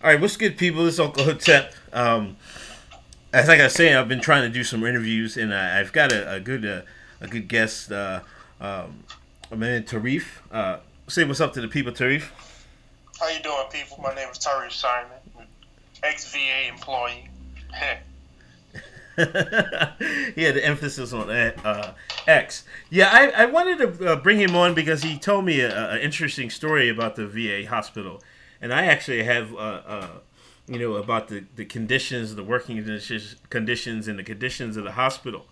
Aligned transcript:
All 0.00 0.08
right, 0.08 0.20
what's 0.20 0.36
good, 0.36 0.56
people? 0.56 0.84
This 0.84 0.94
is 0.94 1.00
Uncle 1.00 1.24
Hotep. 1.24 1.74
Um, 1.92 2.36
as 3.32 3.48
like 3.48 3.58
I 3.58 3.64
was 3.64 3.72
saying, 3.72 3.96
I've 3.96 4.06
been 4.06 4.20
trying 4.20 4.42
to 4.42 4.48
do 4.48 4.62
some 4.62 4.84
interviews, 4.84 5.36
and 5.36 5.52
I, 5.52 5.78
have 5.78 5.92
got 5.92 6.12
a, 6.12 6.34
a 6.34 6.38
good 6.38 6.64
uh, 6.64 6.82
a 7.20 7.26
good 7.26 7.48
guest, 7.48 7.90
uh, 7.90 8.20
um, 8.60 9.02
man 9.50 9.82
Tarif. 9.82 10.26
Uh, 10.52 10.76
say 11.08 11.24
what's 11.24 11.40
up 11.40 11.52
to 11.54 11.60
the 11.60 11.66
people, 11.66 11.90
Tarif. 11.90 12.28
How 13.18 13.28
you 13.28 13.42
doing, 13.42 13.64
people? 13.72 13.98
My 14.00 14.14
name 14.14 14.28
is 14.28 14.38
Tarif 14.38 14.70
Simon, 14.70 15.18
ex 16.04 16.32
VA 16.32 16.68
employee. 16.68 17.28
yeah, 19.18 20.52
the 20.52 20.60
emphasis 20.62 21.12
on 21.12 21.28
uh, 21.28 21.92
X. 22.24 22.62
Yeah, 22.88 23.10
I, 23.10 23.42
I 23.42 23.46
wanted 23.46 23.78
to 23.78 24.12
uh, 24.12 24.16
bring 24.16 24.38
him 24.38 24.54
on 24.54 24.74
because 24.74 25.02
he 25.02 25.18
told 25.18 25.44
me 25.44 25.60
an 25.60 25.98
interesting 25.98 26.50
story 26.50 26.88
about 26.88 27.16
the 27.16 27.26
VA 27.26 27.68
hospital 27.68 28.22
and 28.60 28.72
I 28.72 28.86
actually 28.86 29.22
have, 29.22 29.52
uh, 29.54 29.56
uh, 29.56 30.08
you 30.66 30.78
know, 30.78 30.94
about 30.94 31.28
the, 31.28 31.44
the 31.56 31.64
conditions, 31.64 32.34
the 32.34 32.44
working 32.44 32.82
conditions, 33.50 34.08
and 34.08 34.18
the 34.18 34.22
conditions 34.22 34.76
of 34.76 34.84
the 34.84 34.92
hospital. 34.92 35.46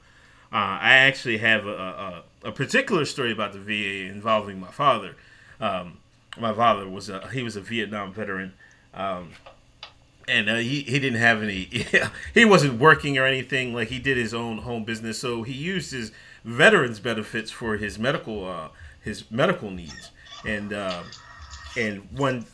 Uh, 0.52 0.78
I 0.80 0.94
actually 0.94 1.38
have 1.38 1.66
a, 1.66 2.22
a, 2.44 2.48
a, 2.48 2.52
particular 2.52 3.04
story 3.04 3.32
about 3.32 3.52
the 3.52 3.58
VA 3.58 4.10
involving 4.10 4.60
my 4.60 4.70
father. 4.70 5.16
Um, 5.60 5.98
my 6.38 6.52
father 6.52 6.88
was 6.88 7.08
a 7.08 7.28
he 7.28 7.42
was 7.42 7.56
a 7.56 7.60
Vietnam 7.60 8.12
veteran, 8.12 8.54
um, 8.94 9.32
and 10.28 10.48
uh, 10.48 10.56
he 10.56 10.82
he 10.82 11.00
didn't 11.00 11.18
have 11.18 11.42
any. 11.42 11.68
he 12.34 12.44
wasn't 12.44 12.78
working 12.78 13.18
or 13.18 13.26
anything. 13.26 13.74
Like 13.74 13.88
he 13.88 13.98
did 13.98 14.16
his 14.16 14.32
own 14.32 14.58
home 14.58 14.84
business, 14.84 15.18
so 15.18 15.42
he 15.42 15.52
used 15.52 15.90
his 15.90 16.12
veterans 16.44 17.00
benefits 17.00 17.50
for 17.50 17.76
his 17.76 17.98
medical 17.98 18.48
uh, 18.48 18.68
his 19.02 19.28
medical 19.30 19.70
needs. 19.70 20.10
And 20.44 20.72
uh, 20.72 21.02
and 21.76 22.08
one 22.12 22.46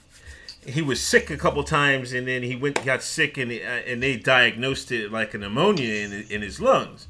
he 0.67 0.81
was 0.81 1.01
sick 1.03 1.31
a 1.31 1.37
couple 1.37 1.63
times, 1.65 2.13
and 2.13 2.27
then 2.27 2.43
he 2.43 2.55
went 2.55 2.85
got 2.85 3.03
sick, 3.03 3.37
and 3.37 3.51
uh, 3.51 3.55
and 3.55 4.03
they 4.03 4.17
diagnosed 4.17 4.93
it 4.93 5.11
like 5.11 5.35
a 5.35 5.39
pneumonia 5.39 5.95
in 6.05 6.13
in 6.31 6.43
his 6.43 6.61
lungs. 6.61 7.09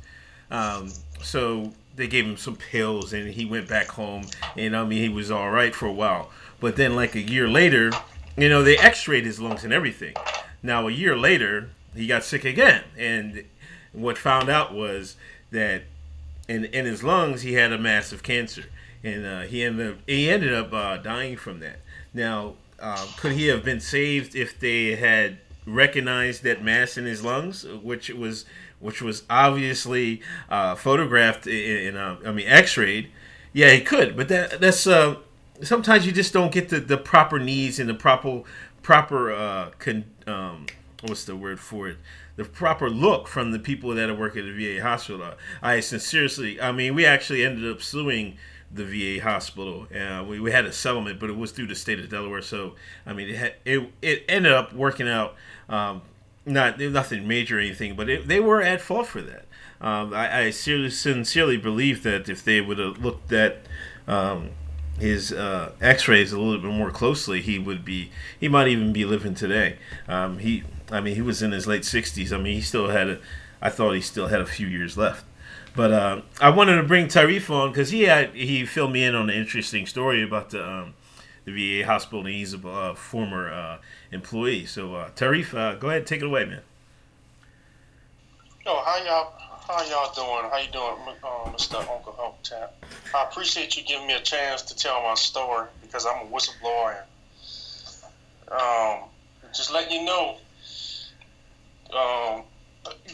Um, 0.51 0.93
so 1.23 1.73
they 1.97 2.07
gave 2.07 2.25
him 2.25 2.37
some 2.37 2.57
pills, 2.57 3.13
and 3.13 3.31
he 3.31 3.45
went 3.45 3.69
back 3.69 3.89
home, 3.89 4.27
and 4.57 4.77
I 4.77 4.85
mean 4.85 5.03
he 5.03 5.09
was 5.09 5.31
all 5.31 5.51
right 5.51 5.75
for 5.75 5.87
a 5.87 5.93
while. 5.93 6.31
But 6.61 6.77
then 6.77 6.97
like 6.97 7.15
a 7.15 7.21
year 7.21 7.49
later, 7.49 7.91
you 8.37 8.49
know 8.49 8.63
they 8.63 8.79
X-rayed 8.79 9.25
his 9.25 9.41
lungs 9.41 9.65
and 9.65 9.73
everything. 9.73 10.15
Now 10.63 10.89
a 10.89 10.93
year 10.93 11.17
later, 11.17 11.71
he 11.95 12.07
got 12.07 12.25
sick 12.25 12.45
again, 12.45 12.85
and 12.97 13.45
what 13.93 14.17
found 14.17 14.49
out 14.49 14.73
was 14.73 15.17
that 15.51 15.83
in 16.49 16.65
in 16.67 16.87
his 16.87 17.05
lungs 17.05 17.43
he 17.43 17.55
had 17.55 17.73
a 17.73 17.79
massive 17.79 18.23
cancer, 18.23 18.65
and 19.05 19.27
uh, 19.27 19.41
he 19.43 19.63
ended 19.63 19.91
up 19.91 19.99
he 20.07 20.31
ended 20.31 20.55
up 20.55 20.73
uh, 20.73 20.97
dying 20.97 21.37
from 21.37 21.61
that. 21.61 21.81
Now 22.15 22.55
um, 22.83 23.09
could 23.17 23.33
he 23.33 23.47
have 23.47 23.65
been 23.65 23.81
saved 23.81 24.35
if 24.35 24.59
they 24.59 24.97
had 24.97 25.39
recognized 25.67 26.43
that 26.43 26.63
mass 26.63 26.99
in 26.99 27.05
his 27.05 27.25
lungs, 27.25 27.65
which 27.65 28.11
was 28.11 28.45
which 28.81 29.01
was 29.01 29.23
obviously 29.31 30.21
uh, 30.51 30.75
photographed 30.75 31.47
in, 31.47 31.55
in 31.55 31.97
uh, 31.97 32.19
I 32.27 32.33
mean 32.33 32.49
X-rayed? 32.49 33.11
Yeah, 33.53 33.71
he 33.73 33.81
could, 33.81 34.17
but 34.17 34.29
that 34.29 34.61
that's 34.61 34.87
uh, 34.87 35.17
sometimes 35.63 36.05
you 36.05 36.13
just 36.13 36.33
don't 36.33 36.53
get 36.53 36.69
the, 36.69 36.81
the 36.81 36.99
proper 36.99 37.39
needs 37.39 37.79
and 37.79 37.89
the 37.89 37.95
proper 37.95 38.43
proper 38.83 39.33
uh, 39.33 39.71
con, 39.79 40.05
um, 40.27 40.67
what's 41.03 41.25
the 41.25 41.37
word 41.37 41.61
for 41.61 41.89
it 41.89 41.99
the 42.37 42.45
proper 42.45 42.89
look 42.89 43.29
from 43.29 43.53
the 43.53 43.59
people 43.59 43.95
that 43.95 44.09
are 44.09 44.15
working 44.15 44.49
at 44.49 44.57
the 44.57 44.77
VA 44.77 44.83
hospital. 44.83 45.35
I 45.63 45.81
sincerely, 45.81 46.61
I 46.61 46.73
mean, 46.73 46.95
we 46.95 47.05
actually 47.05 47.45
ended 47.45 47.71
up 47.71 47.83
suing 47.83 48.39
the 48.73 48.85
VA 48.85 49.23
hospital. 49.23 49.87
Uh, 49.95 50.25
we, 50.25 50.41
we 50.41 50.51
had 50.51 50.65
a 50.65 50.73
settlement, 50.73 51.21
but 51.21 51.31
it 51.31 51.37
was 51.37 51.53
through 51.53 51.67
the 51.67 51.75
state 51.75 51.99
of 51.99 52.09
Delaware. 52.09 52.43
So 52.43 52.75
I 53.07 53.13
mean, 53.13 53.29
it 53.29 53.37
had, 53.37 53.55
it, 53.65 53.93
it 54.01 54.25
ended 54.29 54.53
up 54.53 54.73
working 54.73 55.09
out. 55.09 55.35
Um, 55.69 56.03
not 56.45 56.79
nothing 56.81 57.29
major 57.29 57.59
or 57.59 57.61
anything, 57.61 57.95
but 57.95 58.09
it, 58.09 58.27
they 58.27 58.41
were 58.41 58.61
at 58.61 58.81
fault 58.81 59.07
for 59.07 59.23
that. 59.23 59.45
Um, 59.81 60.13
I, 60.15 60.45
I 60.45 60.51
sincerely, 60.51 60.91
sincerely 60.91 61.57
believe 61.57 62.03
that 62.03 62.29
if 62.29 62.45
they 62.45 62.61
would 62.61 62.79
have 62.79 62.99
looked 62.99 63.33
at 63.33 63.67
um, 64.07 64.51
his 64.99 65.33
uh, 65.33 65.73
X-rays 65.81 66.33
a 66.33 66.39
little 66.39 66.61
bit 66.61 66.71
more 66.77 66.91
closely, 66.91 67.41
he 67.43 67.59
would 67.59 67.85
be. 67.85 68.11
He 68.39 68.49
might 68.49 68.69
even 68.69 68.93
be 68.93 69.05
living 69.05 69.35
today. 69.35 69.77
Um, 70.09 70.39
he, 70.39 70.63
I 70.91 71.01
mean, 71.01 71.15
he 71.15 71.23
was 71.23 71.43
in 71.43 71.53
his 71.53 71.67
late 71.67 71.83
60s. 71.83 72.33
I 72.33 72.39
mean, 72.39 72.55
he 72.55 72.61
still 72.61 72.89
had 72.89 73.09
a. 73.09 73.19
I 73.61 73.71
thought 73.71 73.93
he 73.93 74.01
still 74.01 74.29
had 74.29 74.41
a 74.41 74.47
few 74.47 74.67
years 74.67 74.97
left. 74.97 75.25
But 75.75 75.93
uh, 75.93 76.21
I 76.41 76.51
wanted 76.51 76.77
to 76.77 76.83
bring 76.83 77.07
Tarif 77.07 77.49
on 77.49 77.71
because 77.71 77.91
he 77.91 78.03
had 78.03 78.35
he 78.35 78.67
filled 78.67 78.93
me 78.93 79.05
in 79.05 79.15
on 79.15 79.31
an 79.31 79.37
interesting 79.37 79.87
story 79.87 80.23
about 80.23 80.51
the 80.51 80.67
um, 80.67 80.95
the 81.45 81.81
VA 81.81 81.87
hospital, 81.87 82.21
and 82.21 82.35
he's 82.35 82.53
a 82.53 82.69
uh, 82.69 82.95
former 82.95 83.51
uh, 83.51 83.79
employee. 84.11 84.67
So 84.67 84.95
uh, 84.95 85.11
Tarif, 85.11 85.55
uh, 85.55 85.77
go 85.77 85.89
ahead, 85.89 86.07
take 86.07 86.21
it 86.21 86.27
away, 86.27 86.45
man. 86.45 86.61
Yo, 88.67 88.83
how 88.85 89.03
y'all 89.03 89.33
how 89.67 89.83
y'all 89.85 90.13
doing? 90.13 90.51
How 90.51 90.59
you 90.59 90.71
doing, 90.71 91.17
uh, 91.25 91.51
Mr. 91.51 91.79
Uncle 91.79 92.13
Hope 92.13 92.43
Tap? 92.43 92.75
I 93.15 93.25
appreciate 93.25 93.77
you 93.77 93.83
giving 93.85 94.07
me 94.07 94.15
a 94.15 94.21
chance 94.21 94.61
to 94.63 94.77
tell 94.77 95.03
my 95.03 95.15
story 95.15 95.69
because 95.81 96.05
I'm 96.05 96.27
a 96.27 96.31
whistleblower. 96.31 97.03
Um, 98.51 99.09
just 99.55 99.73
let 99.73 99.91
you 99.91 100.05
know, 100.05 100.37
um, 101.97 102.43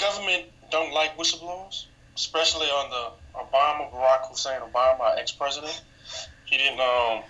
government 0.00 0.46
don't 0.70 0.92
like 0.92 1.16
whistleblowers 1.16 1.86
especially 2.18 2.66
on 2.66 2.90
the 2.90 3.38
Obama, 3.38 3.92
Barack 3.92 4.28
Hussein 4.28 4.60
Obama, 4.60 5.00
our 5.00 5.16
ex-president. 5.18 5.80
He 6.46 6.56
didn't, 6.56 6.80
um, 6.80 7.22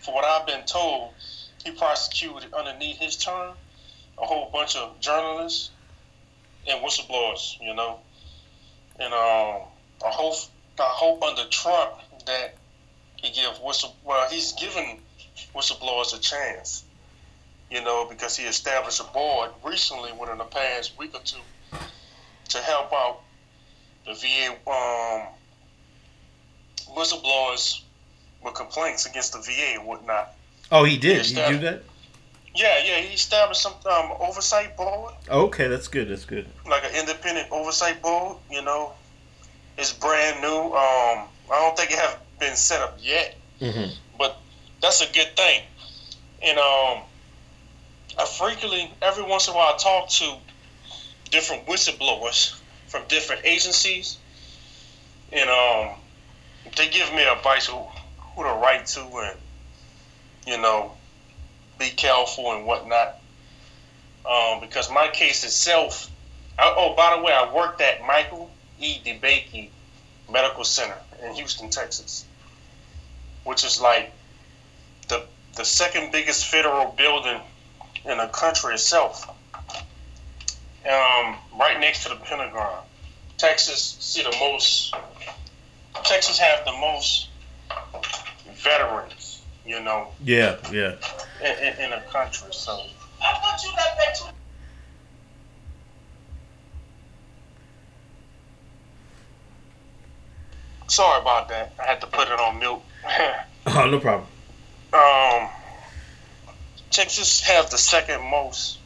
for 0.00 0.14
what 0.14 0.24
I've 0.24 0.46
been 0.46 0.64
told, 0.64 1.12
he 1.62 1.70
prosecuted 1.72 2.54
underneath 2.54 2.96
his 2.96 3.16
term 3.16 3.54
a 4.18 4.24
whole 4.24 4.48
bunch 4.50 4.74
of 4.74 4.98
journalists 5.00 5.70
and 6.66 6.82
whistleblowers, 6.82 7.60
you 7.60 7.74
know. 7.74 8.00
And 8.98 9.12
um, 9.12 9.68
I 10.02 10.10
hope, 10.10 10.34
I 10.80 10.88
hope 10.88 11.22
under 11.22 11.44
Trump 11.50 11.92
that 12.24 12.54
he 13.16 13.32
give 13.32 13.60
whistle, 13.62 13.94
well, 14.02 14.30
he's 14.30 14.52
given 14.52 14.98
whistleblowers 15.54 16.16
a 16.16 16.20
chance, 16.20 16.84
you 17.70 17.84
know, 17.84 18.06
because 18.08 18.34
he 18.34 18.46
established 18.46 19.00
a 19.00 19.04
board 19.12 19.50
recently 19.62 20.10
within 20.18 20.38
the 20.38 20.44
past 20.44 20.96
week 20.98 21.14
or 21.14 21.20
two 21.20 21.38
to 22.48 22.58
help 22.58 22.90
out 22.94 23.20
the 24.06 24.14
VA 24.14 24.50
um, 24.70 25.26
whistleblowers 26.96 27.82
with 28.44 28.54
complaints 28.54 29.06
against 29.06 29.32
the 29.32 29.40
VA 29.40 29.78
and 29.78 29.86
whatnot. 29.86 30.34
Oh, 30.70 30.84
he 30.84 30.96
did. 30.96 31.26
He, 31.26 31.34
he 31.34 31.50
do 31.50 31.58
that? 31.58 31.82
Yeah, 32.54 32.82
yeah. 32.84 33.00
He 33.00 33.14
established 33.14 33.62
some 33.62 33.74
um, 33.86 34.12
oversight 34.20 34.76
board. 34.76 35.14
Okay, 35.28 35.68
that's 35.68 35.88
good. 35.88 36.08
That's 36.08 36.24
good. 36.24 36.46
Like 36.68 36.84
an 36.84 36.94
independent 36.94 37.48
oversight 37.50 38.02
board. 38.02 38.36
You 38.50 38.62
know, 38.62 38.92
it's 39.78 39.92
brand 39.92 40.40
new. 40.40 40.48
Um, 40.48 41.28
I 41.50 41.60
don't 41.60 41.76
think 41.76 41.90
it 41.90 41.98
have 41.98 42.18
been 42.38 42.56
set 42.56 42.82
up 42.82 42.98
yet, 43.00 43.36
mm-hmm. 43.60 43.94
but 44.18 44.38
that's 44.80 45.00
a 45.02 45.12
good 45.12 45.34
thing. 45.36 45.62
And 46.42 46.58
um, 46.58 47.02
I 48.18 48.26
frequently, 48.38 48.92
every 49.00 49.24
once 49.24 49.46
in 49.46 49.54
a 49.54 49.56
while, 49.56 49.74
I 49.74 49.76
talk 49.78 50.08
to 50.08 50.36
different 51.30 51.66
whistleblowers 51.66 52.60
from 52.92 53.02
different 53.08 53.40
agencies, 53.46 54.18
and 55.32 55.48
um, 55.48 55.96
they 56.76 56.88
give 56.90 57.10
me 57.14 57.24
advice 57.24 57.66
who 57.66 57.78
who 58.36 58.42
to 58.42 58.50
write 58.50 58.84
to 58.84 59.00
and 59.00 59.38
you 60.46 60.58
know 60.58 60.92
be 61.78 61.88
careful 61.88 62.52
and 62.52 62.66
whatnot. 62.66 63.18
Um, 64.30 64.60
because 64.60 64.90
my 64.90 65.08
case 65.08 65.42
itself, 65.42 66.10
I, 66.58 66.72
oh 66.76 66.94
by 66.94 67.16
the 67.16 67.22
way, 67.22 67.32
I 67.32 67.52
worked 67.52 67.80
at 67.80 68.06
Michael 68.06 68.50
E. 68.78 68.98
DeBakey 69.02 69.70
Medical 70.30 70.62
Center 70.62 70.98
in 71.24 71.34
Houston, 71.34 71.70
Texas, 71.70 72.26
which 73.44 73.64
is 73.64 73.80
like 73.80 74.12
the 75.08 75.24
the 75.56 75.64
second 75.64 76.12
biggest 76.12 76.44
federal 76.44 76.92
building 76.92 77.40
in 78.04 78.18
the 78.18 78.26
country 78.26 78.74
itself 78.74 79.26
um, 80.86 81.36
right 81.58 81.78
next 81.78 82.02
to 82.04 82.10
the 82.10 82.16
Pentagon. 82.16 82.84
Texas 83.38 83.96
see 84.00 84.22
the 84.22 84.36
most. 84.40 84.94
Texas 86.04 86.38
have 86.38 86.64
the 86.64 86.72
most 86.72 87.28
veterans, 88.54 89.42
you 89.66 89.80
know. 89.80 90.08
Yeah, 90.24 90.56
yeah. 90.72 90.96
In, 91.40 91.58
in, 91.58 91.80
in 91.80 91.90
the 91.90 92.02
country, 92.10 92.48
so. 92.52 92.86
Sorry 100.88 101.22
about 101.22 101.48
that. 101.48 101.72
I 101.80 101.86
had 101.86 102.00
to 102.02 102.06
put 102.06 102.28
it 102.28 102.38
on 102.38 102.58
mute. 102.58 102.78
oh, 103.66 103.88
no 103.90 103.98
problem. 103.98 104.28
Um, 104.92 105.48
Texas 106.90 107.40
have 107.40 107.70
the 107.70 107.78
second 107.78 108.22
most 108.30 108.78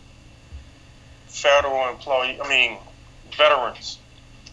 federal 1.36 1.90
employee. 1.90 2.40
I 2.42 2.48
mean, 2.48 2.78
veterans. 3.36 3.98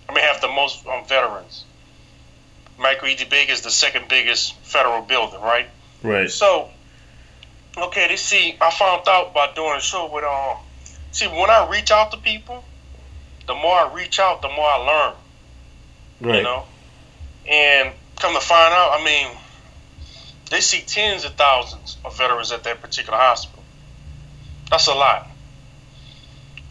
I 0.07 0.13
mean, 0.13 0.23
have 0.23 0.41
the 0.41 0.49
most 0.49 0.85
um, 0.85 1.05
veterans. 1.05 1.63
Michael 2.77 3.07
E. 3.07 3.15
DeBakey 3.15 3.49
is 3.49 3.61
the 3.61 3.71
second 3.71 4.07
biggest 4.09 4.55
federal 4.57 5.01
building, 5.01 5.39
right? 5.39 5.69
Right. 6.01 6.29
So, 6.29 6.69
okay, 7.77 8.07
they 8.09 8.17
see. 8.17 8.57
I 8.59 8.69
found 8.71 9.07
out 9.07 9.33
by 9.33 9.53
doing 9.55 9.77
a 9.77 9.81
show 9.81 10.11
with 10.13 10.23
um. 10.23 10.57
See, 11.11 11.27
when 11.27 11.49
I 11.49 11.69
reach 11.71 11.91
out 11.91 12.11
to 12.11 12.17
people, 12.17 12.63
the 13.47 13.53
more 13.53 13.75
I 13.75 13.93
reach 13.93 14.19
out, 14.19 14.41
the 14.41 14.49
more 14.49 14.67
I 14.67 14.77
learn. 14.77 15.13
Right. 16.19 16.37
You 16.37 16.43
know, 16.43 16.63
and 17.49 17.91
come 18.19 18.33
to 18.33 18.41
find 18.41 18.73
out, 18.73 18.99
I 18.99 19.05
mean, 19.05 19.27
they 20.49 20.59
see 20.59 20.81
tens 20.81 21.23
of 21.23 21.33
thousands 21.35 21.97
of 22.03 22.17
veterans 22.17 22.51
at 22.51 22.63
that 22.63 22.81
particular 22.81 23.17
hospital. 23.17 23.63
That's 24.69 24.87
a 24.87 24.93
lot. 24.93 25.27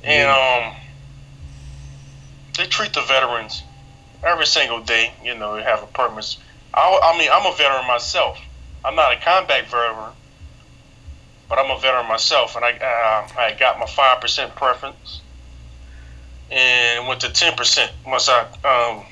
And 0.04 0.28
um, 0.28 0.74
they 2.56 2.66
treat 2.66 2.92
the 2.92 3.02
veterans 3.02 3.62
every 4.24 4.46
single 4.46 4.80
day. 4.82 5.12
You 5.22 5.36
know, 5.36 5.56
they 5.56 5.62
have 5.62 5.82
appointments. 5.82 6.38
I, 6.74 7.00
I 7.02 7.18
mean, 7.18 7.28
I'm 7.32 7.46
a 7.46 7.56
veteran 7.56 7.86
myself. 7.86 8.38
I'm 8.84 8.96
not 8.96 9.12
a 9.12 9.20
combat 9.20 9.66
veteran, 9.66 10.12
but 11.48 11.58
I'm 11.58 11.70
a 11.70 11.78
veteran 11.78 12.08
myself, 12.08 12.56
and 12.56 12.64
I 12.64 12.72
uh, 12.72 13.40
I 13.40 13.56
got 13.58 13.78
my 13.78 13.86
five 13.86 14.20
percent 14.20 14.56
preference, 14.56 15.20
and 16.50 17.06
went 17.06 17.20
to 17.20 17.30
ten 17.30 17.54
percent 17.54 17.92
once 18.04 18.28
I 18.28 18.40
um, 18.64 19.04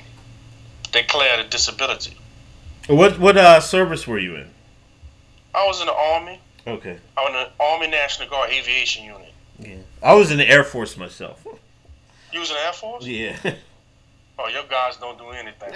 declared 0.91 1.39
a 1.39 1.47
disability. 1.47 2.17
What 2.87 3.17
what 3.19 3.37
uh, 3.37 3.61
service 3.61 4.05
were 4.05 4.19
you 4.19 4.35
in? 4.35 4.49
I 5.53 5.65
was 5.67 5.79
in 5.79 5.87
the 5.87 5.93
Army. 5.93 6.39
Okay. 6.67 6.97
I 7.17 7.21
was 7.21 7.29
in 7.29 7.33
the 7.33 7.63
Army 7.63 7.87
National 7.87 8.27
Guard 8.29 8.49
Aviation 8.51 9.05
Unit. 9.05 9.33
Yeah. 9.59 9.75
I 10.03 10.13
was 10.15 10.31
in 10.31 10.37
the 10.37 10.49
Air 10.49 10.63
Force 10.63 10.97
myself. 10.97 11.45
You 12.33 12.39
was 12.39 12.49
in 12.49 12.55
the 12.55 12.61
Air 12.61 12.73
Force? 12.73 13.05
Yeah. 13.05 13.37
Oh, 14.39 14.47
your 14.53 14.63
guys 14.69 14.97
don't 14.97 15.17
do 15.17 15.29
anything. 15.29 15.71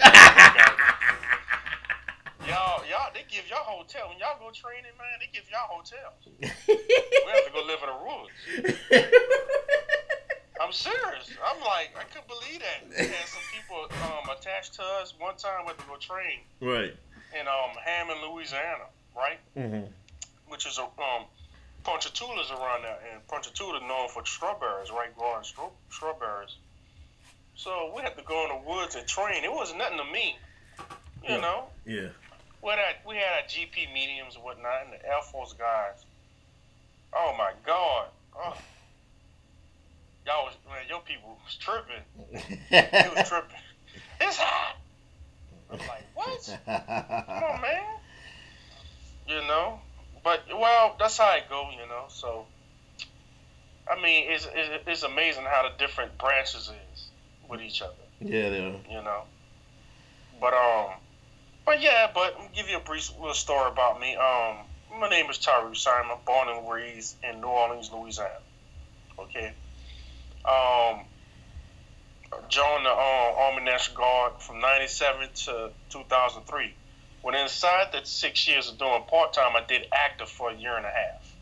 y'all, 2.48 2.82
y'all, 2.90 3.12
they 3.14 3.24
give 3.30 3.48
y'all 3.48 3.64
hotel 3.64 4.10
when 4.10 4.18
y'all 4.18 4.40
go 4.40 4.50
training, 4.52 4.92
man. 4.98 5.20
They 5.20 5.30
give 5.32 5.44
y'all 5.52 5.70
hotels. 5.70 6.26
we 6.40 6.48
have 7.32 7.46
to 7.46 7.52
go 7.54 7.62
live 7.66 7.80
in 7.84 7.90
the 7.90 7.98
woods. 8.02 8.32
I'm 10.60 10.72
serious. 10.72 11.30
I'm 11.46 11.62
like, 11.62 11.94
I 12.00 12.04
couldn't 12.10 12.28
believe 12.28 12.62
that. 12.62 12.90
We 12.90 13.06
had 13.06 13.28
some 13.28 13.44
people 13.54 13.88
um, 14.06 14.30
attached 14.36 14.74
to 14.76 14.84
us 15.02 15.14
one 15.20 15.36
time. 15.36 15.66
We 15.66 15.68
had 15.70 15.80
to 15.80 15.86
go 15.86 15.98
train. 15.98 16.40
Right. 16.62 16.96
In 17.40 17.48
um, 17.48 17.76
Hammond, 17.84 18.20
Louisiana, 18.28 18.86
right? 19.16 19.38
Mm-hmm. 19.56 19.92
Which 20.48 20.66
is 20.66 20.80
a 20.80 20.84
um, 20.84 21.26
Ponchatoula's 21.86 22.50
around 22.50 22.82
there, 22.82 22.98
and 23.14 23.26
Ponchatoula 23.28 23.80
known 23.88 24.10
for 24.10 24.26
strawberries, 24.26 24.90
right? 24.92 25.16
Growing 25.16 25.46
strawberries. 25.90 26.56
So 27.56 27.94
we 27.96 28.02
had 28.02 28.18
to 28.18 28.24
go 28.24 28.44
in 28.44 28.50
the 28.50 28.70
woods 28.70 28.96
and 28.96 29.08
train. 29.08 29.44
It 29.44 29.52
was 29.52 29.74
nothing 29.76 30.00
to 30.00 30.12
me, 30.12 30.36
you 31.24 31.36
yeah. 31.36 31.40
know. 31.40 31.66
Yeah. 31.86 32.08
We 32.62 32.70
had 32.72 32.80
our, 32.80 32.94
we 33.08 33.16
had 33.16 33.42
our 33.42 33.48
GP 33.48 33.94
mediums 33.94 34.36
and 34.36 34.44
whatnot, 34.44 34.86
and 34.86 34.94
the 34.94 35.06
Air 35.06 35.22
Force 35.32 35.54
guys. 35.54 36.04
Oh 37.14 37.36
my 37.38 37.52
God! 37.66 38.08
Oh. 38.36 38.58
Y'all 40.26 40.46
was 40.46 40.56
man, 40.68 40.84
your 40.90 41.02
people 41.02 41.38
was 41.46 41.56
tripping. 41.56 42.02
it 42.72 43.16
was 43.16 43.30
tripping. 43.30 43.58
It's 44.20 44.38
hot. 44.38 44.78
I'm 45.72 45.78
like, 45.78 46.04
what? 46.16 46.60
Come 46.66 47.44
on, 47.44 47.62
man. 47.62 47.84
You 49.28 49.48
know, 49.48 49.80
but 50.26 50.42
well, 50.50 50.96
that's 51.00 51.20
how 51.20 51.36
it 51.36 51.44
go. 51.48 51.70
You 51.72 51.88
know, 51.88 52.06
so 52.10 52.48
I 53.90 54.02
mean, 54.02 54.26
it's 54.28 54.48
it's, 54.54 54.84
it's 54.88 55.04
amazing 55.04 55.44
how 55.44 55.70
the 55.70 55.78
different 55.78 56.18
branches 56.18 56.72
is 56.94 57.10
with 57.48 57.62
each 57.62 57.82
other. 57.82 57.94
Yeah, 58.20 58.50
they 58.50 58.60
are. 58.60 58.80
You 58.92 59.04
know, 59.04 59.22
but 60.42 60.54
um, 60.54 60.96
but 61.66 61.82
yeah, 61.82 62.10
but 62.14 62.36
I'll 62.40 62.50
give 62.54 62.68
you 62.68 62.78
a 62.78 62.82
brief 62.82 63.12
little 63.18 63.36
story 63.36 63.72
about 63.72 64.02
me. 64.02 64.16
Um, 64.16 64.58
my 65.00 65.10
name 65.10 65.30
is 65.30 65.38
Tyree 65.38 65.76
Simon, 65.76 66.18
born 66.26 66.50
and 66.50 66.70
raised 66.70 67.18
in 67.24 67.40
New 67.40 67.48
Orleans, 67.48 67.92
Louisiana. 67.94 68.32
Okay. 69.20 69.54
Um, 70.44 71.02
joined 72.50 72.86
the 72.86 72.92
um, 72.92 73.36
Army 73.38 73.64
National 73.64 73.98
Guard 73.98 74.34
from 74.40 74.60
'97 74.60 75.30
to 75.46 75.70
2003. 75.92 76.74
When 77.26 77.34
inside 77.34 77.88
that 77.94 78.08
six 78.08 78.48
years 78.48 78.70
of 78.70 78.78
doing 78.78 79.02
part 79.10 79.34
time, 79.34 79.56
I 79.56 79.64
did 79.68 79.88
active 79.92 80.30
for 80.30 80.52
a 80.52 80.54
year 80.54 80.78
and 80.78 80.86
a 80.86 80.90
half. 80.90 81.36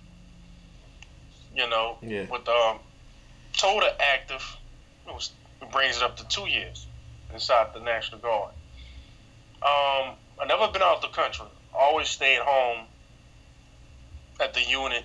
You 1.54 1.70
know, 1.70 1.98
yeah. 2.02 2.26
with 2.32 2.48
um, 2.48 2.80
total 3.52 3.90
active, 4.14 4.42
it 5.06 5.14
was 5.14 5.32
it 5.62 5.70
brings 5.74 5.98
it 5.98 6.04
up 6.04 6.16
to 6.16 6.28
two 6.30 6.48
years 6.48 6.88
inside 7.34 7.68
the 7.74 7.82
National 7.82 8.22
Guard. 8.22 8.52
Um, 9.62 10.16
I 10.40 10.46
never 10.48 10.72
been 10.72 10.82
out 10.82 11.02
the 11.02 11.10
country. 11.10 11.48
Always 11.78 12.08
stayed 12.08 12.40
home 12.40 12.86
at 14.42 14.54
the 14.54 14.62
unit. 14.62 15.04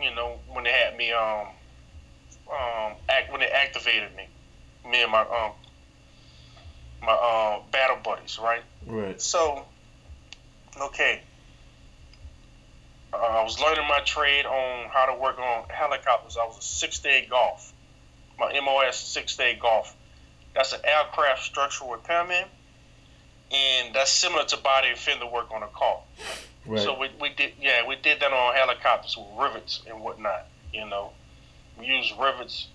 You 0.00 0.14
know, 0.14 0.38
when 0.46 0.62
they 0.62 0.70
had 0.70 0.96
me 0.96 1.10
um 1.10 1.48
um 2.48 2.92
act 3.08 3.32
when 3.32 3.40
they 3.40 3.48
activated 3.48 4.14
me, 4.14 4.28
me 4.88 5.02
and 5.02 5.10
my 5.10 5.22
um 5.22 5.50
my 7.02 7.12
um 7.12 7.68
battle 7.72 7.98
buddies, 8.04 8.38
right? 8.40 8.62
Right. 8.86 9.20
So, 9.20 9.66
okay. 10.80 11.22
Uh, 13.12 13.16
I 13.16 13.42
was 13.42 13.60
learning 13.60 13.86
my 13.88 14.00
trade 14.00 14.46
on 14.46 14.88
how 14.88 15.06
to 15.06 15.20
work 15.20 15.38
on 15.38 15.68
helicopters. 15.68 16.36
I 16.40 16.46
was 16.46 16.58
a 16.58 16.62
six 16.62 17.04
eight 17.04 17.28
golf. 17.28 17.72
My 18.38 18.58
MOS 18.60 18.96
six 18.96 19.36
day 19.36 19.58
golf. 19.60 19.94
That's 20.54 20.72
an 20.72 20.80
aircraft 20.84 21.42
structural 21.42 21.92
repairman 21.92 22.44
and 23.52 23.94
that's 23.94 24.10
similar 24.10 24.44
to 24.44 24.56
body 24.56 24.88
and 24.88 24.98
fender 24.98 25.26
work 25.26 25.50
on 25.52 25.62
a 25.62 25.68
car. 25.68 26.00
Right. 26.66 26.80
So 26.80 26.98
we, 26.98 27.10
we 27.20 27.30
did 27.30 27.52
yeah 27.60 27.86
we 27.86 27.96
did 27.96 28.20
that 28.20 28.32
on 28.32 28.54
helicopters 28.54 29.16
with 29.16 29.26
rivets 29.38 29.82
and 29.88 30.00
whatnot. 30.00 30.46
You 30.72 30.88
know, 30.88 31.12
we 31.78 31.86
use 31.86 32.12
rivets 32.18 32.68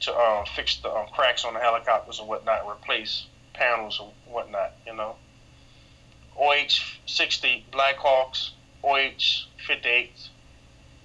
to 0.00 0.16
um, 0.16 0.44
fix 0.56 0.76
the 0.78 0.90
um, 0.90 1.06
cracks 1.12 1.44
on 1.44 1.54
the 1.54 1.60
helicopters 1.60 2.18
and 2.18 2.28
whatnot, 2.28 2.66
replace 2.68 3.26
panels 3.52 4.00
and 4.00 4.10
whatnot. 4.32 4.72
You 4.86 4.96
know, 4.96 5.16
OH 6.38 6.98
sixty 7.06 7.64
Blackhawks, 7.72 8.50
OH 8.82 9.46
58, 9.66 10.12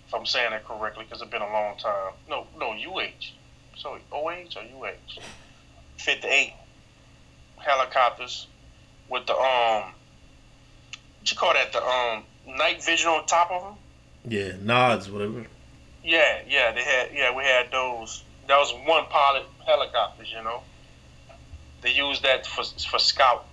If 0.07 0.13
I'm 0.13 0.25
saying 0.25 0.51
that 0.51 0.65
correctly, 0.65 1.05
because 1.05 1.21
it's 1.21 1.31
been 1.31 1.41
a 1.41 1.51
long 1.51 1.77
time. 1.77 2.13
No, 2.29 2.47
no 2.57 2.71
UH. 2.71 3.31
Sorry, 3.77 4.01
OH 4.11 4.57
or 4.57 4.87
UH? 4.87 5.21
Fifty 5.97 6.27
eight 6.27 6.53
helicopters 7.57 8.47
with 9.09 9.25
the 9.25 9.33
um, 9.33 9.93
what 11.19 11.31
you 11.31 11.37
call 11.37 11.53
that? 11.53 11.73
The 11.73 11.83
um, 11.83 12.23
night 12.57 12.83
vision 12.83 13.09
on 13.09 13.25
top 13.25 13.51
of 13.51 13.63
them. 13.63 13.73
Yeah, 14.31 14.53
nods, 14.61 15.09
whatever. 15.09 15.45
Yeah, 16.03 16.41
yeah, 16.47 16.71
they 16.71 16.83
had. 16.83 17.09
Yeah, 17.13 17.35
we 17.35 17.43
had 17.43 17.71
those. 17.71 18.23
That 18.47 18.57
was 18.57 18.73
one 18.85 19.06
pilot 19.06 19.44
helicopters, 19.65 20.31
you 20.35 20.44
know. 20.44 20.61
They 21.81 21.92
used 21.92 22.23
that 22.23 22.45
for 22.45 22.63
for 22.63 22.99
scout. 22.99 23.45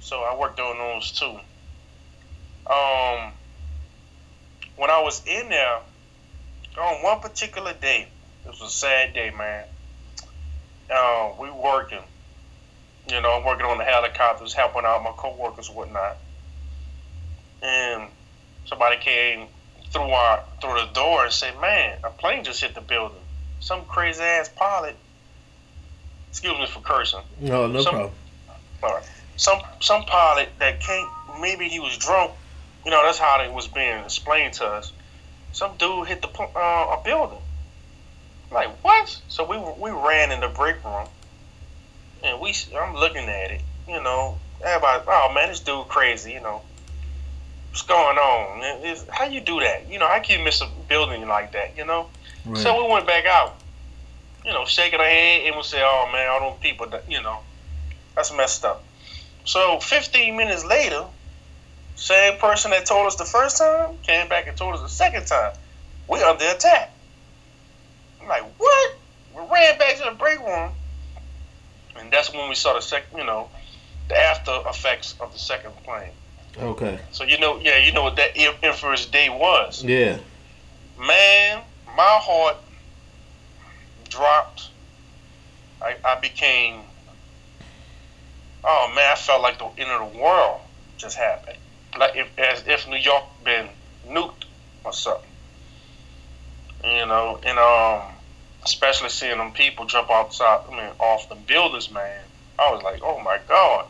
So 0.00 0.22
I 0.22 0.36
worked 0.36 0.58
on 0.58 0.78
those 0.78 1.12
too. 1.12 1.38
Um, 2.66 3.32
when 4.76 4.90
I 4.90 5.02
was 5.02 5.22
in 5.26 5.48
there, 5.48 5.78
on 6.78 7.02
one 7.02 7.20
particular 7.20 7.72
day, 7.74 8.08
it 8.44 8.48
was 8.48 8.60
a 8.60 8.68
sad 8.68 9.12
day, 9.12 9.30
man. 9.30 9.64
Uh, 10.90 11.32
we 11.38 11.50
working, 11.50 12.02
you 13.08 13.20
know, 13.20 13.38
I'm 13.38 13.44
working 13.44 13.66
on 13.66 13.78
the 13.78 13.84
helicopters, 13.84 14.52
helping 14.52 14.84
out 14.84 15.02
my 15.02 15.12
coworkers 15.16 15.68
and 15.68 15.76
whatnot. 15.76 16.16
And 17.62 18.08
somebody 18.66 18.96
came 18.96 19.48
through 19.90 20.10
our 20.10 20.42
through 20.60 20.74
the 20.80 20.92
door 20.94 21.24
and 21.24 21.32
said, 21.32 21.60
"Man, 21.60 21.98
a 22.02 22.10
plane 22.10 22.44
just 22.44 22.60
hit 22.60 22.74
the 22.74 22.80
building. 22.80 23.20
Some 23.60 23.84
crazy 23.84 24.22
ass 24.22 24.48
pilot." 24.48 24.96
Excuse 26.30 26.58
me 26.58 26.66
for 26.66 26.80
cursing. 26.80 27.20
No, 27.40 27.66
no 27.66 27.82
some, 27.82 27.94
problem. 27.94 28.14
All 28.82 28.94
right. 28.94 29.04
Some 29.40 29.60
some 29.80 30.04
pilot 30.04 30.50
that 30.58 30.80
came. 30.80 31.06
Maybe 31.40 31.68
he 31.68 31.80
was 31.80 31.96
drunk. 31.96 32.32
You 32.84 32.90
know, 32.90 33.02
that's 33.02 33.18
how 33.18 33.40
it 33.40 33.50
was 33.52 33.66
being 33.66 34.04
explained 34.04 34.52
to 34.54 34.66
us. 34.66 34.92
Some 35.52 35.76
dude 35.78 36.08
hit 36.08 36.20
the 36.20 36.28
uh, 36.28 36.96
a 36.98 37.00
building. 37.02 37.38
Like 38.52 38.68
what? 38.84 39.18
So 39.28 39.44
we 39.44 39.56
we 39.80 39.90
ran 39.90 40.30
in 40.30 40.40
the 40.40 40.48
break 40.48 40.84
room 40.84 41.08
and 42.22 42.38
we 42.38 42.54
I'm 42.78 42.94
looking 42.94 43.28
at 43.28 43.50
it, 43.50 43.62
you 43.88 44.02
know, 44.02 44.38
everybody, 44.62 45.04
oh 45.08 45.32
man, 45.34 45.48
this 45.48 45.60
dude 45.60 45.88
crazy, 45.88 46.32
you 46.32 46.40
know, 46.40 46.60
what's 47.70 47.82
going 47.82 48.18
on? 48.18 48.60
It's, 48.84 49.06
how 49.08 49.24
you 49.24 49.40
do 49.40 49.60
that? 49.60 49.90
You 49.90 49.98
know, 49.98 50.06
how 50.06 50.20
can 50.20 50.38
you 50.38 50.44
miss 50.44 50.60
a 50.60 50.68
building 50.86 51.26
like 51.26 51.52
that? 51.52 51.78
You 51.78 51.86
know, 51.86 52.08
right. 52.44 52.58
so 52.58 52.84
we 52.84 52.92
went 52.92 53.06
back 53.06 53.24
out, 53.24 53.56
you 54.44 54.52
know, 54.52 54.66
shaking 54.66 55.00
our 55.00 55.06
head 55.06 55.46
and 55.46 55.56
we 55.56 55.62
say, 55.62 55.80
oh 55.82 56.10
man, 56.12 56.28
all 56.28 56.50
those 56.50 56.60
people, 56.60 56.86
that, 56.88 57.10
you 57.10 57.22
know, 57.22 57.38
that's 58.14 58.34
messed 58.36 58.66
up. 58.66 58.84
So 59.50 59.80
15 59.80 60.36
minutes 60.36 60.64
later, 60.64 61.04
same 61.96 62.38
person 62.38 62.70
that 62.70 62.86
told 62.86 63.08
us 63.08 63.16
the 63.16 63.24
first 63.24 63.58
time 63.58 63.96
came 64.04 64.28
back 64.28 64.46
and 64.46 64.56
told 64.56 64.76
us 64.76 64.80
the 64.80 64.88
second 64.88 65.26
time, 65.26 65.54
we 66.06 66.22
under 66.22 66.44
attack. 66.44 66.92
I'm 68.22 68.28
like, 68.28 68.44
what? 68.58 68.94
We 69.34 69.40
ran 69.40 69.76
back 69.76 69.96
to 69.96 70.04
the 70.04 70.16
break 70.16 70.38
room 70.38 70.70
and 71.98 72.12
that's 72.12 72.32
when 72.32 72.48
we 72.48 72.54
saw 72.54 72.74
the 72.74 72.80
second, 72.80 73.18
you 73.18 73.24
know, 73.24 73.48
the 74.08 74.16
after 74.16 74.52
effects 74.68 75.16
of 75.18 75.32
the 75.32 75.38
second 75.40 75.72
plane. 75.82 76.12
Okay. 76.56 77.00
So 77.10 77.24
you 77.24 77.40
know, 77.40 77.58
yeah, 77.58 77.78
you 77.78 77.92
know 77.92 78.04
what 78.04 78.14
that 78.18 78.36
infamous 78.36 79.06
day 79.06 79.30
was. 79.30 79.82
Yeah. 79.82 80.18
Man, 80.96 81.60
my 81.96 82.20
heart 82.22 82.56
dropped. 84.08 84.68
I, 85.82 85.96
I 86.04 86.20
became. 86.20 86.82
Oh 88.64 88.92
man, 88.94 89.12
I 89.12 89.16
felt 89.16 89.42
like 89.42 89.58
the 89.58 89.66
end 89.80 89.90
of 89.90 90.12
the 90.12 90.18
world 90.18 90.60
just 90.96 91.16
happened. 91.16 91.58
Like 91.98 92.16
if, 92.16 92.38
as 92.38 92.66
if 92.66 92.88
New 92.88 92.96
York 92.96 93.24
been 93.44 93.68
nuked 94.06 94.44
or 94.84 94.92
something. 94.92 95.26
You 96.84 97.06
know, 97.06 97.38
and 97.44 97.58
um, 97.58 98.14
especially 98.64 99.10
seeing 99.10 99.38
them 99.38 99.52
people 99.52 99.84
jump 99.84 100.10
outside, 100.10 100.60
I 100.66 100.70
mean, 100.70 100.90
off 100.98 101.28
the 101.28 101.34
buildings, 101.34 101.90
man. 101.90 102.22
I 102.58 102.72
was 102.72 102.82
like, 102.82 103.00
oh 103.02 103.20
my 103.20 103.38
god. 103.48 103.86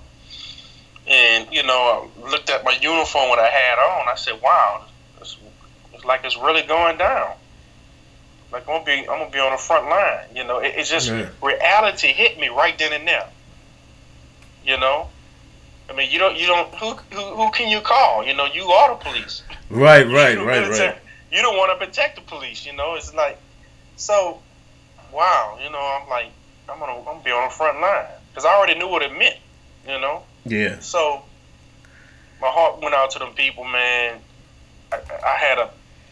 And 1.07 1.49
you 1.53 1.63
know, 1.63 2.11
I 2.25 2.31
looked 2.31 2.51
at 2.51 2.65
my 2.65 2.77
uniform 2.81 3.29
what 3.29 3.39
I 3.39 3.49
had 3.49 3.79
on. 3.79 4.09
I 4.09 4.15
said, 4.17 4.41
wow, 4.43 4.85
it's, 5.21 5.37
it's 5.95 6.05
like 6.05 6.25
it's 6.25 6.37
really 6.37 6.63
going 6.63 6.99
down. 6.99 7.35
Like 8.53 8.69
I'm 8.69 8.83
gonna 8.83 8.85
be, 8.85 9.09
I'm 9.09 9.19
gonna 9.19 9.31
be 9.31 9.39
on 9.39 9.53
the 9.53 9.59
front 9.59 9.89
line. 9.89 10.25
You 10.35 10.45
know, 10.45 10.59
it, 10.59 10.75
it's 10.77 10.91
just 10.91 11.09
yeah. 11.09 11.29
reality 11.43 12.09
hit 12.09 12.39
me 12.39 12.49
right 12.49 12.77
then 12.79 12.93
and 12.93 13.07
there. 13.07 13.29
You 14.65 14.79
know, 14.79 15.09
I 15.89 15.95
mean, 15.95 16.11
you 16.11 16.19
don't, 16.19 16.37
you 16.37 16.47
don't. 16.47 16.73
Who, 16.75 16.93
who, 16.93 17.23
who 17.35 17.51
can 17.51 17.69
you 17.69 17.81
call? 17.81 18.25
You 18.25 18.35
know, 18.35 18.47
you 18.47 18.65
are 18.65 18.91
the 18.91 19.03
police. 19.03 19.43
Right, 19.69 20.07
right, 20.07 20.39
right, 20.39 20.69
right. 20.69 20.97
You 21.33 21.43
don't 21.43 21.57
want 21.57 21.79
to 21.79 21.85
protect 21.85 22.17
the 22.17 22.23
police. 22.23 22.67
You 22.67 22.73
know, 22.75 22.95
it's 22.95 23.15
like, 23.15 23.39
so, 23.97 24.41
wow. 25.13 25.59
You 25.63 25.71
know, 25.71 26.01
I'm 26.01 26.09
like, 26.09 26.27
I'm 26.69 26.79
gonna, 26.79 26.99
I'm 26.99 27.05
gonna 27.05 27.25
be 27.25 27.31
on 27.31 27.49
the 27.49 27.55
front 27.55 27.81
line 27.81 28.07
because 28.31 28.45
I 28.45 28.55
already 28.55 28.79
knew 28.79 28.89
what 28.89 29.03
it 29.03 29.17
meant. 29.17 29.37
You 29.87 29.99
know. 29.99 30.23
Yeah. 30.45 30.79
So, 30.81 31.23
my 32.41 32.49
heart 32.49 32.81
went 32.81 32.95
out 32.95 33.11
to 33.13 33.19
them 33.19 33.33
people, 33.35 33.65
man. 33.65 34.21
I, 34.93 34.97
I 35.25 35.37
had 35.37 35.59
a, 35.59 35.71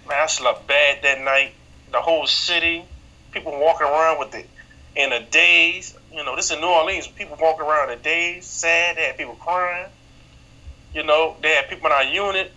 man, 0.09 0.19
I 0.19 0.26
slept 0.26 0.67
bad 0.67 1.02
that 1.02 1.21
night. 1.21 1.52
The 1.90 2.00
whole 2.00 2.26
city, 2.26 2.85
people 3.33 3.52
walking 3.52 3.87
around 3.87 4.19
with 4.19 4.35
it 4.35 4.49
in 4.95 5.12
a 5.12 5.25
daze. 5.25 5.98
You 6.12 6.25
know, 6.25 6.37
this 6.37 6.50
is 6.50 6.59
New 6.59 6.67
Orleans. 6.67 7.07
People 7.07 7.37
walking 7.41 7.67
around 7.67 7.91
in 7.91 8.00
days, 8.00 8.47
sad. 8.47 8.97
They 8.97 9.03
had 9.03 9.17
people 9.19 9.35
crying. 9.35 9.91
You 10.95 11.05
know, 11.05 11.37
they 11.43 11.50
had 11.50 11.69
people 11.69 11.87
in 11.87 11.93
our 11.93 12.05
unit. 12.05 12.53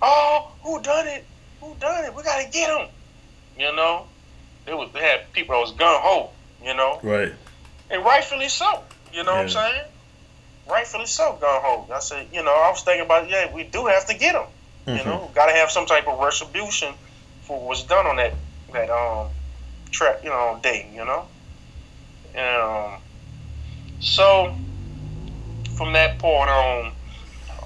Oh, 0.00 0.52
who 0.62 0.82
done 0.82 1.06
it? 1.06 1.24
Who 1.60 1.74
done 1.80 2.04
it? 2.04 2.14
We 2.14 2.22
gotta 2.22 2.48
get 2.50 2.68
them. 2.68 2.88
You 3.58 3.74
know, 3.74 4.06
they 4.66 4.74
was 4.74 4.90
they 4.92 5.00
had 5.00 5.32
people 5.32 5.54
that 5.54 5.60
was 5.60 5.72
gun 5.72 6.00
ho. 6.00 6.30
You 6.62 6.74
know, 6.74 7.00
right, 7.02 7.32
and 7.90 8.04
rightfully 8.04 8.48
so. 8.48 8.82
You 9.12 9.24
know 9.24 9.32
yeah. 9.32 9.38
what 9.38 9.56
I'm 9.56 9.72
saying? 9.72 9.84
Rightfully 10.70 11.06
so, 11.06 11.38
gun 11.40 11.60
ho. 11.62 11.88
I 11.92 11.98
said, 12.00 12.28
you 12.32 12.42
know, 12.42 12.52
I 12.52 12.70
was 12.70 12.82
thinking 12.82 13.04
about, 13.04 13.28
yeah, 13.28 13.52
we 13.52 13.64
do 13.64 13.86
have 13.86 14.06
to 14.06 14.14
get 14.14 14.32
them. 14.34 14.46
Mm-hmm. 14.86 14.98
You 14.98 15.04
know, 15.04 15.30
got 15.34 15.46
to 15.46 15.52
have 15.52 15.70
some 15.70 15.86
type 15.86 16.06
of 16.06 16.18
retribution 16.20 16.94
for 17.42 17.60
what's 17.66 17.82
done 17.84 18.06
on 18.06 18.16
that 18.16 18.34
that 18.72 18.90
um 18.90 19.28
trap, 19.90 20.20
you 20.22 20.30
know, 20.30 20.58
day. 20.62 20.90
You 20.94 21.04
know. 21.04 21.26
Um, 22.36 23.00
so 24.00 24.54
from 25.76 25.92
that 25.92 26.18
point 26.18 26.50
on, 26.50 26.92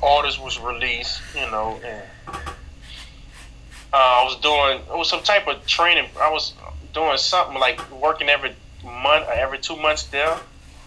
orders 0.03 0.39
was 0.39 0.59
released, 0.61 1.21
you 1.35 1.49
know, 1.51 1.81
and 1.85 2.03
uh, 2.29 3.97
I 3.97 4.25
was 4.25 4.37
doing 4.41 4.81
it 4.81 4.99
was 4.99 5.09
some 5.09 5.23
type 5.23 5.47
of 5.49 5.67
training. 5.67 6.09
I 6.21 6.31
was 6.31 6.55
doing 6.93 7.17
something 7.19 7.59
like 7.59 7.91
working 7.93 8.29
every 8.29 8.55
month, 8.85 9.27
or 9.27 9.33
every 9.33 9.59
two 9.59 9.77
months 9.77 10.05
there, 10.05 10.37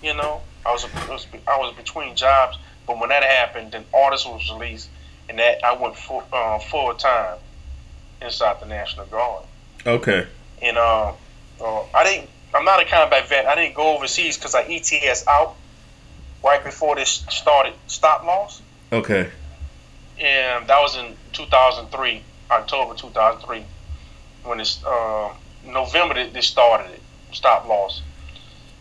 you 0.01 0.13
know. 0.13 0.41
I 0.65 0.71
was, 0.71 0.85
was 1.07 1.25
I 1.47 1.57
was 1.57 1.75
between 1.75 2.15
jobs, 2.15 2.57
but 2.85 2.99
when 2.99 3.09
that 3.09 3.23
happened, 3.23 3.71
then 3.71 3.85
orders 3.93 4.25
was 4.25 4.51
released, 4.51 4.89
and 5.29 5.39
that 5.39 5.63
I 5.63 5.73
went 5.73 5.95
full 5.95 6.23
uh, 6.33 6.59
full 6.59 6.93
time 6.95 7.37
inside 8.21 8.59
the 8.59 8.65
National 8.65 9.05
Guard. 9.05 9.45
Okay. 9.85 10.27
And 10.61 10.77
uh, 10.77 11.13
uh, 11.61 11.83
I 11.93 12.03
didn't 12.03 12.29
I'm 12.53 12.65
not 12.65 12.81
a 12.81 12.85
combat 12.85 13.27
vet. 13.29 13.45
I 13.45 13.55
didn't 13.55 13.75
go 13.75 13.95
overseas 13.95 14.37
because 14.37 14.55
I 14.55 14.63
ETS 14.63 15.27
out 15.27 15.55
right 16.43 16.63
before 16.63 16.95
this 16.95 17.25
started 17.29 17.73
stop 17.87 18.23
loss. 18.23 18.61
Okay. 18.91 19.29
And 20.19 20.67
that 20.67 20.79
was 20.79 20.97
in 20.97 21.15
2003, 21.33 22.21
October 22.51 22.95
2003, 22.95 23.63
when 24.43 24.59
it's 24.59 24.83
uh, 24.83 25.33
November 25.65 26.15
they, 26.15 26.29
they 26.29 26.41
started 26.41 26.91
it, 26.91 27.01
stop 27.31 27.67
loss. 27.67 28.01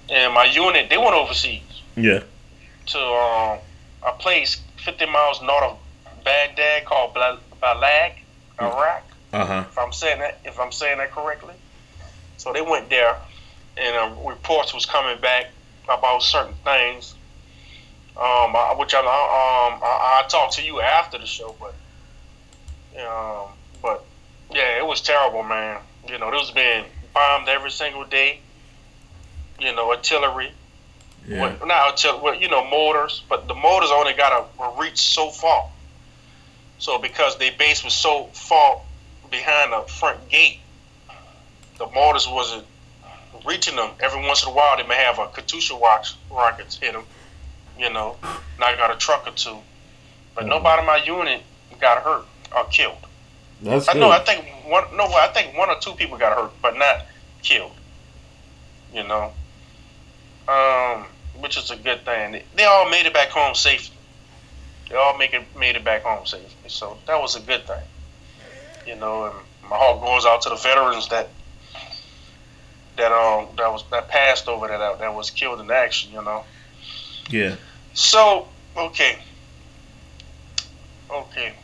And 0.09 0.33
my 0.33 0.45
unit, 0.45 0.89
they 0.89 0.97
went 0.97 1.15
overseas. 1.15 1.63
Yeah. 1.97 2.23
To 2.87 2.99
um, 2.99 3.59
a 4.03 4.13
place 4.19 4.61
50 4.79 5.07
miles 5.07 5.43
north 5.43 5.65
of 5.65 5.79
Baghdad 6.25 6.87
called 6.87 7.15
Balad, 7.15 8.13
Iraq. 8.61 9.05
Uh 9.33 9.45
huh. 9.45 9.65
If 9.71 9.79
I'm 9.79 9.93
saying 9.93 10.21
that, 10.21 10.41
if 10.45 10.59
I'm 10.59 10.73
saying 10.73 10.99
that 10.99 11.11
correctly. 11.11 11.55
So 12.39 12.53
they 12.53 12.63
went 12.63 12.89
there 12.89 13.17
and 13.79 13.97
uh, 13.97 14.29
reports 14.29 14.75
was 14.75 14.87
coming 14.87 15.21
back 15.21 15.51
about 15.89 16.23
certain 16.23 16.55
things, 16.65 17.15
um, 18.17 18.55
I, 18.57 18.75
which 18.79 18.95
I, 18.95 18.99
um, 18.99 19.81
I, 19.83 20.23
I 20.25 20.29
talked 20.29 20.55
to 20.55 20.63
you 20.63 20.81
after 20.81 21.19
the 21.19 21.27
show, 21.27 21.55
but 21.61 21.75
um, 23.01 23.49
but 23.81 24.05
yeah, 24.53 24.79
it 24.79 24.87
was 24.87 25.01
terrible, 25.01 25.43
man. 25.43 25.81
You 26.09 26.19
know, 26.19 26.29
it 26.29 26.35
was 26.35 26.51
being 26.51 26.85
bombed 27.15 27.49
every 27.49 27.71
single 27.71 28.05
day. 28.05 28.41
You 29.61 29.75
know, 29.75 29.91
artillery. 29.91 30.53
Yeah. 31.27 31.41
Well, 31.59 31.67
not 31.67 31.91
artillery, 31.91 32.21
well, 32.23 32.35
you 32.35 32.49
know, 32.49 32.65
mortars, 32.69 33.23
but 33.29 33.49
the 33.49 33.55
mortars 33.55 33.91
only 33.93 34.15
got 34.15 34.31
to 34.59 34.81
reach 34.81 34.99
so 34.99 35.31
far. 35.31 35.69
So 36.79 36.99
because 36.99 37.37
their 37.39 37.53
base 37.59 37.85
was 37.85 37.93
so 37.93 38.25
far 38.33 38.81
behind 39.31 39.73
the 39.73 39.81
front 39.93 40.29
gate, 40.29 40.61
the 41.79 41.87
mortars 41.87 42.29
wasn't 42.29 42.65
reaching 43.47 43.77
them. 43.77 43.91
Every 44.01 44.21
once 44.21 44.43
in 44.43 44.51
a 44.51 44.53
while, 44.53 44.77
they 44.77 44.87
may 44.87 44.97
have 44.97 45.19
a 45.19 45.27
Katyusha 45.27 45.79
watch 45.79 46.15
rockets 46.31 46.77
hit 46.77 46.93
them. 46.93 47.05
You 47.79 47.93
know, 47.93 48.17
and 48.23 48.65
I 48.65 48.75
got 48.77 48.91
a 48.91 48.97
truck 48.97 49.27
or 49.29 49.33
two, 49.33 49.57
but 50.35 50.43
mm-hmm. 50.43 50.51
nobody 50.51 50.81
in 50.81 50.87
my 50.87 50.97
unit 50.97 51.43
got 51.81 52.03
hurt 52.03 52.25
or 52.57 52.65
killed. 52.65 52.99
That's 53.63 53.89
I 53.89 53.93
good. 53.93 54.01
know. 54.01 54.11
I 54.11 54.19
think 54.21 54.45
one. 54.67 54.85
No, 54.97 55.05
I 55.05 55.29
think 55.29 55.57
one 55.57 55.69
or 55.69 55.79
two 55.81 55.93
people 55.93 56.19
got 56.19 56.37
hurt, 56.37 56.51
but 56.61 56.77
not 56.77 57.07
killed. 57.43 57.73
You 58.93 59.07
know, 59.07 59.33
um, 60.49 61.07
which 61.41 61.57
is 61.57 61.71
a 61.71 61.77
good 61.77 62.05
thing. 62.05 62.33
They, 62.33 62.45
they 62.57 62.65
all 62.65 62.89
made 62.91 63.07
it 63.07 63.15
back 63.15 63.29
home 63.29 63.55
safely. 63.55 63.97
They 64.89 64.97
all 64.97 65.17
make 65.17 65.35
it 65.35 65.45
made 65.57 65.77
it 65.77 65.85
back 65.85 66.03
home 66.03 66.27
safely. 66.27 66.69
So 66.69 66.99
that 67.07 67.21
was 67.21 67.37
a 67.37 67.41
good 67.41 67.67
thing. 67.67 67.83
You 68.87 68.97
know, 68.97 69.27
and 69.27 69.35
my 69.69 69.77
heart 69.77 70.01
goes 70.01 70.25
out 70.25 70.43
to 70.43 70.49
the 70.49 70.57
veterans 70.57 71.09
that 71.09 71.29
that 72.99 73.13
um 73.13 73.49
that 73.57 73.73
was 73.73 73.85
that 73.91 74.09
passed 74.09 74.49
over 74.49 74.69
that 74.69 74.99
that 74.99 75.15
was 75.15 75.31
killed 75.31 75.61
in 75.61 75.71
action. 75.71 76.13
You 76.13 76.23
know. 76.23 76.45
Yeah. 77.31 77.57
So 77.95 78.49
okay. 78.77 79.19
Okay. 81.11 81.55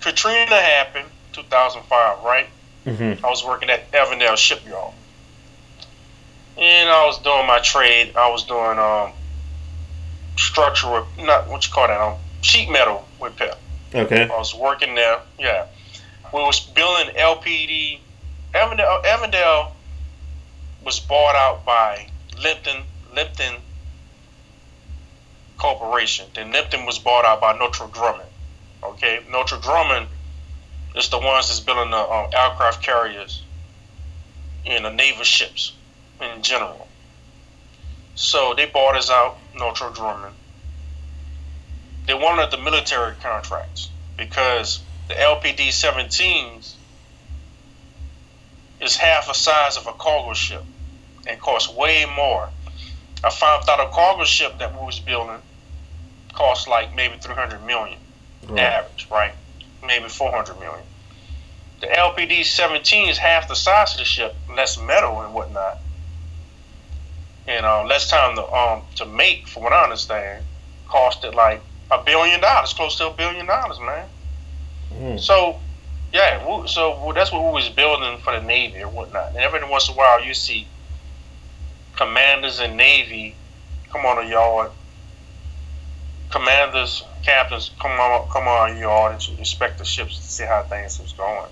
Katrina 0.00 0.54
happened 0.54 1.08
2005, 1.32 2.24
right? 2.24 2.46
Mm-hmm. 2.86 3.24
I 3.24 3.28
was 3.28 3.44
working 3.44 3.70
at 3.70 3.82
Avondale 3.94 4.36
Shipyard, 4.36 4.94
and 6.56 6.88
I 6.88 7.06
was 7.06 7.18
doing 7.18 7.46
my 7.46 7.60
trade. 7.60 8.14
I 8.16 8.30
was 8.30 8.44
doing 8.44 8.78
um 8.78 9.12
structural, 10.36 11.06
not 11.18 11.48
what 11.48 11.66
you 11.66 11.72
call 11.72 11.88
that, 11.88 12.00
um 12.00 12.18
sheet 12.42 12.70
metal 12.70 13.06
repair. 13.20 13.54
Okay. 13.94 14.24
I 14.24 14.38
was 14.38 14.54
working 14.54 14.94
there. 14.94 15.20
Yeah, 15.38 15.66
we 16.32 16.40
was 16.40 16.60
building 16.60 17.14
LPD. 17.14 17.98
Avondale, 18.54 19.00
Avondale 19.06 19.71
was 20.84 21.00
bought 21.00 21.34
out 21.34 21.64
by 21.64 22.08
Litton 22.40 22.82
Litton 23.14 23.56
Corporation. 25.58 26.26
Then 26.34 26.52
Litton 26.52 26.86
was 26.86 26.98
bought 26.98 27.24
out 27.24 27.40
by 27.40 27.56
Northrop 27.56 27.92
Grumman. 27.92 28.26
Okay, 28.82 29.20
Northrop 29.30 29.62
Grumman 29.62 30.06
is 30.96 31.08
the 31.08 31.18
ones 31.18 31.48
that's 31.48 31.60
building 31.60 31.90
the 31.90 31.96
um, 31.96 32.30
aircraft 32.34 32.82
carriers 32.82 33.42
and 34.66 34.84
the 34.84 34.90
naval 34.90 35.24
ships 35.24 35.72
in 36.20 36.42
general. 36.42 36.88
So 38.14 38.54
they 38.54 38.66
bought 38.66 38.96
us 38.96 39.10
out, 39.10 39.38
Northrop 39.56 39.94
Grumman. 39.94 40.32
They 42.06 42.14
wanted 42.14 42.50
the 42.50 42.58
military 42.58 43.14
contracts 43.22 43.88
because 44.16 44.80
the 45.08 45.14
LPD 45.14 45.68
17s 45.68 46.74
is 48.80 48.96
half 48.96 49.28
the 49.28 49.32
size 49.32 49.76
of 49.76 49.86
a 49.86 49.92
cargo 49.92 50.34
ship 50.34 50.64
and 51.26 51.40
cost 51.40 51.74
way 51.74 52.04
more. 52.16 52.48
I 53.24 53.30
found 53.30 53.68
out 53.68 53.80
a 53.80 53.90
cargo 53.92 54.24
ship 54.24 54.58
that 54.58 54.72
we 54.78 54.84
was 54.84 54.98
building 54.98 55.38
cost 56.32 56.66
like 56.68 56.94
maybe 56.94 57.16
300 57.18 57.64
million 57.64 57.98
right. 58.48 58.60
average, 58.60 59.06
right? 59.10 59.32
Maybe 59.84 60.08
400 60.08 60.58
million. 60.58 60.84
The 61.80 61.86
LPD 61.88 62.44
17 62.44 63.08
is 63.08 63.18
half 63.18 63.48
the 63.48 63.56
size 63.56 63.92
of 63.92 63.98
the 63.98 64.04
ship, 64.04 64.34
less 64.54 64.80
metal 64.80 65.20
and 65.22 65.34
whatnot, 65.34 65.78
and 67.46 67.66
uh, 67.66 67.84
less 67.84 68.08
time 68.08 68.36
to 68.36 68.52
um 68.52 68.82
to 68.96 69.04
make, 69.04 69.48
from 69.48 69.64
what 69.64 69.72
I 69.72 69.82
understand, 69.82 70.44
costed 70.88 71.34
like 71.34 71.60
a 71.90 72.02
billion 72.02 72.40
dollars, 72.40 72.72
close 72.72 72.96
to 72.98 73.08
a 73.08 73.12
billion 73.12 73.46
dollars, 73.46 73.80
man. 73.80 74.08
Mm. 74.94 75.20
So, 75.20 75.58
yeah, 76.12 76.66
so 76.66 77.12
that's 77.14 77.32
what 77.32 77.44
we 77.44 77.50
was 77.50 77.68
building 77.68 78.18
for 78.18 78.32
the 78.32 78.44
Navy 78.44 78.80
or 78.82 78.88
whatnot. 78.88 79.30
And 79.30 79.38
every 79.38 79.68
once 79.68 79.88
in 79.88 79.94
a 79.94 79.96
while, 79.96 80.24
you 80.24 80.34
see 80.34 80.68
commanders 82.02 82.58
in 82.58 82.76
Navy 82.76 83.36
come 83.90 84.04
on 84.04 84.24
a 84.24 84.28
yard. 84.28 84.70
Commanders, 86.30 87.04
captains 87.22 87.70
come 87.80 87.92
on 87.92 88.28
come 88.28 88.48
on 88.48 88.76
a 88.76 88.80
yard 88.80 89.14
and 89.14 89.38
inspect 89.38 89.78
the 89.78 89.84
ships 89.84 90.16
to 90.16 90.22
see 90.22 90.44
how 90.44 90.62
things 90.64 90.98
was 90.98 91.12
going. 91.12 91.50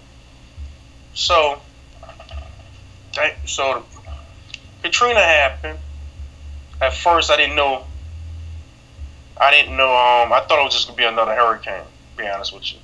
So, 1.14 1.60
so 3.46 3.84
Katrina 4.82 5.20
happened. 5.20 5.78
At 6.80 6.94
first, 6.94 7.30
I 7.30 7.36
didn't 7.36 7.56
know. 7.56 7.84
I 9.36 9.50
didn't 9.50 9.76
know. 9.76 9.90
Um, 9.90 10.32
I 10.32 10.40
thought 10.40 10.60
it 10.60 10.64
was 10.64 10.74
just 10.74 10.88
gonna 10.88 10.96
be 10.96 11.04
another 11.04 11.34
hurricane. 11.34 11.84
To 11.84 12.22
be 12.22 12.28
honest 12.28 12.52
with 12.52 12.72
you. 12.72 12.78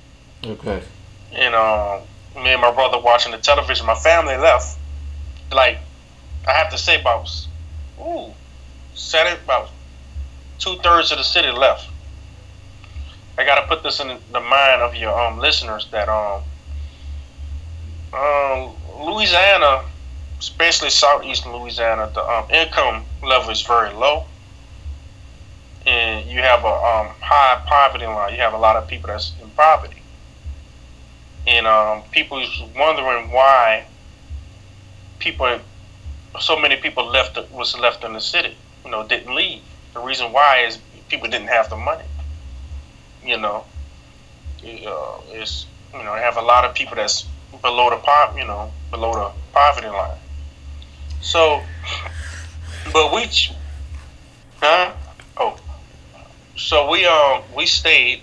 Okay. 0.51 0.81
And 1.33 1.55
um, 1.55 2.01
me 2.35 2.51
and 2.51 2.61
my 2.61 2.71
brother 2.71 2.99
watching 2.99 3.31
the 3.31 3.39
television. 3.39 3.85
My 3.85 3.95
family 3.95 4.37
left. 4.37 4.77
Like, 5.51 5.79
I 6.47 6.53
have 6.53 6.69
to 6.71 6.77
say, 6.77 6.99
about 7.01 7.46
ooh, 7.99 8.33
it 8.93 9.39
about 9.43 9.69
two 10.59 10.75
thirds 10.77 11.11
of 11.11 11.17
the 11.17 11.23
city 11.23 11.51
left. 11.51 11.89
I 13.37 13.45
gotta 13.45 13.67
put 13.67 13.83
this 13.83 13.99
in 13.99 14.07
the 14.31 14.39
mind 14.39 14.81
of 14.81 14.95
your 14.95 15.19
um 15.19 15.39
listeners 15.39 15.87
that 15.91 16.09
um 16.09 16.41
um 18.13 18.75
Louisiana 18.99 19.83
especially 20.39 20.89
southeastern 20.89 21.53
Louisiana, 21.53 22.11
the 22.13 22.21
um, 22.21 22.45
income 22.51 23.05
level 23.23 23.49
is 23.49 23.61
very 23.61 23.93
low, 23.93 24.25
and 25.85 26.29
you 26.29 26.39
have 26.39 26.63
a 26.63 26.67
um, 26.67 27.07
high 27.21 27.61
poverty 27.65 28.05
line. 28.05 28.33
You 28.33 28.39
have 28.39 28.53
a 28.53 28.57
lot 28.57 28.75
of 28.75 28.87
people 28.87 29.07
that's 29.07 29.33
in 29.41 29.49
poverty, 29.51 30.01
and 31.45 31.65
um, 31.65 32.03
people 32.11 32.39
is 32.39 32.61
wondering 32.75 33.31
why 33.31 33.85
people, 35.19 35.59
so 36.39 36.59
many 36.59 36.77
people 36.77 37.05
left 37.05 37.37
was 37.51 37.77
left 37.77 38.03
in 38.03 38.13
the 38.13 38.21
city. 38.21 38.55
You 38.85 38.91
know, 38.91 39.07
didn't 39.07 39.33
leave. 39.33 39.61
The 39.93 39.99
reason 39.99 40.31
why 40.31 40.65
is 40.67 40.77
people 41.09 41.29
didn't 41.29 41.47
have 41.47 41.69
the 41.69 41.77
money. 41.77 42.05
You 43.23 43.37
know, 43.37 43.65
uh, 44.63 45.19
it's 45.29 45.65
you 45.93 46.03
know 46.03 46.15
they 46.15 46.21
have 46.21 46.37
a 46.37 46.41
lot 46.41 46.65
of 46.65 46.75
people 46.75 46.95
that's 46.95 47.25
below 47.61 47.89
the 47.89 47.97
pop, 47.97 48.37
you 48.37 48.45
know, 48.45 48.71
below 48.91 49.13
the 49.13 49.31
poverty 49.53 49.87
line. 49.87 50.17
So, 51.21 51.61
but 52.93 53.13
we, 53.13 53.27
huh? 54.61 54.93
Oh, 55.37 55.57
so 56.55 56.89
we 56.89 57.05
um 57.05 57.43
we 57.55 57.65
stayed. 57.65 58.21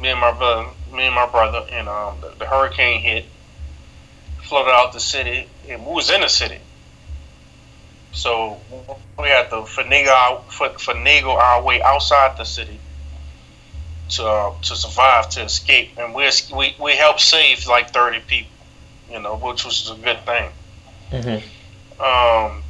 Me 0.00 0.08
and 0.08 0.20
my 0.20 0.32
brother, 0.32 0.70
me 0.92 1.06
and 1.06 1.14
my 1.14 1.26
brother, 1.26 1.66
and 1.70 1.88
um 1.88 2.20
the, 2.20 2.34
the 2.38 2.46
hurricane 2.46 3.02
hit, 3.02 3.26
flooded 4.50 4.74
out 4.74 4.92
the 4.92 5.00
city, 5.00 5.46
and 5.68 5.86
we 5.86 5.92
was 5.94 6.10
in 6.10 6.20
the 6.20 6.28
city. 6.28 6.58
So 8.12 8.58
we 9.16 9.28
had 9.28 9.48
to 9.50 9.58
finagle 9.76 10.08
our, 10.08 10.40
finagle 10.76 11.36
our 11.36 11.62
way 11.62 11.80
outside 11.80 12.36
the 12.36 12.44
city 12.44 12.80
to 14.10 14.26
uh, 14.26 14.54
to 14.62 14.74
survive, 14.74 15.30
to 15.30 15.42
escape, 15.42 15.90
and 15.96 16.12
we 16.12 16.28
we 16.54 16.74
we 16.80 16.92
helped 16.96 17.20
save 17.20 17.64
like 17.68 17.90
thirty 17.90 18.18
people, 18.26 18.50
you 19.08 19.20
know, 19.20 19.36
which 19.36 19.64
was 19.64 19.88
a 19.88 19.94
good 19.94 20.20
thing. 20.26 20.50
Mm-hmm. 21.12 22.02
Um, 22.02 22.62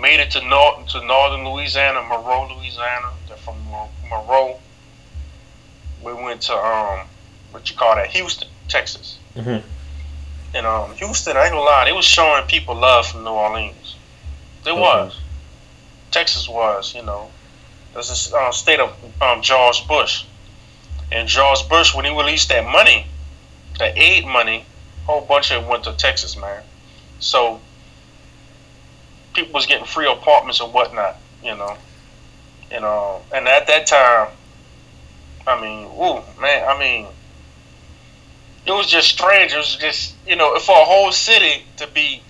made 0.00 0.20
it 0.20 0.30
to 0.32 0.48
north 0.48 0.86
to 0.90 1.04
northern 1.04 1.44
Louisiana, 1.48 2.02
Monroe, 2.02 2.54
Louisiana. 2.56 3.10
They're 3.26 3.36
from 3.38 3.56
Monroe. 4.08 4.60
We 6.00 6.14
went 6.14 6.42
to 6.42 6.54
um, 6.54 7.08
what 7.50 7.68
you 7.68 7.76
call 7.76 7.96
that, 7.96 8.06
Houston, 8.10 8.48
Texas. 8.68 9.18
Mm-hmm. 9.34 9.66
And 10.54 10.66
um, 10.66 10.92
Houston, 10.94 11.36
I 11.36 11.44
ain't 11.44 11.52
gonna 11.52 11.64
lie, 11.64 11.86
it 11.88 11.94
was 11.94 12.04
showing 12.04 12.46
people 12.46 12.74
love 12.74 13.06
from 13.06 13.24
New 13.24 13.30
Orleans. 13.30 13.96
It 14.64 14.70
mm-hmm. 14.70 14.80
was. 14.80 15.18
Texas 16.10 16.48
was, 16.48 16.94
you 16.94 17.02
know. 17.02 17.30
That's 17.94 18.32
a 18.32 18.36
uh, 18.36 18.52
state 18.52 18.80
of 18.80 18.94
um, 19.22 19.42
George 19.42 19.86
Bush. 19.88 20.24
And 21.10 21.28
George 21.28 21.68
Bush, 21.68 21.94
when 21.94 22.04
he 22.04 22.10
released 22.10 22.48
that 22.48 22.64
money, 22.64 23.06
that 23.78 23.96
aid 23.96 24.26
money, 24.26 24.64
a 25.02 25.06
whole 25.06 25.20
bunch 25.22 25.50
of 25.50 25.62
it 25.62 25.68
went 25.68 25.84
to 25.84 25.92
Texas, 25.92 26.36
man. 26.36 26.62
So 27.20 27.60
people 29.34 29.52
was 29.52 29.66
getting 29.66 29.86
free 29.86 30.10
apartments 30.10 30.60
and 30.60 30.72
whatnot, 30.72 31.16
you 31.42 31.54
know. 31.54 31.76
You 32.70 32.80
know, 32.80 33.22
and 33.32 33.46
at 33.46 33.68
that 33.68 33.86
time, 33.86 34.28
I 35.46 35.60
mean, 35.60 35.86
ooh, 35.86 36.20
man, 36.40 36.68
I 36.68 36.76
mean, 36.78 37.06
it 38.66 38.72
was 38.72 38.86
just 38.86 39.08
strange. 39.08 39.52
It 39.52 39.56
was 39.56 39.76
just, 39.76 40.14
you 40.26 40.36
know, 40.36 40.58
for 40.58 40.72
a 40.72 40.84
whole 40.84 41.12
city 41.12 41.64
to 41.76 41.86
be 41.86 42.22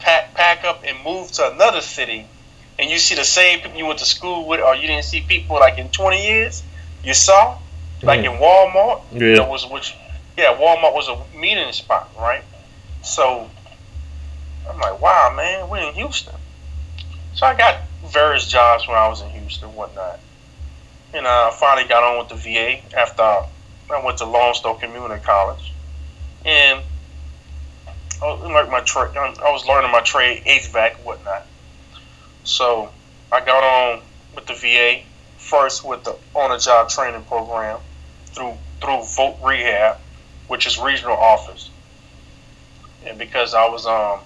pack, 0.00 0.34
pack 0.34 0.64
up 0.64 0.82
and 0.84 0.96
move 1.04 1.30
to 1.32 1.52
another 1.52 1.80
city, 1.80 2.26
and 2.78 2.90
you 2.90 2.98
see 2.98 3.14
the 3.14 3.24
same 3.24 3.60
people 3.60 3.78
you 3.78 3.86
went 3.86 3.98
to 4.00 4.04
school 4.04 4.48
with, 4.48 4.60
or 4.60 4.74
you 4.74 4.86
didn't 4.86 5.04
see 5.04 5.20
people 5.20 5.56
like 5.56 5.78
in 5.78 5.88
20 5.88 6.26
years, 6.26 6.62
you 7.04 7.14
saw, 7.14 7.58
like 8.02 8.20
in 8.20 8.32
Walmart. 8.32 9.02
Yeah. 9.12 9.36
That 9.36 9.48
was 9.48 9.66
which, 9.70 9.94
yeah, 10.36 10.56
Walmart 10.56 10.94
was 10.94 11.08
a 11.08 11.36
meeting 11.36 11.72
spot, 11.72 12.10
right? 12.18 12.42
So 13.02 13.48
I'm 14.68 14.78
like, 14.78 15.00
wow, 15.00 15.32
man, 15.36 15.68
we're 15.68 15.88
in 15.88 15.94
Houston. 15.94 16.34
So 17.34 17.46
I 17.46 17.54
got 17.56 17.80
various 18.06 18.46
jobs 18.46 18.88
when 18.88 18.96
I 18.96 19.08
was 19.08 19.22
in 19.22 19.28
Houston 19.30 19.74
whatnot. 19.74 20.18
And 21.12 21.26
I 21.26 21.50
finally 21.50 21.88
got 21.88 22.02
on 22.02 22.18
with 22.18 22.28
the 22.28 22.34
VA 22.36 22.80
after 22.96 23.44
I 23.92 24.04
went 24.04 24.18
to 24.18 24.24
Lone 24.24 24.54
Star 24.54 24.76
Community 24.76 25.22
College. 25.24 25.72
And 26.44 26.82
I 28.22 28.26
was, 28.26 28.68
my 28.70 28.80
trade, 28.80 29.16
I 29.16 29.50
was 29.50 29.66
learning 29.66 29.90
my 29.90 30.00
trade, 30.00 30.44
HVAC 30.44 30.96
whatnot. 31.04 31.46
So 32.44 32.90
I 33.32 33.40
got 33.40 33.62
on 33.62 34.02
with 34.34 34.46
the 34.46 34.54
VA 34.54 35.02
first 35.38 35.84
with 35.84 36.04
the 36.04 36.16
on-the-job 36.34 36.88
training 36.88 37.24
program 37.24 37.78
through 38.26 38.54
through 38.80 39.00
Voc 39.00 39.44
Rehab, 39.44 39.98
which 40.48 40.66
is 40.66 40.78
regional 40.78 41.16
office. 41.16 41.70
And 43.04 43.18
because 43.18 43.54
I 43.54 43.68
was 43.68 43.86
um 43.86 44.20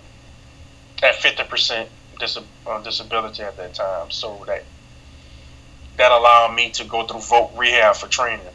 at 1.02 1.14
fifty 1.16 1.44
percent 1.44 1.88
dis- 2.18 2.38
uh, 2.66 2.82
disability 2.82 3.42
at 3.42 3.56
that 3.56 3.74
time, 3.74 4.10
so 4.10 4.44
that 4.46 4.64
that 5.96 6.12
allowed 6.12 6.54
me 6.54 6.70
to 6.70 6.84
go 6.84 7.06
through 7.06 7.20
Voc 7.20 7.56
Rehab 7.56 7.96
for 7.96 8.08
training. 8.08 8.46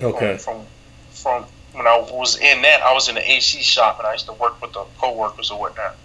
Okay. 0.00 0.36
From, 0.38 0.64
from, 1.10 1.44
when 1.72 1.86
I 1.86 1.98
was 1.98 2.38
in 2.38 2.62
that, 2.62 2.82
I 2.82 2.92
was 2.92 3.08
in 3.08 3.14
the 3.14 3.30
AC 3.30 3.62
shop, 3.62 3.98
and 3.98 4.06
I 4.06 4.12
used 4.12 4.26
to 4.26 4.32
work 4.32 4.60
with 4.62 4.72
the 4.72 4.84
coworkers 4.98 5.50
or 5.50 5.60
whatnot. 5.60 5.96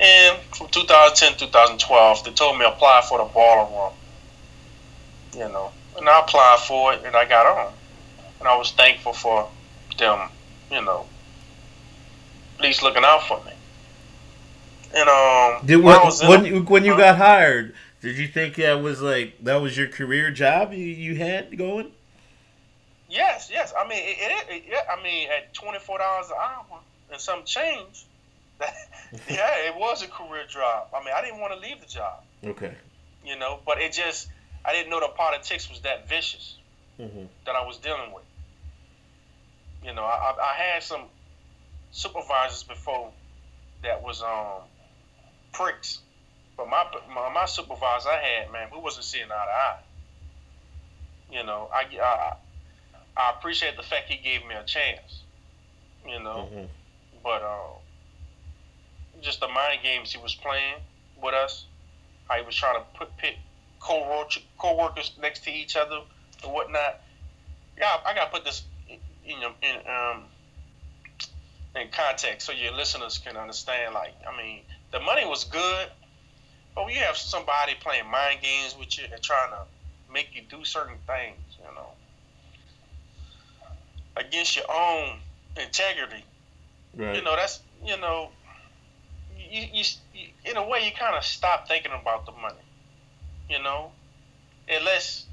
And 0.00 0.38
from 0.54 0.68
2010 0.68 1.38
2012, 1.38 2.24
they 2.24 2.32
told 2.32 2.58
me 2.58 2.64
apply 2.64 3.04
for 3.08 3.18
the 3.18 3.24
boiler 3.24 3.68
room. 3.70 3.92
You 5.34 5.52
know, 5.52 5.72
and 5.96 6.08
I 6.08 6.20
applied 6.20 6.58
for 6.66 6.92
it, 6.92 7.04
and 7.04 7.16
I 7.16 7.24
got 7.24 7.46
on. 7.46 7.72
And 8.38 8.48
I 8.48 8.56
was 8.56 8.72
thankful 8.72 9.12
for 9.12 9.48
them, 9.98 10.28
you 10.70 10.82
know, 10.82 11.06
at 12.58 12.64
least 12.64 12.82
looking 12.82 13.04
out 13.04 13.22
for 13.22 13.42
me. 13.44 13.52
And 14.94 15.08
um, 15.08 15.66
Did, 15.66 15.76
when, 15.76 16.00
when, 16.28 16.44
you, 16.44 16.62
when 16.62 16.84
you 16.84 16.96
got 16.96 17.16
hired, 17.16 17.74
did 18.00 18.18
you 18.18 18.26
think 18.26 18.56
that 18.56 18.82
was 18.82 19.00
like 19.00 19.36
that 19.42 19.56
was 19.56 19.76
your 19.78 19.88
career 19.88 20.30
job 20.30 20.72
you, 20.72 20.84
you 20.84 21.14
had 21.14 21.56
going? 21.56 21.92
Yes, 23.12 23.50
yes. 23.52 23.74
I 23.78 23.86
mean, 23.86 23.98
it, 23.98 24.16
it, 24.18 24.46
it 24.48 24.64
yeah. 24.70 24.78
I 24.90 25.02
mean, 25.02 25.28
at 25.28 25.52
twenty 25.52 25.78
four 25.78 25.98
dollars 25.98 26.28
an 26.30 26.36
hour 26.40 26.80
and 27.12 27.20
some 27.20 27.44
change, 27.44 28.06
that, 28.58 28.74
yeah, 29.28 29.68
it 29.68 29.76
was 29.76 30.02
a 30.02 30.08
career 30.08 30.44
job. 30.48 30.88
I 30.96 31.04
mean, 31.04 31.12
I 31.14 31.20
didn't 31.20 31.38
want 31.38 31.52
to 31.52 31.60
leave 31.60 31.78
the 31.78 31.86
job. 31.86 32.22
Okay. 32.42 32.74
You 33.22 33.38
know, 33.38 33.60
but 33.66 33.82
it 33.82 33.92
just 33.92 34.28
I 34.64 34.72
didn't 34.72 34.88
know 34.88 35.00
the 35.00 35.08
politics 35.08 35.68
was 35.68 35.80
that 35.80 36.08
vicious 36.08 36.56
mm-hmm. 36.98 37.26
that 37.44 37.54
I 37.54 37.66
was 37.66 37.76
dealing 37.76 38.12
with. 38.14 38.24
You 39.84 39.92
know, 39.92 40.04
I, 40.04 40.34
I 40.40 40.54
had 40.54 40.82
some 40.82 41.02
supervisors 41.90 42.62
before 42.62 43.12
that 43.82 44.02
was 44.02 44.22
um 44.22 44.62
pricks. 45.52 46.00
But 46.56 46.70
my, 46.70 46.86
my 47.14 47.30
my 47.30 47.44
supervisor 47.44 48.08
I 48.08 48.22
had, 48.22 48.52
man, 48.52 48.68
we 48.72 48.80
wasn't 48.80 49.04
seeing 49.04 49.24
eye 49.24 49.28
to 49.28 49.34
eye. 49.34 49.78
You 51.30 51.44
know, 51.44 51.68
I, 51.74 51.84
I 52.00 52.36
I 53.16 53.32
appreciate 53.36 53.76
the 53.76 53.82
fact 53.82 54.08
he 54.08 54.16
gave 54.16 54.46
me 54.46 54.54
a 54.54 54.64
chance. 54.64 55.22
You 56.06 56.20
know, 56.20 56.48
mm-hmm. 56.52 56.64
but 57.22 57.42
um, 57.42 57.78
just 59.20 59.40
the 59.40 59.48
mind 59.48 59.80
games 59.82 60.12
he 60.12 60.20
was 60.20 60.34
playing 60.34 60.76
with 61.22 61.34
us, 61.34 61.66
how 62.28 62.36
he 62.36 62.44
was 62.44 62.56
trying 62.56 62.74
to 62.74 62.84
put 62.98 63.16
pit 63.16 63.36
co-workers 63.78 65.12
next 65.20 65.44
to 65.44 65.50
each 65.50 65.76
other 65.76 66.00
and 66.42 66.52
whatnot. 66.52 67.00
Yeah, 67.78 67.86
I 68.04 68.14
got 68.14 68.26
to 68.26 68.30
put 68.30 68.44
this 68.44 68.64
in, 68.88 68.98
in, 69.24 69.42
in 69.62 69.76
um 69.88 70.24
in 71.74 71.88
context 71.88 72.46
so 72.46 72.52
your 72.52 72.72
listeners 72.72 73.18
can 73.18 73.36
understand. 73.36 73.94
Like, 73.94 74.14
I 74.28 74.36
mean, 74.36 74.60
the 74.90 75.00
money 75.00 75.24
was 75.24 75.44
good, 75.44 75.88
but 76.74 76.84
when 76.84 76.94
you 76.94 77.00
have 77.00 77.16
somebody 77.16 77.74
playing 77.80 78.10
mind 78.10 78.40
games 78.42 78.76
with 78.78 78.98
you 78.98 79.04
and 79.12 79.22
trying 79.22 79.50
to 79.50 80.12
make 80.12 80.34
you 80.34 80.42
do 80.50 80.64
certain 80.64 80.96
things, 81.06 81.51
against 84.16 84.56
your 84.56 84.70
own 84.72 85.18
integrity. 85.56 86.24
Right. 86.96 87.16
You 87.16 87.22
know, 87.22 87.36
that's 87.36 87.60
you 87.84 87.96
know, 87.98 88.30
you, 89.36 89.62
you, 89.72 89.84
you 90.14 90.28
in 90.44 90.56
a 90.56 90.66
way 90.66 90.84
you 90.84 90.92
kind 90.92 91.16
of 91.16 91.24
stop 91.24 91.68
thinking 91.68 91.92
about 91.92 92.26
the 92.26 92.32
money. 92.32 92.56
You 93.48 93.62
know, 93.62 93.92
unless 94.68 95.26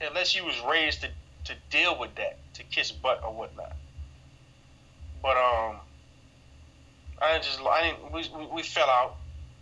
unless 0.00 0.34
you 0.34 0.44
was 0.44 0.60
raised 0.68 1.02
to 1.02 1.08
to 1.44 1.54
deal 1.70 1.98
with 1.98 2.14
that, 2.16 2.38
to 2.54 2.62
kiss 2.64 2.90
butt 2.90 3.22
or 3.24 3.32
whatnot. 3.32 3.76
But 5.22 5.36
um, 5.36 5.76
I 7.20 7.38
just 7.38 7.60
I 7.60 7.82
didn't 7.82 8.12
we, 8.12 8.28
we, 8.36 8.46
we 8.56 8.62
fell 8.62 8.88
out, 8.88 9.16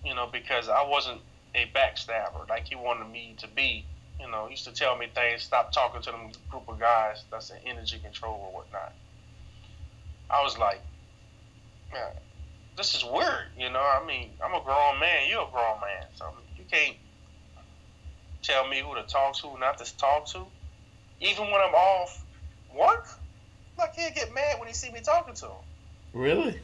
you 0.04 0.14
know, 0.14 0.28
because 0.30 0.68
I 0.68 0.82
wasn't 0.82 1.20
a 1.54 1.70
backstabber 1.74 2.48
like 2.48 2.68
he 2.68 2.74
wanted 2.74 3.10
me 3.10 3.34
to 3.38 3.48
be. 3.48 3.84
You 4.24 4.30
know, 4.30 4.48
used 4.48 4.64
to 4.64 4.72
tell 4.72 4.96
me 4.96 5.06
things. 5.14 5.42
Stop 5.42 5.72
talking 5.72 6.00
to 6.00 6.10
them 6.10 6.30
group 6.48 6.66
of 6.68 6.80
guys. 6.80 7.22
That's 7.30 7.50
an 7.50 7.58
energy 7.66 7.98
control 7.98 8.40
or 8.40 8.58
whatnot. 8.58 8.92
I 10.30 10.42
was 10.42 10.56
like, 10.56 10.80
man, 11.92 12.10
this 12.76 12.94
is 12.94 13.04
weird. 13.04 13.48
You 13.58 13.70
know, 13.70 13.80
I 13.80 14.04
mean, 14.06 14.30
I'm 14.42 14.54
a 14.54 14.64
grown 14.64 14.98
man. 14.98 15.28
You're 15.28 15.42
a 15.42 15.50
grown 15.50 15.78
man, 15.80 16.06
so 16.14 16.24
you 16.56 16.64
can't 16.70 16.96
tell 18.42 18.66
me 18.66 18.80
who 18.80 18.94
to 18.94 19.02
talk 19.02 19.36
to, 19.42 19.58
not 19.58 19.76
to 19.78 19.96
talk 19.98 20.26
to. 20.28 20.46
Even 21.20 21.44
when 21.44 21.60
I'm 21.60 21.74
off 21.74 22.24
work, 22.74 23.06
my 23.76 23.88
kid 23.94 24.14
get 24.14 24.32
mad 24.32 24.58
when 24.58 24.68
he 24.68 24.74
see 24.74 24.90
me 24.90 25.00
talking 25.00 25.34
to 25.34 25.46
him. 25.46 25.62
Really? 26.14 26.60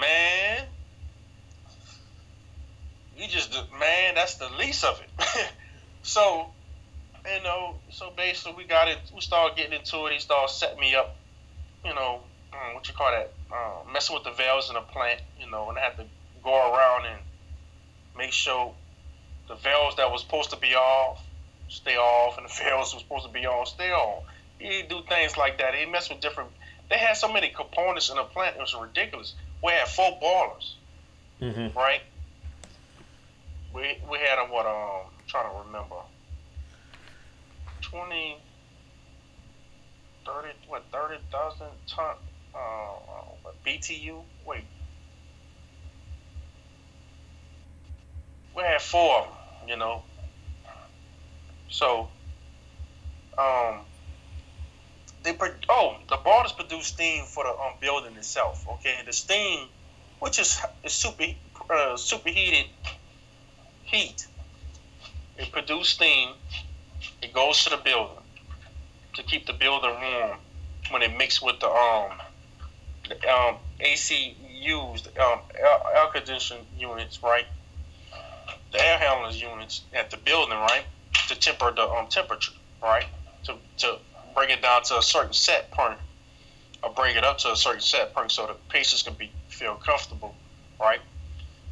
Man, 0.00 0.64
you 3.18 3.28
just 3.28 3.52
man, 3.78 4.14
that's 4.14 4.36
the 4.36 4.48
least 4.58 4.84
of 4.84 5.02
it. 5.02 5.52
so, 6.10 6.46
you 7.24 7.42
know, 7.42 7.76
so 7.90 8.12
basically 8.16 8.54
we 8.56 8.64
got 8.64 8.88
it. 8.88 8.98
We 9.14 9.20
started 9.20 9.56
getting 9.56 9.78
into 9.78 10.06
it. 10.06 10.12
He 10.12 10.18
started 10.18 10.52
setting 10.52 10.80
me 10.80 10.94
up. 10.94 11.16
You 11.84 11.94
know, 11.94 12.20
um, 12.52 12.74
what 12.74 12.88
you 12.88 12.94
call 12.94 13.10
that? 13.10 13.32
Uh, 13.52 13.90
messing 13.92 14.14
with 14.14 14.24
the 14.24 14.32
valves 14.32 14.68
in 14.68 14.74
the 14.74 14.80
plant. 14.80 15.20
You 15.40 15.50
know, 15.50 15.68
and 15.68 15.78
I 15.78 15.82
had 15.82 15.96
to 15.96 16.04
go 16.42 16.74
around 16.74 17.06
and 17.06 17.20
make 18.16 18.32
sure 18.32 18.74
the 19.48 19.54
valves 19.54 19.96
that 19.96 20.10
was 20.10 20.22
supposed 20.22 20.50
to 20.50 20.56
be 20.56 20.74
off 20.74 21.22
stay 21.70 21.96
off, 21.96 22.36
and 22.36 22.46
the 22.46 22.52
valves 22.64 22.90
that 22.90 22.96
was 22.96 23.02
supposed 23.02 23.26
to 23.26 23.32
be 23.32 23.46
on 23.46 23.64
stay 23.66 23.90
on. 23.90 24.22
He 24.58 24.82
do 24.82 25.00
things 25.08 25.36
like 25.36 25.58
that. 25.58 25.74
He 25.74 25.86
mess 25.86 26.10
with 26.10 26.20
different. 26.20 26.50
They 26.90 26.98
had 26.98 27.16
so 27.16 27.32
many 27.32 27.48
components 27.48 28.10
in 28.10 28.16
the 28.16 28.24
plant. 28.24 28.56
It 28.56 28.60
was 28.60 28.74
ridiculous. 28.74 29.34
We 29.64 29.72
had 29.72 29.88
four 29.88 30.18
boilers, 30.20 30.76
mm-hmm. 31.40 31.78
right? 31.78 32.02
We 33.72 33.98
we 34.10 34.18
had 34.18 34.38
a 34.38 34.52
what? 34.52 34.66
Um, 34.66 35.10
trying 35.30 35.50
to 35.50 35.58
remember. 35.66 35.96
20, 37.82 38.36
30, 40.26 40.48
what? 40.68 40.84
Thirty 40.92 41.16
thousand 41.32 41.68
ton. 41.88 42.14
Uh, 42.54 42.58
uh 42.58 43.50
BTU. 43.66 44.22
Wait. 44.46 44.64
We 48.56 48.62
had 48.62 48.80
four 48.82 49.26
you 49.66 49.76
know. 49.76 50.02
So, 51.68 52.08
um, 53.38 53.80
they 55.22 55.32
pro- 55.32 55.54
oh 55.68 55.96
the 56.08 56.16
boilers 56.16 56.52
produce 56.52 56.86
steam 56.86 57.24
for 57.24 57.44
the 57.44 57.50
um, 57.50 57.74
building 57.80 58.16
itself. 58.16 58.66
Okay, 58.74 58.96
the 59.06 59.12
steam, 59.12 59.68
which 60.18 60.38
is 60.38 60.60
is 60.84 60.92
super 60.92 61.24
uh, 61.70 61.96
superheated 61.96 62.66
heat, 63.84 64.26
it 65.40 65.52
produces 65.52 65.88
steam. 65.88 66.30
It 67.22 67.32
goes 67.32 67.64
to 67.64 67.70
the 67.70 67.78
building 67.78 68.22
to 69.14 69.22
keep 69.22 69.46
the 69.46 69.52
building 69.52 69.90
warm 69.90 70.38
when 70.90 71.02
it 71.02 71.16
mixes 71.16 71.42
with 71.42 71.58
the 71.60 71.68
um 71.68 72.12
the 73.08 73.14
um 73.28 73.56
ACUs, 73.80 75.02
the 75.02 75.22
um 75.22 75.40
air, 75.58 75.78
air 75.96 76.06
conditioning 76.12 76.66
units, 76.78 77.22
right? 77.22 77.46
The 78.72 78.84
air 78.84 78.98
handlers 78.98 79.40
units 79.40 79.82
at 79.92 80.10
the 80.10 80.16
building, 80.18 80.58
right? 80.58 80.84
To 81.28 81.38
temper 81.38 81.72
the 81.72 81.88
um 81.88 82.06
temperature, 82.08 82.52
right? 82.82 83.06
To 83.44 83.54
to 83.78 83.98
bring 84.34 84.50
it 84.50 84.62
down 84.62 84.82
to 84.84 84.98
a 84.98 85.02
certain 85.02 85.32
set 85.32 85.70
point 85.70 85.98
or 86.82 86.90
bring 86.90 87.16
it 87.16 87.24
up 87.24 87.38
to 87.38 87.52
a 87.52 87.56
certain 87.56 87.80
set 87.80 88.14
point 88.14 88.30
so 88.30 88.46
the 88.46 88.54
patients 88.68 89.02
can 89.02 89.14
be 89.14 89.30
feel 89.48 89.74
comfortable, 89.74 90.34
right? 90.78 91.00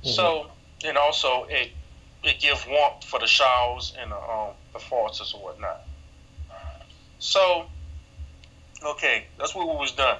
Mm-hmm. 0.02 0.10
So 0.10 0.50
and 0.84 0.96
also 0.96 1.46
it 1.50 1.70
it 2.24 2.40
gives 2.40 2.66
warmth 2.66 3.04
for 3.04 3.20
the 3.20 3.26
showers 3.26 3.94
and 3.98 4.10
the, 4.10 4.16
um, 4.16 4.54
the 4.72 4.78
faucets 4.78 5.32
or 5.34 5.42
whatnot. 5.42 5.82
So 7.18 7.66
okay, 8.84 9.26
that's 9.38 9.54
what 9.54 9.66
was 9.66 9.92
done. 9.92 10.18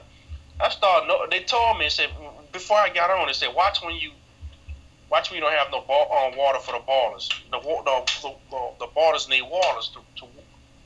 I 0.61 0.71
started. 0.71 1.31
They 1.31 1.41
told 1.41 1.79
me, 1.79 1.89
said 1.89 2.11
before 2.53 2.77
I 2.77 2.89
got 2.89 3.11
on, 3.11 3.27
they 3.27 3.33
said 3.33 3.55
watch 3.55 3.83
when 3.83 3.95
you 3.97 4.13
watch 5.11 5.31
when 5.31 5.37
you 5.37 5.43
don't 5.43 5.53
have 5.55 5.69
no 5.71 5.81
ball, 5.83 6.11
um, 6.13 6.37
water 6.37 6.59
for 6.59 6.73
the 6.73 6.85
boilers. 6.85 7.29
The 7.51 7.59
the 7.61 8.33
the, 8.51 8.71
the 8.81 8.87
boilers 8.95 9.29
need 9.29 9.43
waters 9.43 9.91
to, 9.95 10.01
to 10.21 10.29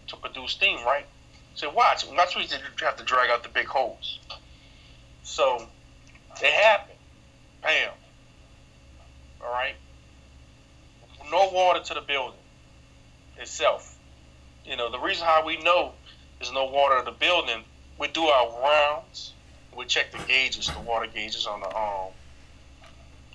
to 0.08 0.16
produce 0.16 0.52
steam, 0.52 0.84
right? 0.84 1.06
So 1.54 1.70
watch. 1.70 2.04
That's 2.16 2.34
why 2.34 2.42
you 2.42 2.48
have 2.80 2.96
to 2.96 3.04
drag 3.04 3.30
out 3.30 3.42
the 3.42 3.48
big 3.48 3.66
holes. 3.66 4.18
So 5.22 5.66
it 6.42 6.52
happened. 6.52 6.98
Bam. 7.62 7.90
All 9.40 9.52
right. 9.52 9.74
No 11.32 11.48
water 11.48 11.80
to 11.80 11.94
the 11.94 12.00
building 12.00 12.38
itself. 13.38 13.98
You 14.64 14.76
know 14.76 14.90
the 14.90 15.00
reason 15.00 15.26
how 15.26 15.44
we 15.44 15.56
know 15.56 15.92
there's 16.38 16.52
no 16.52 16.66
water 16.66 16.98
in 16.98 17.04
the 17.04 17.10
building. 17.10 17.64
We 17.98 18.08
do 18.08 18.22
our 18.22 18.62
rounds. 18.62 19.32
We 19.76 19.86
check 19.86 20.12
the 20.12 20.18
gauges, 20.28 20.68
the 20.68 20.78
water 20.80 21.06
gauges 21.12 21.46
on 21.46 21.60
the 21.60 21.76
um 21.76 22.12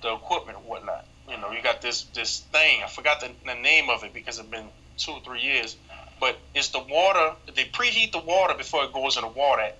the 0.02 0.14
equipment 0.14 0.58
and 0.58 0.66
whatnot. 0.66 1.04
You 1.28 1.36
know, 1.36 1.50
you 1.50 1.60
got 1.60 1.82
this 1.82 2.04
this 2.14 2.40
thing. 2.52 2.82
I 2.82 2.88
forgot 2.88 3.20
the, 3.20 3.30
the 3.44 3.54
name 3.54 3.90
of 3.90 4.04
it 4.04 4.14
because 4.14 4.38
it's 4.38 4.48
been 4.48 4.68
two 4.96 5.12
or 5.12 5.20
three 5.20 5.42
years 5.42 5.76
but 6.20 6.38
it's 6.54 6.68
the 6.68 6.80
water. 6.80 7.34
They 7.54 7.64
preheat 7.64 8.12
the 8.12 8.18
water 8.18 8.54
before 8.54 8.84
it 8.84 8.92
goes 8.92 9.16
in 9.16 9.22
the 9.22 9.28
water, 9.28 9.70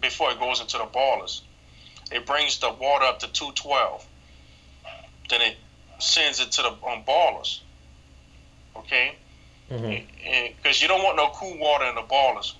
before 0.00 0.30
it 0.30 0.38
goes 0.38 0.60
into 0.60 0.78
the 0.78 0.84
boilers. 0.84 1.42
It 2.12 2.26
brings 2.26 2.58
the 2.58 2.70
water 2.70 3.04
up 3.04 3.20
to 3.20 3.28
212. 3.28 4.06
Then 5.28 5.42
it 5.42 5.56
sends 5.98 6.40
it 6.40 6.52
to 6.52 6.62
the 6.62 6.88
um, 6.88 7.02
boilers. 7.04 7.62
Okay? 8.76 9.16
Because 9.68 9.82
mm-hmm. 9.82 10.82
you 10.82 10.88
don't 10.88 11.02
want 11.02 11.16
no 11.16 11.30
cool 11.34 11.58
water 11.58 11.86
in 11.86 11.94
the 11.94 12.02
ballers 12.02 12.54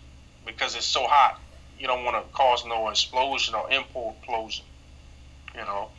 because 0.44 0.74
it's 0.74 0.86
so 0.86 1.06
hot. 1.06 1.40
You 1.78 1.86
don't 1.86 2.04
want 2.04 2.16
to 2.16 2.32
cause 2.32 2.64
no 2.64 2.88
explosion 2.88 3.54
or 3.54 3.68
implosion. 3.68 4.62
You 5.54 5.60
know? 5.62 5.90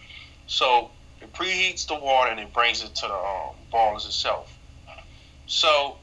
So 0.48 0.92
it 1.22 1.32
preheats 1.34 1.88
the 1.88 1.96
water 1.96 2.32
and 2.32 2.40
it 2.40 2.54
brings 2.54 2.84
it 2.84 2.96
to 2.96 3.08
the 3.08 3.14
um, 3.14 3.56
boilers 3.72 4.06
itself. 4.06 4.54
So 5.46 5.98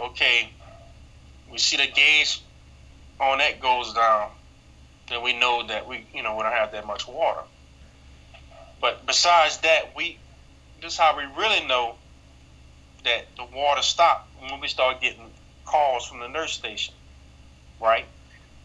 okay, 0.00 0.50
we 1.50 1.58
see 1.58 1.76
the 1.76 1.86
gauge 1.86 2.42
on 3.20 3.38
that 3.38 3.60
goes 3.60 3.92
down, 3.94 4.30
then 5.08 5.22
we 5.22 5.38
know 5.38 5.66
that 5.66 5.88
we, 5.88 6.06
you 6.14 6.22
know, 6.22 6.36
we 6.36 6.42
don't 6.42 6.52
have 6.52 6.72
that 6.72 6.86
much 6.86 7.08
water. 7.08 7.40
But 8.80 9.06
besides 9.06 9.58
that, 9.58 9.96
we 9.96 10.18
this 10.80 10.92
is 10.92 10.98
how 10.98 11.16
we 11.16 11.24
really 11.36 11.66
know 11.66 11.96
that 13.04 13.26
the 13.36 13.44
water 13.54 13.82
stopped 13.82 14.28
when 14.40 14.60
we 14.60 14.68
start 14.68 15.00
getting 15.00 15.30
calls 15.64 16.06
from 16.06 16.20
the 16.20 16.28
nurse 16.28 16.52
station, 16.52 16.94
right? 17.80 18.04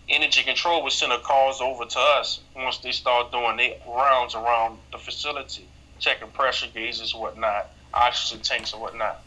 Energy 0.10 0.44
control 0.44 0.84
will 0.84 0.92
send 0.92 1.12
a 1.12 1.20
calls 1.20 1.62
over 1.62 1.86
to 1.86 2.00
us 2.00 2.42
once 2.56 2.78
they 2.80 2.92
start 2.92 3.32
doing 3.32 3.58
their 3.58 3.76
rounds 3.88 4.36
around 4.36 4.78
the 4.92 4.98
facility, 4.98 5.66
checking 6.00 6.30
pressure 6.30 6.68
gauges, 6.74 7.16
whatnot, 7.16 7.70
oxygen 7.94 8.44
tanks, 8.44 8.74
or 8.74 8.82
whatnot. 8.82 9.22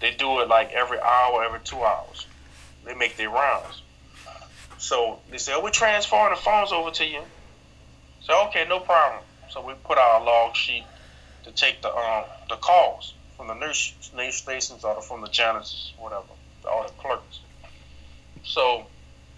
They 0.00 0.12
do 0.12 0.40
it 0.40 0.48
like 0.48 0.72
every 0.72 1.00
hour, 1.00 1.44
every 1.44 1.60
two 1.60 1.82
hours. 1.82 2.26
They 2.84 2.94
make 2.94 3.16
their 3.16 3.30
rounds. 3.30 3.82
So 4.78 5.18
they 5.30 5.38
say, 5.38 5.52
oh, 5.54 5.62
we're 5.62 5.70
transferring 5.70 6.30
the 6.30 6.40
phones 6.40 6.72
over 6.72 6.90
to 6.92 7.04
you. 7.04 7.20
So 8.22 8.46
okay, 8.46 8.64
no 8.68 8.80
problem. 8.80 9.22
So 9.50 9.64
we 9.64 9.74
put 9.84 9.98
out 9.98 10.22
a 10.22 10.24
log 10.24 10.54
sheet 10.56 10.84
to 11.44 11.52
take 11.52 11.82
the 11.82 11.94
um 11.94 12.24
the 12.48 12.56
calls 12.56 13.14
from 13.36 13.48
the 13.48 13.54
nurse, 13.54 13.94
nurse 14.14 14.36
stations 14.36 14.84
or 14.84 15.00
from 15.00 15.22
the 15.22 15.28
janitors, 15.28 15.94
whatever, 15.98 16.26
all 16.70 16.82
the 16.82 16.92
clerks. 17.00 17.40
So 18.44 18.86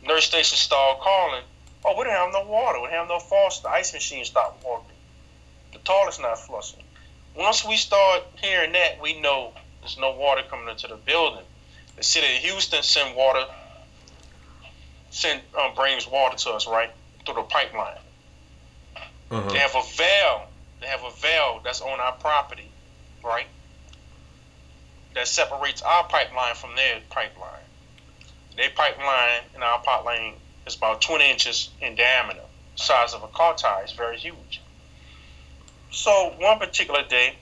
nurse 0.07 0.25
stations 0.25 0.61
start 0.61 1.01
calling. 1.01 1.45
Oh, 1.85 1.97
we 1.97 2.05
don't 2.05 2.13
have 2.13 2.33
no 2.33 2.45
water. 2.51 2.81
We 2.81 2.89
don't 2.89 2.97
have 2.97 3.09
no 3.09 3.19
faucet. 3.21 3.63
The 3.63 3.71
ice 3.71 3.93
machine 3.93 4.25
stopped 4.25 4.65
working. 4.65 4.97
The 5.73 5.79
toilet's 5.79 6.21
not 6.21 6.39
flushing. 6.39 6.83
Once 7.37 7.65
we 7.65 7.77
start 7.77 8.25
hearing 8.41 8.73
that, 8.73 9.01
we 9.01 9.21
know 9.21 9.53
there's 9.81 9.99
no 9.99 10.13
water 10.13 10.43
coming 10.51 10.69
into 10.69 10.87
the 10.87 10.97
building. 10.97 11.45
The 11.97 12.03
city 12.03 12.27
of 12.37 12.43
Houston 12.43 12.83
send 12.83 13.17
water, 13.17 13.45
send 15.11 15.43
um, 15.59 15.75
brings 15.75 16.07
water 16.07 16.37
to 16.37 16.51
us 16.51 16.67
right 16.67 16.91
through 17.25 17.37
the 17.37 17.43
pipeline. 17.43 17.99
Uh-huh. 19.33 19.51
They 19.51 19.59
have 19.59 19.75
a 19.75 19.83
veil. 19.97 20.47
They 20.81 20.87
have 20.87 21.03
a 21.05 21.11
valve 21.11 21.63
that's 21.65 21.81
on 21.81 21.99
our 22.01 22.13
property, 22.13 22.71
right? 23.25 23.47
that 25.15 25.29
separates 25.29 25.83
our 25.83 26.05
pipeline 26.05 26.55
from 26.55 26.75
their 26.77 27.01
pipeline. 27.11 27.49
Their 28.57 28.71
pipeline 28.71 29.43
and 29.55 29.63
our 29.63 29.81
pipeline 29.83 30.35
is 30.67 30.77
about 30.77 31.01
20 31.03 31.31
inches 31.31 31.71
in 31.81 31.95
diameter, 31.95 32.43
size 32.77 33.15
of 33.15 33.23
a 33.23 33.29
car 33.29 33.55
tire. 33.55 33.83
It's 33.83 33.93
very 33.93 34.19
huge. 34.19 34.61
So 35.91 36.35
one 36.39 36.59
particular 36.59 37.03
day, 37.09 37.35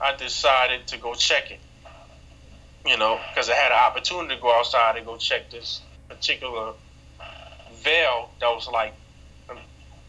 I 0.00 0.16
decided 0.16 0.86
to 0.88 0.98
go 0.98 1.14
check 1.14 1.50
it. 1.50 1.60
You 2.86 2.98
know, 2.98 3.18
because 3.30 3.48
I 3.48 3.54
had 3.54 3.72
an 3.72 3.78
opportunity 3.78 4.34
to 4.34 4.40
go 4.40 4.54
outside 4.54 4.96
and 4.96 5.06
go 5.06 5.16
check 5.16 5.50
this 5.50 5.80
particular 6.08 6.72
veil 7.82 8.30
that 8.40 8.48
was 8.48 8.68
like 8.68 8.94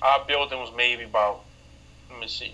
our 0.02 0.26
building 0.28 0.60
was 0.60 0.72
maybe 0.76 1.04
about 1.04 1.42
let 2.12 2.20
me 2.20 2.28
see 2.28 2.54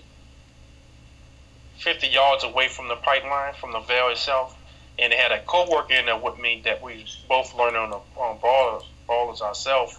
50 1.78 2.06
yards 2.08 2.44
away 2.44 2.68
from 2.68 2.88
the 2.88 2.96
pipeline 2.96 3.54
from 3.54 3.72
the 3.72 3.80
valve 3.80 4.12
itself 4.12 4.56
and 4.98 5.12
they 5.12 5.16
had 5.16 5.32
a 5.32 5.40
co-worker 5.40 5.94
in 5.94 6.06
there 6.06 6.16
with 6.16 6.38
me 6.38 6.62
that 6.64 6.82
we 6.82 7.04
both 7.28 7.54
learned 7.54 7.76
on 7.76 7.90
the 7.90 8.00
on 8.16 8.38
ballers, 8.38 8.84
ballers 9.08 9.40
ourselves 9.40 9.98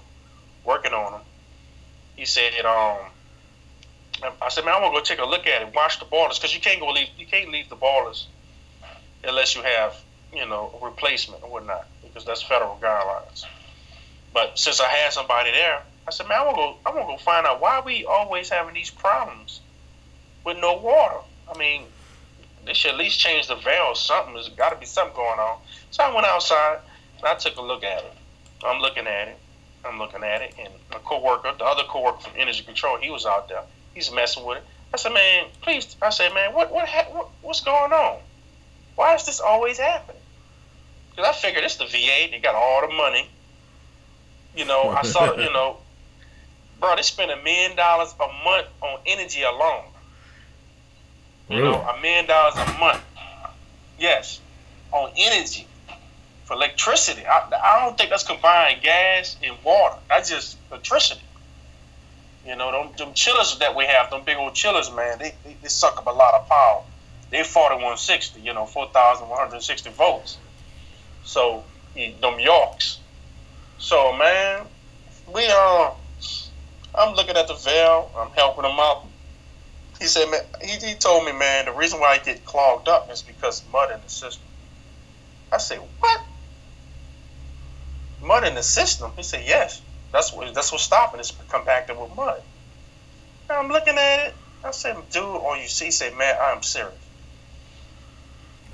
working 0.65 0.93
on 0.93 1.13
them 1.13 1.21
he 2.15 2.25
said 2.25 2.65
um 2.65 2.97
I 4.41 4.49
said, 4.49 4.65
man, 4.65 4.75
I 4.75 4.79
want 4.79 4.93
to 4.93 4.99
go 4.99 5.03
take 5.03 5.25
a 5.25 5.29
look 5.29 5.47
at 5.47 5.62
it, 5.62 5.75
watch 5.75 5.99
the 5.99 6.06
ballers, 6.06 6.36
because 6.36 6.53
you 6.53 6.62
can't 6.62 6.79
go 6.79 6.89
leave, 6.89 7.10
you 7.17 7.25
can't 7.25 7.49
leave 7.49 7.69
the 7.69 7.75
ballers 7.75 8.25
unless 9.23 9.56
you 9.56 9.63
have, 9.63 9.95
you 10.34 10.45
know, 10.45 10.71
a 10.82 10.86
replacement 10.86 11.43
or 11.43 11.49
whatnot, 11.49 11.88
because 12.03 12.25
that's 12.25 12.41
federal 12.41 12.77
guidelines. 12.82 13.43
But 14.34 14.58
since 14.58 14.79
I 14.79 14.88
had 14.88 15.13
somebody 15.13 15.51
there, 15.51 15.82
I 16.08 16.12
said, 16.12 16.28
man, 16.28 16.39
I 16.39 16.46
want 16.46 16.56
to 16.56 16.62
go, 16.62 16.78
I 16.86 16.96
want 16.96 17.08
to 17.10 17.13
go 17.13 17.18
find 17.18 17.46
out 17.48 17.62
why 17.62 17.82
we 17.86 18.06
always 18.06 18.50
having 18.50 18.74
these 18.74 18.89
problems 18.89 19.62
with 20.46 20.58
no 20.60 20.78
water. 20.78 21.20
I 21.54 21.58
mean, 21.58 21.86
they 22.66 22.74
should 22.74 22.92
at 22.92 22.98
least 22.98 23.20
change 23.20 23.48
the 23.48 23.56
valve. 23.56 23.98
Something 23.98 24.34
there's 24.34 24.50
got 24.50 24.72
to 24.72 24.78
be 24.78 24.86
something 24.86 25.16
going 25.16 25.39
on. 25.39 25.60
So 25.92 26.04
I 26.04 26.13
went 26.13 26.28
outside 26.28 26.80
and 27.18 27.28
I 27.28 27.36
took 27.36 27.56
a 27.58 27.62
look 27.62 27.84
at 27.84 28.04
it. 28.04 28.13
I'm 28.66 28.82
looking 28.82 29.08
at 29.08 29.28
it. 29.30 29.38
I'm 29.86 30.00
looking 30.00 30.24
at 30.24 30.42
it, 30.42 30.54
and 30.58 30.74
my 30.92 31.00
coworker, 31.00 31.54
the 31.58 31.66
other 31.66 31.84
coworker 31.84 32.22
from 32.22 32.34
Energy 32.38 32.63
Control, 32.63 32.98
he 32.98 33.10
was 33.10 33.26
out 33.26 33.50
there. 33.50 33.63
He's 33.94 34.12
messing 34.12 34.46
with 34.46 34.60
it. 34.60 34.63
I 34.94 34.98
said, 34.98 35.13
man, 35.13 35.48
please. 35.62 35.96
I 36.02 36.10
said, 36.10 36.34
man, 36.34 36.54
what 36.54 36.72
what, 36.72 36.88
ha- 36.88 37.12
what 37.12 37.30
what's 37.42 37.62
going 37.62 37.92
on? 37.92 38.20
Why 38.96 39.16
is 39.16 39.26
this 39.26 39.39
always 39.39 39.78
happening? 39.78 40.22
Because 41.10 41.30
I 41.30 41.34
figured 41.34 41.63
it's 41.63 41.78
the 41.78 41.86
VA. 41.86 42.32
They 42.32 42.39
got 42.42 42.56
all 42.56 42.88
the 42.88 42.94
money. 42.94 43.28
You 44.56 44.66
know, 44.66 44.89
I 44.89 45.02
saw, 45.02 45.36
you 45.36 45.52
know, 45.54 45.78
bro, 46.84 46.98
they 46.98 47.02
spend 47.02 47.32
a 47.32 47.38
million 47.38 47.78
dollars 47.78 48.13
a 48.19 48.28
month 48.43 48.67
on 48.82 49.00
energy 49.06 49.41
alone. 49.41 49.86
You 51.50 51.60
Really? 51.60 51.72
know, 51.72 51.82
a 51.82 52.02
million 52.02 52.26
dollars 52.26 52.56
a 52.56 52.78
month. 52.78 53.02
Yes, 53.98 54.41
on 54.91 55.10
energy 55.15 55.65
for 56.43 56.56
electricity. 56.56 57.26
I, 57.26 57.50
I 57.63 57.86
don't 57.86 57.98
think 57.98 58.10
that's 58.10 58.24
combined 58.26 58.82
gas 58.82 59.38
and 59.41 59.56
water. 59.63 59.96
That's 60.10 60.30
just 60.30 60.58
electricity. 60.72 61.22
You 62.46 62.58
know, 62.58 62.69
them, 62.74 62.91
them 62.98 63.13
chillers 63.13 63.58
that 63.60 63.74
we 63.78 63.86
have, 63.86 64.10
them 64.10 64.24
big 64.26 64.36
old 64.36 64.54
chillers, 64.54 64.91
man, 64.91 65.19
they, 65.19 65.34
they, 65.46 65.56
they 65.62 65.69
suck 65.69 65.98
up 65.98 66.08
a 66.08 66.12
lot 66.12 66.34
of 66.34 66.50
power. 66.50 66.84
They 67.32 67.43
4160, 67.43 68.41
you 68.41 68.54
know, 68.54 68.65
4,160 68.65 69.89
volts. 69.91 70.38
So, 71.24 71.63
them 71.96 72.39
Yorks. 72.41 73.00
So, 73.78 74.12
man, 74.17 74.65
we, 75.34 75.48
uh, 75.48 75.91
I'm 76.95 77.15
looking 77.15 77.36
at 77.36 77.47
the 77.47 77.56
valve, 77.56 78.12
I'm 78.17 78.32
helping 78.32 78.65
him 78.65 78.79
out. 78.79 79.08
He 79.99 80.08
said, 80.08 80.29
man, 80.29 80.41
he, 80.62 80.86
he 80.86 80.95
told 80.95 81.25
me, 81.25 81.32
man, 81.32 81.65
the 81.65 81.71
reason 81.71 81.99
why 81.99 82.13
I 82.13 82.17
get 82.17 82.45
clogged 82.45 82.88
up 82.88 83.12
is 83.12 83.21
because 83.21 83.63
mud 83.71 83.91
in 83.91 84.01
the 84.01 84.10
system. 84.10 84.47
I 85.51 85.58
said, 85.58 85.79
what? 85.99 86.21
Mud 88.21 88.47
in 88.47 88.56
the 88.56 88.63
system? 88.63 89.12
He 89.15 89.23
said, 89.23 89.43
yes. 89.45 89.82
That's 90.12 90.32
what 90.32 90.53
that's 90.53 90.71
what's 90.71 90.84
stopping. 90.84 91.19
It's 91.19 91.32
compacted 91.49 91.97
with 91.97 92.15
mud. 92.15 92.41
And 93.49 93.58
I'm 93.58 93.69
looking 93.69 93.97
at 93.97 94.27
it. 94.27 94.36
I 94.63 94.71
said, 94.71 94.95
dude, 95.12 95.23
all 95.23 95.60
you 95.60 95.67
see, 95.67 95.86
he 95.86 95.91
said, 95.91 96.15
man, 96.15 96.36
I'm 96.41 96.62
serious. 96.63 96.93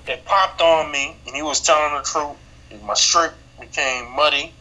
It 0.08 0.26
popped 0.26 0.62
on 0.62 0.92
me, 0.92 1.16
and 1.26 1.36
he 1.36 1.42
was 1.42 1.62
telling 1.62 1.96
the 1.96 2.04
truth. 2.04 2.84
My 2.84 2.94
shirt 2.94 3.34
became 3.60 4.16
muddy. 4.16 4.54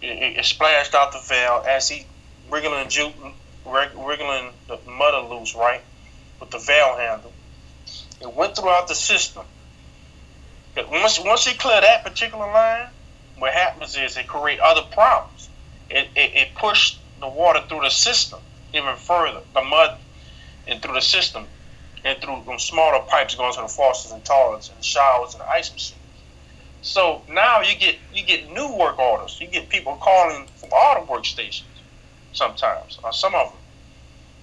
It, 0.00 0.06
it, 0.06 0.38
it 0.38 0.44
splashed 0.44 0.94
out 0.94 1.12
the 1.12 1.20
valve 1.28 1.66
as 1.66 1.88
he 1.88 2.07
wriggling, 2.50 2.88
wriggling 3.66 4.52
the 4.66 4.78
mud 4.86 5.30
loose, 5.30 5.54
right, 5.54 5.80
with 6.40 6.50
the 6.50 6.58
valve 6.58 6.98
handle. 6.98 7.32
It 8.20 8.32
went 8.32 8.56
throughout 8.56 8.88
the 8.88 8.94
system. 8.94 9.44
Once 10.76 11.18
once 11.18 11.46
you 11.46 11.58
clear 11.58 11.80
that 11.80 12.04
particular 12.04 12.46
line, 12.46 12.88
what 13.38 13.52
happens 13.52 13.96
is 13.96 14.16
it 14.16 14.28
create 14.28 14.60
other 14.60 14.82
problems. 14.92 15.48
It, 15.90 16.08
it, 16.14 16.34
it 16.34 16.54
pushed 16.54 16.98
the 17.20 17.28
water 17.28 17.60
through 17.68 17.80
the 17.80 17.90
system 17.90 18.40
even 18.72 18.96
further, 18.96 19.40
the 19.54 19.62
mud 19.62 19.98
and 20.66 20.82
through 20.82 20.94
the 20.94 21.00
system, 21.00 21.46
and 22.04 22.20
through 22.20 22.42
them 22.44 22.58
smaller 22.58 23.02
pipes 23.08 23.34
going 23.34 23.54
to 23.54 23.62
the 23.62 23.68
faucets 23.68 24.12
and 24.12 24.24
toilets 24.24 24.70
and 24.70 24.84
showers 24.84 25.34
and 25.34 25.40
the 25.40 25.48
ice 25.48 25.72
machines. 25.72 25.94
So 26.82 27.22
now 27.28 27.60
you 27.62 27.76
get 27.76 27.96
you 28.14 28.24
get 28.24 28.52
new 28.52 28.72
work 28.76 28.98
orders. 28.98 29.40
You 29.40 29.48
get 29.48 29.68
people 29.68 29.96
calling 29.96 30.46
from 30.56 30.70
all 30.72 31.00
the 31.00 31.12
workstations 31.12 31.62
sometimes, 32.38 32.98
or 33.02 33.12
some 33.12 33.34
of 33.34 33.50
them, 33.50 33.58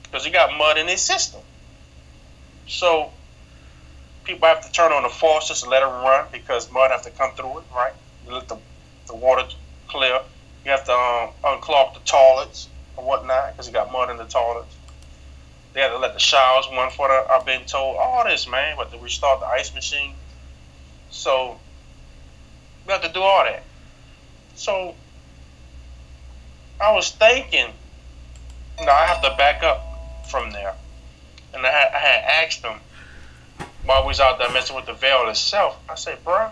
because 0.03 0.25
you 0.25 0.31
got 0.31 0.55
mud 0.57 0.77
in 0.77 0.85
their 0.85 0.97
system. 0.97 1.41
So 2.67 3.11
people 4.25 4.47
have 4.47 4.65
to 4.65 4.71
turn 4.71 4.91
on 4.91 5.03
the 5.03 5.09
faucets 5.09 5.61
and 5.63 5.71
let 5.71 5.81
it 5.81 5.87
run 5.87 6.27
because 6.31 6.71
mud 6.71 6.91
have 6.91 7.03
to 7.03 7.11
come 7.11 7.31
through 7.35 7.59
it, 7.59 7.63
right? 7.73 7.93
You 8.25 8.33
let 8.33 8.47
the, 8.47 8.57
the 9.07 9.15
water 9.15 9.47
clear. 9.87 10.19
You 10.65 10.71
have 10.71 10.83
to 10.85 10.91
um, 10.91 11.29
unclog 11.43 11.93
the 11.93 11.99
toilets 12.01 12.67
or 12.97 13.05
whatnot 13.05 13.53
because 13.53 13.67
you 13.67 13.73
got 13.73 13.91
mud 13.91 14.09
in 14.09 14.17
the 14.17 14.25
toilets. 14.25 14.75
They 15.73 15.81
have 15.81 15.91
to 15.91 15.97
let 15.97 16.13
the 16.13 16.19
showers 16.19 16.65
run 16.71 16.89
for 16.89 17.07
the. 17.07 17.25
I've 17.29 17.45
been 17.45 17.65
told 17.65 17.97
all 17.97 18.23
this, 18.23 18.47
man. 18.47 18.77
But 18.77 18.91
to 18.91 18.97
restart 18.97 19.41
the 19.41 19.45
ice 19.45 19.73
machine, 19.75 20.13
so 21.11 21.59
we 22.85 22.93
have 22.93 23.01
to 23.01 23.11
do 23.11 23.21
all 23.21 23.43
that. 23.43 23.63
So 24.55 24.95
I 26.79 26.93
was 26.93 27.11
thinking, 27.11 27.67
no, 28.83 28.91
I 28.91 29.05
have 29.05 29.21
to 29.21 29.35
back 29.37 29.63
up 29.63 29.81
from 30.29 30.51
there, 30.51 30.73
and 31.53 31.65
I 31.65 31.69
had, 31.69 31.93
I 31.93 31.99
had 31.99 32.45
asked 32.45 32.61
them 32.61 32.79
while 33.85 34.01
we 34.03 34.07
was 34.09 34.19
out 34.19 34.37
there 34.39 34.51
messing 34.51 34.75
with 34.75 34.85
the 34.85 34.93
veil 34.93 35.27
itself. 35.29 35.77
I 35.89 35.95
said, 35.95 36.23
bruh, 36.23 36.51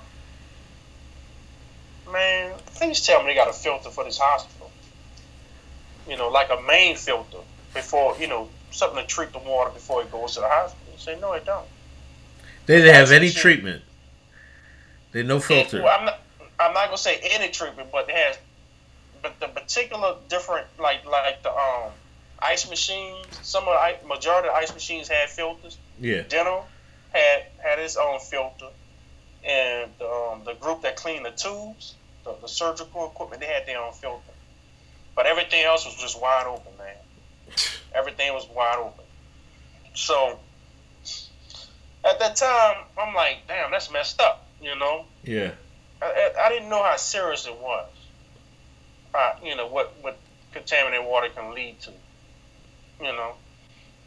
man, 2.11 2.53
please 2.75 3.05
tell 3.05 3.21
me 3.21 3.27
they 3.31 3.35
got 3.35 3.49
a 3.49 3.53
filter 3.53 3.89
for 3.89 4.03
this 4.03 4.17
hospital. 4.19 4.69
You 6.07 6.17
know, 6.17 6.29
like 6.29 6.49
a 6.49 6.61
main 6.61 6.95
filter 6.95 7.37
before, 7.73 8.17
you 8.19 8.27
know, 8.27 8.49
something 8.71 9.01
to 9.01 9.07
treat 9.07 9.31
the 9.31 9.39
water 9.39 9.71
before 9.71 10.01
it 10.01 10.11
goes 10.11 10.33
to 10.35 10.41
the 10.41 10.47
hospital. 10.47 10.93
He 10.95 11.01
said, 11.01 11.21
no, 11.21 11.33
it 11.33 11.45
don't. 11.45 11.65
They 12.65 12.77
didn't 12.77 12.93
have 12.95 13.11
any 13.11 13.27
shit. 13.29 13.41
treatment. 13.41 13.81
They 15.11 15.23
no 15.23 15.37
It- 15.37 15.43
filter. 15.43 15.81
well, 15.81 15.97
I'm 15.97 16.05
not, 16.05 16.19
I'm 16.59 16.73
not 16.73 16.85
gonna 16.85 16.97
say 16.97 17.17
any 17.21 17.49
treatment, 17.49 17.91
but 17.91 18.09
it 18.09 18.15
has, 18.15 18.37
but 19.21 19.39
the 19.39 19.47
particular 19.47 20.15
different, 20.29 20.67
like 20.79 21.05
like 21.05 21.41
the 21.43 21.51
um 21.51 21.91
ice 22.43 22.69
machines. 22.69 23.25
Some 23.41 23.63
of 23.67 23.75
the 24.01 24.07
majority 24.07 24.47
of 24.49 24.53
the 24.53 24.57
ice 24.59 24.73
machines 24.73 25.07
had 25.07 25.29
filters. 25.29 25.77
Yeah. 25.99 26.21
Dental 26.27 26.65
had 27.11 27.45
had 27.63 27.79
its 27.79 27.95
own 27.97 28.19
filter, 28.19 28.67
and 29.43 29.91
um, 30.01 30.41
the 30.45 30.53
group 30.59 30.81
that 30.81 30.95
cleaned 30.95 31.25
the 31.25 31.31
tubes, 31.31 31.95
the, 32.23 32.33
the 32.41 32.47
surgical 32.47 33.05
equipment, 33.07 33.41
they 33.41 33.47
had 33.47 33.65
their 33.65 33.79
own 33.79 33.93
filter. 33.93 34.31
But 35.15 35.25
everything 35.27 35.63
else 35.63 35.85
was 35.85 35.95
just 35.95 36.19
wide 36.21 36.45
open, 36.47 36.71
man. 36.77 36.95
Everything 37.95 38.33
was 38.33 38.47
wide 38.47 38.79
open. 38.79 39.05
So 39.93 40.39
at 42.03 42.19
that 42.19 42.35
time, 42.35 42.77
I'm 42.99 43.13
like, 43.13 43.39
damn, 43.47 43.69
that's 43.71 43.91
messed 43.91 44.19
up, 44.19 44.45
you 44.61 44.75
know. 44.75 45.05
Yeah. 45.23 45.51
I, 46.01 46.05
I- 46.35 46.45
I 46.45 46.49
didn't 46.49 46.69
know 46.69 46.81
how 46.83 46.95
serious 46.97 47.45
it 47.47 47.55
was. 47.59 47.87
Uh, 49.13 49.33
you 49.43 49.55
know 49.55 49.67
what 49.67 49.93
what 50.01 50.17
contaminated 50.53 51.05
water 51.05 51.29
can 51.29 51.53
lead 51.53 51.79
to. 51.81 51.91
You 52.99 53.11
know, 53.11 53.33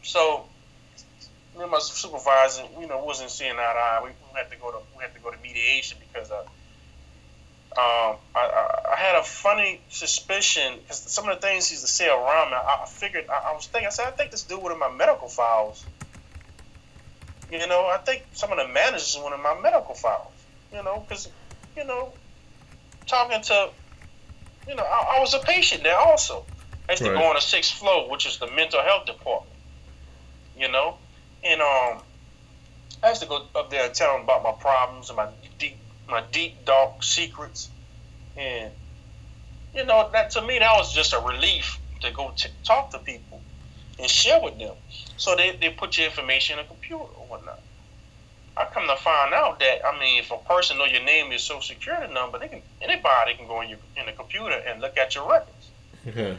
so 0.01 0.45
me 1.55 1.63
and 1.63 1.71
my 1.71 1.79
supervisor, 1.79 2.63
you 2.79 2.87
know, 2.87 3.03
wasn't 3.03 3.29
seeing 3.29 3.51
eye 3.51 3.55
to 3.55 3.59
eye. 3.59 4.01
We 4.03 4.11
had 4.37 4.49
to 4.51 4.57
go 4.57 4.71
to 4.71 4.77
we 4.95 5.01
had 5.01 5.13
to 5.15 5.19
go 5.19 5.31
to 5.31 5.37
mediation 5.41 5.97
because 5.99 6.31
uh, 6.31 6.41
um, 7.77 8.17
I, 8.35 8.39
I, 8.39 8.93
I 8.93 8.95
had 8.95 9.15
a 9.15 9.23
funny 9.23 9.81
suspicion 9.89 10.79
because 10.81 10.97
some 10.97 11.27
of 11.29 11.39
the 11.39 11.47
things 11.47 11.67
he 11.67 11.73
used 11.73 11.85
to 11.85 11.91
say 11.91 12.07
around 12.07 12.49
me, 12.49 12.55
I, 12.55 12.83
I 12.83 12.85
figured 12.87 13.25
I, 13.29 13.51
I 13.51 13.53
was 13.53 13.67
thinking. 13.67 13.87
I 13.87 13.91
said, 13.91 14.07
I 14.07 14.11
think 14.11 14.31
this 14.31 14.43
dude 14.43 14.59
in 14.59 14.79
my 14.79 14.91
medical 14.91 15.27
files. 15.27 15.85
You 17.51 17.65
know, 17.67 17.85
I 17.85 17.97
think 17.97 18.25
some 18.33 18.51
of 18.51 18.57
the 18.57 18.67
managers 18.67 19.15
in 19.15 19.23
one 19.23 19.33
of 19.33 19.39
my 19.39 19.59
medical 19.61 19.95
files. 19.95 20.33
You 20.73 20.83
know, 20.83 21.03
because 21.07 21.29
you 21.75 21.85
know, 21.85 22.13
talking 23.05 23.41
to, 23.41 23.69
you 24.67 24.75
know, 24.75 24.83
I, 24.83 25.17
I 25.17 25.19
was 25.19 25.33
a 25.33 25.39
patient 25.39 25.83
there 25.83 25.97
also. 25.97 26.45
I 26.89 26.93
used 26.93 27.03
to 27.03 27.09
go 27.09 27.23
on 27.23 27.35
the 27.35 27.41
sixth 27.41 27.73
floor, 27.73 28.09
which 28.09 28.25
is 28.25 28.37
the 28.37 28.47
mental 28.51 28.81
health 28.81 29.05
department. 29.05 29.53
You 30.57 30.71
know, 30.71 30.97
and 31.43 31.61
um, 31.61 32.01
I 33.03 33.09
used 33.09 33.21
to 33.21 33.27
go 33.27 33.43
up 33.55 33.69
there 33.69 33.85
and 33.85 33.93
tell 33.93 34.13
them 34.13 34.23
about 34.23 34.43
my 34.43 34.53
problems 34.53 35.09
and 35.09 35.17
my 35.17 35.27
deep, 35.59 35.77
my 36.09 36.23
deep 36.31 36.65
dark 36.65 37.03
secrets, 37.03 37.69
and 38.35 38.71
you 39.75 39.85
know 39.85 40.09
that 40.13 40.31
to 40.31 40.41
me 40.41 40.59
that 40.59 40.71
was 40.75 40.93
just 40.93 41.13
a 41.13 41.19
relief 41.19 41.79
to 42.01 42.11
go 42.11 42.31
t- 42.35 42.49
talk 42.63 42.91
to 42.91 42.99
people 42.99 43.41
and 43.99 44.09
share 44.09 44.41
with 44.41 44.57
them. 44.57 44.73
So 45.17 45.35
they, 45.35 45.55
they 45.59 45.69
put 45.69 45.97
your 45.97 46.07
information 46.07 46.57
in 46.59 46.65
a 46.65 46.67
computer 46.67 47.03
or 47.03 47.25
whatnot. 47.27 47.59
I 48.55 48.65
come 48.73 48.87
to 48.87 48.95
find 48.95 49.33
out 49.33 49.59
that 49.59 49.85
I 49.85 49.99
mean, 49.99 50.19
if 50.19 50.31
a 50.31 50.37
person 50.37 50.79
know 50.79 50.85
your 50.85 51.03
name, 51.03 51.29
your 51.29 51.39
social 51.39 51.61
security 51.61 52.11
number, 52.11 52.39
they 52.39 52.47
can 52.47 52.61
anybody 52.81 53.35
can 53.35 53.47
go 53.47 53.61
in 53.61 53.69
your 53.69 53.79
in 53.95 54.07
the 54.07 54.13
computer 54.13 54.55
and 54.67 54.81
look 54.81 54.97
at 54.97 55.13
your 55.15 55.29
records. 55.29 55.53
Okay. 56.07 56.37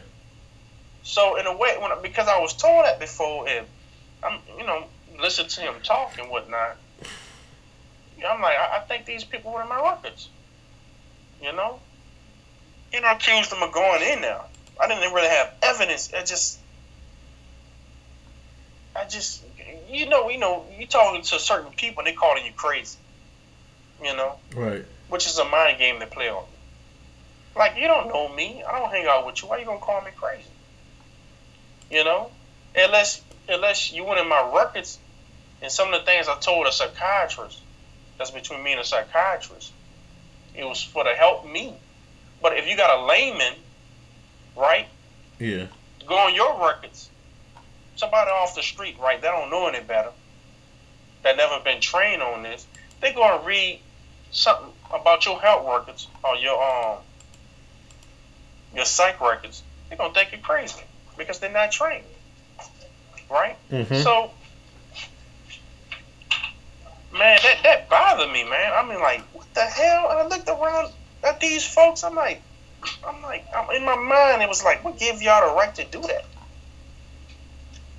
So 1.03 1.37
in 1.37 1.45
a 1.45 1.55
way, 1.55 1.75
when 1.79 1.91
because 2.01 2.27
I 2.27 2.39
was 2.39 2.53
told 2.53 2.85
that 2.85 2.99
before, 2.99 3.47
and 3.47 3.65
I'm 4.23 4.39
you 4.57 4.65
know 4.65 4.85
listen 5.19 5.47
to 5.47 5.61
him 5.61 5.75
talk 5.83 6.17
and 6.19 6.29
whatnot, 6.29 6.77
I'm 8.27 8.41
like 8.41 8.57
I, 8.57 8.77
I 8.77 8.79
think 8.81 9.05
these 9.05 9.23
people 9.23 9.51
were 9.51 9.61
in 9.61 9.69
my 9.69 9.81
records. 9.81 10.29
You 11.41 11.53
know, 11.53 11.79
you 12.93 13.01
know, 13.01 13.07
I 13.07 13.13
accused 13.13 13.51
them 13.51 13.63
of 13.63 13.71
going 13.71 14.01
in 14.03 14.21
there. 14.21 14.41
I 14.81 14.87
didn't 14.87 15.13
really 15.13 15.29
have 15.29 15.53
evidence. 15.61 16.09
It 16.13 16.25
just, 16.25 16.59
I 18.95 19.05
just, 19.05 19.43
you 19.89 20.07
know, 20.07 20.29
you 20.29 20.37
know, 20.37 20.65
you 20.77 20.85
talking 20.85 21.21
to 21.21 21.39
certain 21.39 21.71
people, 21.71 22.01
and 22.01 22.07
they 22.07 22.13
calling 22.13 22.45
you 22.45 22.51
crazy. 22.53 22.97
You 24.03 24.15
know, 24.15 24.35
Right. 24.53 24.85
which 25.09 25.27
is 25.27 25.37
a 25.37 25.45
mind 25.45 25.77
game 25.77 25.99
they 25.99 26.05
play 26.05 26.29
on. 26.29 26.43
Like 27.55 27.77
you 27.77 27.87
don't 27.87 28.07
know 28.07 28.29
me. 28.29 28.63
I 28.67 28.79
don't 28.79 28.89
hang 28.89 29.05
out 29.07 29.25
with 29.25 29.41
you. 29.41 29.49
Why 29.49 29.57
you 29.57 29.65
gonna 29.65 29.79
call 29.79 30.01
me 30.01 30.11
crazy? 30.15 30.45
You 31.89 32.03
know, 32.03 32.29
unless 32.75 33.21
unless 33.47 33.91
you 33.91 34.03
went 34.03 34.19
in 34.19 34.27
my 34.29 34.51
records 34.53 34.99
and 35.61 35.71
some 35.71 35.93
of 35.93 35.99
the 35.99 36.05
things 36.05 36.27
I 36.27 36.37
told 36.37 36.67
a 36.67 36.71
psychiatrist. 36.71 37.59
That's 38.17 38.31
between 38.31 38.63
me 38.63 38.73
and 38.73 38.81
a 38.81 38.83
psychiatrist. 38.83 39.71
It 40.55 40.63
was 40.65 40.83
for 40.83 41.03
to 41.03 41.15
help 41.15 41.49
me. 41.49 41.75
But 42.41 42.57
if 42.57 42.67
you 42.67 42.77
got 42.77 42.99
a 42.99 43.05
layman, 43.05 43.53
right, 44.55 44.87
Yeah. 45.39 45.67
go 46.05 46.17
on 46.17 46.35
your 46.35 46.65
records. 46.65 47.09
Somebody 47.95 48.29
off 48.31 48.55
the 48.55 48.63
street, 48.63 48.97
right? 48.99 49.21
They 49.21 49.27
don't 49.27 49.49
know 49.49 49.67
any 49.67 49.81
better. 49.81 50.11
That 51.23 51.37
never 51.37 51.59
been 51.59 51.81
trained 51.81 52.21
on 52.21 52.43
this. 52.43 52.65
They 53.01 53.13
go 53.13 53.37
and 53.37 53.45
read 53.45 53.81
something 54.31 54.71
about 54.93 55.25
your 55.25 55.39
health 55.39 55.65
records 55.67 56.07
or 56.23 56.35
your 56.35 56.61
um 56.61 56.99
your 58.75 58.85
psych 58.85 59.19
records. 59.19 59.63
They're 59.89 59.97
gonna 59.97 60.13
think 60.13 60.31
you're 60.31 60.41
crazy 60.41 60.83
because 61.19 61.39
they're 61.39 61.51
not 61.51 61.71
trained, 61.71 62.05
right? 63.29 63.55
Mm-hmm. 63.69 63.95
So, 63.95 64.31
man, 67.13 67.39
that 67.43 67.59
that 67.63 67.89
bothered 67.89 68.31
me, 68.31 68.43
man. 68.43 68.73
I 68.73 68.87
mean, 68.87 68.99
like, 68.99 69.21
what 69.33 69.53
the 69.53 69.61
hell? 69.61 70.09
And 70.09 70.19
I 70.19 70.27
looked 70.27 70.49
around 70.49 70.91
at 71.23 71.39
these 71.39 71.63
folks. 71.63 72.03
I'm 72.03 72.15
like, 72.15 72.41
I'm 73.07 73.21
like, 73.21 73.45
I'm, 73.55 73.69
in 73.75 73.85
my 73.85 73.95
mind, 73.95 74.41
it 74.41 74.49
was 74.49 74.63
like, 74.63 74.83
what 74.83 74.97
give 74.97 75.21
y'all 75.21 75.47
the 75.47 75.55
right 75.55 75.75
to 75.75 75.85
do 75.85 76.01
that? 76.01 76.25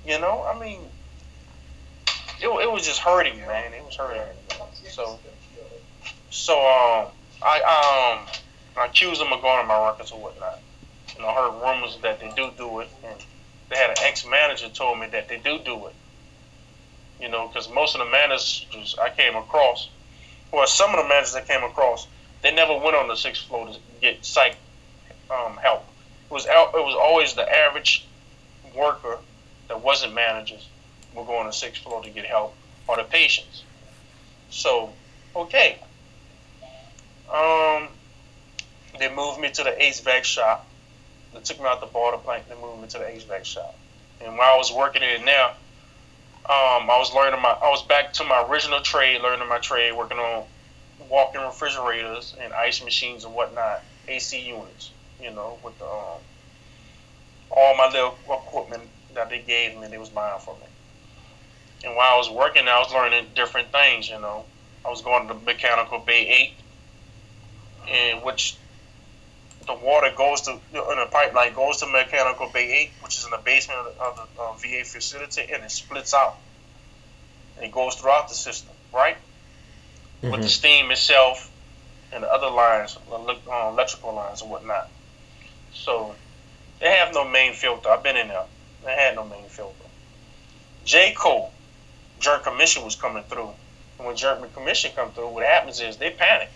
You 0.05 0.19
know, 0.19 0.43
I 0.43 0.59
mean, 0.59 0.81
it, 2.41 2.47
it 2.47 2.71
was 2.71 2.85
just 2.85 2.99
hurting, 2.99 3.37
man. 3.37 3.71
It 3.71 3.85
was 3.85 3.95
hurting. 3.95 4.21
So, 4.89 5.19
so 6.31 6.53
um, 6.53 7.07
I 7.43 8.17
um, 8.17 8.27
I 8.77 8.87
accused 8.87 9.21
them 9.21 9.31
of 9.31 9.41
going 9.41 9.59
on 9.59 9.67
my 9.67 9.87
records 9.87 10.11
or 10.11 10.19
whatnot. 10.19 10.59
Know, 11.21 11.27
I 11.27 11.35
heard 11.35 11.61
rumors 11.61 11.97
that 12.01 12.19
they 12.19 12.29
do 12.35 12.51
do 12.57 12.79
it, 12.79 12.89
and 13.03 13.15
they 13.69 13.77
had 13.77 13.91
an 13.91 13.97
ex-manager 14.01 14.69
told 14.69 14.99
me 14.99 15.07
that 15.07 15.27
they 15.27 15.37
do 15.37 15.59
do 15.59 15.87
it. 15.87 15.93
You 17.19 17.29
know, 17.29 17.47
because 17.47 17.69
most 17.69 17.95
of 17.95 17.99
the 17.99 18.11
managers 18.11 18.95
I 18.99 19.09
came 19.09 19.35
across, 19.35 19.89
or 20.51 20.65
some 20.67 20.89
of 20.91 20.97
the 20.97 21.07
managers 21.07 21.35
I 21.35 21.41
came 21.41 21.63
across, 21.63 22.07
they 22.41 22.53
never 22.53 22.75
went 22.77 22.95
on 22.95 23.07
the 23.07 23.15
sixth 23.15 23.43
floor 23.45 23.67
to 23.67 23.77
get 24.01 24.25
psych 24.25 24.55
um, 25.29 25.57
help. 25.57 25.85
It 26.29 26.33
was 26.33 26.47
out, 26.47 26.69
it 26.69 26.83
was 26.83 26.95
always 26.99 27.35
the 27.35 27.47
average 27.49 28.07
worker 28.75 29.19
that 29.67 29.81
wasn't 29.81 30.13
managers 30.13 30.67
were 31.13 31.25
going 31.25 31.43
to 31.43 31.49
the 31.49 31.53
sixth 31.53 31.83
floor 31.83 32.03
to 32.03 32.09
get 32.09 32.25
help, 32.25 32.55
or 32.87 32.97
the 32.97 33.03
patients. 33.03 33.63
So, 34.49 34.91
okay. 35.35 35.79
Um, 37.31 37.87
they 38.99 39.13
moved 39.13 39.39
me 39.39 39.51
to 39.51 39.63
the 39.63 39.71
HVAC 39.71 40.23
shop. 40.23 40.67
They 41.33 41.39
took 41.39 41.59
me 41.59 41.65
out 41.65 41.79
the 41.79 41.87
border 41.87 42.17
plant. 42.17 42.47
They 42.49 42.55
moved 42.55 42.81
me 42.81 42.87
to 42.89 42.97
the 42.97 43.05
HVAC 43.05 43.45
shop. 43.45 43.75
And 44.19 44.37
while 44.37 44.53
I 44.53 44.57
was 44.57 44.71
working 44.71 45.01
in 45.01 45.25
there, 45.25 45.51
um, 46.45 46.89
I 46.89 46.97
was 46.97 47.13
learning 47.13 47.41
my. 47.41 47.49
I 47.49 47.69
was 47.69 47.83
back 47.83 48.13
to 48.13 48.23
my 48.23 48.45
original 48.49 48.81
trade, 48.81 49.21
learning 49.21 49.47
my 49.47 49.59
trade, 49.59 49.93
working 49.93 50.17
on 50.17 50.43
walk-in 51.09 51.41
refrigerators 51.41 52.35
and 52.41 52.53
ice 52.53 52.83
machines 52.83 53.25
and 53.25 53.33
whatnot, 53.33 53.83
AC 54.07 54.39
units. 54.39 54.91
You 55.21 55.31
know, 55.31 55.59
with 55.63 55.77
the, 55.77 55.85
um, 55.85 56.19
all 57.51 57.77
my 57.77 57.87
little 57.87 58.15
equipment 58.25 58.83
that 59.13 59.29
they 59.29 59.39
gave 59.39 59.77
me, 59.77 59.87
they 59.87 59.97
was 59.97 60.09
buying 60.09 60.39
for 60.39 60.55
me. 60.55 60.65
And 61.83 61.95
while 61.95 62.15
I 62.15 62.17
was 62.17 62.29
working, 62.29 62.67
I 62.67 62.79
was 62.79 62.91
learning 62.93 63.27
different 63.35 63.71
things. 63.71 64.09
You 64.09 64.19
know, 64.19 64.45
I 64.85 64.89
was 64.89 65.01
going 65.01 65.27
to 65.27 65.33
the 65.33 65.39
mechanical 65.39 65.99
bay 65.99 66.27
eight, 66.27 66.53
and 67.89 68.23
which 68.23 68.57
the 69.67 69.73
water 69.73 70.11
goes 70.15 70.41
to 70.41 70.51
in 70.73 70.99
a 70.99 71.05
pipeline 71.05 71.53
goes 71.53 71.77
to 71.77 71.87
mechanical 71.87 72.49
bay 72.53 72.71
eight, 72.71 72.91
which 73.01 73.17
is 73.17 73.25
in 73.25 73.31
the 73.31 73.37
basement 73.37 73.79
of 73.79 73.85
the, 73.85 74.01
of 74.03 74.61
the 74.61 74.69
uh, 74.69 74.81
VA 74.81 74.85
facility, 74.85 75.41
and 75.53 75.63
it 75.63 75.71
splits 75.71 76.13
out 76.13 76.37
and 77.55 77.65
it 77.65 77.71
goes 77.71 77.95
throughout 77.95 78.27
the 78.27 78.33
system, 78.33 78.73
right? 78.93 79.17
With 80.21 80.41
the 80.41 80.47
Mhm. 80.47 80.49
steam 80.49 80.91
itself 80.91 81.49
and 82.11 82.23
the 82.23 82.31
other 82.33 82.49
lines, 82.49 82.97
uh, 83.11 83.67
electrical 83.69 84.13
lines 84.13 84.41
and 84.41 84.49
whatnot. 84.49 84.89
So 85.73 86.15
they 86.79 86.91
have 86.95 87.13
no 87.13 87.23
main 87.23 87.53
filter. 87.53 87.89
I've 87.89 88.03
been 88.03 88.17
in 88.17 88.27
there. 88.29 88.45
They 88.83 88.95
had 88.95 89.15
no 89.15 89.23
main 89.23 89.47
filter. 89.47 89.75
J. 90.85 91.13
Cole, 91.13 91.51
Joint 92.19 92.43
Commission 92.43 92.83
was 92.83 92.95
coming 92.95 93.23
through. 93.23 93.53
And 93.97 94.07
when 94.07 94.15
Joint 94.15 94.53
Commission 94.53 94.91
come 94.95 95.11
through, 95.11 95.29
what 95.29 95.43
happens 95.45 95.79
is 95.79 95.97
they 95.97 96.09
panic. 96.09 96.49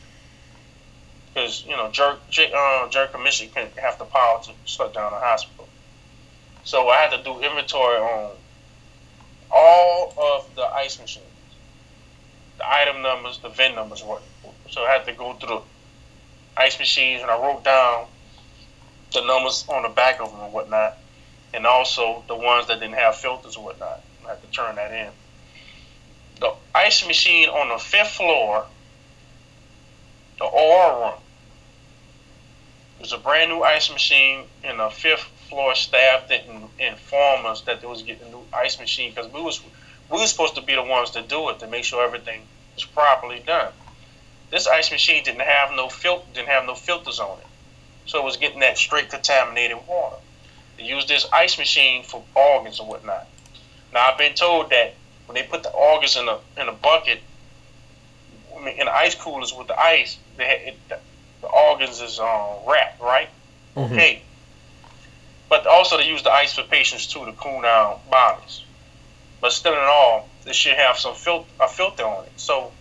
Because, 1.36 1.66
you 1.66 1.76
know, 1.76 1.92
Jerk, 1.92 2.30
J, 2.30 2.50
uh, 2.56 2.88
Joint 2.88 3.12
Commission 3.12 3.50
can 3.54 3.68
have 3.76 4.00
the 4.00 4.06
power 4.06 4.42
to 4.44 4.52
shut 4.64 4.94
down 4.94 5.12
a 5.12 5.20
hospital. 5.20 5.68
So 6.64 6.88
I 6.88 7.02
had 7.02 7.12
to 7.12 7.24
do 7.24 7.42
inventory 7.42 7.98
on 7.98 8.32
all 9.52 10.14
of 10.18 10.56
the 10.56 10.64
ice 10.64 10.98
machines. 10.98 11.26
The 12.58 12.66
item 12.66 13.02
numbers, 13.02 13.40
the 13.40 13.50
VIN 13.50 13.76
numbers, 13.76 14.02
what. 14.02 14.22
So 14.70 14.84
I 14.86 14.92
had 14.92 15.06
to 15.08 15.12
go 15.12 15.34
through 15.34 15.62
the 16.56 16.62
ice 16.62 16.80
machines 16.80 17.22
and 17.22 17.30
I 17.30 17.38
wrote 17.38 17.66
down 17.66 18.08
the 19.14 19.26
numbers 19.26 19.66
on 19.68 19.84
the 19.84 19.90
back 19.90 20.22
of 20.22 20.32
them 20.32 20.40
and 20.40 20.54
whatnot 20.54 20.98
and 21.54 21.66
also 21.66 22.24
the 22.28 22.36
ones 22.36 22.68
that 22.68 22.80
didn't 22.80 22.96
have 22.96 23.18
filters 23.18 23.58
or 23.58 23.66
whatnot. 23.66 24.02
I 24.26 24.30
had 24.30 24.42
to 24.42 24.48
turn 24.52 24.76
that 24.76 24.92
in. 24.92 25.10
The 26.40 26.54
ice 26.74 27.06
machine 27.06 27.50
on 27.50 27.70
the 27.70 27.78
fifth 27.78 28.12
floor, 28.12 28.66
the 30.38 30.46
OR 30.46 31.02
room, 31.02 31.20
there's 33.06 33.20
a 33.20 33.24
brand 33.24 33.52
new 33.52 33.62
ice 33.62 33.92
machine, 33.92 34.46
and 34.64 34.80
the 34.80 34.90
fifth 34.90 35.26
floor 35.48 35.76
staff 35.76 36.28
didn't 36.28 36.72
inform 36.80 37.46
us 37.46 37.62
that 37.62 37.80
they 37.80 37.86
was 37.86 38.02
getting 38.02 38.26
a 38.28 38.32
new 38.32 38.44
ice 38.52 38.80
machine 38.80 39.12
because 39.14 39.32
we 39.32 39.40
was 39.44 39.62
we 40.10 40.18
was 40.18 40.32
supposed 40.32 40.56
to 40.56 40.62
be 40.64 40.74
the 40.74 40.82
ones 40.82 41.12
to 41.12 41.22
do 41.22 41.50
it 41.50 41.60
to 41.60 41.68
make 41.68 41.84
sure 41.84 42.04
everything 42.04 42.42
was 42.74 42.84
properly 42.84 43.44
done. 43.46 43.72
This 44.50 44.66
ice 44.66 44.90
machine 44.92 45.24
didn't 45.24 45.42
have 45.42 45.76
no 45.76 45.88
fil- 45.88 46.26
didn't 46.34 46.48
have 46.48 46.66
no 46.66 46.74
filters 46.74 47.20
on 47.20 47.38
it, 47.38 47.46
so 48.08 48.20
it 48.20 48.26
was 48.26 48.38
getting 48.38 48.62
that 48.62 48.76
straight 48.76 49.12
contaminated 49.12 49.78
water. 49.88 50.16
They 50.78 50.86
use 50.86 51.06
this 51.06 51.28
ice 51.32 51.60
machine 51.60 52.02
for 52.02 52.24
organs 52.34 52.80
and 52.80 52.90
whatnot. 52.90 53.28
Now 53.94 54.08
I've 54.08 54.18
been 54.18 54.34
told 54.34 54.72
that 54.72 54.96
when 55.28 55.36
they 55.36 55.44
put 55.44 55.62
the 55.62 55.72
organs 55.72 56.18
in 56.18 56.28
a 56.28 56.40
in 56.60 56.70
a 56.70 56.74
bucket, 56.74 57.20
in 58.56 58.86
the 58.86 58.96
ice 58.96 59.14
coolers 59.14 59.54
with 59.54 59.68
the 59.68 59.80
ice, 59.80 60.18
they 60.38 60.46
had, 60.46 60.60
it, 60.62 61.02
the, 61.42 61.48
organs 61.48 62.02
is 62.02 62.20
um, 62.20 62.56
wrapped 62.68 63.02
right. 63.02 63.30
Mhm. 63.76 63.92
Okay. 63.92 64.22
But 65.50 65.68
also 65.68 65.98
they 65.98 66.08
use 66.08 66.24
the 66.24 66.32
ice 66.32 66.54
for 66.56 66.64
patients 66.64 67.08
too 67.08 67.26
to 67.26 67.32
cool 67.34 67.62
down 67.62 68.00
bodies. 68.10 68.64
But 69.42 69.52
still 69.54 69.74
in 69.74 69.80
all, 69.80 70.28
they 70.44 70.54
should 70.54 70.74
have 70.74 70.98
some 70.98 71.14
fil- 71.16 71.46
a 71.60 71.68
filter 71.68 72.04
on 72.06 72.26
it. 72.26 72.32
So 72.38 72.72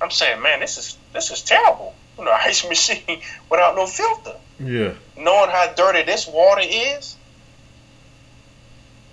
I'm 0.00 0.10
saying, 0.10 0.40
man, 0.42 0.60
this 0.60 0.78
is 0.78 0.96
this 1.12 1.30
is 1.30 1.42
terrible. 1.42 1.94
You 2.18 2.24
know, 2.24 2.30
ice 2.44 2.66
machine 2.68 3.20
without 3.50 3.74
no 3.76 3.86
filter 3.86 4.36
Yeah. 4.60 4.94
knowing 5.16 5.50
how 5.50 5.72
dirty 5.76 6.02
this 6.02 6.26
water 6.26 6.62
is 6.64 7.16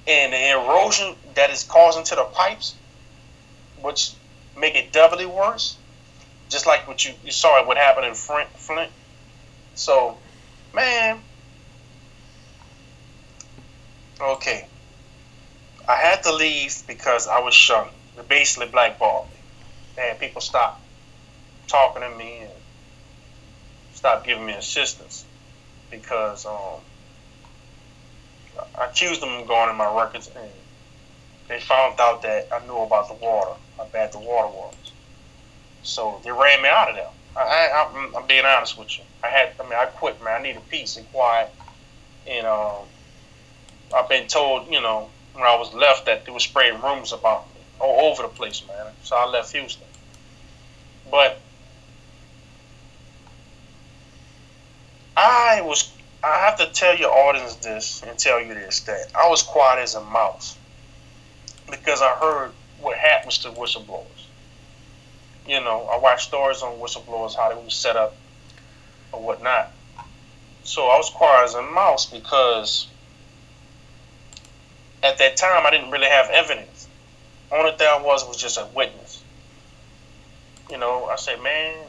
and 0.06 0.34
the 0.34 0.50
erosion 0.52 1.16
that 1.36 1.50
is 1.50 1.64
causing 1.64 2.04
to 2.06 2.16
the 2.16 2.26
pipes, 2.26 2.76
which 3.82 4.12
make 4.58 4.76
it 4.76 4.92
doubly 4.92 5.26
worse, 5.26 5.78
just 6.50 6.68
like 6.68 6.88
what 6.88 7.04
you, 7.06 7.14
you 7.24 7.32
saw 7.32 7.66
what 7.66 7.78
happened 7.78 8.06
in 8.06 8.14
Flint, 8.14 8.50
Flint. 8.56 8.92
So, 9.76 10.18
man, 10.74 11.20
okay, 14.22 14.68
I 15.88 15.96
had 15.96 16.24
to 16.24 16.34
leave 16.34 16.84
because 16.88 17.28
I 17.28 17.40
was 17.40 17.54
shunned. 17.54 17.92
they 18.16 18.24
basically 18.24 18.68
blackballed 18.68 19.28
me. 19.30 20.02
Had 20.02 20.20
people 20.20 20.42
stop 20.42 20.82
talking 21.68 22.02
to 22.02 22.10
me 22.10 22.40
and 22.42 22.52
stop 23.94 24.24
giving 24.24 24.46
me 24.46 24.54
assistance 24.54 25.26
because 25.90 26.46
um, 26.46 26.82
I 28.80 28.86
accused 28.86 29.22
them 29.22 29.30
of 29.30 29.48
going 29.48 29.70
in 29.70 29.76
my 29.76 29.94
records 29.94 30.30
and 30.36 30.50
they 31.48 31.60
found 31.60 32.00
out 32.00 32.22
that 32.22 32.48
I 32.52 32.66
knew 32.66 32.78
about 32.78 33.08
the 33.08 33.16
water, 33.16 33.52
how 33.78 33.86
bad 33.86 34.12
the 34.12 34.20
water 34.20 34.48
was. 34.48 34.93
So 35.84 36.22
they 36.24 36.32
ran 36.32 36.62
me 36.62 36.70
out 36.70 36.90
of 36.90 36.96
there. 36.96 37.10
I, 37.36 37.42
I, 37.42 38.18
am 38.18 38.28
being 38.28 38.46
honest 38.46 38.78
with 38.78 38.98
you. 38.98 39.04
I 39.24 39.28
had, 39.28 39.54
I 39.60 39.64
mean, 39.64 39.74
I 39.74 39.86
quit, 39.86 40.24
man. 40.24 40.40
I 40.40 40.44
needed 40.44 40.62
peace 40.70 40.98
and 40.98 41.10
quiet. 41.12 41.50
And 42.28 42.48
um, 42.48 42.84
I've 43.96 44.08
been 44.08 44.28
told, 44.28 44.72
you 44.72 44.82
know, 44.82 45.10
when 45.34 45.44
I 45.44 45.56
was 45.58 45.74
left 45.74 46.06
that 46.06 46.26
they 46.26 46.32
were 46.32 46.40
spreading 46.40 46.82
rumors 46.82 47.12
about 47.12 47.48
me 47.48 47.62
all 47.80 48.12
over 48.12 48.24
the 48.24 48.30
place, 48.30 48.64
man. 48.68 48.94
So 49.04 49.16
I 49.16 49.26
left 49.28 49.52
Houston. 49.52 49.88
But 51.10 51.40
I 55.18 55.62
was, 55.62 55.92
I 56.24 56.38
have 56.38 56.58
to 56.60 56.68
tell 56.68 56.96
your 56.96 57.12
audience 57.12 57.56
this 57.58 58.04
and 58.04 58.18
tell 58.18 58.42
you 58.42 58.54
this 58.54 58.82
that 58.82 59.12
I 59.16 59.30
was 59.30 59.44
quiet 59.44 59.82
as 59.82 59.96
a 59.96 60.04
mouse 60.04 60.58
because 61.70 62.02
I 62.02 62.16
heard 62.16 62.52
what 62.80 62.98
happens 62.98 63.40
to 63.40 63.50
whistleblowers. 63.50 64.06
You 65.48 65.60
know, 65.60 65.88
I 65.92 65.98
watched 65.98 66.28
stories 66.28 66.62
on 66.62 66.80
whistleblowers, 66.80 67.36
how 67.36 67.50
they 67.50 67.62
were 67.62 67.70
set 67.70 67.98
up 67.98 68.16
or 69.12 69.22
whatnot. 69.22 69.72
So 70.64 70.88
I 70.88 70.98
was 70.98 71.10
quiet 71.10 71.46
as 71.46 71.56
a 71.56 71.62
mouse 71.62 72.06
because 72.06 72.88
at 75.04 75.18
that 75.18 75.36
time 75.36 75.66
I 75.66 75.72
didn't 75.72 75.92
really 75.92 76.08
have 76.08 76.30
evidence. 76.30 76.88
Only 77.52 77.72
thing 77.74 77.88
I 77.88 78.02
was 78.02 78.26
was 78.26 78.38
just 78.38 78.58
a 78.58 78.68
witness. 78.74 79.22
You 80.72 80.78
know, 80.78 81.06
I 81.06 81.18
said, 81.18 81.42
man, 81.44 81.86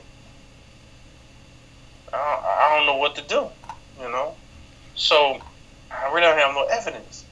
I 2.13 2.77
don't, 2.77 2.87
know 2.87 2.97
what 2.97 3.15
to 3.17 3.23
do. 3.23 3.49
You 4.01 4.11
know, 4.11 4.35
so 4.95 5.41
I 5.91 6.09
really 6.09 6.23
don't 6.23 6.39
have 6.39 6.55
no 6.55 6.65
evidence. 6.65 7.25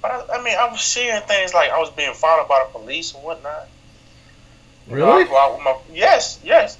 But 0.00 0.10
I, 0.10 0.38
I 0.38 0.42
mean, 0.42 0.56
I 0.58 0.68
was 0.70 0.80
seeing 0.80 1.20
things 1.22 1.52
like 1.52 1.70
I 1.70 1.78
was 1.78 1.90
being 1.90 2.14
followed 2.14 2.48
by 2.48 2.64
the 2.64 2.78
police 2.78 3.14
and 3.14 3.22
whatnot. 3.22 3.68
Really? 4.88 5.24
You 5.24 5.30
know, 5.30 5.60
my, 5.64 5.76
yes, 5.92 6.38
yes. 6.44 6.78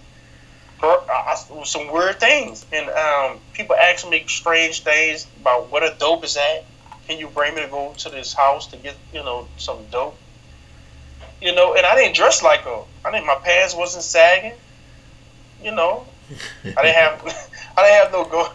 I, 0.82 1.34
I, 1.50 1.64
some 1.64 1.90
weird 1.90 2.20
things, 2.20 2.66
and 2.72 2.88
um, 2.90 3.40
people 3.54 3.74
asking 3.76 4.10
me 4.10 4.24
strange 4.28 4.80
things 4.80 5.26
about 5.40 5.70
what 5.70 5.82
a 5.82 5.94
dope 5.98 6.24
is 6.24 6.36
at. 6.36 6.64
Can 7.08 7.18
you 7.18 7.28
bring 7.28 7.54
me 7.54 7.62
to 7.62 7.68
go 7.68 7.94
to 7.98 8.08
this 8.08 8.32
house 8.32 8.66
to 8.68 8.76
get 8.76 8.94
you 9.12 9.20
know 9.20 9.46
some 9.56 9.78
dope? 9.90 10.16
You 11.40 11.54
know, 11.54 11.74
and 11.74 11.86
I 11.86 11.94
didn't 11.94 12.16
dress 12.16 12.42
like 12.42 12.66
a. 12.66 12.82
I 13.04 13.10
didn't. 13.10 13.26
My 13.26 13.36
pants 13.36 13.74
wasn't 13.74 14.04
sagging. 14.04 14.58
You 15.62 15.72
know, 15.72 16.06
I 16.64 16.82
didn't 16.82 16.94
have. 16.94 17.22
I 17.76 17.82
didn't 17.82 18.02
have 18.02 18.12
no 18.12 18.24
go. 18.24 18.48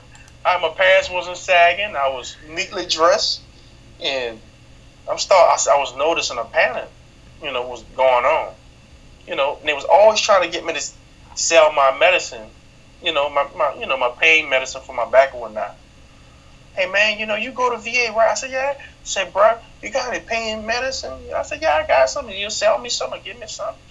I, 0.46 0.60
my 0.60 0.70
pants 0.70 1.10
wasn't 1.10 1.38
sagging. 1.38 1.96
I 1.96 2.10
was 2.10 2.36
neatly 2.50 2.86
dressed, 2.86 3.42
and 4.00 4.40
I'm 5.10 5.18
start. 5.18 5.60
I, 5.68 5.76
I 5.76 5.80
was 5.80 5.96
noticing 5.96 6.38
a 6.38 6.46
pattern. 6.46 6.88
You 7.42 7.52
know, 7.52 7.68
was 7.68 7.84
going 7.96 8.26
on. 8.26 8.54
You 9.28 9.36
know, 9.36 9.58
and 9.60 9.68
they 9.68 9.74
was 9.74 9.86
always 9.86 10.20
trying 10.20 10.44
to 10.44 10.50
get 10.50 10.66
me 10.66 10.74
to 10.74 10.84
sell 11.36 11.72
my 11.74 11.98
medicine. 11.98 12.48
You 13.04 13.14
know, 13.14 13.30
my, 13.30 13.48
my 13.56 13.76
you 13.80 13.86
know 13.88 13.98
my 13.98 14.12
pain 14.20 14.50
medicine 14.50 14.82
for 14.82 14.94
my 14.94 15.10
back 15.10 15.34
and 15.34 15.42
whatnot. 15.42 15.76
Hey 16.76 16.90
man, 16.90 17.20
you 17.20 17.26
know 17.26 17.36
you 17.36 17.52
go 17.52 17.70
to 17.72 17.78
VA, 17.78 18.14
right? 18.16 18.30
I 18.32 18.34
said 18.36 18.52
yeah. 18.52 18.76
I 18.78 18.84
said, 19.04 19.34
bro, 19.34 19.58
you 19.82 19.92
got 19.92 20.14
any 20.14 20.24
pain 20.24 20.66
medicine? 20.66 21.14
I 21.36 21.44
said 21.44 21.62
yeah, 21.62 21.76
I 21.76 21.88
got 21.88 22.10
something. 22.10 22.38
You 22.38 22.50
sell 22.50 22.78
me 22.78 22.90
something, 22.90 23.22
give 23.24 23.40
me 23.40 23.48
something. 23.48 23.82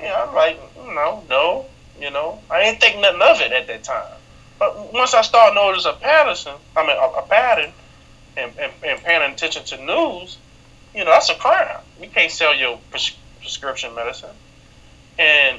Yeah, 0.00 0.24
I'm 0.26 0.34
like, 0.34 0.58
no, 0.76 1.22
no, 1.28 1.66
you 2.00 2.10
know, 2.10 2.40
I 2.50 2.62
ain't 2.62 2.80
think 2.80 3.00
nothing 3.00 3.22
of 3.22 3.40
it 3.40 3.52
at 3.52 3.66
that 3.68 3.84
time. 3.84 4.18
But 4.58 4.92
once 4.92 5.14
I 5.14 5.22
started 5.22 5.54
noticing 5.54 5.92
a 5.92 5.94
pattern, 5.94 6.54
I 6.76 6.86
mean 6.86 6.96
a, 6.96 7.18
a 7.18 7.22
pattern, 7.22 7.72
and, 8.36 8.52
and, 8.58 8.72
and, 8.84 9.02
paying 9.02 9.32
attention 9.32 9.64
to 9.64 9.84
news, 9.84 10.38
you 10.94 11.04
know, 11.04 11.10
that's 11.10 11.30
a 11.30 11.34
crime. 11.34 11.80
You 12.00 12.08
can't 12.08 12.30
sell 12.30 12.54
your 12.54 12.78
pres- 12.90 13.16
prescription 13.42 13.94
medicine. 13.94 14.30
And 15.18 15.58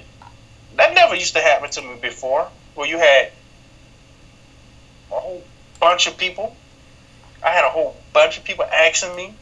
that 0.77 0.95
never 0.95 1.15
used 1.15 1.35
to 1.35 1.41
happen 1.41 1.69
to 1.69 1.81
me 1.81 1.97
before, 2.01 2.47
where 2.73 2.87
you 2.87 2.97
had 2.97 3.31
a 5.11 5.19
whole 5.19 5.43
bunch 5.79 6.07
of 6.07 6.17
people. 6.17 6.55
I 7.45 7.51
had 7.51 7.65
a 7.65 7.69
whole 7.69 7.95
bunch 8.13 8.37
of 8.37 8.43
people 8.43 8.65
asking 8.65 9.15
me. 9.15 9.35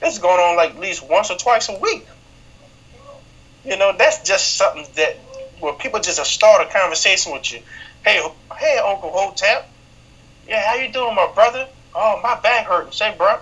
This 0.00 0.14
is 0.14 0.18
going 0.18 0.40
on 0.40 0.56
like 0.56 0.70
at 0.70 0.80
least 0.80 1.08
once 1.08 1.30
or 1.30 1.36
twice 1.36 1.68
a 1.68 1.78
week. 1.78 2.06
You 3.64 3.76
know, 3.76 3.94
that's 3.96 4.22
just 4.24 4.56
something 4.56 4.86
that 4.96 5.16
where 5.60 5.74
people 5.74 6.00
just 6.00 6.22
start 6.24 6.66
a 6.66 6.72
conversation 6.72 7.32
with 7.32 7.52
you. 7.52 7.60
Hey, 8.04 8.20
hey, 8.58 8.78
Uncle 8.78 9.12
Hotep. 9.12 9.68
Yeah, 10.48 10.66
how 10.66 10.74
you 10.74 10.92
doing, 10.92 11.14
my 11.14 11.30
brother? 11.32 11.68
Oh, 11.94 12.18
my 12.20 12.40
back 12.40 12.66
hurting. 12.66 12.90
Say, 12.90 13.14
bro, 13.16 13.38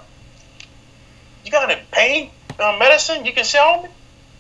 you 1.44 1.50
got 1.50 1.70
any 1.70 1.80
pain 1.90 2.30
uh, 2.58 2.76
medicine 2.78 3.24
you 3.24 3.32
can 3.32 3.44
sell 3.44 3.82
me? 3.82 3.88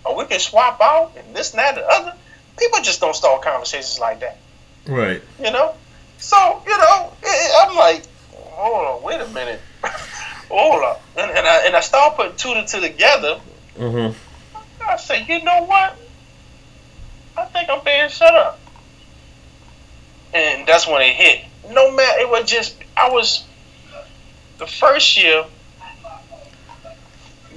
Or 0.04 0.16
we 0.16 0.24
can 0.24 0.40
swap 0.40 0.80
out 0.80 1.12
and 1.16 1.34
this 1.34 1.52
and 1.52 1.58
that 1.58 1.76
and 1.76 1.84
the 1.84 1.88
other. 1.88 2.16
People 2.58 2.80
just 2.82 3.00
don't 3.00 3.14
start 3.14 3.42
conversations 3.42 3.98
like 3.98 4.20
that. 4.20 4.38
Right. 4.86 5.22
You 5.38 5.50
know? 5.50 5.74
So, 6.18 6.62
you 6.66 6.76
know, 6.76 7.12
it, 7.22 7.68
I'm 7.68 7.76
like, 7.76 8.06
hold 8.34 8.86
on, 8.86 9.02
wait 9.02 9.20
a 9.20 9.28
minute. 9.28 9.60
hold 10.50 10.82
up. 10.82 11.02
And, 11.16 11.30
and, 11.30 11.46
I, 11.46 11.66
and 11.66 11.76
I 11.76 11.80
start 11.80 12.16
putting 12.16 12.36
two 12.36 12.50
and 12.50 12.66
two 12.66 12.80
together. 12.80 13.40
Mm-hmm. 13.76 14.16
I 14.86 14.96
say, 14.96 15.24
you 15.24 15.42
know 15.42 15.64
what? 15.64 15.96
I 17.36 17.44
think 17.46 17.70
I'm 17.70 17.82
being 17.84 18.08
shut 18.08 18.34
up. 18.34 18.60
And 20.34 20.66
that's 20.66 20.86
when 20.86 21.02
it 21.02 21.14
hit. 21.14 21.44
No 21.70 21.90
matter, 21.94 22.20
it 22.20 22.28
was 22.28 22.48
just, 22.48 22.76
I 22.96 23.10
was, 23.10 23.44
the 24.58 24.66
first 24.66 25.22
year, 25.22 25.44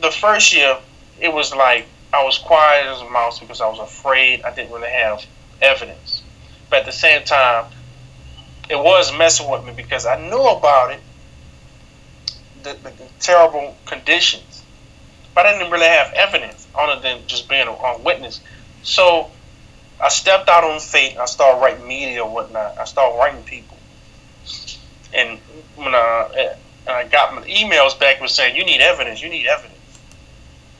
the 0.02 0.12
first 0.12 0.54
year, 0.54 0.78
it 1.20 1.32
was 1.32 1.54
like 1.54 1.86
I 2.14 2.24
was 2.24 2.38
quiet 2.38 2.86
as 2.86 3.02
a 3.02 3.10
mouse 3.10 3.40
because 3.40 3.60
I 3.60 3.68
was 3.68 3.80
afraid 3.80 4.44
I 4.44 4.54
didn't 4.54 4.72
really 4.72 4.90
have 4.90 5.26
evidence. 5.62 6.22
But 6.70 6.82
at 6.82 6.86
the 6.86 6.92
same 6.92 7.24
time, 7.24 7.66
it 8.70 8.78
was 8.78 9.16
messing 9.18 9.50
with 9.50 9.66
me 9.66 9.74
because 9.76 10.06
I 10.06 10.20
knew 10.30 10.42
about 10.42 10.92
it, 10.92 11.00
the, 12.62 12.74
the, 12.74 12.90
the 12.92 13.08
terrible 13.20 13.76
conditions, 13.86 14.64
but 15.34 15.48
I 15.48 15.54
didn't 15.54 15.72
really 15.72 15.88
have 15.88 16.14
evidence 16.14 16.68
other 16.78 17.02
than 17.02 17.26
just 17.26 17.50
being 17.50 17.68
a, 17.68 17.72
a 17.72 18.02
witness. 18.02 18.42
So 18.84 19.32
I 20.00 20.10
stepped 20.10 20.48
out 20.50 20.64
on 20.64 20.80
faith. 20.80 21.18
I 21.18 21.26
started 21.26 21.60
writing 21.62 21.88
media 21.88 22.24
or 22.24 22.30
whatnot. 22.30 22.78
I 22.78 22.86
started 22.86 23.18
writing 23.18 23.44
people, 23.44 23.78
and 25.14 25.40
when 25.76 25.96
I, 25.96 26.56
I 26.88 27.08
got 27.08 27.34
my 27.34 27.42
emails 27.42 28.00
back, 28.00 28.22
was 28.22 28.34
saying 28.34 28.56
you 28.56 28.66
need 28.66 28.82
evidence. 28.82 29.22
You 29.22 29.30
need 29.30 29.48
evidence. 29.48 29.74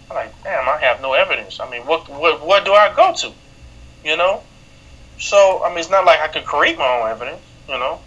I'm 0.10 0.16
like, 0.16 0.44
damn, 0.44 0.68
I 0.68 0.78
have 0.78 1.02
no 1.02 1.14
evidence. 1.14 1.60
I 1.60 1.70
mean, 1.70 1.82
what, 1.86 2.10
what, 2.10 2.46
what 2.46 2.66
do 2.66 2.74
I 2.74 2.94
go 2.96 3.14
to? 3.14 3.32
You 4.04 4.18
know? 4.18 4.44
So, 5.20 5.64
I 5.64 5.70
mean, 5.70 5.80
it's 5.80 5.90
not 5.90 6.06
like 6.06 6.20
I 6.20 6.28
could 6.28 6.46
create 6.46 6.78
my 6.78 7.00
own 7.00 7.10
evidence, 7.10 7.42
you 7.68 7.78
know? 7.78 8.00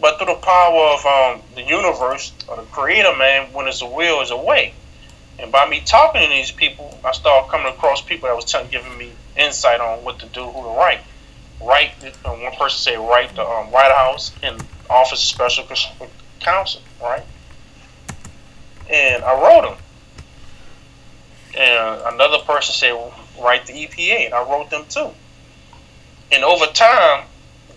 But 0.00 0.18
through 0.18 0.26
the 0.26 0.34
power 0.34 0.94
of 0.94 1.06
um, 1.06 1.42
the 1.54 1.62
universe 1.62 2.32
or 2.48 2.56
the 2.56 2.62
creator, 2.64 3.16
man, 3.16 3.52
when 3.52 3.66
it's 3.66 3.80
a 3.80 3.86
will, 3.86 4.20
is 4.20 4.30
a 4.30 4.36
way. 4.36 4.74
And 5.38 5.50
by 5.50 5.68
me 5.68 5.80
talking 5.84 6.22
to 6.22 6.28
these 6.28 6.50
people, 6.50 6.98
I 7.04 7.12
started 7.12 7.50
coming 7.50 7.68
across 7.68 8.02
people 8.02 8.28
that 8.28 8.36
was 8.36 8.44
telling, 8.44 8.70
giving 8.70 8.96
me 8.98 9.12
insight 9.36 9.80
on 9.80 10.04
what 10.04 10.18
to 10.20 10.26
do, 10.26 10.44
who 10.44 10.62
to 10.62 10.68
write. 10.76 11.00
Write, 11.62 11.92
uh, 12.24 12.30
one 12.30 12.52
person 12.52 12.78
said, 12.78 12.98
write 12.98 13.34
the 13.34 13.42
um, 13.42 13.70
White 13.70 13.92
House 13.92 14.32
and 14.42 14.62
Office 14.90 15.20
of 15.20 15.52
Special 15.54 15.66
Counsel, 16.40 16.82
right? 17.02 17.22
And 18.90 19.24
I 19.24 19.40
wrote 19.42 19.62
them 19.62 19.78
and 21.56 22.14
another 22.14 22.38
person 22.44 22.74
said 22.74 23.12
write 23.40 23.66
the 23.66 23.72
EPA, 23.72 24.26
and 24.26 24.34
I 24.34 24.42
wrote 24.42 24.70
them 24.70 24.84
too. 24.88 25.10
And 26.32 26.44
over 26.44 26.66
time, 26.66 27.24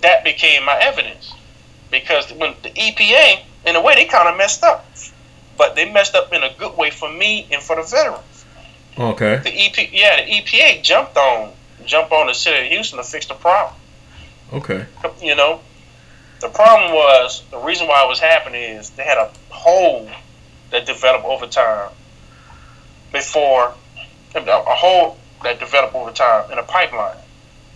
that 0.01 0.23
became 0.23 0.65
my 0.65 0.77
evidence 0.79 1.33
because 1.91 2.31
when 2.33 2.55
the 2.63 2.69
EPA, 2.69 3.41
in 3.65 3.75
a 3.75 3.81
way, 3.81 3.95
they 3.95 4.05
kind 4.05 4.29
of 4.29 4.37
messed 4.37 4.63
up, 4.63 4.85
but 5.57 5.75
they 5.75 5.91
messed 5.91 6.15
up 6.15 6.33
in 6.33 6.43
a 6.43 6.53
good 6.57 6.77
way 6.77 6.89
for 6.89 7.11
me 7.11 7.47
and 7.51 7.61
for 7.61 7.75
the 7.75 7.83
veterans. 7.83 8.45
Okay. 8.97 9.37
The 9.43 9.49
EP, 9.49 9.91
yeah, 9.91 10.23
the 10.23 10.31
EPA 10.31 10.83
jumped 10.83 11.17
on 11.17 11.53
jumped 11.85 12.11
on 12.11 12.27
the 12.27 12.33
city 12.33 12.65
of 12.65 12.71
Houston 12.71 12.97
to 12.97 13.03
fix 13.03 13.25
the 13.25 13.33
problem. 13.33 13.73
Okay. 14.51 14.85
You 15.21 15.35
know, 15.35 15.61
the 16.41 16.49
problem 16.49 16.93
was 16.93 17.43
the 17.51 17.57
reason 17.57 17.87
why 17.87 18.03
it 18.03 18.07
was 18.07 18.19
happening 18.19 18.61
is 18.61 18.89
they 18.91 19.03
had 19.03 19.17
a 19.17 19.31
hole 19.49 20.09
that 20.71 20.85
developed 20.85 21.25
over 21.25 21.47
time 21.47 21.89
before 23.11 23.73
a 24.35 24.75
hole 24.75 25.17
that 25.43 25.59
developed 25.59 25.95
over 25.95 26.11
time 26.11 26.51
in 26.51 26.57
a 26.57 26.63
pipeline. 26.63 27.17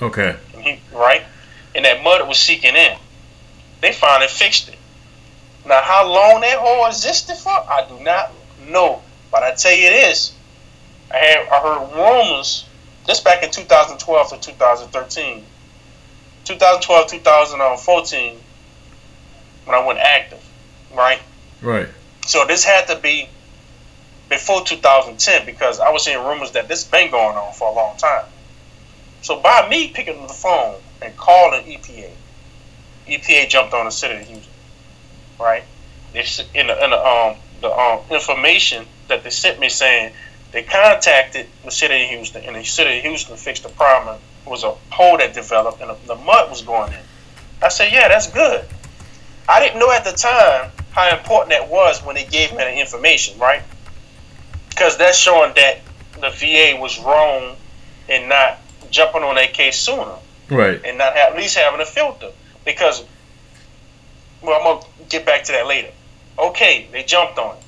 Okay. 0.01 0.35
He, 0.57 0.79
right? 0.93 1.23
And 1.75 1.85
that 1.85 2.03
mud 2.03 2.27
was 2.27 2.37
seeking 2.37 2.75
in. 2.75 2.97
They 3.81 3.91
finally 3.91 4.27
fixed 4.27 4.69
it. 4.69 4.77
Now, 5.65 5.81
how 5.81 6.07
long 6.07 6.41
that 6.41 6.57
hole 6.59 6.85
existed 6.87 7.35
for, 7.35 7.49
I 7.49 7.85
do 7.87 8.03
not 8.03 8.31
know. 8.67 9.01
But 9.31 9.43
I 9.43 9.53
tell 9.53 9.73
you 9.73 9.89
this, 9.89 10.35
I 11.11 11.17
had 11.17 11.47
I 11.47 11.59
heard 11.61 11.95
rumors. 11.95 12.65
This 13.07 13.19
back 13.19 13.43
in 13.43 13.51
2012 13.51 14.29
to 14.29 14.39
2013. 14.39 15.45
2012, 16.45 17.07
2014, 17.09 18.39
when 19.65 19.75
I 19.75 19.85
went 19.85 19.99
active, 19.99 20.43
right? 20.93 21.19
Right. 21.61 21.87
So 22.25 22.45
this 22.45 22.63
had 22.63 22.87
to 22.87 22.97
be 22.97 23.29
before 24.29 24.63
2010 24.63 25.45
because 25.45 25.79
I 25.79 25.89
was 25.91 26.05
hearing 26.05 26.25
rumors 26.25 26.51
that 26.51 26.67
this 26.67 26.83
been 26.83 27.11
going 27.11 27.37
on 27.37 27.53
for 27.53 27.69
a 27.69 27.73
long 27.73 27.97
time. 27.97 28.25
So 29.21 29.39
by 29.39 29.67
me 29.69 29.89
picking 29.89 30.19
up 30.19 30.27
the 30.27 30.33
phone 30.33 30.81
and 31.01 31.15
calling 31.15 31.63
EPA, 31.63 32.11
EPA 33.07 33.49
jumped 33.49 33.73
on 33.73 33.85
the 33.85 33.91
city 33.91 34.21
of 34.21 34.27
Houston, 34.27 34.53
right? 35.39 35.63
in 36.13 36.67
the, 36.67 36.83
in 36.83 36.91
the 36.91 37.07
um 37.07 37.35
the 37.61 37.71
um 37.71 38.01
information 38.11 38.85
that 39.07 39.23
they 39.23 39.29
sent 39.29 39.59
me 39.59 39.69
saying 39.69 40.13
they 40.51 40.61
contacted 40.61 41.47
the 41.65 41.71
city 41.71 42.03
of 42.03 42.09
Houston 42.09 42.43
and 42.43 42.55
the 42.55 42.63
city 42.63 42.97
of 42.97 43.03
Houston 43.03 43.35
fixed 43.37 43.63
the 43.63 43.69
problem. 43.69 44.19
It 44.45 44.49
was 44.49 44.63
a 44.63 44.71
hole 44.91 45.17
that 45.17 45.33
developed 45.33 45.81
and 45.81 45.89
the 46.05 46.15
mud 46.15 46.49
was 46.49 46.61
going 46.61 46.93
in. 46.93 46.99
I 47.61 47.69
said, 47.69 47.91
yeah, 47.91 48.07
that's 48.09 48.29
good. 48.29 48.65
I 49.49 49.59
didn't 49.59 49.79
know 49.79 49.91
at 49.91 50.03
the 50.03 50.11
time 50.11 50.71
how 50.91 51.17
important 51.17 51.49
that 51.49 51.69
was 51.69 52.03
when 52.03 52.15
they 52.15 52.25
gave 52.25 52.51
me 52.51 52.57
the 52.57 52.79
information, 52.79 53.39
right? 53.39 53.63
Because 54.73 54.97
that's 54.97 55.17
showing 55.17 55.53
that 55.55 55.81
the 56.19 56.29
VA 56.31 56.79
was 56.79 56.99
wrong 56.99 57.55
in 58.09 58.27
not 58.27 58.57
jumping 58.89 59.21
on 59.21 59.35
that 59.35 59.53
case 59.53 59.77
sooner, 59.77 60.15
right? 60.49 60.81
And 60.83 60.97
not 60.97 61.15
at 61.15 61.35
least 61.35 61.55
having 61.55 61.79
a 61.79 61.85
filter. 61.85 62.31
Because, 62.65 63.03
well, 64.41 64.59
I'm 64.59 64.63
gonna 64.63 64.85
get 65.09 65.25
back 65.25 65.43
to 65.43 65.51
that 65.51 65.67
later. 65.67 65.91
Okay, 66.39 66.87
they 66.91 67.03
jumped 67.03 67.37
on 67.37 67.55
it. 67.55 67.63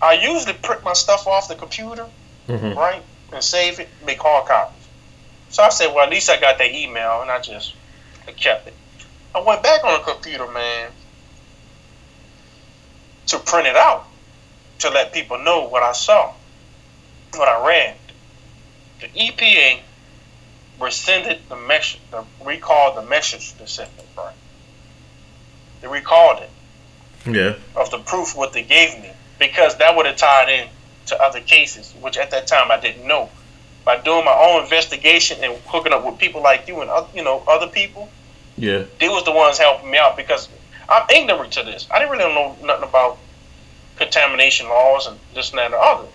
I 0.00 0.14
usually 0.14 0.54
print 0.54 0.82
my 0.84 0.94
stuff 0.94 1.26
off 1.26 1.48
the 1.48 1.54
computer, 1.54 2.06
mm-hmm. 2.48 2.78
right, 2.78 3.02
and 3.32 3.44
save 3.44 3.78
it, 3.78 3.88
make 4.06 4.20
hard 4.20 4.46
copies. 4.48 4.88
So 5.50 5.62
I 5.62 5.68
said, 5.68 5.94
well, 5.94 6.04
at 6.04 6.10
least 6.10 6.30
I 6.30 6.40
got 6.40 6.56
that 6.58 6.72
email, 6.72 7.20
and 7.20 7.30
I 7.30 7.40
just 7.40 7.74
I 8.26 8.32
kept 8.32 8.68
it. 8.68 8.74
I 9.34 9.40
went 9.40 9.62
back 9.62 9.84
on 9.84 10.00
the 10.00 10.12
computer, 10.12 10.50
man, 10.50 10.90
to 13.26 13.38
print 13.38 13.66
it 13.66 13.76
out 13.76 14.06
to 14.82 14.90
let 14.90 15.12
people 15.12 15.38
know 15.38 15.66
what 15.68 15.82
I 15.82 15.92
saw, 15.92 16.32
what 17.34 17.48
I 17.48 17.66
read. 17.66 17.96
The 19.00 19.08
EPA 19.08 19.80
rescinded 20.80 21.40
the 21.48 21.56
message, 21.56 22.00
the, 22.10 22.24
recalled 22.44 22.96
the 22.96 23.02
message 23.02 23.54
they 23.54 23.66
sent 23.66 23.96
me, 23.96 24.04
right? 24.16 24.34
They 25.80 25.88
recalled 25.88 26.42
it. 26.42 26.50
Yeah. 27.24 27.54
Of 27.76 27.90
the 27.90 27.98
proof 27.98 28.36
what 28.36 28.52
they 28.52 28.62
gave 28.62 29.00
me 29.00 29.10
because 29.38 29.76
that 29.78 29.96
would 29.96 30.06
have 30.06 30.16
tied 30.16 30.48
in 30.48 30.68
to 31.06 31.20
other 31.20 31.40
cases, 31.40 31.92
which 32.00 32.16
at 32.16 32.30
that 32.30 32.46
time 32.46 32.70
I 32.70 32.80
didn't 32.80 33.06
know. 33.06 33.28
By 33.84 34.00
doing 34.00 34.24
my 34.24 34.32
own 34.32 34.62
investigation 34.62 35.42
and 35.42 35.56
hooking 35.66 35.92
up 35.92 36.06
with 36.06 36.18
people 36.18 36.40
like 36.40 36.68
you 36.68 36.80
and 36.80 36.90
you 37.14 37.24
know 37.24 37.42
other 37.48 37.66
people, 37.66 38.08
yeah, 38.56 38.84
they 39.00 39.08
was 39.08 39.24
the 39.24 39.32
ones 39.32 39.58
helping 39.58 39.90
me 39.90 39.98
out 39.98 40.16
because 40.16 40.48
I'm 40.88 41.04
ignorant 41.12 41.52
to 41.54 41.64
this. 41.64 41.88
I 41.90 41.98
didn't 41.98 42.12
really 42.12 42.32
know 42.32 42.56
nothing 42.62 42.88
about 42.88 43.18
contamination 43.96 44.68
laws 44.68 45.06
and 45.06 45.18
this 45.34 45.50
and 45.50 45.58
that 45.58 45.66
and 45.66 45.74
the 45.74 45.78
other. 45.78 46.08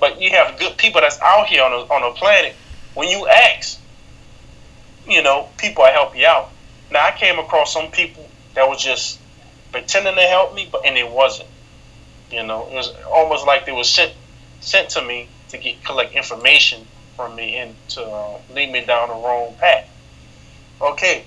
But 0.00 0.20
you 0.20 0.30
have 0.30 0.58
good 0.58 0.76
people 0.76 1.00
that's 1.00 1.20
out 1.20 1.46
here 1.46 1.62
on 1.62 1.72
a, 1.72 1.76
on 1.92 2.02
a 2.02 2.14
planet. 2.14 2.54
When 2.94 3.08
you 3.08 3.26
ask, 3.26 3.80
you 5.08 5.22
know, 5.22 5.48
people 5.58 5.84
will 5.84 5.92
help 5.92 6.16
you 6.16 6.26
out. 6.26 6.50
Now 6.90 7.06
I 7.06 7.12
came 7.12 7.38
across 7.38 7.72
some 7.72 7.90
people 7.90 8.28
that 8.54 8.68
was 8.68 8.82
just 8.82 9.18
pretending 9.72 10.14
to 10.14 10.22
help 10.22 10.54
me, 10.54 10.68
but 10.70 10.86
and 10.86 10.96
it 10.96 11.10
wasn't. 11.10 11.48
You 12.30 12.42
know, 12.42 12.66
it 12.68 12.74
was 12.74 12.92
almost 13.10 13.46
like 13.46 13.66
they 13.66 13.72
were 13.72 13.84
sent 13.84 14.12
sent 14.60 14.90
to 14.90 15.02
me 15.02 15.28
to 15.50 15.58
get 15.58 15.84
collect 15.84 16.14
information 16.14 16.86
from 17.16 17.36
me 17.36 17.56
and 17.56 17.74
to 17.90 18.02
uh, 18.02 18.38
lead 18.54 18.72
me 18.72 18.84
down 18.84 19.08
the 19.08 19.14
wrong 19.14 19.54
path. 19.58 19.88
Okay, 20.80 21.24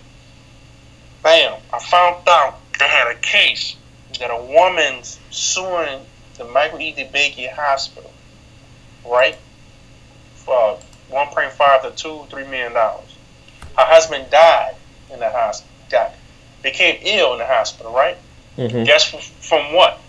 bam! 1.23 1.59
I 1.73 1.79
found 1.79 2.27
out 2.27 2.59
they 2.79 2.87
had 2.87 3.11
a 3.11 3.19
case 3.19 3.75
that 4.19 4.29
a 4.29 4.41
woman's 4.41 5.19
suing 5.29 5.99
the 6.37 6.45
Michael 6.45 6.79
E. 6.79 6.93
DeBakey 6.93 7.51
Hospital, 7.51 8.11
right, 9.05 9.35
for 10.35 10.79
1.5 11.11 11.81
to 11.81 11.91
2, 11.91 12.25
3 12.29 12.43
million 12.45 12.73
dollars. 12.73 13.15
Her 13.77 13.85
husband 13.85 14.29
died 14.29 14.75
in 15.11 15.19
the 15.19 15.29
hospital, 15.29 15.73
got 15.89 16.13
became 16.63 16.99
ill 17.01 17.33
in 17.33 17.39
the 17.39 17.45
hospital, 17.45 17.93
right? 17.93 18.17
Mm-hmm. 18.57 18.83
Guess 18.83 19.09
from, 19.09 19.19
from 19.19 19.73
what? 19.73 19.99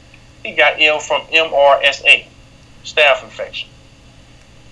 He 0.42 0.52
got 0.52 0.80
ill 0.80 0.98
from 0.98 1.22
MRSA, 1.22 2.24
staph 2.84 3.22
infection. 3.22 3.68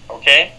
Okay? 0.09 0.53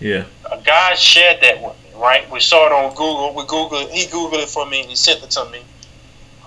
Yeah. 0.00 0.24
A 0.50 0.60
guy 0.62 0.94
shared 0.94 1.40
that 1.42 1.62
with 1.62 1.74
me, 1.84 2.00
right? 2.00 2.30
We 2.30 2.40
saw 2.40 2.66
it 2.66 2.72
on 2.72 2.90
Google. 2.90 3.34
We 3.34 3.42
Googled 3.42 3.90
he 3.90 4.06
Googled 4.06 4.42
it 4.42 4.48
for 4.48 4.66
me 4.66 4.80
and 4.80 4.88
he 4.88 4.96
sent 4.96 5.22
it 5.22 5.30
to 5.32 5.44
me. 5.50 5.62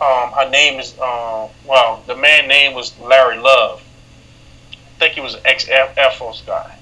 Um, 0.02 0.32
her 0.32 0.50
name 0.50 0.80
is 0.80 0.94
um, 1.00 1.50
well, 1.66 2.04
the 2.08 2.16
man 2.16 2.48
name 2.48 2.74
was 2.74 2.98
Larry 3.00 3.38
Love. 3.38 3.84
I 4.72 5.00
think 5.00 5.14
he 5.14 5.22
was 5.22 5.36
an 5.36 5.42
ex 5.46 5.68
Force 6.18 6.42
guy. 6.46 6.78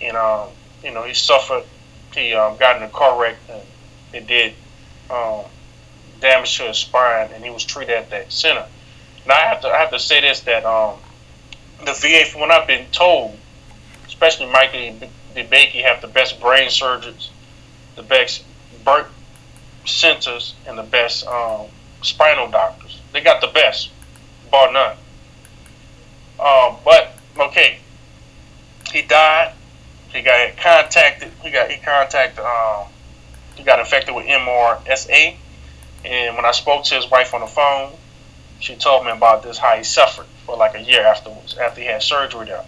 And 0.00 0.16
um, 0.16 0.48
you 0.82 0.92
know, 0.92 1.02
he 1.02 1.14
suffered 1.14 1.64
he 2.14 2.34
um, 2.34 2.56
got 2.56 2.76
in 2.76 2.82
a 2.82 2.88
car 2.88 3.20
wreck 3.20 3.36
and 3.48 3.62
it 4.12 4.26
did 4.26 4.54
um, 5.10 5.44
damage 6.20 6.56
to 6.58 6.64
his 6.64 6.78
spine 6.78 7.30
and 7.34 7.44
he 7.44 7.50
was 7.50 7.64
treated 7.64 7.94
at 7.94 8.10
that 8.10 8.32
center. 8.32 8.66
Now 9.26 9.34
I 9.34 9.46
have 9.46 9.60
to 9.62 9.68
I 9.68 9.78
have 9.78 9.90
to 9.90 9.98
say 9.98 10.20
this 10.20 10.40
that 10.40 10.64
um, 10.64 10.98
the 11.84 11.92
VA, 11.92 12.24
from 12.30 12.40
what 12.40 12.50
I've 12.50 12.66
been 12.66 12.86
told, 12.92 13.36
especially 14.06 14.46
Michael 14.46 15.08
DeBakey, 15.34 15.82
have 15.82 16.00
the 16.00 16.08
best 16.08 16.40
brain 16.40 16.70
surgeons, 16.70 17.30
the 17.96 18.02
best 18.02 18.44
birth 18.84 19.08
centers, 19.84 20.54
and 20.66 20.78
the 20.78 20.82
best 20.82 21.26
um, 21.26 21.66
spinal 22.02 22.50
doctors. 22.50 23.00
They 23.12 23.20
got 23.20 23.40
the 23.40 23.48
best, 23.48 23.90
bar 24.50 24.72
none. 24.72 24.96
Um, 26.38 26.76
but 26.84 27.16
okay, 27.38 27.78
he 28.92 29.02
died. 29.02 29.54
He 30.12 30.22
got 30.22 30.56
contacted. 30.56 31.30
He 31.42 31.50
got 31.50 31.70
he 31.70 31.80
contacted. 31.80 32.44
Um, 32.44 32.86
he 33.54 33.62
got 33.62 33.78
infected 33.78 34.14
with 34.14 34.26
MRSA, 34.26 35.36
and 36.04 36.36
when 36.36 36.44
I 36.44 36.52
spoke 36.52 36.84
to 36.84 36.94
his 36.94 37.10
wife 37.10 37.34
on 37.34 37.40
the 37.40 37.46
phone, 37.46 37.92
she 38.60 38.76
told 38.76 39.04
me 39.04 39.10
about 39.12 39.42
this 39.42 39.58
how 39.58 39.76
he 39.76 39.84
suffered 39.84 40.26
for 40.46 40.56
like 40.56 40.74
a 40.74 40.80
year 40.80 41.02
afterwards 41.02 41.56
after 41.56 41.80
he 41.80 41.86
had 41.86 42.02
surgery 42.02 42.46
there. 42.46 42.64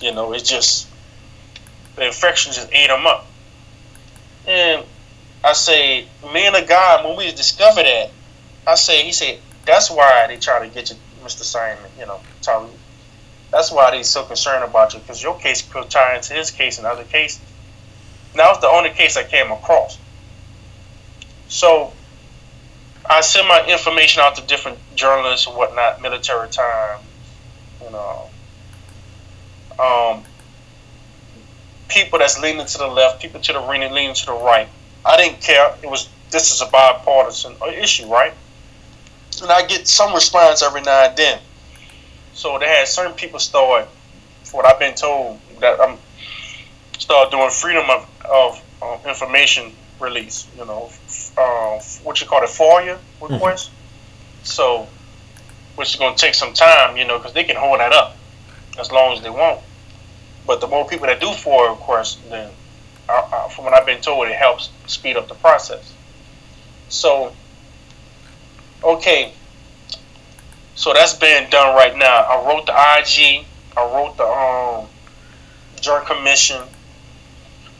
You 0.00 0.12
know, 0.12 0.32
it's 0.32 0.48
just 0.48 0.88
the 1.96 2.06
infection 2.06 2.52
just 2.52 2.68
ate 2.72 2.90
him 2.90 3.06
up. 3.06 3.26
And 4.46 4.84
I 5.42 5.52
say, 5.54 6.06
man 6.32 6.54
of 6.54 6.68
God, 6.68 7.04
when 7.04 7.16
we 7.16 7.30
discovered 7.32 7.84
that, 7.84 8.10
I 8.66 8.74
said, 8.74 9.04
he 9.04 9.12
said 9.12 9.38
that's 9.64 9.90
why 9.90 10.26
they 10.28 10.36
try 10.36 10.66
to 10.66 10.72
get 10.72 10.90
you, 10.90 10.96
Mr. 11.22 11.42
Simon. 11.42 11.90
You 11.98 12.06
know, 12.06 12.20
Tariq. 12.42 12.70
That's 13.50 13.70
why 13.70 13.92
they're 13.92 14.02
so 14.04 14.24
concerned 14.24 14.64
about 14.64 14.92
you 14.92 15.00
because 15.00 15.22
your 15.22 15.38
case 15.38 15.62
could 15.62 15.88
tie 15.88 16.16
into 16.16 16.34
his 16.34 16.50
case 16.50 16.78
and 16.78 16.86
other 16.86 17.04
cases. 17.04 17.40
That 18.34 18.48
was 18.50 18.60
the 18.60 18.68
only 18.68 18.90
case 18.90 19.16
I 19.16 19.24
came 19.24 19.50
across. 19.50 19.98
So 21.48 21.92
I 23.08 23.20
send 23.20 23.48
my 23.48 23.64
information 23.66 24.22
out 24.22 24.36
to 24.36 24.42
different 24.42 24.78
journalists 24.94 25.46
and 25.46 25.56
whatnot, 25.56 26.02
military 26.02 26.48
time, 26.50 27.00
you 27.82 27.90
know. 27.90 28.28
Um, 29.78 30.24
people 31.88 32.18
that's 32.18 32.40
leaning 32.40 32.66
to 32.66 32.78
the 32.78 32.88
left, 32.88 33.22
people 33.22 33.40
to 33.40 33.52
the 33.52 33.60
right, 33.60 33.90
leaning 33.92 34.14
to 34.14 34.26
the 34.26 34.32
right. 34.32 34.68
I 35.04 35.16
didn't 35.16 35.40
care. 35.40 35.74
It 35.82 35.88
was 35.88 36.08
this 36.30 36.52
is 36.52 36.60
a 36.60 36.66
bipartisan 36.66 37.54
issue, 37.72 38.06
right? 38.06 38.34
And 39.42 39.50
I 39.50 39.66
get 39.66 39.86
some 39.86 40.14
response 40.14 40.62
every 40.62 40.82
now 40.82 41.08
and 41.08 41.16
then. 41.16 41.38
So 42.32 42.58
they 42.58 42.66
had 42.66 42.88
certain 42.88 43.14
people 43.14 43.38
start, 43.38 43.88
what 44.52 44.66
I've 44.66 44.78
been 44.78 44.94
told, 44.94 45.40
that 45.60 45.80
I'm 45.80 45.98
start 46.98 47.30
doing 47.30 47.50
freedom 47.50 47.84
of, 47.90 48.08
of 48.24 48.62
um, 48.82 49.08
information 49.08 49.72
release. 50.00 50.46
You 50.56 50.64
know, 50.64 50.90
uh, 51.36 51.80
what 52.02 52.20
you 52.20 52.26
call 52.26 52.42
it, 52.42 52.48
FOIA 52.48 52.98
request. 53.20 53.70
Mm-hmm. 53.70 54.44
So, 54.44 54.88
which 55.76 55.90
is 55.90 55.96
going 55.96 56.14
to 56.14 56.20
take 56.20 56.34
some 56.34 56.52
time, 56.52 56.96
you 56.96 57.04
know, 57.04 57.18
because 57.18 57.32
they 57.32 57.44
can 57.44 57.56
hold 57.56 57.80
that 57.80 57.92
up 57.92 58.16
as 58.78 58.90
long 58.92 59.16
as 59.16 59.22
they 59.22 59.30
want. 59.30 59.60
But 60.46 60.60
the 60.60 60.66
more 60.66 60.86
people 60.86 61.06
that 61.06 61.20
do 61.20 61.26
FOIA 61.26 61.70
requests, 61.70 62.18
then, 62.28 62.50
uh, 63.08 63.28
uh, 63.32 63.48
from 63.48 63.64
what 63.64 63.74
I've 63.74 63.86
been 63.86 64.00
told, 64.00 64.28
it 64.28 64.36
helps 64.36 64.70
speed 64.86 65.16
up 65.16 65.28
the 65.28 65.34
process. 65.34 65.92
So, 66.88 67.32
okay, 68.82 69.32
so 70.74 70.92
that's 70.92 71.14
being 71.14 71.48
done 71.50 71.74
right 71.74 71.96
now. 71.96 72.22
I 72.22 72.46
wrote 72.46 72.66
the 72.66 72.72
IG. 72.72 73.44
I 73.76 73.84
wrote 73.94 74.16
the 74.16 74.24
um, 74.24 74.86
Joint 75.80 76.06
Commission. 76.06 76.62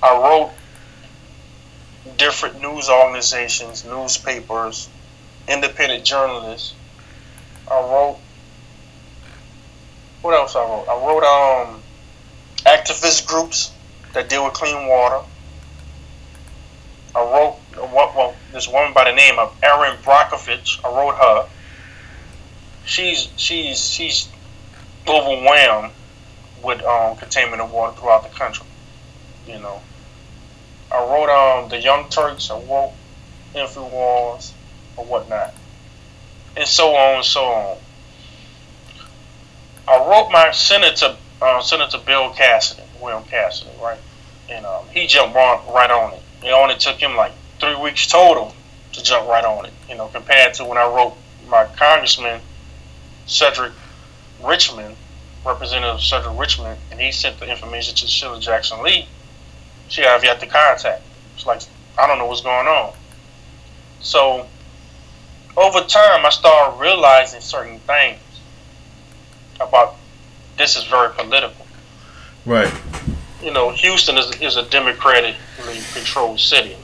I 0.03 0.17
wrote 0.17 0.53
different 2.17 2.61
news 2.61 2.89
organizations, 2.89 3.85
newspapers, 3.85 4.89
independent 5.49 6.05
journalists. 6.05 6.75
I 7.71 7.81
wrote 7.81 8.19
what 10.23 10.35
else 10.35 10.57
I 10.57 10.61
wrote? 10.61 10.87
I 10.89 11.07
wrote 11.07 11.23
um 11.23 11.83
activist 12.65 13.27
groups 13.27 13.73
that 14.13 14.29
deal 14.29 14.45
with 14.45 14.55
clean 14.55 14.89
water. 14.89 15.25
I 17.15 17.21
wrote 17.21 17.57
well, 17.77 18.35
this 18.53 18.69
woman 18.69 18.93
by 18.93 19.05
the 19.05 19.17
name 19.17 19.39
of 19.39 19.57
Erin 19.63 19.97
Brockovich. 20.03 20.85
I 20.85 20.89
wrote 20.89 21.15
her. 21.17 21.49
She's 22.85 23.29
she's 23.37 23.81
she's 23.81 24.29
overwhelmed 25.09 25.93
with 26.63 26.83
um, 26.83 27.17
containment 27.17 27.61
of 27.63 27.73
water 27.73 27.97
throughout 27.99 28.23
the 28.23 28.37
country. 28.37 28.67
You 29.47 29.59
know, 29.59 29.81
I 30.93 30.99
wrote 30.99 31.29
um 31.29 31.69
the 31.69 31.81
Young 31.81 32.09
Turks. 32.09 32.51
I 32.51 32.59
wrote 32.61 32.93
Infowars 33.55 34.53
or 34.97 35.05
whatnot, 35.05 35.55
and 36.57 36.67
so 36.67 36.95
on 36.95 37.17
and 37.17 37.25
so 37.25 37.45
on. 37.45 37.79
I 39.89 39.99
wrote 39.99 40.31
my 40.31 40.51
senator 40.51 41.17
uh, 41.41 41.61
Senator 41.61 41.99
Bill 41.99 42.31
Cassidy, 42.31 42.83
William 43.01 43.25
Cassidy, 43.25 43.71
right, 43.81 43.99
and 44.49 44.65
um, 44.65 44.87
he 44.89 45.07
jumped 45.07 45.35
right 45.35 45.91
on 45.91 46.15
it. 46.15 46.23
It 46.43 46.51
only 46.51 46.77
took 46.77 46.97
him 46.97 47.17
like 47.17 47.33
three 47.61 47.77
weeks 47.77 48.07
total 48.07 48.55
to 48.93 49.03
jump 49.03 49.29
right 49.29 49.45
on 49.45 49.67
it. 49.67 49.73
You 49.89 49.97
know, 49.97 50.09
compared 50.09 50.55
to 50.55 50.65
when 50.65 50.79
I 50.79 50.87
wrote 50.87 51.15
my 51.49 51.65
congressman 51.77 52.41
Cedric 53.27 53.73
Richmond, 54.43 54.97
Representative 55.45 56.01
Cedric 56.01 56.39
Richmond, 56.39 56.79
and 56.91 57.01
he 57.01 57.13
sent 57.13 57.39
the 57.41 57.51
information 57.51 57.95
to 57.97 58.07
Sheila 58.07 58.41
Jackson 58.41 58.83
Lee. 58.83 59.07
She 59.89 60.03
have 60.03 60.25
yet 60.25 60.41
to 60.41 60.47
contact. 60.47 61.03
It's 61.35 61.47
like 61.47 61.63
I 61.99 62.07
don't 62.07 62.19
know 62.19 62.27
what's 62.27 62.43
going 62.43 62.67
on. 62.67 62.93
So 64.01 64.47
over 65.57 65.81
time, 65.81 66.27
I 66.27 66.31
started 66.31 66.79
realizing 66.79 67.41
certain 67.41 67.79
things 67.81 68.21
about 69.61 69.97
this 70.59 70.77
is 70.77 70.85
very 70.85 71.13
political. 71.15 71.67
Right. 72.45 72.73
You 73.43 73.53
know, 73.53 73.71
Houston 73.71 74.17
is, 74.17 74.31
is 74.41 74.57
a 74.57 74.65
democratically 74.65 75.81
controlled 75.93 76.41
city. 76.41 76.77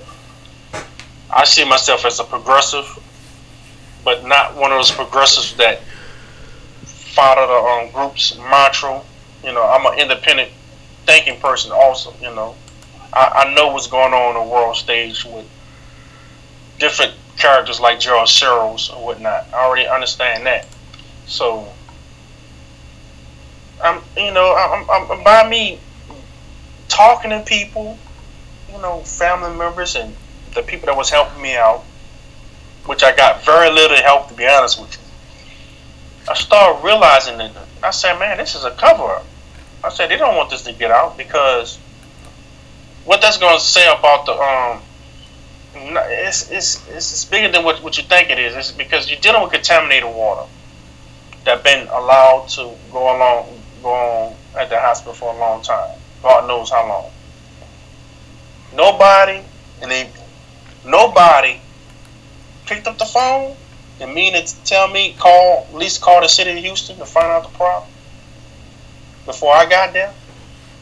I 1.33 1.45
see 1.45 1.65
myself 1.65 2.05
as 2.05 2.21
a 2.21 2.25
progressive, 2.25 2.87
but 4.05 4.25
not 4.25 4.55
one 4.55 4.71
of 4.71 4.79
those 4.79 4.91
progressives 4.91 5.57
that 5.57 5.81
follow 6.85 7.47
the 7.47 7.87
um, 7.87 7.93
group's 7.93 8.37
mantra. 8.37 9.01
You 9.43 9.53
know, 9.53 9.65
I'm 9.65 9.87
an 9.87 9.99
independent 9.99 10.51
thinking 11.07 11.41
person 11.41 11.73
also, 11.73 12.15
you 12.21 12.35
know. 12.35 12.55
I, 13.13 13.45
I 13.47 13.55
know 13.55 13.69
what's 13.69 13.87
going 13.87 14.13
on 14.13 14.37
on 14.37 14.47
the 14.47 14.53
world 14.53 14.77
stage 14.77 15.25
with 15.25 15.49
different 16.79 17.13
characters 17.39 17.81
like 17.81 17.99
George 17.99 18.29
Soros 18.29 18.95
or 18.95 19.05
whatnot. 19.05 19.47
I 19.53 19.65
already 19.65 19.87
understand 19.87 20.47
that. 20.47 20.67
So, 21.27 21.69
I'm, 23.83 24.03
you 24.17 24.33
know, 24.33 24.55
I'm, 24.55 25.11
I'm 25.11 25.25
by 25.25 25.49
me 25.49 25.79
talking 26.89 27.31
to 27.31 27.41
people, 27.41 27.99
you 28.71 28.79
know, 28.81 29.01
family 29.01 29.57
members 29.57 29.97
and 29.97 30.15
the 30.55 30.63
people 30.63 30.87
that 30.87 30.97
was 30.97 31.11
helping 31.11 31.43
me 31.43 31.57
out, 31.57 31.83
which 32.87 33.03
I 33.03 33.15
got 33.15 33.45
very 33.45 33.71
little 33.71 33.97
help 33.99 34.29
to 34.29 34.35
be 34.35 34.47
honest 34.47 34.81
with 34.81 34.93
you. 34.95 35.03
I 36.31 36.35
started 36.35 36.85
realizing 36.85 37.39
that 37.39 37.53
I 37.83 37.91
said, 37.91 38.19
man, 38.19 38.39
this 38.39 38.55
is 38.55 38.65
a 38.65 38.71
cover 38.73 39.05
up. 39.05 39.27
I 39.85 39.89
said 39.89 40.11
they 40.11 40.17
don't 40.17 40.37
want 40.37 40.51
this 40.51 40.63
to 40.63 40.73
get 40.73 40.91
out 40.91 41.17
because 41.17 41.79
what 43.05 43.21
that's 43.21 43.39
going 43.39 43.59
to 43.59 43.65
say 43.65 43.87
about 43.89 44.27
the 44.27 44.33
um, 44.33 44.81
it's 45.75 46.51
it's 46.51 46.89
it's 46.89 47.25
bigger 47.25 47.51
than 47.51 47.65
what, 47.65 47.83
what 47.83 47.97
you 47.97 48.05
think 48.05 48.31
it 48.31 48.39
is. 48.39 48.55
It's 48.55 48.71
because 48.71 49.11
you're 49.11 49.19
dealing 49.21 49.43
with 49.43 49.53
contaminated 49.53 50.09
water 50.09 50.49
that 51.45 51.65
been 51.65 51.89
allowed 51.89 52.49
to 52.51 52.71
go 52.93 53.17
along 53.17 53.61
go 53.83 53.91
on 53.91 54.37
at 54.57 54.69
the 54.69 54.79
hospital 54.79 55.15
for 55.15 55.35
a 55.35 55.39
long 55.39 55.63
time. 55.63 55.99
God 56.23 56.47
knows 56.47 56.71
how 56.71 56.87
long. 56.89 57.11
Nobody 58.75 59.43
and 59.83 59.91
they 59.91 60.09
nobody 60.85 61.61
picked 62.67 62.87
up 62.87 62.99
the 62.99 63.05
phone 63.05 63.57
and 64.01 64.15
mean 64.15 64.33
to 64.33 64.65
tell 64.65 64.89
me 64.89 65.15
call 65.19 65.67
at 65.69 65.75
least 65.75 66.01
call 66.01 66.21
the 66.21 66.29
city 66.29 66.51
of 66.51 66.59
Houston 66.59 66.97
to 66.99 67.07
find 67.07 67.27
out 67.27 67.43
the 67.45 67.57
problem 67.57 67.89
before 69.27 69.55
I 69.55 69.69
got 69.69 69.93
there 69.93 70.13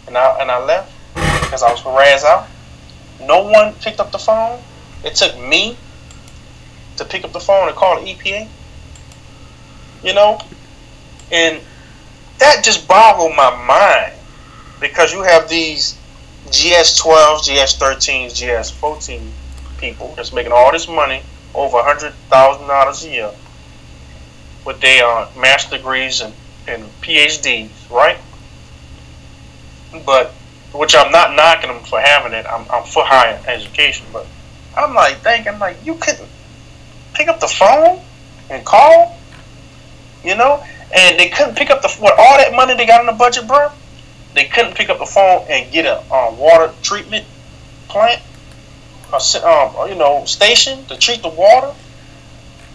and 0.06 0.16
I 0.16 0.40
and 0.40 0.50
I 0.50 0.64
left 0.64 0.92
because 1.14 1.62
I 1.62 1.70
was 1.70 1.80
harassed 1.80 2.24
out. 2.24 2.48
No 3.20 3.42
one 3.42 3.74
picked 3.74 4.00
up 4.00 4.12
the 4.12 4.18
phone. 4.18 4.60
It 5.04 5.14
took 5.14 5.38
me 5.38 5.76
to 6.96 7.04
pick 7.04 7.24
up 7.24 7.32
the 7.32 7.40
phone 7.40 7.68
and 7.68 7.76
call 7.76 8.00
the 8.00 8.06
EPA. 8.06 8.48
You 10.02 10.14
know? 10.14 10.40
And 11.32 11.60
that 12.38 12.64
just 12.64 12.88
boggled 12.88 13.34
my 13.36 13.54
mind 13.66 14.14
because 14.80 15.12
you 15.12 15.22
have 15.22 15.48
these 15.48 15.98
GS12, 16.46 17.40
GS13, 17.48 18.28
GS14 18.30 19.20
people 19.80 20.12
that's 20.16 20.32
making 20.32 20.52
all 20.52 20.70
this 20.70 20.86
money, 20.86 21.22
over 21.54 21.78
a 21.78 21.82
hundred 21.82 22.12
thousand 22.28 22.68
dollars 22.68 23.04
a 23.04 23.08
year, 23.08 23.32
with 24.64 24.80
their 24.80 25.04
uh, 25.04 25.28
master 25.36 25.76
degrees 25.76 26.20
and, 26.20 26.32
and 26.68 26.84
PhDs, 27.00 27.90
right? 27.90 28.18
But 30.06 30.32
which 30.72 30.94
I'm 30.94 31.10
not 31.10 31.34
knocking 31.34 31.68
them 31.68 31.82
for 31.82 32.00
having 32.00 32.32
it. 32.32 32.46
I'm, 32.46 32.64
I'm 32.70 32.84
for 32.84 33.04
higher 33.04 33.40
education, 33.48 34.06
but 34.12 34.26
I'm 34.76 34.94
like 34.94 35.16
thinking 35.18 35.58
like 35.58 35.84
you 35.84 35.96
couldn't 35.96 36.28
pick 37.14 37.26
up 37.28 37.40
the 37.40 37.48
phone 37.48 38.00
and 38.50 38.64
call, 38.64 39.18
you 40.22 40.36
know, 40.36 40.64
and 40.94 41.18
they 41.18 41.28
couldn't 41.28 41.56
pick 41.56 41.70
up 41.70 41.82
the 41.82 41.88
what 41.98 42.14
all 42.18 42.36
that 42.38 42.54
money 42.54 42.74
they 42.74 42.86
got 42.86 43.00
in 43.00 43.06
the 43.06 43.12
budget, 43.12 43.48
bro. 43.48 43.70
They 44.34 44.44
couldn't 44.44 44.76
pick 44.76 44.88
up 44.90 44.98
the 44.98 45.06
phone 45.06 45.44
and 45.48 45.72
get 45.72 45.86
a 45.86 45.98
um, 46.14 46.38
water 46.38 46.72
treatment 46.82 47.26
plant 47.88 48.22
a 49.12 49.48
um, 49.48 49.88
you 49.88 49.96
know 49.96 50.24
station 50.24 50.84
to 50.86 50.96
treat 50.96 51.22
the 51.22 51.28
water, 51.28 51.74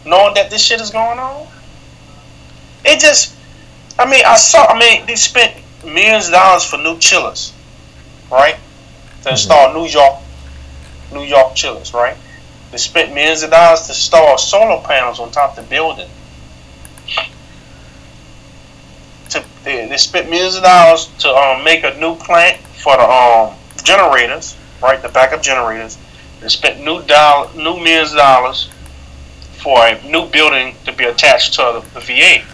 knowing 0.05 0.33
that 0.35 0.49
this 0.49 0.61
shit 0.61 0.81
is 0.81 0.89
going 0.89 1.19
on. 1.19 1.47
It 2.83 2.99
just, 2.99 3.35
I 3.97 4.09
mean, 4.09 4.23
I 4.25 4.35
saw. 4.35 4.65
I 4.65 4.79
mean, 4.79 5.05
they 5.05 5.15
spent 5.15 5.55
millions 5.83 6.27
of 6.27 6.33
dollars 6.33 6.63
for 6.63 6.77
new 6.77 6.97
chillers, 6.99 7.53
right? 8.31 8.55
To 8.55 8.61
mm-hmm. 8.61 9.29
install 9.29 9.73
New 9.73 9.87
York, 9.87 10.19
New 11.13 11.23
York 11.23 11.55
chillers, 11.55 11.93
right? 11.93 12.15
They 12.71 12.77
spent 12.77 13.13
millions 13.13 13.43
of 13.43 13.51
dollars 13.51 13.83
to 13.83 13.91
install 13.91 14.37
solar 14.37 14.81
panels 14.81 15.19
on 15.19 15.31
top 15.31 15.57
of 15.57 15.63
the 15.63 15.69
building. 15.69 16.09
To, 19.29 19.43
they, 19.63 19.87
they 19.87 19.97
spent 19.97 20.29
millions 20.29 20.55
of 20.55 20.63
dollars 20.63 21.09
to 21.19 21.29
um, 21.29 21.63
make 21.63 21.83
a 21.83 21.97
new 21.99 22.15
plant 22.15 22.59
for 22.83 22.95
the 22.97 23.03
um, 23.03 23.55
generators, 23.83 24.55
right? 24.81 25.01
The 25.01 25.09
backup 25.09 25.41
generators 25.41 25.97
and 26.41 26.51
spent 26.51 26.83
new 26.83 27.01
dollar, 27.03 27.53
new 27.55 27.77
millions 27.77 28.11
of 28.11 28.17
dollars 28.17 28.69
for 29.61 29.85
a 29.87 30.01
new 30.07 30.27
building 30.29 30.75
to 30.85 30.91
be 30.91 31.05
attached 31.05 31.53
to 31.55 31.81
the, 31.93 31.99
the 31.99 32.05
VA. 32.05 32.45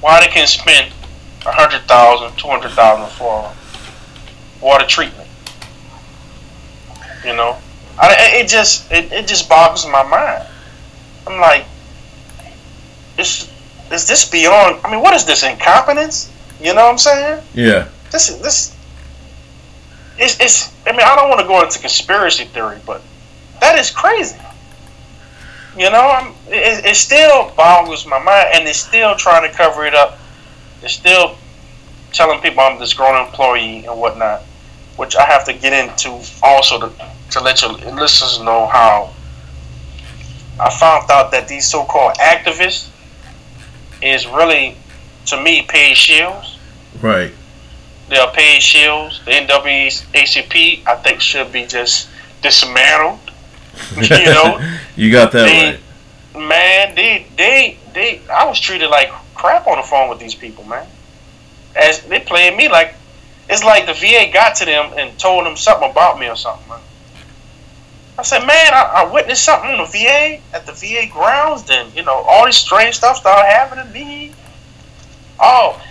Why 0.00 0.20
they 0.20 0.26
can 0.26 0.46
spend 0.46 0.92
a 1.46 1.52
hundred 1.52 1.82
thousand, 1.82 2.36
two 2.36 2.48
hundred 2.48 2.72
thousand 2.72 3.10
for 3.16 3.52
water 4.60 4.86
treatment? 4.86 5.28
You 7.24 7.34
know, 7.36 7.56
I, 7.98 8.40
it 8.40 8.48
just 8.48 8.90
it, 8.90 9.12
it 9.12 9.26
just 9.26 9.48
boggles 9.48 9.86
my 9.86 10.02
mind. 10.02 10.46
I'm 11.26 11.40
like, 11.40 11.64
is 13.18 13.48
is 13.92 14.08
this 14.08 14.28
beyond? 14.28 14.80
I 14.84 14.90
mean, 14.90 15.00
what 15.00 15.14
is 15.14 15.24
this 15.24 15.42
incompetence? 15.42 16.30
You 16.60 16.74
know 16.74 16.84
what 16.84 16.92
I'm 16.92 16.98
saying? 16.98 17.42
Yeah. 17.54 17.88
This 18.10 18.28
is 18.28 18.40
this 18.40 18.73
it's, 20.18 20.40
it's 20.40 20.72
I 20.86 20.92
mean 20.92 21.00
I 21.00 21.16
don't 21.16 21.28
want 21.28 21.40
to 21.40 21.46
go 21.46 21.62
into 21.62 21.78
conspiracy 21.78 22.44
theory, 22.44 22.78
but 22.86 23.02
that 23.60 23.78
is 23.78 23.90
crazy. 23.90 24.38
You 25.76 25.90
know, 25.90 26.08
I'm, 26.08 26.34
it, 26.46 26.84
it 26.84 26.96
still 26.96 27.50
boggles 27.56 28.06
my 28.06 28.22
mind, 28.22 28.48
and 28.54 28.66
they're 28.66 28.74
still 28.74 29.16
trying 29.16 29.50
to 29.50 29.56
cover 29.56 29.84
it 29.84 29.94
up. 29.94 30.18
They're 30.80 30.88
still 30.88 31.36
telling 32.12 32.40
people 32.40 32.60
I'm 32.60 32.78
this 32.78 32.94
grown 32.94 33.26
employee 33.26 33.84
and 33.84 33.98
whatnot, 34.00 34.42
which 34.96 35.16
I 35.16 35.24
have 35.24 35.44
to 35.46 35.52
get 35.52 35.72
into 35.72 36.24
also 36.42 36.78
to, 36.88 36.92
to 37.32 37.40
let 37.40 37.60
your 37.62 37.72
listeners 37.72 38.40
know 38.40 38.66
how 38.66 39.12
I 40.60 40.70
found 40.70 41.10
out 41.10 41.32
that 41.32 41.48
these 41.48 41.66
so-called 41.66 42.14
activists 42.18 42.88
is 44.00 44.28
really, 44.28 44.76
to 45.26 45.42
me, 45.42 45.62
paid 45.62 45.96
shields. 45.96 46.56
Right. 47.02 47.32
Are 48.12 48.32
paid 48.32 48.62
shields. 48.62 49.24
The 49.24 49.32
NAACP, 49.32 50.86
I 50.86 50.94
think, 50.96 51.20
should 51.20 51.50
be 51.50 51.66
just 51.66 52.08
dismantled. 52.42 53.18
you 53.96 54.26
know, 54.26 54.76
you 54.94 55.10
got 55.10 55.32
that 55.32 55.46
they, 55.46 55.70
right. 56.38 56.48
Man, 56.48 56.94
they, 56.94 57.26
they, 57.36 57.78
they. 57.92 58.20
I 58.28 58.46
was 58.46 58.60
treated 58.60 58.88
like 58.88 59.10
crap 59.34 59.66
on 59.66 59.78
the 59.78 59.82
phone 59.82 60.10
with 60.10 60.20
these 60.20 60.34
people, 60.34 60.64
man. 60.64 60.86
As 61.74 62.02
they 62.02 62.20
playing 62.20 62.56
me 62.56 62.68
like, 62.68 62.94
it's 63.48 63.64
like 63.64 63.86
the 63.86 63.94
VA 63.94 64.30
got 64.32 64.54
to 64.56 64.64
them 64.64 64.92
and 64.96 65.18
told 65.18 65.46
them 65.46 65.56
something 65.56 65.90
about 65.90 66.20
me 66.20 66.28
or 66.28 66.36
something. 66.36 66.68
Man. 66.68 66.80
I 68.16 68.22
said, 68.22 68.46
man, 68.46 68.74
I, 68.74 68.92
I, 68.96 69.12
witnessed 69.12 69.44
something 69.44 69.70
on 69.70 69.78
the 69.78 69.84
VA 69.86 70.40
at 70.52 70.66
the 70.66 70.72
VA 70.72 71.10
grounds. 71.12 71.64
Then 71.64 71.90
you 71.96 72.04
know, 72.04 72.14
all 72.14 72.46
this 72.46 72.58
strange 72.58 72.94
stuff 72.94 73.16
started 73.16 73.50
happening 73.50 73.86
to 73.86 73.92
me. 73.92 74.32
oh, 75.40 75.82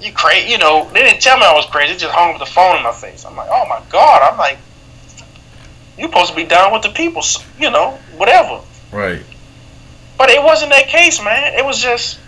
you 0.00 0.12
crazy? 0.12 0.50
You 0.50 0.58
know, 0.58 0.88
they 0.92 1.02
didn't 1.02 1.20
tell 1.20 1.36
me 1.36 1.44
I 1.44 1.54
was 1.54 1.66
crazy. 1.66 1.92
They 1.92 1.98
just 1.98 2.14
hung 2.14 2.34
up 2.34 2.38
the 2.38 2.46
phone 2.46 2.76
in 2.76 2.82
my 2.82 2.92
face. 2.92 3.24
I'm 3.24 3.36
like, 3.36 3.48
oh 3.50 3.66
my 3.68 3.82
god. 3.90 4.22
I'm 4.22 4.38
like, 4.38 4.58
you 5.96 6.04
supposed 6.04 6.30
to 6.30 6.36
be 6.36 6.44
down 6.44 6.72
with 6.72 6.82
the 6.82 6.90
people. 6.90 7.22
You 7.58 7.70
know, 7.70 7.98
whatever. 8.16 8.60
Right. 8.92 9.22
But 10.16 10.30
it 10.30 10.42
wasn't 10.42 10.70
that 10.70 10.88
case, 10.88 11.22
man. 11.22 11.54
It 11.54 11.64
was 11.64 11.80
just, 11.80 12.18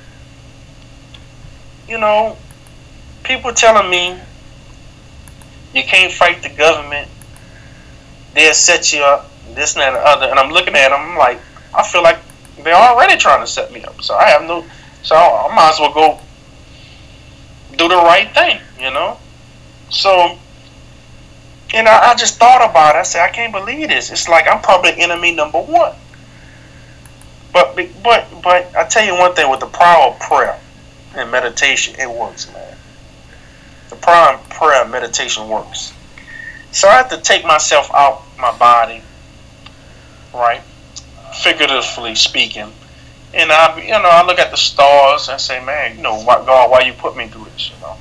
you 1.89 1.99
know, 1.99 2.37
people 3.25 3.53
telling 3.53 3.91
me 3.91 4.19
you 5.75 5.83
can't 5.83 6.13
fight 6.13 6.43
the 6.43 6.49
government. 6.49 7.09
They'll 8.35 8.55
set 8.55 8.93
you 8.93 9.03
up, 9.03 9.31
this 9.55 9.75
and 9.75 9.83
that 9.83 9.89
and 9.89 9.97
the 9.97 10.07
other. 10.07 10.27
And 10.27 10.39
I'm 10.39 10.53
looking 10.53 10.75
at 10.75 10.91
them, 10.91 11.01
I'm 11.01 11.19
like, 11.19 11.41
I 11.75 11.87
feel 11.87 12.03
like 12.03 12.19
they're 12.63 12.75
already 12.75 13.17
trying 13.17 13.41
to 13.41 13.47
set 13.47 13.73
me 13.73 13.83
up. 13.85 14.01
So 14.03 14.15
I 14.15 14.25
have 14.27 14.43
no, 14.43 14.65
so 15.03 15.17
I 15.17 15.55
might 15.55 15.71
as 15.71 15.81
well 15.81 15.93
go 15.93 16.21
do 17.81 17.89
the 17.89 17.97
right 17.97 18.33
thing, 18.35 18.61
you 18.79 18.91
know? 18.91 19.19
So, 19.89 20.39
you 21.73 21.83
know, 21.83 21.91
I 21.91 22.15
just 22.15 22.39
thought 22.39 22.69
about 22.69 22.95
it. 22.95 22.99
I 22.99 23.03
said, 23.03 23.23
I 23.23 23.31
can't 23.31 23.53
believe 23.53 23.89
this. 23.89 24.11
It's 24.11 24.29
like 24.29 24.47
I'm 24.47 24.61
public 24.61 24.99
enemy 24.99 25.35
number 25.35 25.61
one. 25.61 25.95
But, 27.55 27.75
but, 28.03 28.27
but 28.43 28.77
I 28.77 28.85
tell 28.85 29.05
you 29.05 29.15
one 29.15 29.35
thing 29.35 29.51
with 29.51 29.61
the 29.61 29.67
power 29.67 30.13
of 30.13 30.21
prayer 30.21 30.61
and 31.17 31.31
meditation, 31.31 31.95
it 31.99 32.09
works, 32.09 32.53
man. 32.53 32.77
The 33.89 33.97
of 33.97 34.49
prayer 34.51 34.83
and 34.83 34.93
meditation 34.93 35.49
works. 35.49 35.95
So 36.73 36.87
I 36.87 36.97
have 36.97 37.09
to 37.09 37.17
take 37.17 37.45
myself 37.45 37.91
out 37.95 38.23
my 38.39 38.57
body, 38.59 39.03
right? 40.35 40.61
Figuratively 41.43 42.15
speaking 42.15 42.73
and 43.33 43.53
I, 43.53 43.81
you 43.81 43.91
know, 43.91 44.03
I 44.05 44.25
look 44.27 44.39
at 44.39 44.51
the 44.51 44.57
stars 44.57 45.29
and 45.29 45.41
say, 45.41 45.65
man, 45.65 45.97
you 45.97 46.03
know, 46.03 46.21
what, 46.23 46.47
God, 46.47 46.71
why 46.71 46.81
you 46.81 46.93
put 46.93 47.17
me 47.17 47.29
through 47.29 47.45
this, 47.45 47.71
you 47.71 47.81
know? 47.81 47.97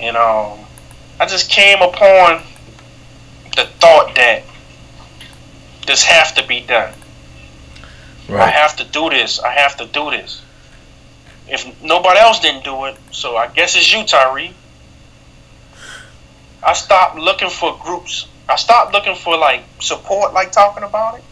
And 0.00 0.16
um, 0.16 0.58
I 1.20 1.26
just 1.26 1.50
came 1.50 1.80
upon 1.80 2.42
the 3.54 3.64
thought 3.78 4.14
that 4.16 4.42
this 5.86 6.02
have 6.02 6.34
to 6.34 6.46
be 6.46 6.60
done. 6.60 6.92
Right. 8.28 8.42
I 8.42 8.48
have 8.48 8.76
to 8.76 8.84
do 8.84 9.08
this. 9.08 9.38
I 9.38 9.52
have 9.52 9.76
to 9.76 9.86
do 9.86 10.10
this. 10.10 10.42
If 11.48 11.80
nobody 11.80 12.18
else 12.18 12.40
didn't 12.40 12.64
do 12.64 12.86
it, 12.86 12.96
so 13.12 13.36
I 13.36 13.46
guess 13.46 13.76
it's 13.76 13.92
you, 13.92 14.04
Tyree. 14.04 14.52
I 16.66 16.72
stopped 16.72 17.16
looking 17.16 17.50
for 17.50 17.78
groups. 17.80 18.26
I 18.48 18.56
stopped 18.56 18.92
looking 18.92 19.14
for 19.14 19.36
like 19.36 19.62
support, 19.80 20.34
like 20.34 20.50
talking 20.50 20.82
about 20.82 21.18
it 21.18 21.24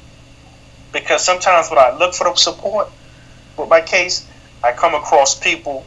because 0.95 1.23
sometimes 1.23 1.69
when 1.69 1.79
I 1.79 1.95
look 1.99 2.15
for 2.15 2.25
the 2.25 2.35
support 2.37 2.89
with 3.59 3.69
my 3.69 3.83
case, 3.83 4.27
I 4.63 4.73
come 4.73 4.95
across 4.95 5.39
people 5.39 5.85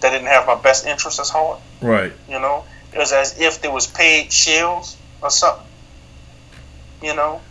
that 0.00 0.10
didn't 0.10 0.28
have 0.28 0.46
my 0.46 0.54
best 0.54 0.86
interests 0.86 1.20
at 1.20 1.28
heart. 1.28 1.60
Right. 1.82 2.12
You 2.28 2.38
know, 2.38 2.64
it 2.94 2.98
was 2.98 3.12
as 3.12 3.38
if 3.38 3.60
there 3.60 3.72
was 3.72 3.88
paid 3.88 4.32
shields 4.32 4.96
or 5.20 5.30
something. 5.30 5.66
You 7.02 7.14
know, 7.14 7.42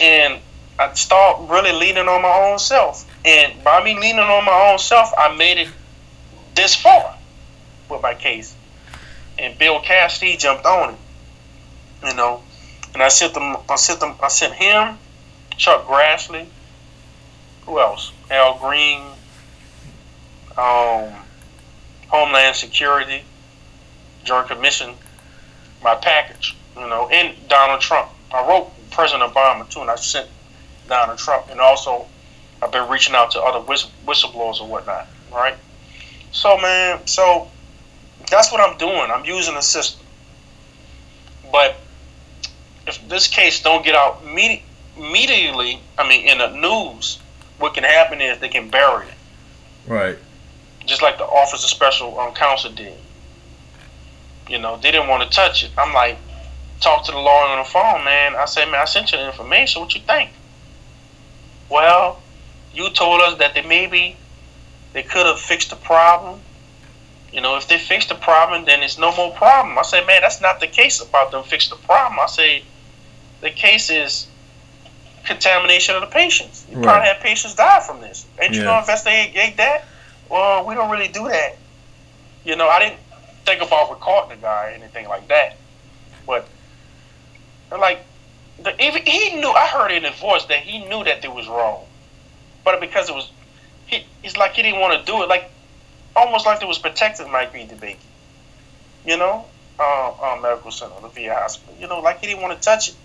and 0.00 0.40
I 0.78 0.92
start 0.94 1.48
really 1.48 1.72
leaning 1.72 2.08
on 2.08 2.22
my 2.22 2.50
own 2.50 2.58
self, 2.58 3.08
and 3.24 3.62
by 3.62 3.84
me 3.84 3.94
leaning 3.94 4.18
on 4.18 4.44
my 4.44 4.70
own 4.72 4.78
self, 4.78 5.12
I 5.16 5.36
made 5.36 5.58
it 5.58 5.68
this 6.54 6.74
far 6.74 7.16
with 7.88 8.02
my 8.02 8.14
case. 8.14 8.56
And 9.38 9.56
Bill 9.58 9.80
Cassidy 9.80 10.38
jumped 10.38 10.64
on 10.64 10.94
it. 10.94 10.98
You 12.08 12.14
know, 12.14 12.42
and 12.94 13.02
I 13.02 13.08
sent 13.08 13.34
them. 13.34 13.56
I 13.68 13.76
sent 13.76 14.00
them. 14.00 14.14
I 14.22 14.28
sent 14.28 14.54
him 14.54 14.98
Chuck 15.56 15.86
Grassley. 15.86 16.46
Who 17.64 17.80
else? 17.80 18.12
Al 18.30 18.58
Green. 18.58 19.02
Um, 20.56 21.12
Homeland 22.08 22.56
Security. 22.56 23.22
Joint 24.24 24.48
Commission. 24.48 24.94
My 25.82 25.94
package, 25.94 26.56
you 26.76 26.88
know, 26.88 27.08
and 27.08 27.36
Donald 27.48 27.80
Trump. 27.80 28.10
I 28.32 28.46
wrote 28.46 28.72
President 28.90 29.32
Obama 29.32 29.68
too, 29.68 29.80
and 29.80 29.90
I 29.90 29.96
sent 29.96 30.28
Donald 30.88 31.18
Trump, 31.18 31.46
and 31.50 31.60
also 31.60 32.06
I've 32.62 32.72
been 32.72 32.88
reaching 32.88 33.14
out 33.14 33.32
to 33.32 33.40
other 33.40 33.60
whistle- 33.60 33.90
whistleblowers 34.06 34.60
or 34.60 34.66
whatnot, 34.66 35.06
right? 35.32 35.54
So, 36.32 36.56
man, 36.58 37.06
so 37.06 37.48
that's 38.30 38.50
what 38.50 38.60
I'm 38.60 38.76
doing. 38.78 39.10
I'm 39.10 39.24
using 39.24 39.54
the 39.54 39.60
system. 39.60 40.04
But 41.52 41.76
if 42.86 43.06
this 43.08 43.28
case 43.28 43.62
don't 43.62 43.84
get 43.84 43.94
out 43.94 44.22
immediately, 44.24 44.64
immediately, 44.96 45.80
I 45.98 46.08
mean, 46.08 46.26
in 46.26 46.38
the 46.38 46.48
news, 46.48 47.18
what 47.58 47.74
can 47.74 47.84
happen 47.84 48.20
is 48.20 48.38
they 48.38 48.48
can 48.48 48.70
bury 48.70 49.06
it. 49.06 49.14
Right. 49.86 50.18
Just 50.84 51.02
like 51.02 51.18
the 51.18 51.24
Office 51.24 51.64
of 51.64 51.70
Special 51.70 52.18
um, 52.18 52.34
Counsel 52.34 52.72
did. 52.72 52.94
You 54.48 54.58
know, 54.58 54.76
they 54.76 54.90
didn't 54.90 55.08
want 55.08 55.28
to 55.28 55.34
touch 55.34 55.64
it. 55.64 55.70
I'm 55.76 55.92
like, 55.92 56.18
talk 56.80 57.04
to 57.06 57.12
the 57.12 57.18
lawyer 57.18 57.48
on 57.48 57.58
the 57.58 57.64
phone, 57.64 58.04
man. 58.04 58.36
I 58.36 58.44
said, 58.44 58.66
man, 58.66 58.80
I 58.80 58.84
sent 58.84 59.12
you 59.12 59.18
the 59.18 59.26
information. 59.26 59.82
What 59.82 59.94
you 59.94 60.00
think? 60.00 60.30
Well, 61.68 62.20
you 62.72 62.90
told 62.90 63.20
us 63.22 63.38
that 63.38 63.54
they 63.54 63.62
maybe 63.62 64.16
they 64.92 65.02
could 65.02 65.26
have 65.26 65.40
fixed 65.40 65.70
the 65.70 65.76
problem. 65.76 66.40
You 67.32 67.40
know, 67.40 67.56
if 67.56 67.66
they 67.68 67.78
fixed 67.78 68.08
the 68.08 68.14
problem, 68.14 68.64
then 68.64 68.82
it's 68.82 68.98
no 68.98 69.14
more 69.16 69.32
problem. 69.32 69.76
I 69.78 69.82
say, 69.82 70.04
man, 70.04 70.22
that's 70.22 70.40
not 70.40 70.60
the 70.60 70.66
case 70.66 71.00
about 71.00 71.32
them 71.32 71.42
fix 71.42 71.68
the 71.68 71.76
problem. 71.76 72.20
I 72.20 72.26
say, 72.26 72.62
the 73.40 73.50
case 73.50 73.90
is 73.90 74.26
contamination 75.26 75.94
of 75.94 76.00
the 76.00 76.06
patients. 76.06 76.66
You 76.70 76.76
right. 76.76 76.84
probably 76.84 77.08
had 77.08 77.20
patients 77.20 77.54
die 77.54 77.80
from 77.80 78.00
this. 78.00 78.26
Ain't 78.40 78.54
you 78.54 78.62
gonna 78.62 78.80
investigate 78.80 79.56
that? 79.56 79.84
Well, 80.30 80.66
we 80.66 80.74
don't 80.74 80.90
really 80.90 81.08
do 81.08 81.28
that. 81.28 81.56
You 82.44 82.56
know, 82.56 82.68
I 82.68 82.78
didn't 82.78 83.00
think 83.44 83.62
about 83.62 83.90
recording 83.90 84.36
the 84.36 84.42
guy 84.42 84.66
or 84.66 84.70
anything 84.70 85.08
like 85.08 85.28
that. 85.28 85.56
But 86.26 86.48
like, 87.70 88.04
the, 88.62 88.70
even 88.82 89.02
he 89.04 89.36
knew. 89.40 89.50
I 89.50 89.66
heard 89.66 89.90
in 89.90 90.04
his 90.04 90.18
voice 90.18 90.44
that 90.46 90.58
he 90.58 90.84
knew 90.86 91.04
that 91.04 91.24
it 91.24 91.32
was 91.32 91.46
wrong, 91.46 91.84
but 92.64 92.80
because 92.80 93.08
it 93.08 93.14
was, 93.14 93.30
he, 93.86 94.04
it's 94.22 94.36
like 94.36 94.54
he 94.54 94.62
didn't 94.62 94.80
want 94.80 94.98
to 94.98 95.04
do 95.04 95.22
it. 95.22 95.28
Like, 95.28 95.50
almost 96.14 96.46
like 96.46 96.58
there 96.58 96.68
was 96.68 96.78
protected 96.78 97.28
Michael 97.28 97.66
DeBakey. 97.66 97.96
You 99.04 99.16
know, 99.18 99.44
uh, 99.78 100.10
uh, 100.10 100.38
medical 100.40 100.70
center, 100.70 100.94
the 101.00 101.08
VA 101.08 101.34
hospital. 101.34 101.74
You 101.78 101.86
know, 101.86 102.00
like 102.00 102.20
he 102.20 102.26
didn't 102.26 102.42
want 102.42 102.58
to 102.58 102.64
touch 102.64 102.88
it. 102.88 102.96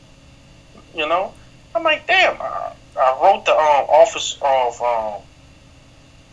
You 0.95 1.07
know, 1.07 1.33
I'm 1.73 1.83
like, 1.83 2.07
damn. 2.07 2.41
I, 2.41 2.73
I 2.99 3.19
wrote 3.21 3.45
the 3.45 3.53
um, 3.53 3.85
Office 3.89 4.37
of 4.41 4.81
um, 4.81 5.21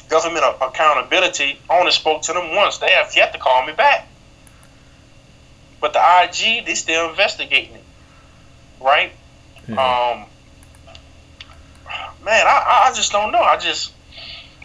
Government 0.09 0.45
Accountability. 0.61 1.59
I 1.71 1.79
only 1.79 1.93
spoke 1.93 2.23
to 2.23 2.33
them 2.33 2.55
once. 2.55 2.79
They 2.79 2.91
have 2.91 3.15
yet 3.15 3.33
to 3.33 3.39
call 3.39 3.65
me 3.67 3.73
back. 3.73 4.09
But 5.81 5.93
the 5.93 6.01
IG, 6.01 6.67
they 6.67 6.75
still 6.75 7.11
investigating 7.11 7.77
it, 7.77 7.85
right? 8.81 9.13
Mm-hmm. 9.69 9.79
Um, 9.79 10.27
man, 12.25 12.47
I, 12.47 12.89
I 12.89 12.93
just 12.95 13.13
don't 13.13 13.31
know. 13.31 13.41
I 13.41 13.59
just, 13.59 13.93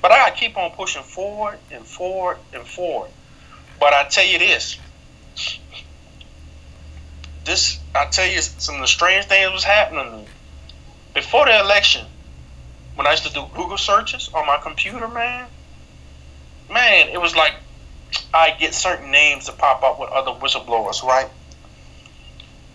but 0.02 0.12
I 0.12 0.18
gotta 0.18 0.36
keep 0.36 0.58
on 0.58 0.72
pushing 0.72 1.04
forward 1.04 1.60
and 1.72 1.86
forward 1.86 2.38
and 2.52 2.66
forward. 2.66 3.12
But 3.80 3.94
I 3.94 4.06
tell 4.06 4.26
you 4.26 4.40
this, 4.40 4.80
this 7.46 7.80
I 7.94 8.06
tell 8.06 8.26
you 8.26 8.42
some 8.42 8.76
of 8.76 8.82
the 8.82 8.88
strange 8.88 9.26
things 9.26 9.52
was 9.52 9.64
happening 9.64 10.26
before 11.14 11.46
the 11.46 11.60
election, 11.60 12.06
when 12.96 13.08
I 13.08 13.12
used 13.12 13.26
to 13.26 13.34
do 13.34 13.46
Google 13.56 13.78
searches 13.78 14.30
on 14.34 14.46
my 14.46 14.58
computer, 14.58 15.08
man, 15.08 15.48
man, 16.72 17.10
it 17.10 17.20
was 17.20 17.36
like 17.36 17.54
I 18.34 18.52
get 18.52 18.74
certain 18.74 19.12
names 19.12 19.46
to 19.46 19.52
pop 19.52 19.84
up 19.84 20.00
with 20.00 20.10
other 20.10 20.32
whistleblowers, 20.32 21.04
right? 21.04 21.30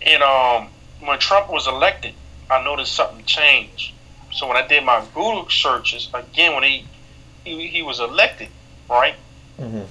And 0.03 0.23
um, 0.23 0.69
when 1.01 1.19
Trump 1.19 1.51
was 1.51 1.67
elected, 1.67 2.15
I 2.51 2.63
noticed 2.65 2.95
something 2.95 3.25
changed. 3.25 3.93
So 4.33 4.47
when 4.47 4.57
I 4.57 4.67
did 4.67 4.85
my 4.85 5.05
Google 5.15 5.49
searches 5.49 6.09
again, 6.15 6.55
when 6.55 6.63
he 6.63 6.85
he, 7.45 7.67
he 7.69 7.83
was 7.83 8.01
elected, 8.01 8.49
right? 8.89 9.15
Mm-hmm. 9.59 9.85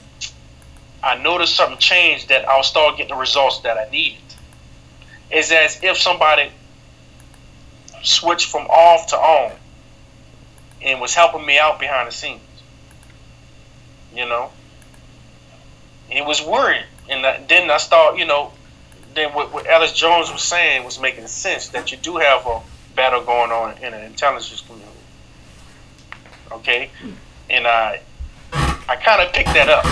I 1.04 1.18
noticed 1.22 1.56
something 1.56 1.78
changed 1.78 2.30
that 2.30 2.48
I'll 2.48 2.64
start 2.64 2.98
getting 2.98 3.16
the 3.16 3.20
results 3.20 3.60
that 3.62 3.78
I 3.78 3.90
needed. 3.90 4.22
It's 5.30 5.52
as 5.52 5.84
if 5.84 5.98
somebody 5.98 6.52
switched 8.04 8.50
from 8.50 8.68
off 8.68 9.08
to 9.08 9.16
on 9.16 9.54
and 10.82 11.02
was 11.02 11.14
helping 11.14 11.46
me 11.46 11.58
out 11.58 11.80
behind 11.80 12.08
the 12.08 12.12
scenes. 12.12 12.42
You 14.14 14.26
know? 14.26 14.52
It 16.10 16.26
was 16.26 16.42
worried. 16.42 16.86
And 17.10 17.24
then 17.48 17.70
I 17.70 17.78
start, 17.78 18.18
you 18.18 18.26
know, 18.26 18.52
then 19.14 19.34
what, 19.34 19.54
what 19.54 19.68
Alex 19.68 19.94
Jones 19.94 20.32
was 20.32 20.44
saying 20.44 20.84
was 20.84 21.00
making 21.00 21.28
sense 21.28 21.70
that 21.70 21.92
you 21.92 21.98
do 21.98 22.18
have 22.18 22.46
a 22.46 22.62
battle 22.96 23.24
going 23.24 23.52
on 23.52 23.78
in 23.80 23.94
an 23.94 24.04
intelligence 24.04 24.62
community. 24.62 24.92
Okay? 26.52 26.92
And 27.50 27.66
I 27.66 28.02
I 28.90 28.96
kind 28.96 29.22
of 29.22 29.34
picked 29.34 29.54
that 29.54 29.68
up. 29.70 29.86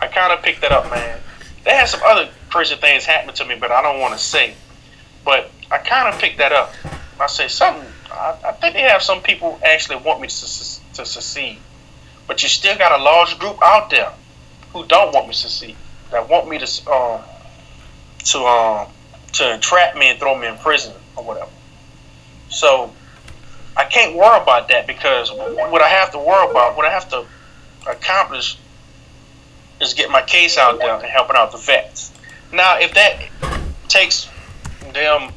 I 0.00 0.08
kind 0.08 0.32
of 0.32 0.42
picked 0.42 0.60
that 0.62 0.72
up, 0.72 0.90
man. 0.90 1.20
They 1.64 1.70
had 1.70 1.88
some 1.88 2.00
other 2.04 2.28
crazy 2.50 2.74
things 2.74 3.04
happen 3.04 3.32
to 3.34 3.44
me, 3.44 3.56
but 3.58 3.70
I 3.70 3.80
don't 3.80 4.00
want 4.00 4.12
to 4.12 4.18
say. 4.18 4.54
But 5.24 5.50
I 5.70 5.78
kind 5.78 6.12
of 6.12 6.20
picked 6.20 6.38
that 6.38 6.52
up. 6.52 6.72
I 7.20 7.26
say 7.26 7.48
something. 7.48 7.86
I, 8.10 8.36
I, 8.44 8.52
think 8.52 8.74
they 8.74 8.82
have 8.82 9.02
some 9.02 9.22
people 9.22 9.58
actually 9.64 9.96
want 9.96 10.20
me 10.20 10.28
to, 10.28 10.34
to 10.94 11.06
succeed, 11.06 11.58
But 12.26 12.42
you 12.42 12.48
still 12.48 12.76
got 12.76 12.98
a 12.98 13.02
large 13.02 13.38
group 13.38 13.58
out 13.62 13.90
there 13.90 14.12
who 14.72 14.84
don't 14.86 15.14
want 15.14 15.28
me 15.28 15.32
to 15.32 15.38
succeed, 15.38 15.76
that 16.10 16.28
want 16.28 16.48
me 16.48 16.58
to 16.58 16.90
um 16.90 17.22
to 18.24 18.38
um 18.38 18.88
to 19.32 19.54
entrap 19.54 19.96
me 19.96 20.10
and 20.10 20.18
throw 20.18 20.36
me 20.36 20.48
in 20.48 20.56
prison 20.58 20.92
or 21.16 21.24
whatever. 21.24 21.50
So 22.50 22.92
I 23.76 23.84
can't 23.84 24.16
worry 24.16 24.40
about 24.40 24.68
that 24.68 24.86
because 24.86 25.30
what 25.32 25.82
I 25.82 25.88
have 25.88 26.12
to 26.12 26.18
worry 26.18 26.50
about, 26.50 26.76
what 26.76 26.86
I 26.86 26.90
have 26.90 27.08
to 27.10 27.26
accomplish, 27.88 28.58
is 29.80 29.94
get 29.94 30.10
my 30.10 30.22
case 30.22 30.56
out 30.56 30.78
there 30.78 30.94
and 30.94 31.04
helping 31.04 31.36
out 31.36 31.52
the 31.52 31.58
vets. 31.58 32.12
Now, 32.52 32.78
if 32.78 32.94
that 32.94 33.28
takes 33.88 34.28
them 34.92 35.32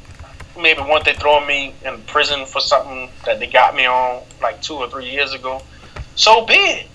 maybe 0.58 0.80
once 0.82 1.04
they 1.04 1.14
throw 1.14 1.44
me 1.44 1.74
in 1.84 2.00
prison 2.02 2.44
for 2.46 2.60
something 2.60 3.10
that 3.24 3.40
they 3.40 3.46
got 3.46 3.74
me 3.74 3.86
on 3.86 4.22
like 4.42 4.60
two 4.62 4.74
or 4.74 4.88
three 4.88 5.10
years 5.10 5.32
ago, 5.32 5.62
so 6.14 6.44
be 6.44 6.54
it. 6.54 6.86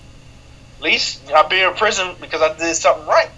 At 0.78 0.82
least 0.82 1.22
I'll 1.32 1.48
be 1.48 1.60
in 1.60 1.72
prison 1.74 2.14
because 2.20 2.42
I 2.42 2.56
did 2.56 2.74
something 2.74 3.06
right. 3.06 3.30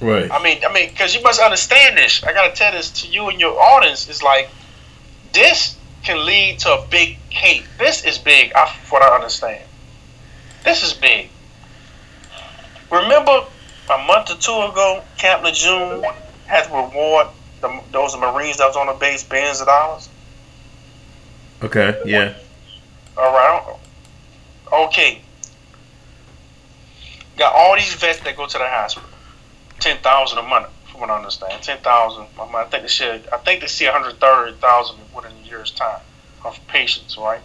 Right. 0.00 0.30
I 0.30 0.42
mean, 0.42 0.64
I 0.64 0.72
mean, 0.72 0.88
because 0.88 1.14
you 1.14 1.22
must 1.22 1.40
understand 1.40 1.98
this. 1.98 2.24
I 2.24 2.32
gotta 2.32 2.54
tell 2.54 2.72
this 2.72 3.02
to 3.02 3.08
you 3.08 3.28
and 3.28 3.38
your 3.38 3.60
audience. 3.60 4.08
It's 4.08 4.22
like 4.22 4.50
this 5.32 5.76
can 6.02 6.24
lead 6.24 6.58
to 6.60 6.72
a 6.72 6.86
big 6.90 7.18
case. 7.28 7.64
This 7.78 8.04
is 8.04 8.18
big, 8.18 8.52
I, 8.54 8.74
what 8.88 9.02
I 9.02 9.14
understand. 9.14 9.62
This 10.64 10.82
is 10.82 10.94
big. 10.94 11.28
Remember 12.90 13.44
a 13.92 13.98
month 14.06 14.30
or 14.30 14.36
two 14.36 14.52
ago, 14.52 15.02
Camp 15.18 15.44
Lejeune 15.44 16.04
had 16.46 16.64
to 16.64 16.74
reward 16.74 17.28
the, 17.60 17.80
those 17.92 18.16
Marines 18.16 18.58
that 18.58 18.66
was 18.66 18.76
on 18.76 18.86
the 18.86 18.92
base 18.94 19.24
billions 19.24 19.60
of 19.60 19.66
dollars? 19.66 20.08
Okay, 21.62 22.00
yeah. 22.06 22.34
All 23.16 23.32
right. 23.32 23.76
Okay. 24.72 25.22
Got 27.36 27.54
all 27.54 27.74
these 27.76 27.94
vets 27.94 28.20
that 28.20 28.36
go 28.36 28.46
to 28.46 28.58
the 28.58 28.66
hospital. 28.66 29.08
Ten 29.78 29.98
thousand 29.98 30.38
a 30.38 30.42
month, 30.42 30.68
from 30.90 31.00
what 31.00 31.10
I 31.10 31.16
understand. 31.16 31.62
Ten 31.62 31.78
thousand. 31.78 32.26
I 32.38 32.64
think 32.64 32.82
they 32.82 32.88
should. 32.88 33.28
I 33.28 33.38
think 33.38 33.60
they 33.60 33.66
see 33.66 33.86
one 33.86 33.94
hundred 33.94 34.20
thirty 34.20 34.56
thousand 34.56 34.98
within 35.14 35.32
a 35.32 35.48
year's 35.48 35.70
time 35.70 36.00
of 36.44 36.58
patients, 36.68 37.16
right? 37.16 37.40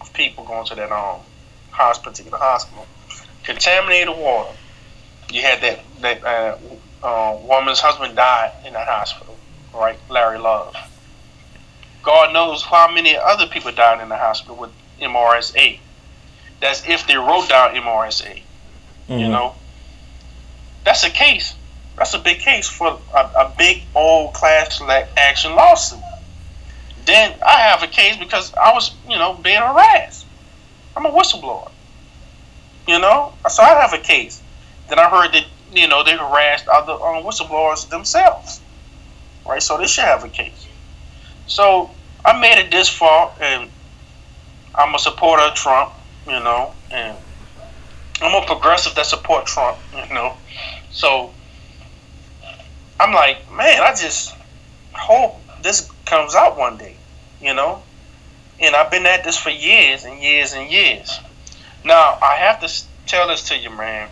Of 0.00 0.12
people 0.12 0.44
going 0.44 0.66
to 0.66 0.74
that 0.76 0.92
um 0.92 1.20
hospital, 1.70 2.30
the 2.30 2.36
hospital. 2.36 2.86
Contaminated 3.44 4.16
water. 4.16 4.50
You 5.32 5.42
had 5.42 5.60
that 5.62 5.80
that 6.00 6.24
uh, 6.24 6.56
uh, 7.02 7.38
woman's 7.42 7.80
husband 7.80 8.16
died 8.16 8.52
in 8.64 8.72
that 8.74 8.86
hospital, 8.86 9.36
right? 9.74 9.98
Larry 10.08 10.38
Love. 10.38 10.74
God 12.02 12.32
knows 12.32 12.62
how 12.62 12.90
many 12.92 13.16
other 13.16 13.46
people 13.46 13.72
died 13.72 14.00
in 14.02 14.08
the 14.08 14.16
hospital 14.16 14.56
with 14.56 14.70
MRSA. 15.00 15.78
That's 16.60 16.88
if 16.88 17.06
they 17.06 17.16
wrote 17.16 17.48
down 17.48 17.74
MRSA. 17.74 18.42
Mm-hmm. 19.08 19.18
You 19.18 19.28
know, 19.28 19.54
that's 20.84 21.04
a 21.04 21.10
case. 21.10 21.54
That's 21.96 22.14
a 22.14 22.18
big 22.18 22.38
case 22.38 22.68
for 22.68 22.98
a, 23.14 23.18
a 23.18 23.54
big 23.58 23.82
old 23.94 24.32
class 24.32 24.80
action 25.16 25.54
lawsuit. 25.54 26.00
Then 27.04 27.34
I 27.44 27.60
have 27.60 27.82
a 27.82 27.86
case 27.86 28.16
because 28.16 28.54
I 28.54 28.72
was, 28.72 28.94
you 29.08 29.18
know, 29.18 29.34
being 29.34 29.60
harassed. 29.60 30.26
I'm 30.96 31.06
a 31.06 31.10
whistleblower. 31.10 31.70
You 32.86 32.98
know, 32.98 33.32
so 33.48 33.62
I 33.62 33.80
have 33.80 33.92
a 33.92 33.98
case. 33.98 34.42
Then 34.88 34.98
I 34.98 35.08
heard 35.08 35.32
that 35.32 35.44
you 35.72 35.86
know 35.88 36.02
they 36.02 36.16
harassed 36.16 36.66
other 36.68 36.92
um, 36.92 37.22
whistleblowers 37.22 37.88
themselves, 37.88 38.60
right? 39.46 39.62
So 39.62 39.78
they 39.78 39.86
should 39.86 40.04
have 40.04 40.24
a 40.24 40.28
case. 40.28 40.66
So 41.46 41.90
I 42.24 42.38
made 42.40 42.58
it 42.58 42.70
this 42.70 42.88
far, 42.88 43.32
and 43.40 43.70
I'm 44.74 44.94
a 44.94 44.98
supporter 44.98 45.42
of 45.42 45.54
Trump, 45.54 45.92
you 46.26 46.38
know, 46.40 46.72
and 46.90 47.16
I'm 48.22 48.42
a 48.42 48.46
progressive 48.46 48.94
that 48.94 49.06
support 49.06 49.46
Trump, 49.46 49.78
you 49.94 50.14
know. 50.14 50.36
So 50.90 51.32
I'm 52.98 53.12
like, 53.12 53.50
man, 53.52 53.80
I 53.80 53.94
just 53.94 54.34
hope 54.92 55.36
this 55.62 55.90
comes 56.04 56.34
out 56.34 56.58
one 56.58 56.76
day, 56.76 56.96
you 57.40 57.54
know. 57.54 57.82
And 58.60 58.76
I've 58.76 58.90
been 58.90 59.06
at 59.06 59.24
this 59.24 59.38
for 59.38 59.50
years 59.50 60.04
and 60.04 60.20
years 60.20 60.52
and 60.52 60.70
years. 60.70 61.18
Now 61.84 62.18
I 62.20 62.36
have 62.36 62.60
to 62.60 62.84
tell 63.06 63.28
this 63.28 63.48
to 63.48 63.56
you, 63.56 63.70
man, 63.70 64.08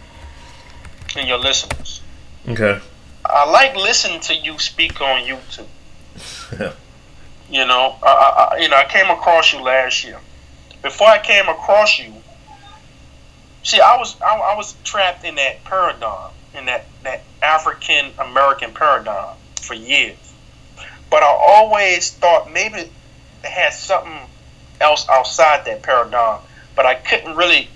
and 1.16 1.28
your 1.28 1.38
listeners. 1.38 2.00
Okay. 2.48 2.80
I 3.28 3.50
like 3.50 3.76
listening 3.76 4.20
to 4.20 4.34
you 4.34 4.58
speak 4.58 5.00
on 5.00 5.22
YouTube. 5.22 6.74
You 7.50 7.64
know, 7.64 7.96
I, 8.02 8.08
I, 8.52 8.58
you 8.58 8.68
know, 8.68 8.76
I 8.76 8.84
came 8.84 9.08
across 9.08 9.54
you 9.54 9.60
last 9.60 10.04
year. 10.04 10.18
Before 10.82 11.08
I 11.08 11.18
came 11.18 11.48
across 11.48 11.98
you, 11.98 12.12
see, 13.62 13.80
I 13.80 13.96
was 13.96 14.20
I, 14.20 14.36
I 14.36 14.54
was 14.54 14.74
trapped 14.84 15.24
in 15.24 15.36
that 15.36 15.64
paradigm, 15.64 16.30
in 16.54 16.66
that 16.66 16.84
that 17.04 17.22
African 17.42 18.10
American 18.18 18.72
paradigm 18.74 19.36
for 19.62 19.72
years. 19.72 20.18
But 21.10 21.22
I 21.22 21.26
always 21.26 22.10
thought 22.12 22.52
maybe 22.52 22.80
it 22.80 22.90
had 23.42 23.72
something 23.72 24.20
else 24.78 25.08
outside 25.08 25.64
that 25.64 25.82
paradigm, 25.82 26.40
but 26.76 26.84
I 26.84 26.96
couldn't 26.96 27.34
really 27.34 27.68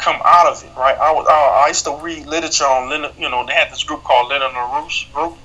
come 0.00 0.20
out 0.24 0.46
of 0.46 0.64
it. 0.64 0.70
Right? 0.76 0.96
I 0.96 1.12
was 1.12 1.26
I, 1.28 1.64
I 1.64 1.68
used 1.68 1.84
to 1.84 1.96
read 2.02 2.26
literature 2.26 2.64
on 2.64 2.88
Leonard, 2.88 3.12
you 3.18 3.28
know 3.28 3.46
they 3.46 3.52
had 3.52 3.70
this 3.70 3.84
group 3.84 4.02
called 4.02 4.28
Lyndon 4.28 4.50
LaRouche 4.50 5.12
group 5.12 5.36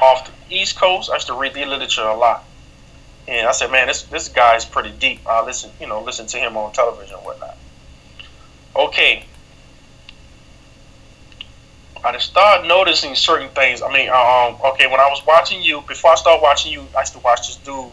off 0.00 0.26
the 0.26 0.56
East 0.56 0.76
Coast. 0.76 1.10
I 1.10 1.14
used 1.14 1.26
to 1.26 1.34
read 1.34 1.54
the 1.54 1.64
literature 1.64 2.02
a 2.02 2.16
lot. 2.16 2.44
And 3.28 3.48
I 3.48 3.52
said, 3.52 3.72
man, 3.72 3.88
this 3.88 4.04
this 4.04 4.28
guy 4.28 4.56
is 4.56 4.64
pretty 4.64 4.90
deep. 4.90 5.26
I 5.26 5.44
listen, 5.44 5.70
you 5.80 5.86
know, 5.86 6.02
listen 6.02 6.26
to 6.28 6.38
him 6.38 6.56
on 6.56 6.72
television 6.72 7.16
and 7.16 7.24
whatnot. 7.24 7.56
Okay. 8.74 9.24
I 12.04 12.12
just 12.12 12.30
started 12.30 12.68
noticing 12.68 13.16
certain 13.16 13.48
things. 13.48 13.82
I 13.82 13.92
mean, 13.92 14.08
um, 14.10 14.60
okay, 14.72 14.86
when 14.86 15.00
I 15.00 15.08
was 15.08 15.24
watching 15.26 15.60
you, 15.60 15.80
before 15.88 16.12
I 16.12 16.14
started 16.14 16.40
watching 16.40 16.70
you, 16.70 16.86
I 16.96 17.00
used 17.00 17.14
to 17.14 17.18
watch 17.18 17.48
this 17.48 17.56
dude 17.56 17.90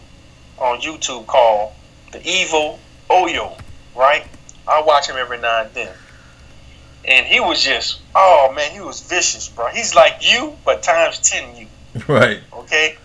on 0.60 0.82
YouTube 0.82 1.26
called 1.26 1.74
The 2.12 2.22
Evil 2.28 2.80
Oyo, 3.10 3.58
right? 3.96 4.28
I 4.68 4.82
watch 4.82 5.10
him 5.10 5.18
every 5.18 5.40
now 5.40 5.64
and 5.64 5.74
then. 5.74 5.94
And 7.06 7.26
he 7.26 7.40
was 7.40 7.62
just, 7.62 8.00
oh 8.16 8.54
man, 8.56 8.72
he 8.72 8.80
was 8.80 9.02
vicious, 9.02 9.50
bro. 9.50 9.68
He's 9.68 9.94
like 9.94 10.20
you, 10.22 10.56
but 10.64 10.84
times 10.84 11.20
10 11.20 11.56
you. 11.58 11.68
Right. 12.08 12.40
Okay. 12.52 12.98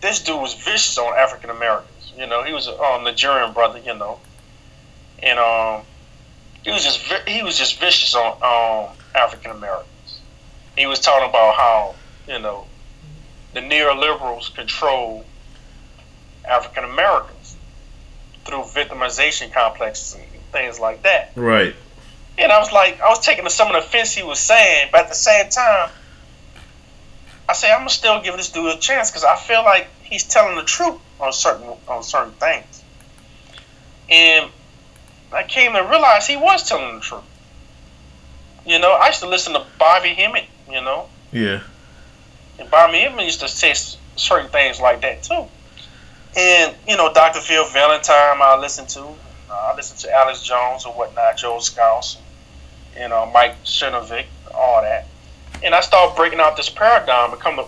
This 0.00 0.22
dude 0.22 0.40
was 0.40 0.54
vicious 0.54 0.98
on 0.98 1.16
African 1.16 1.50
Americans. 1.50 2.12
You 2.16 2.26
know, 2.26 2.42
he 2.42 2.52
was 2.52 2.66
a 2.66 2.78
um, 2.78 3.04
Nigerian 3.04 3.52
brother. 3.52 3.78
You 3.78 3.94
know, 3.94 4.20
and 5.22 5.38
um, 5.38 5.82
he 6.64 6.70
was 6.70 6.84
just 6.84 7.00
he 7.28 7.42
was 7.42 7.56
just 7.56 7.78
vicious 7.78 8.14
on 8.14 8.32
um 8.42 8.96
African 9.14 9.52
Americans. 9.52 10.20
He 10.76 10.86
was 10.86 10.98
talking 10.98 11.28
about 11.28 11.54
how 11.54 11.94
you 12.26 12.38
know 12.38 12.66
the 13.54 13.60
neoliberals 13.60 14.54
control 14.54 15.24
African 16.44 16.84
Americans 16.84 17.56
through 18.44 18.64
victimization 18.64 19.52
complexes 19.52 20.16
things 20.54 20.80
like 20.80 21.02
that. 21.02 21.32
Right. 21.34 21.74
And 22.38 22.50
I 22.50 22.58
was 22.58 22.72
like, 22.72 23.00
I 23.00 23.08
was 23.08 23.20
taking 23.20 23.46
some 23.50 23.68
of 23.68 23.74
the 23.74 23.80
offense 23.80 24.14
he 24.14 24.22
was 24.22 24.38
saying, 24.38 24.88
but 24.90 25.02
at 25.02 25.08
the 25.08 25.14
same 25.14 25.50
time, 25.50 25.90
I 27.48 27.52
say 27.52 27.70
I'm 27.70 27.80
gonna 27.80 27.90
still 27.90 28.22
give 28.22 28.36
this 28.36 28.50
dude 28.50 28.74
a 28.74 28.78
chance 28.78 29.10
because 29.10 29.24
I 29.24 29.36
feel 29.36 29.62
like 29.62 29.88
he's 30.02 30.24
telling 30.24 30.56
the 30.56 30.62
truth 30.62 30.98
on 31.20 31.32
certain 31.32 31.68
on 31.86 32.02
certain 32.02 32.32
things. 32.32 32.82
And 34.08 34.50
I 35.32 35.42
came 35.42 35.72
to 35.74 35.82
realize 35.82 36.26
he 36.26 36.36
was 36.36 36.66
telling 36.68 36.94
the 36.94 37.00
truth. 37.00 37.22
You 38.66 38.78
know, 38.78 38.92
I 38.92 39.08
used 39.08 39.20
to 39.20 39.28
listen 39.28 39.52
to 39.52 39.66
Bobby 39.78 40.10
Hemmitt. 40.10 40.46
You 40.70 40.80
know. 40.80 41.08
Yeah. 41.32 41.60
And 42.58 42.70
Bobby 42.70 43.00
Hemmitt 43.00 43.26
used 43.26 43.40
to 43.40 43.48
say 43.48 43.74
certain 44.16 44.48
things 44.48 44.80
like 44.80 45.02
that 45.02 45.22
too. 45.22 45.46
And 46.36 46.74
you 46.88 46.96
know, 46.96 47.12
Dr. 47.12 47.40
Phil 47.40 47.68
Valentine, 47.68 48.38
I 48.40 48.58
listen 48.58 48.86
to. 48.86 49.14
Uh, 49.50 49.72
I 49.72 49.76
listen 49.76 49.96
to 49.98 50.14
Alex 50.14 50.42
Jones 50.42 50.84
or 50.86 50.92
whatnot, 50.92 51.36
Joe 51.36 51.58
Scouse, 51.58 52.18
you 52.98 53.08
know, 53.08 53.30
Mike 53.32 53.62
Cernovich, 53.64 54.26
all 54.54 54.82
that 54.82 55.06
and 55.64 55.74
I 55.74 55.80
started 55.80 56.14
breaking 56.14 56.40
out 56.40 56.56
this 56.56 56.68
paradigm 56.68 57.32
and 57.32 57.40
come 57.40 57.56
to 57.56 57.64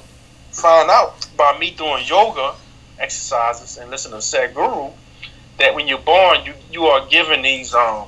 find 0.53 0.91
out 0.91 1.27
by 1.37 1.59
me 1.59 1.70
doing 1.70 2.05
yoga 2.07 2.55
exercises 2.99 3.79
and 3.79 3.91
listening 3.91 4.20
to 4.20 4.27
Sadhguru 4.27 4.93
that 5.59 5.74
when 5.74 5.89
you're 5.89 5.99
born, 5.99 6.45
you, 6.45 6.53
you 6.70 6.85
are 6.85 7.07
given 7.09 7.43
these 7.43 7.74
um 7.74 8.07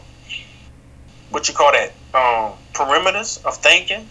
what 1.31 1.49
you 1.49 1.55
call 1.55 1.73
that 1.73 1.93
um 2.15 2.53
perimeters 2.75 3.45
of 3.45 3.57
thinking, 3.57 4.09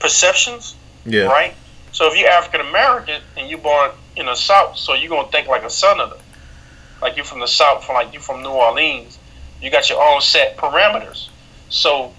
perceptions. 0.00 0.74
Yeah. 1.04 1.26
Right. 1.26 1.54
So 1.92 2.10
if 2.10 2.18
you're 2.18 2.28
African 2.28 2.60
American 2.66 3.22
and 3.36 3.48
you're 3.48 3.60
born 3.60 3.92
in 4.16 4.26
the 4.26 4.34
South, 4.34 4.76
so 4.76 4.94
you're 4.94 5.08
gonna 5.08 5.28
think 5.28 5.46
like 5.46 5.62
a 5.62 5.70
Southerner, 5.70 6.16
like 7.02 7.16
you're 7.16 7.24
from 7.24 7.40
the 7.40 7.48
South, 7.48 7.84
from 7.84 7.94
like 7.94 8.12
you're 8.12 8.22
from 8.22 8.42
New 8.42 8.50
Orleans. 8.50 9.18
You 9.60 9.70
got 9.70 9.88
your 9.88 10.02
own 10.02 10.20
set 10.20 10.56
parameters. 10.56 11.28
So 11.68 12.12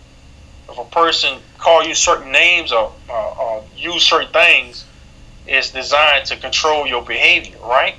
if 0.70 0.78
a 0.78 0.86
person 0.86 1.40
call 1.58 1.84
you 1.84 1.94
certain 1.94 2.32
names 2.32 2.72
or, 2.72 2.92
uh, 3.10 3.62
use 3.76 4.04
certain 4.04 4.32
things, 4.32 4.86
it's 5.46 5.72
designed 5.72 6.26
to 6.26 6.36
control 6.36 6.88
your 6.88 7.04
behavior, 7.04 7.58
right? 7.62 7.96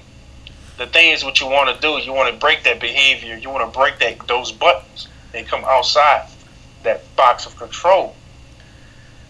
the 0.79 0.87
thing 0.87 1.13
is 1.13 1.25
what 1.25 1.41
you 1.41 1.47
want 1.47 1.75
to 1.75 1.81
do. 1.81 1.99
You 2.03 2.13
want 2.13 2.33
to 2.33 2.39
break 2.39 2.63
that 2.65 2.81
behavior. 2.81 3.37
You 3.37 3.51
want 3.51 3.71
to 3.71 3.79
break 3.79 3.99
that 3.99 4.27
those 4.27 4.53
buttons 4.53 5.09
and 5.35 5.47
come 5.47 5.65
outside 5.65 6.29
that 6.85 7.05
box 7.17 7.45
of 7.47 7.57
control. 7.57 8.15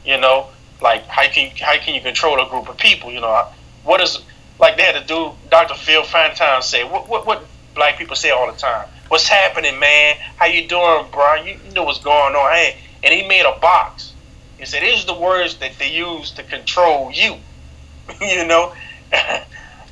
You 0.04 0.20
know, 0.20 0.48
like 0.80 1.06
how 1.06 1.26
can 1.28 1.50
how 1.56 1.76
can 1.78 1.94
you 1.94 2.02
control 2.02 2.40
a 2.40 2.48
group 2.48 2.68
of 2.68 2.76
people? 2.76 3.10
You 3.10 3.20
know, 3.20 3.46
what 3.82 4.00
is 4.00 4.18
like 4.58 4.76
they 4.76 4.82
had 4.82 5.00
to 5.00 5.06
do. 5.06 5.32
Dr. 5.50 5.74
Phil 5.74 6.02
Valentine 6.04 6.62
say 6.62 6.84
what 6.84 7.08
what 7.08 7.26
what 7.26 7.44
black 7.74 7.98
people 7.98 8.16
say 8.16 8.30
all 8.30 8.50
the 8.50 8.58
time. 8.58 8.88
What's 9.08 9.28
happening, 9.28 9.78
man? 9.78 10.16
How 10.36 10.46
you 10.46 10.68
doing, 10.68 11.06
Brian? 11.12 11.46
You, 11.46 11.58
you 11.66 11.72
know 11.74 11.84
what's 11.84 12.00
going 12.00 12.34
on? 12.34 12.52
Hey, 12.52 12.76
and 13.02 13.14
he 13.14 13.26
made 13.26 13.46
a 13.46 13.58
box. 13.60 14.12
He 14.58 14.66
said, 14.66 14.82
"These 14.82 15.04
are 15.04 15.14
the 15.14 15.20
words 15.20 15.56
that 15.56 15.78
they 15.78 15.90
use 15.90 16.32
to 16.32 16.42
control 16.42 17.10
you." 17.12 17.36
you 18.20 18.44
know. 18.46 18.74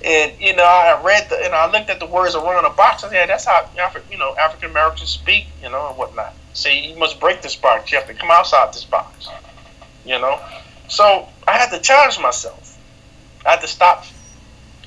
And 0.04 0.32
you 0.38 0.54
know, 0.54 0.62
I 0.62 1.02
read 1.02 1.28
the 1.30 1.44
and 1.44 1.54
I 1.54 1.70
looked 1.70 1.90
at 1.90 1.98
the 1.98 2.06
words 2.06 2.34
around 2.34 2.64
the 2.64 2.70
box. 2.70 3.02
and 3.02 3.12
yeah, 3.12 3.26
that's 3.26 3.44
how 3.44 3.68
Afri- 3.76 4.08
you 4.10 4.18
know 4.18 4.36
African 4.36 4.70
Americans 4.70 5.08
speak, 5.08 5.46
you 5.62 5.70
know, 5.70 5.88
and 5.88 5.98
whatnot. 5.98 6.34
Say 6.52 6.86
you 6.86 6.96
must 6.96 7.18
break 7.18 7.42
this 7.42 7.56
box. 7.56 7.90
You 7.90 7.98
have 7.98 8.06
to 8.06 8.14
come 8.14 8.30
outside 8.30 8.72
this 8.72 8.84
box. 8.84 9.28
You 10.04 10.20
know, 10.20 10.38
so 10.88 11.26
I 11.48 11.52
had 11.52 11.70
to 11.70 11.80
challenge 11.80 12.20
myself. 12.20 12.78
I 13.44 13.52
had 13.52 13.62
to 13.62 13.66
stop 13.66 14.04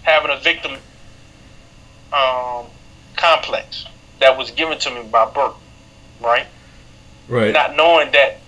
having 0.04 0.32
a 0.32 0.40
victim 0.40 0.74
um, 2.14 2.66
complex 3.16 3.86
that 4.20 4.38
was 4.38 4.52
given 4.52 4.78
to 4.80 4.90
me 4.92 5.04
by 5.04 5.30
birth, 5.30 5.56
right? 6.22 6.48
Right. 7.28 7.54
Not 7.54 7.76
knowing 7.76 8.12
that 8.12 8.40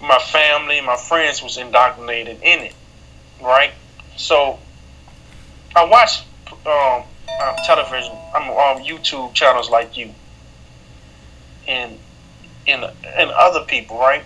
my 0.00 0.18
family, 0.18 0.80
my 0.80 0.96
friends 0.96 1.42
was 1.42 1.56
indoctrinated 1.56 2.38
in 2.42 2.60
it, 2.60 2.74
right? 3.40 3.70
So 4.16 4.58
I 5.74 5.84
watch 5.84 6.22
um, 6.66 7.04
um, 7.42 7.56
television, 7.64 8.12
I'm 8.34 8.50
on 8.50 8.84
YouTube 8.84 9.34
channels 9.34 9.70
like 9.70 9.96
you, 9.96 10.14
and 11.68 11.98
and 12.66 12.84
and 12.84 13.30
other 13.30 13.60
people, 13.64 13.98
right? 13.98 14.24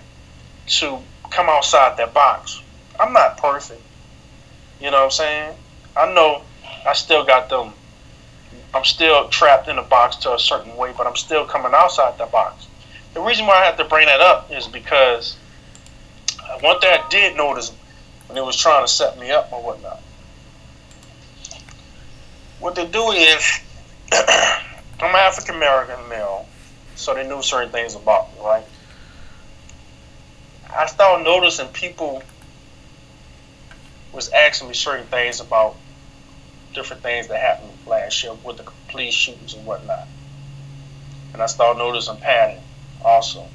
To 0.67 0.99
come 1.31 1.49
outside 1.49 1.97
that 1.99 2.15
box. 2.15 2.61
I'm 2.99 3.13
not 3.13 3.39
perfect. 3.39 3.83
You 4.81 4.91
know 4.91 4.99
what 4.99 5.05
I'm 5.05 5.11
saying? 5.11 5.57
I 5.97 6.13
know 6.13 6.43
I 6.87 6.93
still 6.95 7.25
got 7.25 7.49
them. 7.49 7.73
I'm 8.73 8.85
still 8.85 9.29
trapped 9.29 9.69
in 9.69 9.79
a 9.79 9.83
box 9.83 10.17
to 10.17 10.35
a 10.35 10.39
certain 10.39 10.77
way, 10.77 10.93
but 10.97 11.07
I'm 11.07 11.17
still 11.17 11.45
coming 11.45 11.73
outside 11.75 12.19
the 12.19 12.27
box. 12.27 12.67
The 13.15 13.21
reason 13.21 13.47
why 13.47 13.61
I 13.61 13.65
have 13.65 13.77
to 13.79 13.85
bring 13.85 14.07
that 14.07 14.21
up 14.21 14.51
is 14.53 14.69
because 14.69 15.37
one 16.61 16.79
thing 16.81 16.91
I 16.91 17.09
did 17.09 17.37
notice 17.37 17.73
when 18.27 18.37
they 18.37 18.41
was 18.41 18.57
trying 18.57 18.85
to 18.85 18.93
set 18.93 19.19
me 19.19 19.31
up 19.31 19.53
or 19.53 19.63
whatnot. 19.63 20.01
What 22.61 22.75
they 22.75 22.87
do 22.87 23.11
is, 23.11 23.61
I'm 24.13 25.15
an 25.15 25.17
African 25.17 25.57
American 25.57 26.09
male, 26.09 26.47
so 26.95 27.15
they 27.15 27.27
knew 27.27 27.43
certain 27.43 27.71
things 27.71 27.95
about 27.95 28.33
me, 28.35 28.41
right? 28.45 28.65
I 30.73 30.87
started 30.87 31.25
noticing 31.25 31.69
people 31.69 32.23
was 34.13 34.29
asking 34.31 34.69
me 34.69 34.75
certain 34.75 35.07
things 35.07 35.41
about 35.41 35.77
different 36.75 37.03
things 37.03 37.29
that 37.29 37.41
happened 37.41 37.73
last 37.87 38.23
year 38.23 38.33
with 38.45 38.57
the 38.57 38.65
police 38.89 39.15
shootings 39.15 39.55
and 39.55 39.65
whatnot. 39.67 40.07
And 41.33 41.43
I 41.43 41.47
started 41.47 41.79
noticing 41.79 42.17
pattern 42.17 42.61
also. 43.05 43.47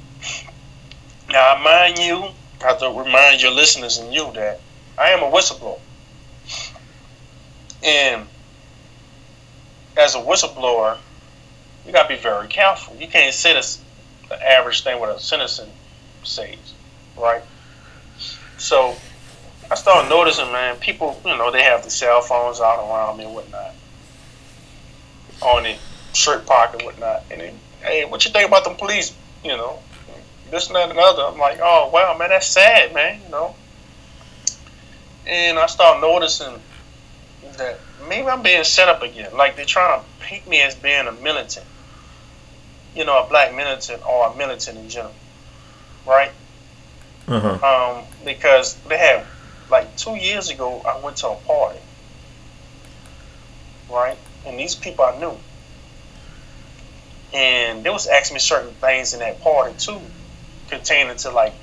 Now, 1.30 1.54
I 1.54 1.62
mind 1.62 1.98
you, 1.98 2.30
I 2.62 2.68
have 2.68 2.78
to 2.78 2.88
remind 2.88 3.42
your 3.42 3.52
listeners 3.52 3.98
and 3.98 4.12
you 4.12 4.30
that 4.34 4.60
I 4.98 5.10
am 5.10 5.22
a 5.22 5.30
whistleblower. 5.30 5.80
And 7.82 8.26
as 9.96 10.14
a 10.14 10.18
whistleblower, 10.18 10.98
you 11.86 11.92
got 11.92 12.08
to 12.08 12.16
be 12.16 12.20
very 12.20 12.48
careful. 12.48 12.96
You 12.96 13.08
can't 13.08 13.34
say 13.34 13.54
this, 13.54 13.82
the 14.28 14.50
average 14.50 14.82
thing 14.84 14.98
what 14.98 15.14
a 15.14 15.20
citizen 15.20 15.68
says, 16.22 16.56
right? 17.16 17.42
So 18.58 18.96
I 19.70 19.74
started 19.74 20.08
noticing, 20.08 20.50
man, 20.52 20.76
people, 20.76 21.20
you 21.24 21.36
know, 21.36 21.50
they 21.50 21.62
have 21.62 21.82
the 21.82 21.90
cell 21.90 22.20
phones 22.20 22.60
out 22.60 22.78
around 22.78 23.18
me 23.18 23.24
and 23.24 23.34
whatnot, 23.34 23.74
on 25.42 25.64
the 25.64 25.76
shirt 26.12 26.46
pocket 26.46 26.80
and 26.80 26.86
whatnot. 26.86 27.24
And 27.30 27.40
then, 27.40 27.58
hey, 27.82 28.04
what 28.04 28.24
you 28.24 28.30
think 28.30 28.48
about 28.48 28.64
the 28.64 28.70
police? 28.70 29.14
You 29.44 29.56
know, 29.56 29.78
this 30.50 30.68
and 30.68 30.76
that 30.76 30.90
and 30.90 30.98
other. 30.98 31.22
I'm 31.22 31.38
like, 31.38 31.58
oh 31.62 31.90
wow, 31.92 32.16
man, 32.18 32.30
that's 32.30 32.46
sad, 32.46 32.94
man. 32.94 33.20
You 33.24 33.30
know. 33.30 33.54
And 35.26 35.58
I 35.58 35.66
started 35.66 36.00
noticing 36.00 36.60
that 37.56 37.80
maybe 38.08 38.28
I'm 38.28 38.42
being 38.42 38.62
set 38.64 38.88
up 38.88 39.02
again. 39.02 39.36
Like 39.36 39.56
they're 39.56 39.64
trying 39.64 40.00
to 40.00 40.06
paint 40.20 40.46
me 40.48 40.60
as 40.62 40.74
being 40.74 41.06
a 41.06 41.12
militant. 41.12 41.66
You 42.94 43.04
know, 43.04 43.24
a 43.24 43.28
black 43.28 43.54
militant 43.54 44.06
or 44.06 44.28
a 44.28 44.36
militant 44.36 44.78
in 44.78 44.88
general, 44.88 45.14
right? 46.06 46.30
Uh-huh. 47.28 47.98
Um, 47.98 48.04
because 48.24 48.74
they 48.88 48.96
have 48.96 49.26
like 49.70 49.96
two 49.96 50.16
years 50.16 50.50
ago, 50.50 50.82
I 50.86 50.98
went 51.00 51.18
to 51.18 51.28
a 51.28 51.36
party, 51.36 51.80
right? 53.90 54.16
And 54.46 54.58
these 54.58 54.74
people 54.74 55.04
I 55.04 55.18
knew, 55.18 55.36
and 57.34 57.82
they 57.84 57.90
was 57.90 58.06
asking 58.06 58.34
me 58.36 58.40
certain 58.40 58.72
things 58.74 59.12
in 59.12 59.20
that 59.20 59.40
party 59.40 59.74
too, 59.78 60.00
pertaining 60.68 61.16
to 61.18 61.30
like 61.30 61.54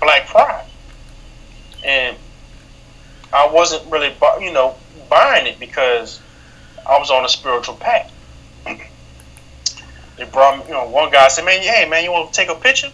black 0.00 0.26
pride, 0.26 0.66
and 1.84 2.16
I 3.32 3.48
wasn't 3.48 3.90
really, 3.90 4.14
you 4.40 4.52
know, 4.52 4.74
buying 5.08 5.46
it 5.46 5.58
because 5.60 6.20
I 6.88 6.98
was 6.98 7.10
on 7.10 7.24
a 7.24 7.28
spiritual 7.28 7.76
path. 7.76 8.10
they 8.64 10.24
brought 10.24 10.58
me, 10.58 10.64
you 10.66 10.72
know, 10.72 10.88
one 10.88 11.10
guy 11.10 11.28
said, 11.28 11.44
"Man, 11.44 11.60
hey, 11.60 11.88
man, 11.88 12.04
you 12.04 12.10
want 12.10 12.32
to 12.32 12.40
take 12.40 12.48
a 12.48 12.54
picture?" 12.54 12.90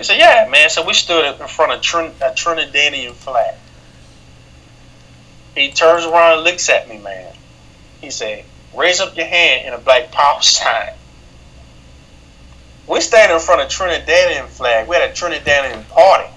He 0.00 0.04
said, 0.04 0.16
"Yeah, 0.16 0.48
man." 0.48 0.70
So 0.70 0.82
we 0.82 0.94
stood 0.94 1.38
in 1.38 1.46
front 1.46 1.72
of 1.72 1.82
Trin- 1.82 2.14
a 2.22 2.30
Trinidadian 2.30 3.12
flag. 3.12 3.54
He 5.54 5.72
turns 5.72 6.06
around 6.06 6.38
and 6.38 6.44
looks 6.44 6.70
at 6.70 6.88
me, 6.88 6.96
man. 6.96 7.34
He 8.00 8.10
said, 8.10 8.46
"Raise 8.72 9.02
up 9.02 9.14
your 9.14 9.26
hand 9.26 9.66
in 9.66 9.74
a 9.74 9.78
black 9.78 10.10
power 10.10 10.40
sign." 10.56 10.94
We 12.86 13.02
standing 13.02 13.36
in 13.36 13.42
front 13.42 13.60
of 13.60 13.68
Trinidadian 13.68 14.46
flag. 14.48 14.88
We 14.88 14.96
had 14.96 15.10
a 15.10 15.12
Trinidadian 15.12 15.86
party. 15.90 16.30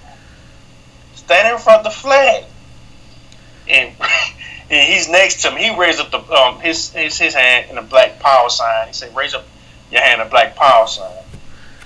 Standing 1.14 1.54
in 1.54 1.58
front 1.58 1.78
of 1.78 1.84
the 1.84 1.98
flag, 1.98 2.44
and, 3.66 3.94
and 4.70 4.92
he's 4.92 5.08
next 5.08 5.40
to 5.40 5.50
me. 5.50 5.70
He 5.70 5.74
raised 5.74 6.00
up 6.00 6.10
the 6.10 6.20
um 6.34 6.60
his 6.60 6.90
his, 6.90 7.16
his 7.16 7.32
hand 7.32 7.70
in 7.70 7.78
a 7.78 7.82
black 7.82 8.20
power 8.20 8.50
sign. 8.50 8.88
He 8.88 8.92
said, 8.92 9.16
"Raise 9.16 9.32
up 9.32 9.46
your 9.90 10.02
hand 10.02 10.20
in 10.20 10.26
a 10.26 10.30
black 10.30 10.54
power 10.54 10.86
sign." 10.86 11.23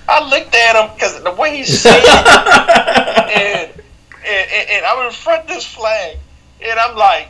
I 0.09 0.27
looked 0.27 0.55
at 0.55 0.75
him 0.75 0.95
because 0.95 1.21
the 1.23 1.31
way 1.31 1.57
he 1.57 1.63
said 1.63 2.01
it, 2.01 3.35
and, 3.35 3.71
and, 4.25 4.69
and 4.71 4.85
I'm 4.85 5.05
in 5.05 5.11
front 5.13 5.43
of 5.43 5.47
this 5.47 5.65
flag, 5.65 6.17
and 6.65 6.79
I'm 6.79 6.97
like, 6.97 7.27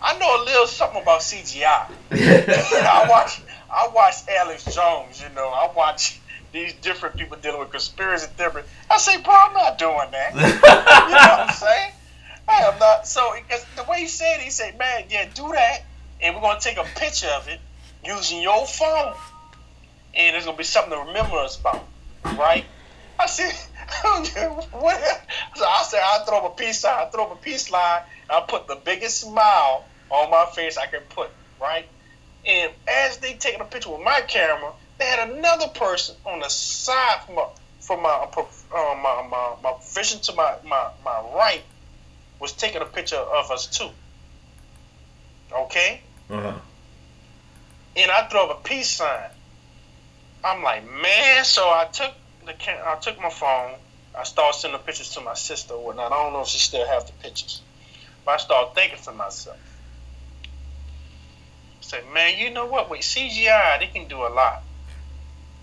I 0.00 0.16
know 0.18 0.42
a 0.42 0.44
little 0.44 0.66
something 0.68 1.02
about 1.02 1.20
CGI. 1.20 1.90
I 2.12 3.06
watch, 3.08 3.42
I 3.68 3.90
watch 3.92 4.14
Alex 4.28 4.72
Jones. 4.72 5.20
You 5.20 5.34
know, 5.34 5.48
I 5.48 5.70
watch 5.76 6.20
these 6.52 6.74
different 6.74 7.16
people 7.16 7.36
dealing 7.36 7.58
with 7.58 7.70
conspiracy 7.70 8.28
theory. 8.36 8.62
I 8.88 8.98
say, 8.98 9.20
bro, 9.20 9.34
I'm 9.34 9.52
not 9.52 9.76
doing 9.78 10.10
that. 10.12 10.34
you 10.34 10.40
know 10.40 10.58
what 10.62 11.48
I'm 11.48 11.54
saying? 11.54 11.92
I 12.48 12.62
am 12.72 12.78
not. 12.78 13.06
So 13.06 13.34
because 13.34 13.66
the 13.76 13.84
way 13.90 14.00
he 14.00 14.06
said, 14.06 14.36
it, 14.36 14.42
he 14.42 14.50
said, 14.50 14.78
man, 14.78 15.04
yeah, 15.10 15.28
do 15.34 15.48
that, 15.52 15.82
and 16.22 16.36
we're 16.36 16.40
gonna 16.40 16.60
take 16.60 16.78
a 16.78 16.86
picture 16.96 17.30
of 17.36 17.48
it 17.48 17.60
using 18.04 18.42
your 18.42 18.64
phone 18.64 19.14
and 20.14 20.36
it's 20.36 20.44
gonna 20.44 20.56
be 20.56 20.64
something 20.64 20.92
to 20.92 20.98
remember 20.98 21.36
us 21.36 21.58
about, 21.58 21.86
right? 22.24 22.64
I 23.18 23.26
said, 23.26 23.52
what? 24.72 25.00
So 25.54 25.64
I 25.64 25.82
said, 25.86 26.00
I 26.02 26.24
throw 26.26 26.38
up 26.38 26.52
a 26.52 26.56
peace 26.56 26.80
sign, 26.80 27.06
I 27.06 27.10
throw 27.10 27.24
up 27.24 27.32
a 27.32 27.42
peace 27.42 27.70
line, 27.70 28.02
I 28.28 28.44
put 28.46 28.66
the 28.66 28.76
biggest 28.76 29.20
smile 29.20 29.84
on 30.10 30.30
my 30.30 30.46
face 30.54 30.76
I 30.76 30.86
can 30.86 31.02
put, 31.10 31.30
right? 31.60 31.86
And 32.46 32.72
as 32.88 33.18
they 33.18 33.34
taking 33.34 33.60
a 33.60 33.64
picture 33.64 33.90
with 33.90 34.00
my 34.02 34.22
camera, 34.26 34.72
they 34.98 35.04
had 35.04 35.30
another 35.30 35.68
person 35.68 36.16
on 36.24 36.40
the 36.40 36.48
side 36.48 37.22
from 37.26 37.34
my 37.36 37.46
from 37.80 38.02
my 38.02 38.28
uh, 38.36 38.94
my, 39.02 39.26
my, 39.28 39.56
my 39.62 39.74
vision 39.94 40.20
to 40.20 40.32
my, 40.34 40.54
my, 40.64 40.90
my 41.04 41.22
right 41.34 41.62
was 42.38 42.52
taking 42.52 42.82
a 42.82 42.86
picture 42.86 43.16
of 43.16 43.50
us 43.50 43.66
too. 43.66 43.88
Okay? 45.52 46.00
Uh-huh. 46.28 46.52
And 47.96 48.10
I 48.10 48.26
throw 48.28 48.48
up 48.48 48.60
a 48.60 48.68
peace 48.68 48.90
sign. 48.90 49.30
I'm 50.44 50.62
like, 50.62 50.84
man. 50.90 51.44
So 51.44 51.62
I 51.62 51.88
took 51.92 52.12
the 52.46 52.54
I 52.88 52.96
took 52.96 53.20
my 53.20 53.30
phone. 53.30 53.74
I 54.16 54.24
started 54.24 54.58
sending 54.58 54.80
pictures 54.80 55.10
to 55.14 55.20
my 55.20 55.34
sister 55.34 55.74
or 55.74 55.84
whatnot. 55.86 56.12
I 56.12 56.22
don't 56.22 56.32
know 56.32 56.42
if 56.42 56.48
she 56.48 56.58
still 56.58 56.86
has 56.86 57.04
the 57.04 57.12
pictures, 57.12 57.62
but 58.24 58.32
I 58.32 58.36
started 58.38 58.74
thinking 58.74 58.98
to 59.04 59.12
myself, 59.12 59.56
I 61.80 61.82
said, 61.82 62.04
man, 62.12 62.38
you 62.38 62.50
know 62.50 62.66
what? 62.66 62.90
With 62.90 63.00
CGI, 63.00 63.78
they 63.78 63.86
can 63.86 64.08
do 64.08 64.16
a 64.16 64.28
lot. 64.28 64.62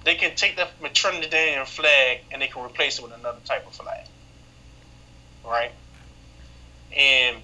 They 0.06 0.16
can 0.16 0.36
take 0.36 0.56
the 0.56 0.68
Trinidadian 0.82 1.66
flag 1.68 2.22
and 2.32 2.42
they 2.42 2.48
can 2.48 2.64
replace 2.64 3.00
it 3.00 3.04
with 3.04 3.12
another 3.12 3.40
type 3.44 3.68
of 3.68 3.74
flag, 3.74 4.06
right? 5.46 5.72
And 6.96 7.38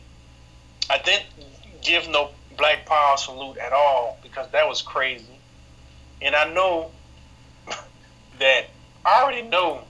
I 0.90 1.00
didn't 1.00 1.26
give 1.82 2.08
no 2.08 2.30
Black 2.58 2.86
Power 2.86 3.18
salute 3.18 3.58
at 3.58 3.74
all 3.74 4.18
because 4.24 4.50
that 4.52 4.68
was 4.70 4.82
crazy. 4.82 5.26
And 6.22 6.34
I 6.36 6.54
know 6.54 6.92
that 8.44 8.66
I 9.06 9.24
already 9.24 9.48
know 9.48 9.86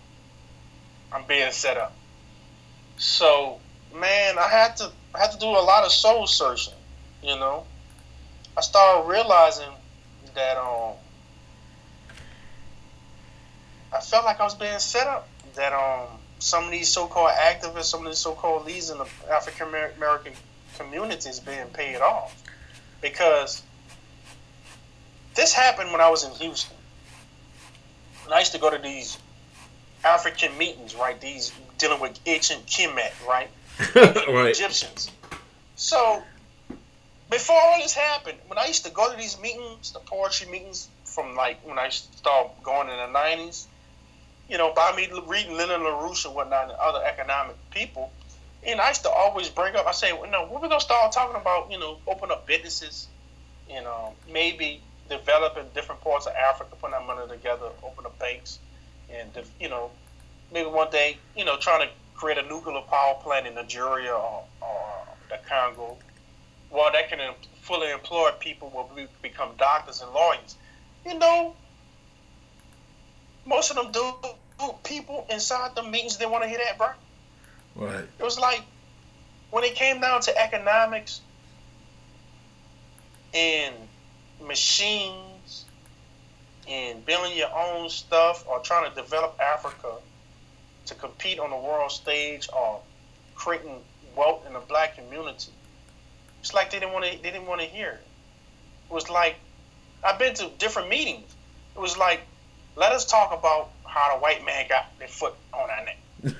I'm 1.12 1.26
being 1.26 1.52
set 1.52 1.76
up. 1.76 1.92
So, 2.98 3.60
man, 3.96 4.38
I 4.38 4.48
had 4.48 4.78
to 4.78 4.92
I 5.16 5.20
had 5.22 5.32
to 5.32 5.40
do 5.40 5.48
a 5.48 5.64
lot 5.72 5.84
of 5.86 5.92
soul 5.92 6.28
searching, 6.28 6.76
you 7.24 7.36
know. 7.36 7.66
I 8.56 8.62
started 8.62 9.10
realizing 9.10 9.74
that 10.36 10.58
um 10.58 10.94
I 13.92 14.02
felt 14.02 14.24
like 14.24 14.40
I 14.40 14.44
was 14.44 14.54
being 14.54 14.78
set 14.78 15.08
up. 15.08 15.28
That 15.56 15.74
um 15.74 16.20
some 16.38 16.66
of 16.66 16.72
these 16.72 16.90
so-called 16.90 17.32
activists, 17.32 17.86
some 17.86 18.02
of 18.02 18.06
these 18.06 18.20
so-called 18.20 18.68
leaders 18.68 18.92
in 18.92 19.00
the 19.00 19.08
African 19.32 19.70
American 19.98 20.34
communities 20.78 21.40
being 21.40 21.70
paid 21.74 22.02
off 22.02 22.40
because 23.02 23.64
this 25.34 25.54
happened 25.54 25.92
when 25.92 26.02
I 26.02 26.12
was 26.12 26.24
in 26.24 26.32
Houston. 26.36 26.73
And 28.26 28.34
I 28.34 28.40
used 28.40 28.54
to 28.54 28.60
go 28.60 28.70
to 28.70 28.82
these 28.82 29.18
African 30.04 30.58
meetings, 30.58 30.96
right? 30.96 31.20
These 31.20 31.52
dealing 31.78 32.00
with 32.00 32.20
ancient 32.26 32.66
Kemet, 32.66 33.12
right? 33.28 33.50
right. 33.96 34.50
Egyptians. 34.50 35.10
So 35.76 36.24
before 37.30 37.56
all 37.60 37.80
this 37.80 37.94
happened, 37.94 38.38
when 38.48 38.58
I 38.58 38.66
used 38.66 38.86
to 38.86 38.92
go 38.92 39.12
to 39.12 39.18
these 39.18 39.40
meetings, 39.40 39.92
the 39.92 40.00
poetry 40.00 40.50
meetings 40.50 40.90
from 41.06 41.36
like 41.36 41.66
when 41.68 41.80
I 41.80 41.90
started 41.90 42.52
going 42.64 42.90
in 42.90 42.98
the 42.98 43.08
nineties, 43.08 43.68
you 44.50 44.58
know, 44.58 44.74
by 44.74 44.96
me 44.96 45.10
reading 45.28 45.58
Lyndon 45.58 45.82
LaRouche 45.82 46.26
and 46.26 46.36
whatnot 46.36 46.70
and 46.70 46.74
other 46.74 47.04
economic 47.04 47.56
people, 47.72 48.12
and 48.66 48.80
I 48.80 48.90
used 48.90 49.04
to 49.04 49.10
always 49.10 49.50
bring 49.50 49.76
up, 49.76 49.88
I 49.88 49.92
say, 49.92 50.14
well, 50.14 50.30
no, 50.30 50.48
we're 50.52 50.62
gonna 50.62 50.80
start 50.80 51.12
talking 51.12 51.40
about, 51.40 51.72
you 51.72 51.80
know, 51.80 51.98
open 52.08 52.32
up 52.32 52.46
businesses, 52.48 53.08
you 53.70 53.78
um, 53.78 53.84
know, 53.84 54.14
maybe 54.32 54.82
developing 55.10 55.66
different 55.74 56.02
parts 56.02 56.26
of 56.26 56.34
Africa, 56.34 56.76
putting 56.80 56.98
that 56.98 57.06
money 57.06 57.28
together, 57.28 57.68
open 57.84 58.06
up 58.06 58.18
banks, 58.20 58.60
and 59.10 59.30
you 59.60 59.70
know, 59.70 59.92
maybe 60.52 60.70
one 60.70 60.90
day, 60.92 61.18
you 61.36 61.46
know, 61.46 61.58
trying 61.58 61.88
to 61.88 61.94
create 62.16 62.38
a 62.38 62.48
nuclear 62.48 62.82
power 62.82 63.16
plant 63.22 63.48
in 63.48 63.56
Nigeria 63.56 64.14
or, 64.14 64.44
or 64.62 65.08
the 65.30 65.38
Congo, 65.48 65.98
well, 66.70 66.92
that 66.92 67.10
can 67.10 67.20
fully 67.62 67.92
employ 67.92 68.32
people 68.40 68.70
will 68.74 68.90
become 69.22 69.50
doctors 69.58 70.02
and 70.02 70.12
lawyers. 70.12 70.56
You 71.06 71.18
know, 71.18 71.56
most 73.46 73.72
of 73.72 73.76
them 73.76 73.92
do 73.92 74.74
people 74.84 75.26
inside 75.30 75.76
the 75.76 75.84
meetings 75.84 76.18
they 76.18 76.26
want 76.26 76.44
to 76.44 76.50
hear 76.50 76.60
that, 76.60 76.78
bro. 76.78 76.90
Right. 77.76 78.06
It 78.20 78.24
was 78.24 78.40
like 78.40 78.62
when 79.52 79.64
it 79.64 79.76
came 79.76 80.00
down 80.00 80.22
to 80.22 80.42
economics 80.42 81.22
and 83.34 83.74
machines 84.46 85.66
and 86.68 87.06
building 87.06 87.38
your 87.38 87.50
own 87.56 87.90
stuff 87.90 88.46
or 88.48 88.60
trying 88.60 88.90
to 88.90 88.96
develop 88.96 89.38
Africa 89.40 89.96
to 90.86 90.96
compete 90.96 91.40
on 91.40 91.50
the 91.50 91.58
world 91.58 91.92
stage 91.92 92.50
or 92.56 92.82
creating 93.36 93.82
wealth 94.16 94.46
in 94.48 94.54
the 94.54 94.60
black 94.60 94.96
community. 94.96 95.52
It's 96.42 96.54
like 96.54 96.72
they 96.72 96.80
didn't 96.80 96.94
want 96.94 97.06
to 97.06 97.12
they 97.12 97.32
didn't 97.32 97.48
want 97.48 97.62
to 97.62 97.68
hear 97.68 97.90
it. 97.90 98.06
It 98.90 98.94
was 98.94 99.10
like 99.10 99.36
I've 100.04 100.20
been 100.20 100.34
to 100.36 100.50
different 100.58 100.90
meetings. 100.90 101.34
It 101.76 101.80
was 101.80 101.98
like, 101.98 102.22
let 102.76 102.92
us 102.92 103.06
talk 103.06 103.32
about 103.38 103.70
how 103.86 104.16
the 104.16 104.22
white 104.22 104.46
man 104.46 104.68
got 104.68 104.88
their 105.00 105.08
foot 105.08 105.34
on 105.54 105.70
our 105.70 105.86
neck. 105.86 105.98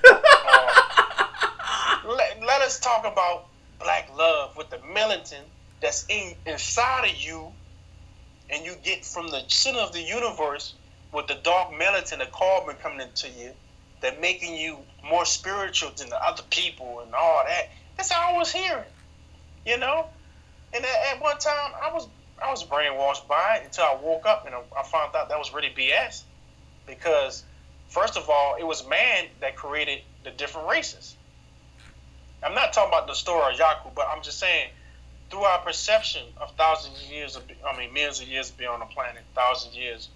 let, 2.06 2.42
let 2.44 2.60
us 2.60 2.78
talk 2.80 3.06
about 3.06 3.46
black 3.80 4.10
love 4.16 4.56
with 4.56 4.70
the 4.70 4.76
melanin 4.78 5.42
that's 5.80 6.04
in 6.08 6.34
inside 6.46 7.08
of 7.08 7.16
you 7.16 7.52
and 8.50 8.64
you 8.64 8.74
get 8.82 9.04
from 9.04 9.28
the 9.28 9.42
center 9.48 9.80
of 9.80 9.92
the 9.92 10.02
universe 10.02 10.74
with 11.12 11.26
the 11.26 11.38
dark 11.42 11.70
melanin, 11.72 12.18
the 12.18 12.28
carbon 12.32 12.76
coming 12.82 13.00
into 13.00 13.28
you, 13.28 13.52
that 14.02 14.20
making 14.20 14.54
you 14.54 14.78
more 15.08 15.24
spiritual 15.24 15.90
than 15.96 16.10
the 16.10 16.26
other 16.26 16.42
people 16.50 17.00
and 17.00 17.14
all 17.14 17.42
that. 17.46 17.70
That's 17.96 18.12
how 18.12 18.34
I 18.34 18.38
was 18.38 18.52
hearing, 18.52 18.84
you 19.64 19.78
know. 19.78 20.06
And 20.74 20.84
at, 20.84 21.16
at 21.16 21.22
one 21.22 21.38
time, 21.38 21.72
I 21.82 21.92
was 21.92 22.08
I 22.44 22.50
was 22.50 22.64
brainwashed 22.64 23.28
by 23.28 23.60
it 23.60 23.64
until 23.64 23.84
I 23.84 23.96
woke 24.02 24.26
up 24.26 24.44
and 24.44 24.54
I 24.54 24.82
found 24.82 25.14
out 25.14 25.28
that 25.28 25.38
was 25.38 25.54
really 25.54 25.70
BS. 25.70 26.22
Because 26.86 27.44
first 27.88 28.16
of 28.16 28.28
all, 28.28 28.56
it 28.58 28.66
was 28.66 28.86
man 28.88 29.26
that 29.40 29.56
created 29.56 30.00
the 30.24 30.30
different 30.32 30.68
races. 30.68 31.16
I'm 32.42 32.54
not 32.54 32.72
talking 32.72 32.90
about 32.92 33.06
the 33.06 33.14
story 33.14 33.54
of 33.54 33.58
Yakub, 33.58 33.92
but 33.94 34.06
I'm 34.14 34.22
just 34.22 34.38
saying 34.38 34.68
through 35.34 35.42
our 35.42 35.58
perception 35.58 36.22
of 36.40 36.52
thousands 36.52 37.02
of 37.02 37.10
years 37.10 37.34
of, 37.34 37.42
I 37.68 37.76
mean, 37.76 37.92
millions 37.92 38.20
of 38.20 38.28
years 38.28 38.52
being 38.52 38.70
on 38.70 38.78
the 38.78 38.86
planet, 38.86 39.20
thousand 39.34 39.74
years 39.74 40.08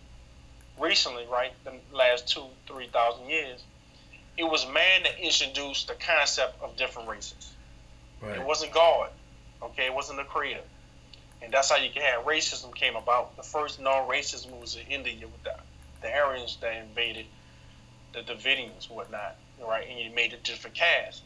recently, 0.78 1.26
right, 1.26 1.50
the 1.64 1.72
last 1.92 2.28
two, 2.28 2.44
three 2.68 2.86
thousand 2.86 3.28
years, 3.28 3.64
it 4.36 4.44
was 4.44 4.64
man 4.66 5.02
that 5.02 5.18
introduced 5.20 5.88
the 5.88 5.94
concept 5.94 6.62
of 6.62 6.76
different 6.76 7.08
races. 7.08 7.52
Right. 8.22 8.38
It 8.38 8.46
wasn't 8.46 8.72
God, 8.72 9.10
okay? 9.60 9.86
It 9.86 9.92
wasn't 9.94 10.18
the 10.18 10.24
creator. 10.24 10.60
And 11.42 11.52
that's 11.52 11.68
how 11.68 11.78
you 11.78 11.90
can 11.90 12.02
have 12.02 12.24
racism 12.24 12.72
came 12.72 12.94
about. 12.94 13.36
The 13.36 13.42
first 13.42 13.80
non-racism 13.80 14.60
was 14.60 14.76
in 14.76 14.86
India 14.86 15.26
with 15.26 15.42
the, 15.42 15.54
the 16.00 16.14
Aryans 16.14 16.58
that 16.60 16.76
invaded 16.76 17.26
the 18.12 18.20
Dravidians, 18.20 18.88
whatnot, 18.88 19.34
right? 19.60 19.84
And 19.90 19.98
you 19.98 20.14
made 20.14 20.32
it 20.32 20.44
different 20.44 20.76
castes. 20.76 21.22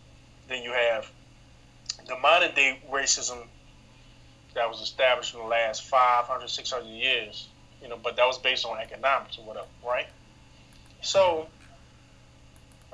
Then 0.48 0.62
you 0.62 0.72
have 0.72 1.10
the 2.08 2.16
modern 2.16 2.54
day 2.54 2.80
racism 2.90 3.48
that 4.54 4.68
was 4.68 4.80
established 4.80 5.34
in 5.34 5.40
the 5.40 5.46
last 5.46 5.84
500, 5.84 6.48
600 6.48 6.86
years, 6.86 7.48
you 7.82 7.88
know, 7.88 7.98
but 8.02 8.16
that 8.16 8.26
was 8.26 8.38
based 8.38 8.64
on 8.64 8.78
economics 8.78 9.38
or 9.38 9.44
whatever, 9.44 9.66
right? 9.86 10.06
So 11.00 11.48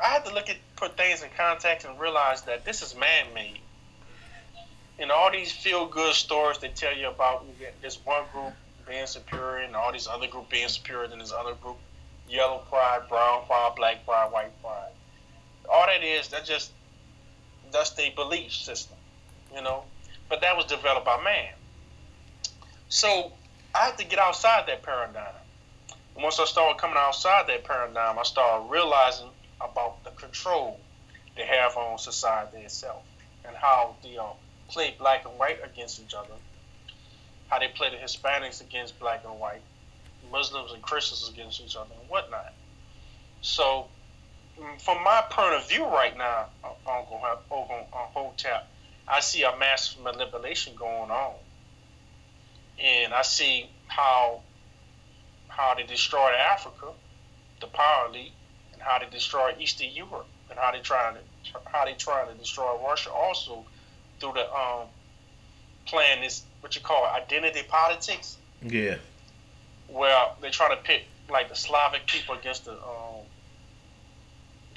I 0.02 0.08
had 0.08 0.24
to 0.26 0.34
look 0.34 0.48
at, 0.48 0.56
put 0.76 0.96
things 0.96 1.22
in 1.22 1.28
context 1.36 1.86
and 1.86 1.98
realize 1.98 2.42
that 2.42 2.64
this 2.64 2.82
is 2.82 2.96
man 2.96 3.26
made. 3.34 3.60
And 4.98 5.10
all 5.12 5.30
these 5.30 5.52
feel 5.52 5.86
good 5.86 6.14
stories 6.14 6.58
they 6.58 6.68
tell 6.68 6.96
you 6.96 7.08
about 7.08 7.46
this 7.82 7.98
one 8.04 8.24
group 8.32 8.52
being 8.88 9.06
superior 9.06 9.64
and 9.64 9.76
all 9.76 9.92
these 9.92 10.08
other 10.08 10.26
group 10.26 10.48
being 10.48 10.68
superior 10.68 11.06
than 11.06 11.18
this 11.18 11.32
other 11.32 11.54
group, 11.54 11.76
yellow 12.28 12.58
pride, 12.68 13.02
brown 13.08 13.44
pride, 13.46 13.72
black 13.76 14.04
pride, 14.04 14.32
white 14.32 14.62
pride. 14.62 14.90
All 15.70 15.86
that 15.86 16.02
is, 16.02 16.28
that 16.28 16.44
just 16.44 16.72
that's 17.70 17.90
their 17.90 18.10
belief 18.12 18.52
system, 18.52 18.96
you 19.54 19.62
know. 19.62 19.84
But 20.28 20.40
that 20.42 20.56
was 20.56 20.66
developed 20.66 21.06
by 21.06 21.22
man. 21.22 21.48
So 22.88 23.32
I 23.74 23.86
had 23.86 23.98
to 23.98 24.04
get 24.04 24.18
outside 24.18 24.64
that 24.66 24.82
paradigm. 24.82 25.34
And 26.14 26.24
once 26.24 26.38
I 26.40 26.44
started 26.44 26.80
coming 26.80 26.96
outside 26.98 27.46
that 27.48 27.64
paradigm, 27.64 28.18
I 28.18 28.22
started 28.22 28.68
realizing 28.70 29.28
about 29.60 30.02
the 30.04 30.10
control 30.10 30.80
they 31.36 31.46
have 31.46 31.76
on 31.76 31.98
society 31.98 32.58
itself 32.58 33.02
and 33.46 33.56
how 33.56 33.94
they 34.02 34.16
uh, 34.18 34.24
play 34.68 34.94
black 34.98 35.24
and 35.24 35.38
white 35.38 35.58
against 35.64 36.00
each 36.00 36.14
other, 36.14 36.34
how 37.48 37.58
they 37.58 37.68
play 37.68 37.90
the 37.90 37.96
Hispanics 37.96 38.60
against 38.60 38.98
black 38.98 39.24
and 39.24 39.38
white, 39.38 39.62
Muslims 40.30 40.72
and 40.72 40.82
Christians 40.82 41.30
against 41.32 41.60
each 41.60 41.76
other, 41.76 41.90
and 42.00 42.08
whatnot. 42.10 42.52
So 43.40 43.86
mm, 44.60 44.80
from 44.80 45.02
my 45.04 45.22
point 45.30 45.54
of 45.54 45.68
view 45.68 45.84
right 45.86 46.16
now, 46.16 46.46
uh, 46.64 46.68
Uncle 46.90 47.20
uh, 47.24 47.36
Uncle 47.54 47.86
uh, 47.92 47.96
Hotep, 48.14 48.68
I 49.10 49.20
see 49.20 49.42
a 49.42 49.56
massive 49.56 50.02
manipulation 50.02 50.74
going 50.76 51.10
on, 51.10 51.34
and 52.82 53.14
I 53.14 53.22
see 53.22 53.70
how 53.86 54.42
how 55.48 55.74
they 55.74 55.84
destroyed 55.84 56.34
Africa, 56.34 56.86
the 57.60 57.66
Power 57.66 58.08
Elite, 58.08 58.32
and 58.72 58.82
how 58.82 58.98
they 58.98 59.06
destroyed 59.10 59.56
Eastern 59.58 59.88
Europe, 59.92 60.26
and 60.50 60.58
how 60.58 60.72
they 60.72 60.80
trying 60.80 61.14
to 61.14 61.20
how 61.64 61.84
they 61.84 61.94
trying 61.94 62.28
to 62.28 62.34
destroy 62.34 62.78
Russia 62.84 63.10
also 63.10 63.64
through 64.20 64.32
the 64.34 64.52
um 64.54 64.86
playing 65.86 66.20
this 66.20 66.44
what 66.60 66.74
you 66.74 66.82
call 66.82 67.06
identity 67.06 67.62
politics. 67.68 68.36
Yeah. 68.62 68.96
Where 69.88 70.28
they 70.42 70.50
try 70.50 70.74
to 70.74 70.80
pit 70.82 71.04
like 71.30 71.48
the 71.48 71.56
Slavic 71.56 72.06
people 72.06 72.34
against 72.34 72.66
the 72.66 72.72
um, 72.72 73.24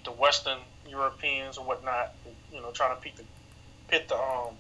the 0.03 0.11
Western 0.11 0.57
Europeans 0.87 1.57
or 1.57 1.65
whatnot, 1.65 2.13
you 2.53 2.61
know, 2.61 2.71
trying 2.71 2.95
to 2.95 3.01
pit 3.01 3.13
the 3.17 3.23
pit 3.91 4.07
the 4.07 4.15
um, 4.15 4.55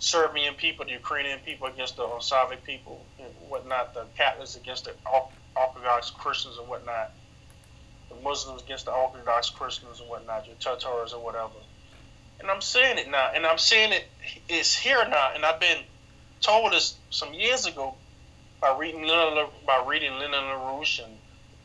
Serbian 0.00 0.54
people, 0.54 0.84
the 0.84 0.92
Ukrainian 0.92 1.38
people 1.40 1.68
against 1.68 1.96
the 1.96 2.04
uh, 2.04 2.20
Slavic 2.20 2.64
people 2.64 3.04
and 3.18 3.32
whatnot, 3.48 3.94
the 3.94 4.04
Catholics 4.16 4.56
against 4.56 4.84
the 4.84 4.92
Orthodox 5.56 6.10
Christians 6.10 6.58
and 6.58 6.68
whatnot, 6.68 7.12
the 8.08 8.16
Muslims 8.16 8.62
against 8.62 8.84
the 8.84 8.92
Orthodox 8.92 9.48
Christians 9.50 10.00
and 10.00 10.08
whatnot, 10.08 10.46
your 10.46 10.56
Tatars 10.56 11.12
or 11.12 11.24
whatever. 11.24 11.58
And 12.40 12.50
I'm 12.50 12.60
seeing 12.60 12.98
it 12.98 13.08
now, 13.10 13.30
and 13.34 13.46
I'm 13.46 13.58
seeing 13.58 13.92
it 13.92 14.06
is 14.48 14.74
here 14.74 15.04
now, 15.08 15.32
and 15.34 15.44
I've 15.44 15.60
been 15.60 15.82
told 16.40 16.72
this 16.72 16.96
some 17.10 17.32
years 17.34 17.66
ago 17.66 17.94
by 18.60 18.76
reading 18.76 19.02
by 19.66 19.84
reading 19.86 20.12
Lyndon 20.18 20.44
LaRouche 20.44 21.04
and 21.04 21.16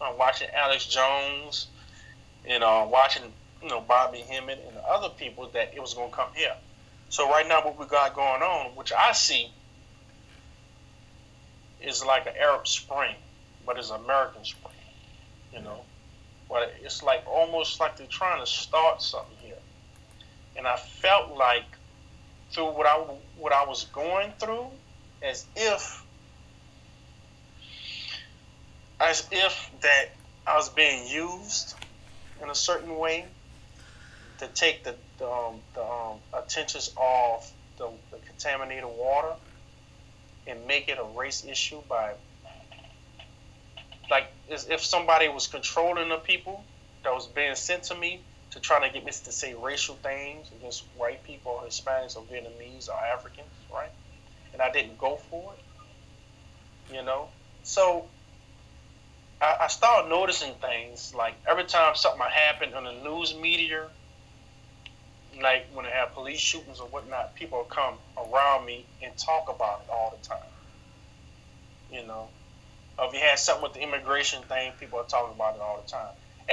uh, 0.01 0.11
watching 0.17 0.47
Alex 0.53 0.85
Jones 0.87 1.67
and 2.45 2.63
uh, 2.63 2.87
watching 2.89 3.23
you 3.61 3.69
know 3.69 3.81
Bobby 3.81 4.19
Hemmitt 4.19 4.63
and 4.67 4.77
other 4.89 5.09
people 5.09 5.49
that 5.53 5.73
it 5.75 5.81
was 5.81 5.93
going 5.93 6.09
to 6.09 6.15
come 6.15 6.29
here. 6.35 6.55
So 7.13 7.29
right 7.29 7.47
now, 7.47 7.61
what 7.63 7.77
we 7.77 7.85
got 7.85 8.15
going 8.15 8.41
on, 8.41 8.71
which 8.75 8.91
I 8.91 9.11
see, 9.11 9.51
is 11.79 12.03
like 12.03 12.25
an 12.25 12.33
Arab 12.41 12.67
Spring, 12.67 13.13
but 13.67 13.77
it's 13.77 13.91
American 13.91 14.43
Spring. 14.43 14.73
You 15.53 15.61
know, 15.61 15.81
but 16.49 16.73
it's 16.81 17.03
like 17.03 17.23
almost 17.27 17.79
like 17.79 17.97
they're 17.97 18.07
trying 18.07 18.43
to 18.43 18.49
start 18.49 19.03
something 19.03 19.37
here, 19.43 19.59
and 20.57 20.65
I 20.65 20.75
felt 20.75 21.37
like 21.37 21.65
through 22.49 22.71
what 22.71 22.87
I 22.87 22.95
what 23.37 23.53
I 23.53 23.63
was 23.67 23.83
going 23.93 24.33
through, 24.39 24.65
as 25.21 25.45
if 25.55 26.03
as 28.99 29.27
if 29.31 29.69
that 29.81 30.05
I 30.47 30.55
was 30.55 30.69
being 30.69 31.07
used 31.07 31.75
in 32.41 32.49
a 32.49 32.55
certain 32.55 32.97
way 32.97 33.25
to 34.39 34.47
take 34.47 34.83
the 34.83 34.95
the, 35.23 35.31
um, 35.31 35.61
the 35.73 35.81
um, 35.81 36.17
attentions 36.37 36.91
off 36.97 37.53
the, 37.77 37.89
the 38.11 38.17
contaminated 38.27 38.83
water 38.83 39.33
and 40.47 40.67
make 40.67 40.89
it 40.89 40.97
a 40.99 41.17
race 41.17 41.45
issue 41.45 41.79
by 41.87 42.11
like 44.11 44.27
as 44.51 44.67
if 44.69 44.83
somebody 44.83 45.29
was 45.29 45.47
controlling 45.47 46.09
the 46.09 46.17
people 46.17 46.61
that 47.05 47.13
was 47.13 47.27
being 47.27 47.55
sent 47.55 47.83
to 47.83 47.95
me 47.95 48.19
to 48.51 48.59
try 48.59 48.85
to 48.85 48.93
get 48.93 49.05
me 49.05 49.11
to 49.11 49.31
say 49.31 49.53
racial 49.53 49.95
things 49.95 50.47
against 50.59 50.83
white 50.97 51.23
people 51.23 51.53
or 51.53 51.63
Hispanics 51.63 52.17
or 52.17 52.23
Vietnamese 52.23 52.89
or 52.89 52.95
Africans, 53.15 53.47
right? 53.73 53.89
And 54.51 54.61
I 54.61 54.71
didn't 54.71 54.97
go 54.97 55.15
for 55.15 55.53
it. 55.53 56.93
You 56.93 57.01
know? 57.01 57.29
So 57.63 58.05
I, 59.41 59.55
I 59.61 59.67
started 59.67 60.09
noticing 60.09 60.53
things 60.55 61.13
like 61.15 61.35
every 61.49 61.63
time 61.63 61.95
something 61.95 62.21
happened 62.29 62.75
on 62.75 62.83
the 62.83 63.09
news 63.09 63.33
media, 63.33 63.87
like 65.41 65.67
when 65.73 65.85
I 65.85 65.89
have 65.89 66.13
police 66.13 66.39
shootings 66.39 66.79
or 66.79 66.87
whatnot, 66.87 67.35
people 67.35 67.63
come 67.69 67.95
around 68.17 68.65
me 68.65 68.85
and 69.01 69.15
talk 69.17 69.45
about 69.49 69.81
it 69.85 69.91
all 69.91 70.17
the 70.19 70.27
time. 70.27 70.37
You 71.91 72.05
know, 72.05 72.27
if 72.99 73.13
you 73.13 73.19
had 73.19 73.39
something 73.39 73.63
with 73.63 73.73
the 73.73 73.81
immigration 73.81 74.41
thing, 74.43 74.71
people 74.79 74.99
are 74.99 75.05
talking 75.05 75.35
about 75.35 75.55
it 75.55 75.61
all 75.61 75.81
the 75.83 75.89
time, 75.89 76.09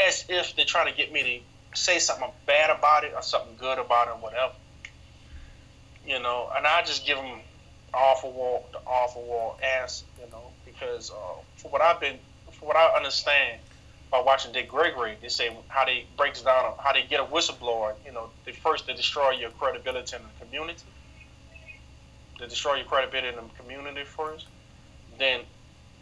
as 0.07 0.24
if 0.28 0.55
they're 0.57 0.65
trying 0.65 0.90
to 0.90 0.97
get 0.97 1.12
me 1.12 1.23
to 1.23 1.78
say 1.78 1.98
something 1.98 2.31
bad 2.47 2.70
about 2.77 3.05
it 3.05 3.12
or 3.15 3.23
something 3.23 3.55
good 3.59 3.78
about 3.78 4.09
it 4.09 4.12
or 4.12 4.19
whatever. 4.19 4.52
You 6.07 6.20
know, 6.20 6.48
and 6.57 6.66
I 6.66 6.82
just 6.82 7.07
give 7.07 7.16
them 7.16 7.40
awful 7.93 8.32
wall, 8.32 8.69
the 8.73 8.78
awful 8.86 9.23
wall 9.23 9.59
answer. 9.78 10.05
You 10.19 10.31
know, 10.31 10.51
because 10.65 11.11
uh, 11.11 11.40
for 11.57 11.70
what 11.70 11.82
I've 11.82 12.01
been, 12.01 12.19
for 12.52 12.66
what 12.66 12.77
I 12.77 12.97
understand, 12.97 13.61
by 14.11 14.20
watching 14.20 14.53
Dick 14.53 14.69
Gregory, 14.69 15.16
they 15.23 15.28
say 15.28 15.57
how 15.69 15.85
they 15.85 16.05
breaks 16.16 16.43
down 16.43 16.74
how 16.82 16.93
they 16.93 17.03
get 17.03 17.20
a 17.20 17.24
whistleblower. 17.24 17.95
You 18.05 18.12
know, 18.12 18.31
they 18.45 18.53
first 18.53 18.87
they 18.87 18.95
destroy 18.95 19.31
your 19.31 19.51
credibility 19.51 20.16
in 20.16 20.23
the 20.23 20.45
community. 20.45 20.82
They 22.41 22.47
destroy 22.47 22.77
your 22.77 22.87
credibility 22.87 23.28
in 23.28 23.35
the 23.35 23.62
community 23.62 24.05
first, 24.05 24.47
then 25.19 25.43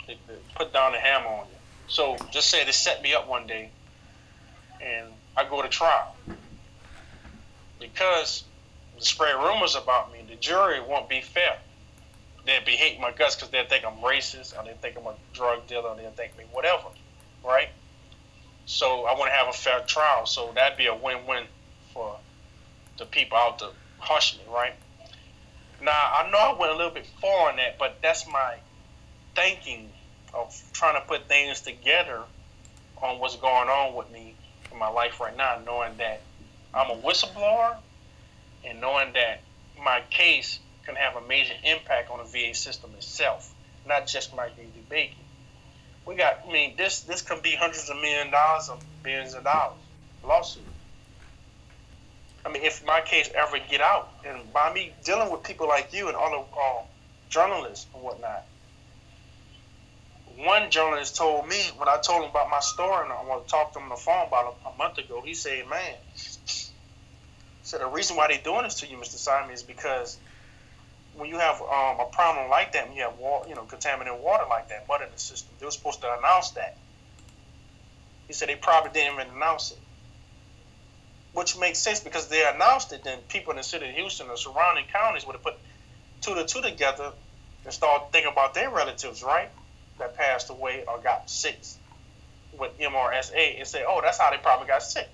they, 0.07 0.17
they 0.27 0.35
put 0.55 0.73
down 0.73 0.93
the 0.93 0.99
hammer 0.99 1.27
on 1.27 1.47
you. 1.47 1.57
So 1.89 2.17
just 2.31 2.49
say 2.49 2.65
they 2.65 2.73
set 2.73 3.03
me 3.03 3.13
up 3.15 3.29
one 3.29 3.47
day, 3.47 3.71
and 4.81 5.09
I 5.37 5.45
go 5.45 5.61
to 5.61 5.69
trial 5.69 6.15
because 7.81 8.45
they 8.95 9.01
spread 9.01 9.35
rumors 9.35 9.75
about 9.75 10.13
me. 10.13 10.21
The 10.29 10.37
jury 10.37 10.81
won't 10.81 11.09
be 11.09 11.21
fair. 11.21 11.59
They'll 12.47 12.65
be 12.65 12.73
hating 12.73 13.01
my 13.01 13.11
guts 13.13 13.35
because 13.35 13.51
they'll 13.51 13.67
think 13.67 13.85
I'm 13.85 13.99
racist, 13.99 14.59
or 14.59 14.65
they 14.65 14.75
think 14.75 14.97
I'm 14.97 15.07
a 15.07 15.15
drug 15.35 15.67
dealer, 15.67 15.91
or 15.91 15.97
they'll 15.97 16.11
think 16.11 16.39
me 16.39 16.45
whatever, 16.53 16.85
right? 17.45 17.69
So 18.69 19.07
I 19.07 19.15
want 19.15 19.33
to 19.33 19.37
have 19.37 19.49
a 19.49 19.53
fair 19.53 19.81
trial. 19.81 20.27
So 20.27 20.53
that'd 20.55 20.77
be 20.77 20.87
a 20.87 20.95
win-win 20.95 21.45
for 21.95 22.19
the 22.99 23.07
people 23.07 23.39
out 23.39 23.61
to 23.61 23.71
hush 23.99 24.37
me, 24.37 24.43
right? 24.53 24.75
Now 25.83 25.91
I 25.91 26.29
know 26.31 26.37
I 26.37 26.57
went 26.61 26.73
a 26.73 26.77
little 26.77 26.93
bit 26.93 27.07
far 27.21 27.49
on 27.49 27.57
that, 27.57 27.79
but 27.79 28.01
that's 28.03 28.29
my 28.31 28.57
thinking 29.35 29.91
of 30.35 30.55
trying 30.75 31.01
to 31.01 31.09
put 31.09 31.29
things 31.29 31.63
together 31.63 32.21
on 33.01 33.19
what's 33.19 33.37
going 33.37 33.71
on 33.71 33.95
with 33.95 34.11
me 34.11 34.35
in 34.71 34.79
my 34.79 34.89
life 34.89 35.19
right 35.19 35.35
now, 35.35 35.59
knowing 35.65 35.97
that 35.97 36.21
I'm 36.75 36.91
a 36.91 36.97
whistleblower 37.01 37.75
and 38.67 38.83
knowing 38.83 39.15
that 39.15 39.41
my 39.83 40.03
case 40.11 40.59
can 40.85 40.95
have 40.95 41.17
a 41.17 41.27
major 41.27 41.55
impact 41.65 42.11
on 42.11 42.19
the 42.19 42.25
VA 42.25 42.55
system 42.55 42.91
itself, 42.99 43.55
not 43.87 44.07
just 44.07 44.37
Michael 44.37 44.65
DeBakey 44.91 45.15
we 46.09 46.17
got. 46.17 46.39
I 46.49 46.53
mean, 46.53 46.75
this 46.77 47.03
this 47.03 47.23
could 47.23 47.43
be 47.43 47.55
hundreds 47.55 47.91
of 47.91 47.97
million 47.97 48.31
dollars 48.31 48.69
or 48.71 48.79
billions 49.03 49.35
of 49.35 49.45
dollars 49.45 49.77
lawsuit. 50.25 50.65
I 52.45 52.51
mean, 52.51 52.65
if 52.65 52.85
my 52.87 53.03
case 53.03 53.29
ever 53.37 53.59
get 53.71 53.81
out, 53.81 54.09
and 54.27 54.53
by 54.53 54.73
me 54.73 54.93
dealing 55.05 55.31
with 55.31 55.43
people 55.43 55.69
like 55.69 55.93
you 55.93 56.09
and 56.09 56.17
other 56.17 56.39
uh, 56.39 56.83
journalists 57.29 57.87
and 57.95 58.03
whatnot, 58.03 58.45
one 60.37 60.71
journalist 60.71 61.17
told 61.17 61.47
me 61.47 61.61
when 61.77 61.89
I 61.89 61.99
told 62.03 62.23
him 62.25 62.31
about 62.31 62.49
my 62.51 62.61
story 62.61 63.05
and 63.05 63.13
I 63.13 63.23
want 63.25 63.47
to 63.47 63.51
talk 63.51 63.75
to 63.75 63.79
him 63.79 63.85
on 63.85 63.91
the 63.91 63.97
phone 63.97 64.27
about 64.29 64.57
a, 64.65 64.69
a 64.71 64.77
month 64.79 64.99
ago. 64.99 65.23
He 65.25 65.35
said, 65.35 65.69
"Man," 65.69 65.95
said 67.63 67.81
the 67.81 67.87
reason 67.87 68.17
why 68.17 68.29
they 68.29 68.39
doing 68.39 68.63
this 68.63 68.77
to 68.81 68.89
you, 68.89 68.97
Mr. 68.97 69.17
Simon, 69.17 69.53
is 69.53 69.63
because 69.63 70.19
when 71.19 71.29
you 71.29 71.39
have 71.39 71.61
um, 71.61 72.01
a 72.01 72.09
problem 72.13 72.49
like 72.49 72.73
that, 72.73 72.89
when 72.89 72.97
you 72.97 73.03
have 73.03 73.19
water, 73.19 73.49
you 73.49 73.55
know, 73.55 73.63
contaminated 73.63 74.21
water 74.21 74.45
like 74.49 74.69
that, 74.69 74.87
mud 74.89 75.03
in 75.03 75.09
the 75.13 75.19
system, 75.19 75.53
they 75.59 75.67
were 75.67 75.73
supposed 75.73 76.01
to 76.01 76.19
announce 76.19 76.51
that. 76.51 76.77
He 78.29 78.33
said 78.33 78.49
they 78.49 78.55
probably 78.57 78.93
didn't 78.93 79.15
even 79.15 79.35
announce 79.35 79.73
it, 79.73 79.79
which 81.33 81.59
makes 81.59 81.79
sense 81.79 82.01
because 82.01 82.29
they 82.29 82.47
announced 82.47 82.93
it. 82.93 83.03
Then 83.03 83.19
people 83.29 83.51
in 83.51 83.57
the 83.57 83.63
city 83.63 83.89
of 83.89 83.95
Houston 83.95 84.29
and 84.29 84.39
surrounding 84.39 84.85
counties 84.93 85.27
would 85.27 85.33
have 85.35 85.43
put 85.43 85.55
two 86.21 86.35
to 86.35 86.45
two 86.45 86.63
together 86.63 87.13
and 87.65 87.73
start 87.73 88.13
thinking 88.13 88.31
about 88.31 88.55
their 88.55 88.71
relatives, 88.71 89.23
right, 89.23 89.51
that 89.99 90.17
passed 90.17 90.51
away 90.51 90.85
or 90.87 90.99
got 90.99 91.29
sick 91.29 91.59
with 92.59 92.79
MRSA, 92.79 93.59
and 93.59 93.67
say, 93.67 93.85
oh, 93.87 94.01
that's 94.03 94.19
how 94.19 94.31
they 94.31 94.37
probably 94.37 94.69
got 94.69 94.83
sick, 94.83 95.09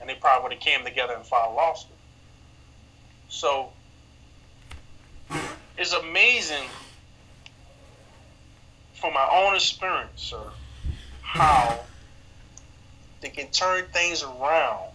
and 0.00 0.08
they 0.08 0.14
probably 0.14 0.42
would 0.44 0.52
have 0.52 0.60
came 0.62 0.84
together 0.84 1.14
and 1.14 1.24
filed 1.24 1.52
a 1.52 1.56
lawsuit. 1.56 1.90
So 3.28 3.72
it's 5.78 5.92
amazing 5.92 6.68
from 8.94 9.12
my 9.12 9.28
own 9.30 9.54
experience, 9.54 10.10
sir, 10.16 10.42
how 11.22 11.78
they 13.20 13.28
can 13.28 13.48
turn 13.48 13.84
things 13.92 14.22
around 14.22 14.88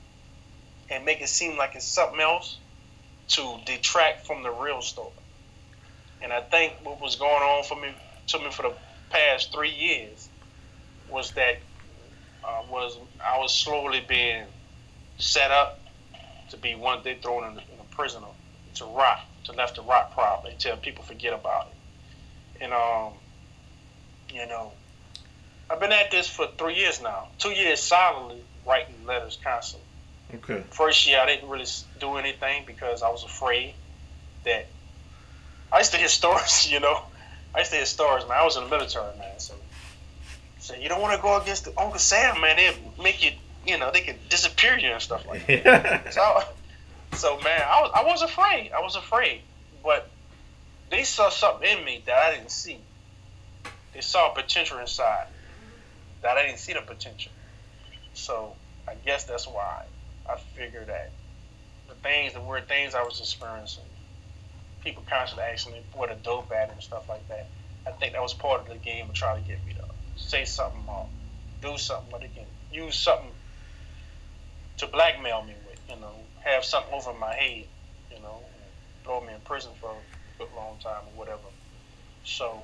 and 0.90 1.06
make 1.06 1.22
it 1.22 1.30
seem 1.30 1.58
like 1.58 1.76
it's 1.76 1.86
something 1.86 2.20
else 2.20 2.58
to 3.30 3.58
detract 3.66 4.26
from 4.26 4.44
the 4.44 4.50
real 4.50 4.82
story. 4.82 5.12
And 6.22 6.34
I 6.34 6.42
think 6.42 6.74
what 6.84 7.00
was 7.00 7.16
going 7.16 7.42
on 7.42 7.64
for 7.64 7.80
me 7.80 7.90
to 8.28 8.40
me 8.40 8.52
for 8.52 8.64
the 8.64 8.74
past 9.10 9.54
three 9.54 9.72
years 9.72 10.30
was 11.10 11.32
that 11.32 11.58
uh, 12.44 12.62
was 12.70 12.98
I 13.24 13.40
was 13.40 13.54
slowly 13.54 14.04
being 14.08 14.46
set 15.18 15.52
up 15.52 15.80
to 16.50 16.58
be 16.58 16.76
one 16.76 17.04
day 17.04 17.18
thrown 17.22 17.44
in, 17.52 17.58
a 17.58 17.96
prison 17.96 18.24
to 18.76 18.86
rot 18.86 19.22
to 19.46 19.52
left 19.54 19.76
to 19.76 19.82
rot 19.82 20.14
probably 20.14 20.52
until 20.52 20.78
people 20.78 21.04
forget 21.04 21.34
about 21.34 21.68
it. 21.68 22.64
And 22.64 22.74
um, 22.74 23.14
you 24.34 24.46
know, 24.48 24.72
I've 25.70 25.80
been 25.80 25.92
at 25.92 26.12
this 26.12 26.28
for 26.28 26.48
three 26.58 26.76
years 26.76 27.02
now. 27.02 27.28
Two 27.40 27.52
years 27.52 27.82
solidly 27.82 28.44
writing 28.66 28.96
letters 29.06 29.38
constantly. 29.44 29.88
Okay. 30.36 30.64
First 30.70 31.08
year 31.08 31.20
I 31.20 31.26
didn't 31.26 31.50
really 31.50 31.66
do 32.00 32.16
anything 32.16 32.64
because 32.66 33.04
I 33.04 33.10
was 33.10 33.24
afraid 33.24 33.74
that 34.46 34.68
I 35.72 35.80
used 35.80 35.92
to 35.92 35.98
hear 35.98 36.08
stories, 36.22 36.72
you 36.72 36.80
know. 36.80 37.04
I 37.54 37.60
used 37.60 37.72
to 37.72 37.78
hear 37.78 37.86
stories, 37.86 38.26
man. 38.28 38.38
I 38.38 38.46
was 38.46 38.58
in 38.58 38.64
the 38.64 38.70
military, 38.70 39.18
man. 39.18 39.40
So, 39.40 39.54
so 40.60 40.76
you 40.76 40.88
don't 40.88 41.02
want 41.02 41.16
to 41.16 41.22
go 41.22 41.40
against 41.42 41.66
the 41.66 41.80
Uncle 41.80 42.00
Sam, 42.00 42.40
man. 42.40 42.56
They 42.56 42.74
make 43.02 43.24
you, 43.24 43.32
you 43.68 43.78
know, 43.78 43.92
they 43.92 44.02
can 44.02 44.18
disappear 44.30 44.78
you 44.78 44.90
and 44.90 45.02
stuff 45.02 45.28
like 45.28 45.46
that. 45.48 46.14
so 46.14 46.44
so 47.14 47.40
man, 47.42 47.62
I 47.62 47.82
was 47.82 47.92
I 47.96 48.04
was 48.04 48.22
afraid. 48.22 48.72
I 48.72 48.82
was 48.82 48.96
afraid, 48.96 49.42
but 49.84 50.10
they 50.90 51.04
saw 51.04 51.30
something 51.30 51.70
in 51.70 51.86
me 51.86 52.04
that 52.06 52.18
I 52.18 52.36
didn't 52.36 52.52
see. 52.52 52.80
They 53.94 54.02
saw 54.02 54.30
potential 54.30 54.80
inside 54.80 55.28
that 56.22 56.38
I 56.38 56.46
didn't 56.46 56.60
see 56.60 56.74
the 56.74 56.82
potential. 56.82 57.32
So 58.14 58.54
I 58.88 58.96
guess 59.06 59.26
that's 59.26 59.48
why 59.48 59.84
I 60.30 60.38
figured 60.56 60.88
that 60.88 61.12
the 61.88 61.96
things, 61.96 62.34
the 62.34 62.42
weird 62.42 62.68
things 62.68 62.96
I 62.96 63.04
was 63.04 63.20
experiencing, 63.20 63.84
people 64.84 65.04
constantly 65.10 65.46
asking 65.46 65.74
me 65.74 65.82
what 65.94 66.12
a 66.12 66.16
dope 66.16 66.52
at 66.52 66.72
and 66.72 66.82
stuff 66.82 67.08
like 67.10 67.28
that. 67.30 67.48
I 67.86 67.92
think 67.92 68.14
that 68.14 68.22
was 68.22 68.34
part 68.34 68.62
of 68.62 68.68
the 68.68 68.76
game 68.76 69.08
to 69.08 69.14
try 69.14 69.36
to 69.36 69.42
get 69.42 69.66
me 69.66 69.74
to 69.74 69.86
say 70.16 70.46
something 70.46 70.84
or 70.88 71.08
do 71.62 71.78
something, 71.78 72.08
but 72.12 72.22
can 72.22 72.46
use 72.72 72.96
something 72.96 73.32
to 74.78 74.88
blackmail 74.88 75.44
me 75.44 75.54
with, 75.68 75.80
you 75.90 75.96
know, 76.00 76.16
have 76.44 76.66
something 76.66 76.94
over 76.94 77.14
my 77.14 77.34
head, 77.36 77.66
you 78.16 78.22
know, 78.22 78.40
throw 79.04 79.22
me 79.22 79.34
in 79.34 79.40
prison 79.42 79.72
for 79.80 79.92
a 79.92 80.44
good 80.44 80.54
long 80.56 80.78
time 80.84 81.04
or 81.08 81.20
whatever. 81.20 81.40
So, 82.24 82.64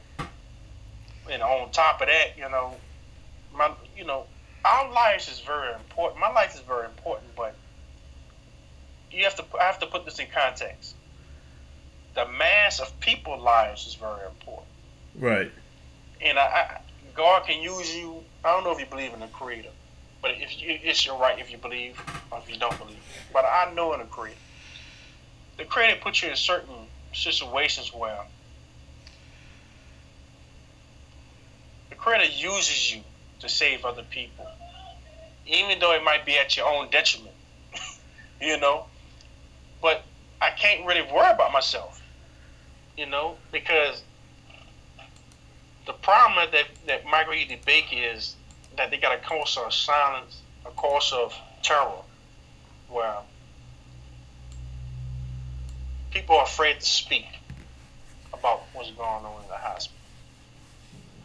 and 1.32 1.42
on 1.42 1.72
top 1.72 2.02
of 2.02 2.08
that, 2.08 2.38
you 2.38 2.50
know, 2.50 2.76
my, 3.56 3.72
you 3.98 4.06
know, 4.06 4.26
our 4.66 4.92
lives 4.92 5.30
is 5.30 5.40
very 5.42 5.74
important. 5.74 6.20
My 6.22 6.32
life 6.32 6.56
is 6.56 6.62
very 6.62 6.86
important, 6.86 7.36
but 7.36 7.56
you 9.12 9.24
have 9.24 9.36
to, 9.36 9.46
I 9.60 9.66
have 9.66 9.80
to 9.80 9.88
put 9.88 10.06
this 10.06 10.20
in 10.20 10.28
context. 10.34 10.96
The 12.16 12.28
mass 12.28 12.80
of 12.80 13.00
people 13.00 13.40
lives 13.40 13.88
is 13.88 13.96
very 13.96 14.26
important. 14.28 14.68
Right. 15.20 15.52
and 16.22 16.38
I, 16.38 16.44
I, 16.44 16.78
God 17.16 17.46
can 17.46 17.62
use 17.62 17.96
you. 17.96 18.24
I 18.44 18.54
don't 18.54 18.64
know 18.64 18.72
if 18.72 18.80
you 18.80 18.86
believe 18.86 19.14
in 19.14 19.20
the 19.20 19.28
Creator, 19.28 19.70
but 20.28 20.42
if 20.42 20.62
you, 20.62 20.78
it's 20.84 21.06
your 21.06 21.18
right 21.18 21.40
if 21.40 21.50
you 21.52 21.58
believe 21.58 22.02
or 22.32 22.40
if 22.40 22.52
you 22.52 22.60
don't 22.60 22.78
believe. 22.78 23.00
But 23.32 23.46
I 23.46 23.72
know 23.74 23.98
the 23.98 24.04
Creator. 24.04 24.38
The 25.58 25.64
Creator 25.64 26.02
puts 26.02 26.22
you 26.22 26.30
in 26.30 26.36
certain 26.36 26.76
situations 27.14 27.94
where 27.94 28.20
the 31.90 31.96
Creator 31.96 32.26
uses 32.26 32.94
you 32.94 33.02
to 33.40 33.48
save 33.48 33.86
other 33.86 34.04
people, 34.04 34.46
even 35.46 35.80
though 35.80 35.94
it 35.94 36.04
might 36.04 36.26
be 36.26 36.38
at 36.38 36.58
your 36.58 36.68
own 36.68 36.90
detriment. 36.90 37.36
you 38.42 38.60
know, 38.60 38.86
but 39.82 40.04
I 40.42 40.50
can't 40.50 40.86
really 40.86 41.04
worry 41.04 41.32
about 41.32 41.54
myself. 41.54 42.02
You 42.98 43.06
know, 43.06 43.38
because 43.54 44.04
the 45.86 45.94
problem 45.94 46.50
that 46.52 46.66
that 46.88 47.06
Michael 47.06 47.34
E. 47.34 47.48
DeBakey 47.48 48.14
is 48.14 48.36
that 48.78 48.92
they 48.92 48.98
got 48.98 49.18
a 49.18 49.22
course 49.22 49.58
of 49.58 49.74
silence, 49.74 50.42
a 50.66 50.70
course 50.72 51.12
of 51.12 51.36
terror, 51.64 52.02
where 52.90 53.18
people 56.12 56.38
are 56.38 56.44
afraid 56.44 56.80
to 56.80 56.86
speak 56.86 57.26
about 58.34 58.64
what's 58.74 58.92
going 58.92 59.26
on 59.26 59.44
in 59.44 59.50
the 59.50 59.58
hospital. 59.58 59.98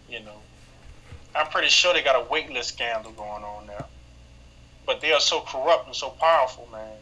You 0.09 0.20
know, 0.20 0.37
I'm 1.35 1.47
pretty 1.47 1.69
sure 1.69 1.95
they 1.95 2.03
got 2.03 2.20
a 2.20 2.24
waitlist 2.27 2.65
scandal 2.65 3.12
going 3.12 3.45
on 3.45 3.66
there, 3.66 3.85
but 4.87 5.01
they 5.01 5.12
are 5.12 5.20
so 5.20 5.41
corrupt 5.41 5.87
and 5.87 5.97
so 5.97 6.11
powerful, 6.11 6.69
man. 6.73 6.97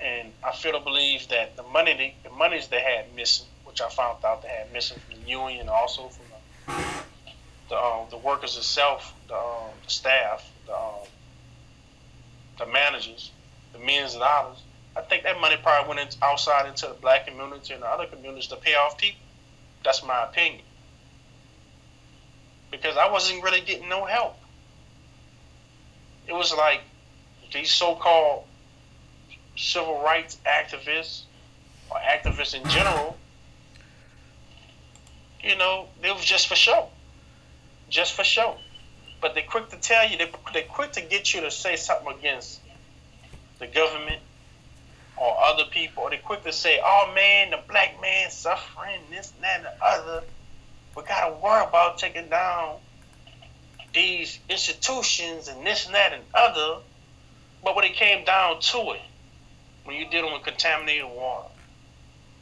And 0.00 0.32
I 0.42 0.52
feel 0.52 0.72
to 0.72 0.80
believe 0.80 1.28
that 1.28 1.56
the 1.56 1.62
money, 1.64 1.94
they, 1.94 2.14
the 2.28 2.34
monies 2.34 2.68
they 2.68 2.80
had 2.80 3.14
missing, 3.14 3.46
which 3.64 3.80
I 3.80 3.88
found 3.88 4.24
out 4.24 4.42
they 4.42 4.48
had 4.48 4.72
missing 4.72 4.98
from 4.98 5.20
the 5.20 5.28
union, 5.28 5.68
also 5.68 6.08
from 6.08 6.21
the 7.72 7.82
um, 7.82 8.06
the 8.10 8.18
workers 8.18 8.58
itself, 8.58 9.14
the, 9.28 9.34
um, 9.34 9.70
the 9.82 9.90
staff, 9.90 10.46
the, 10.66 10.76
um, 10.76 11.06
the 12.58 12.66
managers, 12.66 13.30
the 13.72 13.78
millions 13.78 14.14
of 14.14 14.20
dollars. 14.20 14.58
I 14.94 15.00
think 15.00 15.22
that 15.22 15.40
money 15.40 15.56
probably 15.62 15.96
went 15.96 16.18
outside 16.20 16.68
into 16.68 16.86
the 16.86 16.92
black 16.92 17.26
community 17.26 17.72
and 17.72 17.82
the 17.82 17.86
other 17.86 18.04
communities 18.06 18.48
to 18.48 18.56
pay 18.56 18.74
off 18.74 18.98
people. 18.98 19.22
That's 19.82 20.04
my 20.04 20.24
opinion. 20.24 20.60
Because 22.70 22.98
I 22.98 23.10
wasn't 23.10 23.42
really 23.42 23.62
getting 23.62 23.88
no 23.88 24.04
help. 24.04 24.36
It 26.26 26.34
was 26.34 26.54
like 26.54 26.82
these 27.54 27.70
so-called 27.70 28.44
civil 29.56 30.02
rights 30.02 30.36
activists 30.46 31.22
or 31.90 31.96
activists 31.96 32.54
in 32.54 32.68
general 32.68 33.16
you 35.42 35.56
know, 35.56 35.88
it 36.02 36.14
was 36.14 36.24
just 36.24 36.46
for 36.46 36.54
show. 36.54 36.88
Just 37.92 38.14
for 38.14 38.24
show. 38.24 38.56
But 39.20 39.34
they're 39.34 39.44
quick 39.44 39.68
to 39.68 39.76
tell 39.76 40.10
you, 40.10 40.16
they, 40.16 40.30
they're 40.54 40.62
quick 40.62 40.92
to 40.92 41.02
get 41.02 41.34
you 41.34 41.42
to 41.42 41.50
say 41.50 41.76
something 41.76 42.14
against 42.18 42.58
the 43.60 43.66
government 43.66 44.20
or 45.14 45.36
other 45.44 45.64
people. 45.70 46.08
They're 46.08 46.18
quick 46.18 46.42
to 46.44 46.52
say, 46.52 46.80
oh 46.82 47.12
man, 47.14 47.50
the 47.50 47.60
black 47.68 48.00
man 48.00 48.30
suffering, 48.30 48.98
this, 49.10 49.32
and 49.34 49.44
that, 49.44 49.56
and 49.58 49.66
the 49.66 49.86
other. 49.86 50.24
We 50.96 51.02
got 51.02 51.28
to 51.28 51.34
worry 51.34 51.64
about 51.64 51.98
taking 51.98 52.30
down 52.30 52.76
these 53.92 54.38
institutions 54.48 55.48
and 55.48 55.64
this 55.66 55.84
and 55.84 55.94
that 55.94 56.14
and 56.14 56.22
other. 56.32 56.80
But 57.62 57.76
when 57.76 57.84
it 57.84 57.94
came 57.94 58.24
down 58.24 58.60
to 58.60 58.78
it, 58.92 59.02
when 59.84 59.96
you're 59.96 60.10
dealing 60.10 60.32
with 60.32 60.44
contaminated 60.44 61.04
water, 61.04 61.48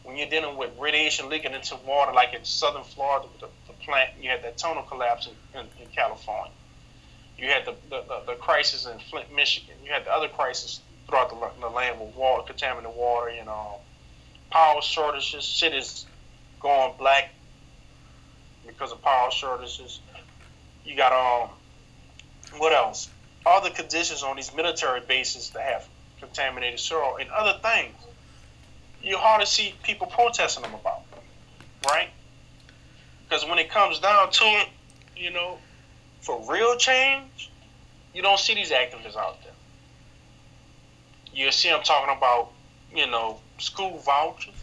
when 0.05 0.16
you're 0.16 0.31
dealing 0.31 0.56
with 0.56 0.70
radiation 0.78 1.28
leaking 1.28 1.55
into 1.55 1.74
water, 1.85 2.12
like 2.12 2.35
in 2.35 2.44
southern 2.44 2.85
Florida, 2.85 3.27
the, 3.40 3.47
the 3.47 3.60
plant, 3.90 4.10
you 4.20 4.30
had 4.30 4.42
that 4.44 4.56
tunnel 4.56 4.82
collapse 4.84 5.26
in, 5.26 5.60
in, 5.60 5.66
in 5.82 5.88
California. 5.88 6.52
You 7.36 7.48
had 7.48 7.64
the, 7.64 7.74
the, 7.88 8.02
the, 8.06 8.22
the, 8.26 8.34
crisis 8.34 8.86
in 8.86 8.98
Flint, 8.98 9.34
Michigan. 9.34 9.74
You 9.84 9.92
had 9.92 10.04
the 10.04 10.12
other 10.12 10.28
crisis 10.28 10.80
throughout 11.08 11.30
the, 11.30 11.60
the 11.60 11.68
land 11.68 12.00
with 12.00 12.14
water, 12.14 12.42
contaminated 12.46 12.96
water, 12.96 13.30
you 13.30 13.44
know, 13.44 13.80
power 14.50 14.82
shortages, 14.82 15.44
cities 15.44 16.06
going 16.60 16.92
black 16.98 17.30
because 18.66 18.92
of 18.92 19.02
power 19.02 19.30
shortages. 19.30 20.00
You 20.84 20.96
got 20.96 21.12
um, 21.12 21.50
what 22.58 22.72
else? 22.72 23.08
All 23.46 23.62
the 23.62 23.70
conditions 23.70 24.22
on 24.22 24.36
these 24.36 24.54
military 24.54 25.00
bases 25.00 25.50
that 25.50 25.62
have 25.62 25.88
contaminated 26.20 26.78
soil 26.78 27.16
and 27.18 27.30
other 27.30 27.58
things 27.62 27.94
you 29.02 29.16
hardly 29.16 29.46
see 29.46 29.74
people 29.82 30.06
protesting 30.06 30.62
them 30.62 30.74
about, 30.74 31.02
right? 31.86 32.10
Because 33.31 33.47
when 33.48 33.61
it 33.61 33.70
comes 33.70 34.01
down 34.01 34.32
to 34.32 34.44
it, 34.44 34.69
you 35.16 35.31
know, 35.31 35.57
for 36.20 36.44
real 36.52 36.77
change, 36.77 37.48
you 38.12 38.23
don't 38.23 38.40
see 38.40 38.55
these 38.55 38.73
activists 38.73 39.16
out 39.16 39.40
there. 39.44 39.52
You 41.32 41.52
see 41.52 41.69
them 41.69 41.81
talking 41.85 42.16
about, 42.16 42.51
you 42.93 43.07
know, 43.07 43.39
school 43.59 43.98
vouchers, 43.98 44.55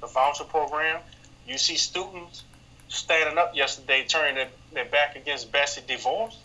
the 0.00 0.06
voucher 0.06 0.44
program. 0.44 1.00
You 1.48 1.58
see 1.58 1.74
students 1.74 2.44
standing 2.86 3.38
up 3.38 3.56
yesterday, 3.56 4.04
turning 4.06 4.36
their, 4.36 4.48
their 4.72 4.84
back 4.84 5.16
against 5.16 5.50
Betsy 5.50 5.80
DeVos. 5.80 6.36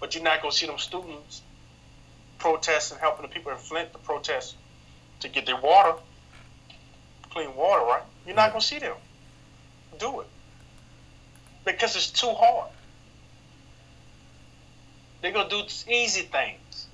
But 0.00 0.14
you're 0.14 0.24
not 0.24 0.42
going 0.42 0.52
to 0.52 0.56
see 0.56 0.66
them 0.66 0.76
students 0.76 1.40
protesting, 2.38 2.98
helping 2.98 3.22
the 3.22 3.28
people 3.32 3.52
in 3.52 3.58
Flint 3.58 3.90
to 3.94 3.98
protest 4.00 4.56
to 5.20 5.28
get 5.28 5.46
their 5.46 5.60
water, 5.60 5.94
clean 7.30 7.54
water, 7.56 7.84
right? 7.84 8.02
You're 8.26 8.36
not 8.36 8.50
mm. 8.50 8.52
gonna 8.52 8.62
see 8.62 8.78
them 8.78 8.96
do 10.00 10.20
it 10.20 10.26
because 11.64 11.94
it's 11.94 12.10
too 12.10 12.32
hard. 12.32 12.70
They're 15.20 15.32
gonna 15.32 15.48
do 15.48 15.62
easy 15.88 16.22
things, 16.22 16.86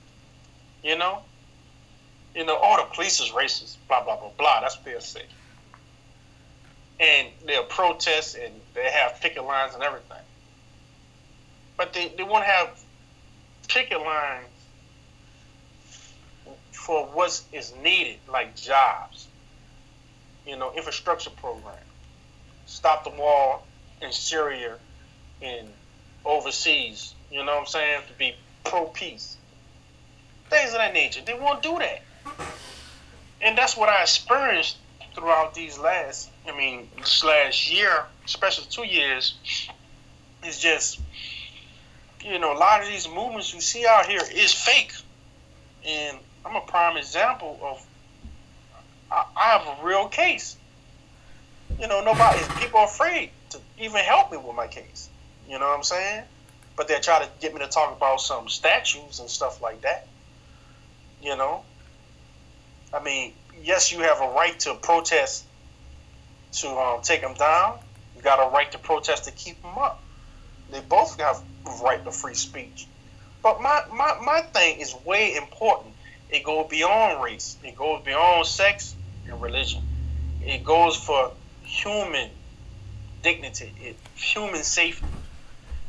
you 0.83 0.99
know. 0.99 1.23
You 2.35 2.45
know, 2.45 2.59
oh, 2.61 2.77
the 2.77 2.95
police 2.95 3.21
is 3.21 3.31
racist, 3.31 3.77
blah 3.89 4.05
blah 4.05 4.17
blah 4.17 4.31
blah. 4.37 4.61
That's 4.61 4.77
what 4.77 4.85
they'll 4.85 5.01
say, 5.01 5.23
and 7.01 7.29
they'll 7.47 7.65
protest 7.65 8.37
and 8.37 8.53
they 8.75 8.91
have 8.91 9.21
picket 9.21 9.45
lines 9.45 9.75
and 9.75 9.83
everything. 9.83 10.19
But 11.77 11.93
they, 11.93 12.09
they 12.17 12.23
won't 12.23 12.45
have 12.45 12.79
picket 13.69 14.01
lines 14.01 14.49
for 16.73 17.05
what 17.07 17.43
is 17.53 17.75
needed, 17.83 18.19
like 18.31 18.55
jobs, 18.57 19.27
you 20.47 20.57
know, 20.57 20.73
infrastructure 20.75 21.31
program, 21.31 21.75
stop 22.67 23.05
the 23.05 23.11
war 23.11 23.61
in 24.03 24.13
Syria 24.13 24.77
and 25.41 25.69
overseas, 26.25 27.15
you 27.31 27.45
know 27.45 27.53
what 27.53 27.61
I'm 27.61 27.67
saying, 27.67 28.03
to 28.09 28.19
be 28.19 28.35
pro 28.65 28.87
peace. 28.87 29.37
Things 30.51 30.71
of 30.71 30.79
that 30.79 30.95
nature. 30.95 31.21
They 31.25 31.35
won't 31.35 31.63
do 31.63 31.79
that. 31.79 32.03
And 33.41 33.57
that's 33.57 33.77
what 33.77 33.89
I 33.89 34.03
experienced 34.03 34.77
throughout 35.15 35.55
these 35.55 35.79
last, 35.79 36.31
I 36.47 36.57
mean, 36.57 36.89
this 36.99 37.25
last 37.25 37.73
year, 37.73 38.05
especially 38.25 38.67
two 38.71 38.87
years, 38.87 39.35
is 40.47 40.59
just, 40.59 41.01
you 42.23 42.39
know, 42.39 42.53
a 42.53 42.59
lot 42.59 42.83
of 42.83 42.89
these 42.89 43.09
movements 43.09 43.55
you 43.55 43.61
see 43.61 43.87
out 43.87 44.07
here 44.07 44.23
is 44.35 44.53
fake. 44.53 44.93
And 45.87 46.19
I'm 46.45 46.57
a 46.57 46.61
prime 46.61 46.97
example 46.97 47.59
of 47.63 47.87
I, 49.11 49.25
I 49.37 49.45
have 49.59 49.79
a 49.79 49.87
real 49.87 50.09
case. 50.09 50.56
You 51.81 51.89
know, 51.89 52.03
nobody 52.03 52.39
people 52.59 52.81
are 52.81 52.87
afraid 52.87 53.31
to 53.51 53.59
even 53.79 54.01
help 54.01 54.33
me 54.33 54.39
with 54.39 54.57
my 54.57 54.67
case. 54.67 55.09
You 55.49 55.59
know 55.59 55.67
what 55.67 55.77
I'm 55.77 55.83
saying? 55.83 56.25
But 56.77 56.89
they 56.89 56.99
try 57.01 57.23
to 57.23 57.29
get 57.41 57.55
me 57.55 57.61
to 57.61 57.69
talk 57.69 57.97
about 57.97 58.21
some 58.21 58.49
statues 58.49 59.21
and 59.21 59.29
stuff 59.29 59.63
like 59.63 59.83
that. 59.83 60.07
You 61.23 61.37
know? 61.37 61.63
I 62.93 63.03
mean, 63.03 63.33
yes, 63.63 63.93
you 63.93 64.01
have 64.01 64.21
a 64.21 64.29
right 64.29 64.59
to 64.61 64.75
protest 64.75 65.45
to 66.53 66.69
um, 66.69 67.03
take 67.03 67.21
them 67.21 67.35
down. 67.35 67.79
You 68.17 68.23
got 68.23 68.47
a 68.47 68.51
right 68.51 68.71
to 68.73 68.79
protest 68.79 69.25
to 69.25 69.33
keep 69.33 69.61
them 69.63 69.77
up. 69.77 70.03
They 70.71 70.81
both 70.81 71.19
have 71.21 71.43
right 71.83 72.03
to 72.05 72.11
free 72.11 72.35
speech. 72.35 72.87
But 73.43 73.61
my, 73.61 73.83
my, 73.93 74.19
my 74.25 74.41
thing 74.41 74.81
is 74.81 74.95
way 75.05 75.37
important 75.37 75.95
it 76.31 76.43
goes 76.43 76.67
beyond 76.69 77.23
race. 77.23 77.57
It 77.63 77.77
goes 77.77 78.03
beyond 78.05 78.47
sex 78.47 78.95
and 79.29 79.41
religion. 79.41 79.83
It 80.43 80.65
goes 80.65 80.97
for 80.97 81.33
human 81.77 82.31
dignity, 83.23 83.73
it, 83.81 83.97
human 84.15 84.63
safety 84.63 85.07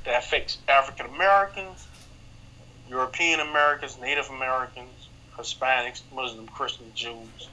that 0.05 0.23
affects 0.23 0.57
African 0.67 1.05
Americans, 1.07 1.87
European 2.89 3.39
Americans, 3.39 3.97
Native 3.99 4.29
Americans, 4.29 5.07
Hispanics, 5.37 6.01
Muslim, 6.13 6.47
Christian, 6.47 6.87
Jews, 6.93 7.49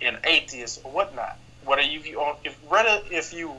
and 0.00 0.18
atheists 0.24 0.80
or 0.84 0.92
whatnot. 0.92 1.36
Whether 1.64 1.82
you 1.82 2.20
on 2.20 2.36
if 2.44 2.54
whether 2.64 3.00
if 3.10 3.32
you 3.32 3.52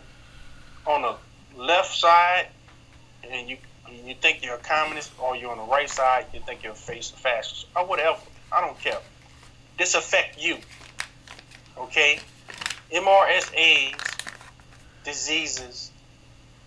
on 0.85 1.01
the 1.01 1.15
left 1.57 1.95
side 1.95 2.47
and 3.29 3.49
you 3.49 3.57
you 4.05 4.13
think 4.15 4.43
you're 4.45 4.55
a 4.55 4.59
communist 4.59 5.11
or 5.19 5.35
you're 5.35 5.51
on 5.51 5.57
the 5.57 5.63
right 5.63 5.89
side, 5.89 6.25
you 6.33 6.39
think 6.45 6.63
you're 6.63 6.73
a 6.73 6.75
fascist 6.75 7.65
or 7.75 7.85
whatever. 7.85 8.19
I 8.51 8.61
don't 8.61 8.79
care. 8.79 8.99
This 9.77 9.95
affect 9.95 10.41
you. 10.41 10.57
Okay? 11.77 12.19
MRSA's, 12.95 13.93
diseases, 15.03 15.91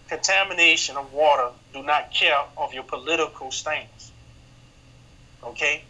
contamination 0.09 0.97
of 0.97 1.13
water 1.13 1.51
do 1.73 1.83
not 1.83 2.13
care 2.13 2.39
of 2.57 2.75
your 2.75 2.83
political 2.83 3.51
stance. 3.51 4.13
Okay? 5.43 5.85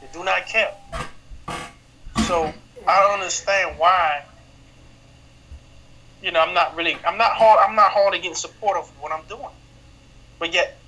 They 0.00 0.08
do 0.12 0.24
not 0.24 0.46
care. 0.46 0.74
So 2.26 2.52
I 2.86 3.00
don't 3.00 3.20
understand 3.20 3.78
why. 3.78 4.24
You 6.22 6.32
know, 6.32 6.40
I'm 6.40 6.54
not 6.54 6.76
really, 6.76 6.96
I'm 7.06 7.18
not 7.18 7.32
hard, 7.32 7.60
I'm 7.66 7.76
not 7.76 7.90
hardly 7.90 8.18
getting 8.18 8.34
support 8.34 8.76
of 8.76 8.88
what 9.00 9.12
I'm 9.12 9.24
doing, 9.28 9.54
but 10.38 10.52
yet, 10.52 10.78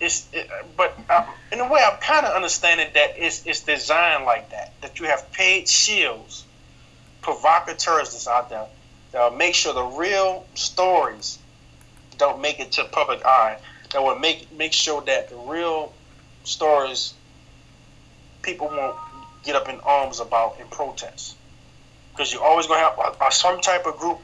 it's, 0.00 0.28
it, 0.32 0.50
but 0.76 0.98
uh, 1.08 1.24
in 1.52 1.60
a 1.60 1.72
way, 1.72 1.80
I'm 1.82 1.98
kind 2.00 2.26
of 2.26 2.34
understanding 2.34 2.88
that 2.94 3.14
it's 3.16 3.46
it's 3.46 3.60
designed 3.60 4.24
like 4.24 4.50
that. 4.50 4.72
That 4.82 4.98
you 4.98 5.06
have 5.06 5.32
paid 5.32 5.66
shills, 5.66 6.43
provocateurs 7.24 8.12
that's 8.12 8.28
out 8.28 8.50
there 8.50 8.66
that'll 9.10 9.36
make 9.36 9.54
sure 9.54 9.72
the 9.72 9.82
real 9.82 10.46
stories 10.54 11.38
don't 12.18 12.40
make 12.40 12.60
it 12.60 12.72
to 12.72 12.84
public 12.84 13.24
eye. 13.24 13.58
That 13.92 14.02
will 14.02 14.18
make 14.18 14.52
make 14.52 14.72
sure 14.72 15.00
that 15.02 15.30
the 15.30 15.36
real 15.36 15.92
stories 16.44 17.14
people 18.42 18.68
won't 18.68 18.96
get 19.42 19.56
up 19.56 19.68
in 19.68 19.80
arms 19.80 20.20
about 20.20 20.60
in 20.60 20.66
protest. 20.66 21.36
Because 22.12 22.32
you're 22.32 22.44
always 22.44 22.66
going 22.66 22.80
to 22.80 22.84
have 22.84 23.16
a, 23.20 23.24
a, 23.24 23.32
some 23.32 23.60
type 23.60 23.86
of 23.86 23.96
group 23.96 24.18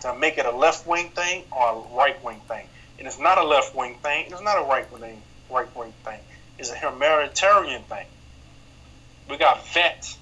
to 0.00 0.14
make 0.16 0.38
it 0.38 0.46
a 0.46 0.50
left 0.50 0.86
wing 0.86 1.10
thing 1.10 1.44
or 1.52 1.68
a 1.70 1.94
right 1.96 2.22
wing 2.24 2.40
thing. 2.48 2.66
And 2.98 3.06
it's 3.06 3.18
not 3.18 3.38
a 3.38 3.44
left 3.44 3.74
wing 3.74 3.96
thing. 4.02 4.26
It's 4.30 4.40
not 4.40 4.58
a 4.58 4.64
right 4.64 4.90
wing 4.90 5.20
right 5.50 5.76
wing 5.76 5.92
thing. 6.04 6.20
It's 6.58 6.70
a 6.70 6.76
humanitarian 6.76 7.82
thing. 7.82 8.06
We 9.28 9.36
got 9.36 9.66
vets 9.68 10.16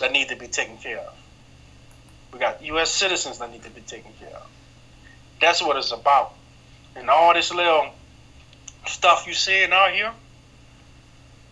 that 0.00 0.12
need 0.12 0.28
to 0.28 0.36
be 0.36 0.46
taken 0.46 0.76
care 0.76 0.98
of. 0.98 1.19
We 2.32 2.38
got 2.38 2.62
U.S. 2.62 2.90
citizens 2.90 3.38
that 3.38 3.50
need 3.50 3.62
to 3.64 3.70
be 3.70 3.80
taken 3.80 4.12
care 4.20 4.28
of. 4.28 4.48
That's 5.40 5.62
what 5.62 5.76
it's 5.76 5.92
about. 5.92 6.34
And 6.94 7.08
all 7.08 7.34
this 7.34 7.52
little 7.52 7.90
stuff 8.86 9.26
you 9.26 9.34
seeing 9.34 9.72
out 9.72 9.92
here, 9.92 10.12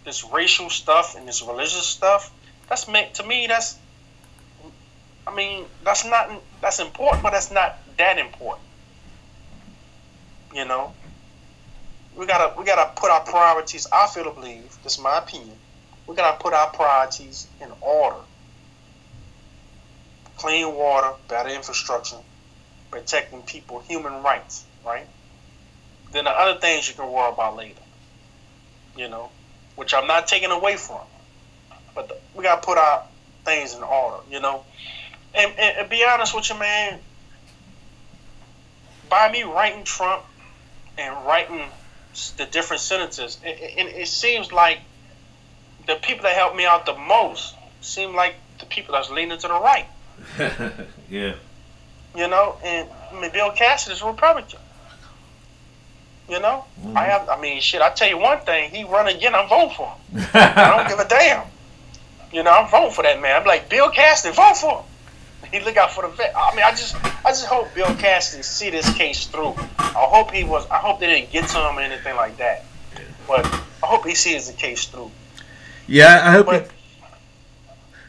this 0.05 0.25
racial 0.25 0.71
stuff 0.71 1.17
and 1.17 1.27
this 1.27 1.43
religious 1.43 1.87
stuff, 1.87 2.33
that's 2.69 2.89
meant 2.89 3.15
to 3.15 3.27
me. 3.27 3.47
That's, 3.47 3.79
I 5.27 5.35
mean, 5.35 5.65
that's 5.85 6.05
not 6.05 6.31
that's 6.61 6.81
important, 6.81 7.23
but 7.23 7.33
that's 7.33 7.51
not 7.51 7.79
that 7.97 8.19
important. 8.19 8.67
You 10.55 10.65
know, 10.65 10.95
we 12.17 12.27
gotta 12.27 12.59
we 12.59 12.65
gotta 12.65 12.93
put 12.99 13.11
our 13.11 13.21
priorities. 13.21 13.87
I 13.93 14.07
feel 14.09 14.25
to 14.25 14.31
believe. 14.31 14.77
This 14.83 14.95
is 14.95 15.01
my 15.01 15.19
opinion. 15.19 15.57
We 16.07 16.17
gotta 16.17 16.43
put 16.43 16.53
our 16.53 16.71
priorities 16.71 17.47
in 17.61 17.71
order. 17.81 18.17
Clean 20.39 20.73
water, 20.73 21.13
better 21.29 21.51
infrastructure, 21.51 22.17
protecting 22.91 23.43
people, 23.43 23.81
human 23.81 24.23
rights, 24.23 24.65
right? 24.87 25.07
Then 26.13 26.25
the 26.25 26.31
other 26.31 26.59
things 26.61 26.89
you 26.89 26.95
can 26.95 27.11
worry 27.11 27.33
about 27.33 27.57
later. 27.57 27.81
You 28.97 29.09
know, 29.09 29.31
which 29.77 29.95
I'm 29.95 30.07
not 30.07 30.27
taking 30.27 30.51
away 30.51 30.77
from. 30.77 31.01
But 31.95 32.09
the, 32.09 32.17
we 32.35 32.45
gotta 32.45 32.65
put 32.65 32.79
our 32.79 33.05
things 33.45 33.75
in 33.75 33.83
order, 33.83 34.19
you 34.31 34.41
know. 34.41 34.65
And, 35.35 35.53
and, 35.59 35.79
and 35.79 35.91
be 35.91 36.05
honest 36.05 36.35
with 36.35 36.49
you, 36.49 36.59
man. 36.59 36.99
By 39.09 39.31
me 39.31 39.43
writing 39.43 39.85
Trump 39.85 40.23
and 40.97 41.27
writing 41.27 41.69
the 42.37 42.47
different 42.47 42.83
sentences, 42.83 43.39
it, 43.45 43.59
it, 43.79 43.87
it 44.03 44.09
seems 44.09 44.53
like 44.53 44.81
the 45.87 45.97
people 45.97 46.25
that 46.25 46.37
helped 46.37 46.57
me 46.57 46.67
out 46.67 46.87
the 46.87 46.95
most 46.95 47.55
seem 47.81 48.15
like 48.15 48.35
the 48.61 48.67
people 48.67 48.93
that's 48.93 49.11
leaning 49.11 49.39
to 49.39 49.49
the 49.49 49.61
right. 49.61 49.87
yeah. 51.11 51.35
You 52.17 52.29
know, 52.29 52.57
and 52.65 52.89
I 53.13 53.21
mean, 53.21 53.31
Bill 53.33 53.51
Cassidy 53.53 53.95
is 53.95 54.03
a 54.03 54.07
Republican. 54.07 54.61
You 56.29 56.41
know, 56.41 56.65
mm-hmm. 56.81 56.97
I 56.97 57.05
have. 57.05 57.29
I 57.29 57.41
mean, 57.41 57.61
shit. 57.61 57.81
I 57.81 57.91
tell 57.91 58.09
you 58.09 58.19
one 58.19 58.41
thing. 58.41 58.71
He 58.71 58.85
run 58.85 59.09
again. 59.09 59.35
I'm 59.35 59.49
voting 59.49 59.75
for 59.75 59.89
him. 59.89 60.27
I 60.35 60.77
don't 60.77 60.89
give 60.89 60.99
a 60.99 61.09
damn. 61.09 61.47
You 62.33 62.43
know, 62.43 62.51
I'm 62.51 62.69
voting 62.71 62.93
for 62.93 63.03
that 63.03 63.21
man. 63.21 63.41
I'm 63.41 63.47
like 63.47 63.71
Bill 63.71 63.91
Cassidy. 63.91 64.35
Vote 64.35 64.57
for 64.57 64.81
him. 64.81 64.85
He 65.51 65.61
look 65.61 65.79
out 65.79 65.91
for 65.93 66.03
the 66.03 66.09
vet. 66.09 66.35
I 66.37 66.55
mean, 66.55 66.65
I 66.65 66.73
just, 66.73 66.95
I 67.25 67.31
just 67.31 67.47
hope 67.47 67.75
Bill 67.75 67.95
Cassidy 67.95 68.43
see 68.43 68.69
this 68.69 68.93
case 68.95 69.27
through. 69.27 69.55
I 69.79 70.07
hope 70.11 70.31
he 70.31 70.45
was. 70.45 70.69
I 70.69 70.77
hope 70.77 71.01
they 71.01 71.07
didn't 71.07 71.31
get 71.31 71.49
to 71.49 71.59
him 71.59 71.79
or 71.79 71.81
anything 71.81 72.17
like 72.17 72.37
that. 72.37 72.65
But 73.27 73.47
I 73.47 73.87
hope 73.87 74.05
he 74.07 74.15
sees 74.15 74.51
the 74.51 74.57
case 74.57 74.85
through. 74.87 75.11
Yeah, 75.87 76.21
I 76.23 76.33
hope. 76.33 76.47
But, 76.47 76.71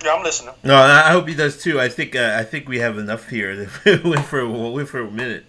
yeah, 0.03 0.13
I'm 0.13 0.23
listening. 0.23 0.53
No, 0.63 0.75
I 0.75 1.11
hope 1.11 1.27
he 1.27 1.35
does 1.35 1.61
too. 1.61 1.79
I 1.79 1.89
think 1.89 2.15
uh, 2.15 2.35
I 2.37 2.43
think 2.43 2.67
we 2.67 2.79
have 2.79 2.97
enough 2.97 3.29
here. 3.29 3.69
went 3.85 4.25
for 4.25 4.47
went 4.47 4.89
for 4.89 4.99
a 5.01 5.11
minute. 5.11 5.45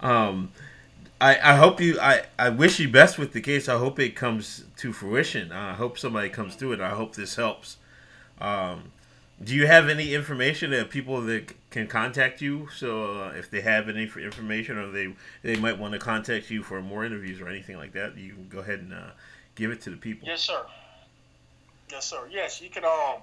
Um, 0.00 0.52
I, 1.20 1.52
I 1.52 1.56
hope 1.56 1.80
you 1.80 2.00
I, 2.00 2.22
I 2.38 2.48
wish 2.48 2.80
you 2.80 2.88
best 2.88 3.18
with 3.18 3.32
the 3.32 3.40
case. 3.40 3.68
I 3.68 3.78
hope 3.78 3.98
it 3.98 4.16
comes 4.16 4.64
to 4.78 4.92
fruition. 4.92 5.52
I 5.52 5.74
hope 5.74 5.98
somebody 5.98 6.30
comes 6.30 6.54
through 6.54 6.72
it. 6.72 6.80
I 6.80 6.90
hope 6.90 7.14
this 7.14 7.36
helps. 7.36 7.76
Um, 8.40 8.92
do 9.42 9.54
you 9.54 9.66
have 9.66 9.88
any 9.88 10.14
information 10.14 10.70
that 10.70 10.90
people 10.90 11.20
that 11.22 11.52
can 11.70 11.86
contact 11.86 12.40
you? 12.40 12.68
So 12.74 13.20
uh, 13.22 13.32
if 13.36 13.50
they 13.50 13.60
have 13.60 13.88
any 13.88 14.04
information 14.04 14.78
or 14.78 14.90
they 14.90 15.14
they 15.42 15.56
might 15.56 15.78
want 15.78 15.92
to 15.92 15.98
contact 15.98 16.50
you 16.50 16.62
for 16.62 16.80
more 16.80 17.04
interviews 17.04 17.40
or 17.40 17.48
anything 17.48 17.76
like 17.76 17.92
that, 17.92 18.16
you 18.16 18.32
can 18.32 18.48
go 18.48 18.60
ahead 18.60 18.80
and 18.80 18.94
uh, 18.94 19.10
give 19.54 19.70
it 19.70 19.82
to 19.82 19.90
the 19.90 19.96
people. 19.96 20.26
Yes, 20.26 20.40
sir. 20.40 20.64
Yes, 21.90 22.06
sir. 22.06 22.28
Yes, 22.30 22.62
you 22.62 22.70
can 22.70 22.84
um 22.84 23.20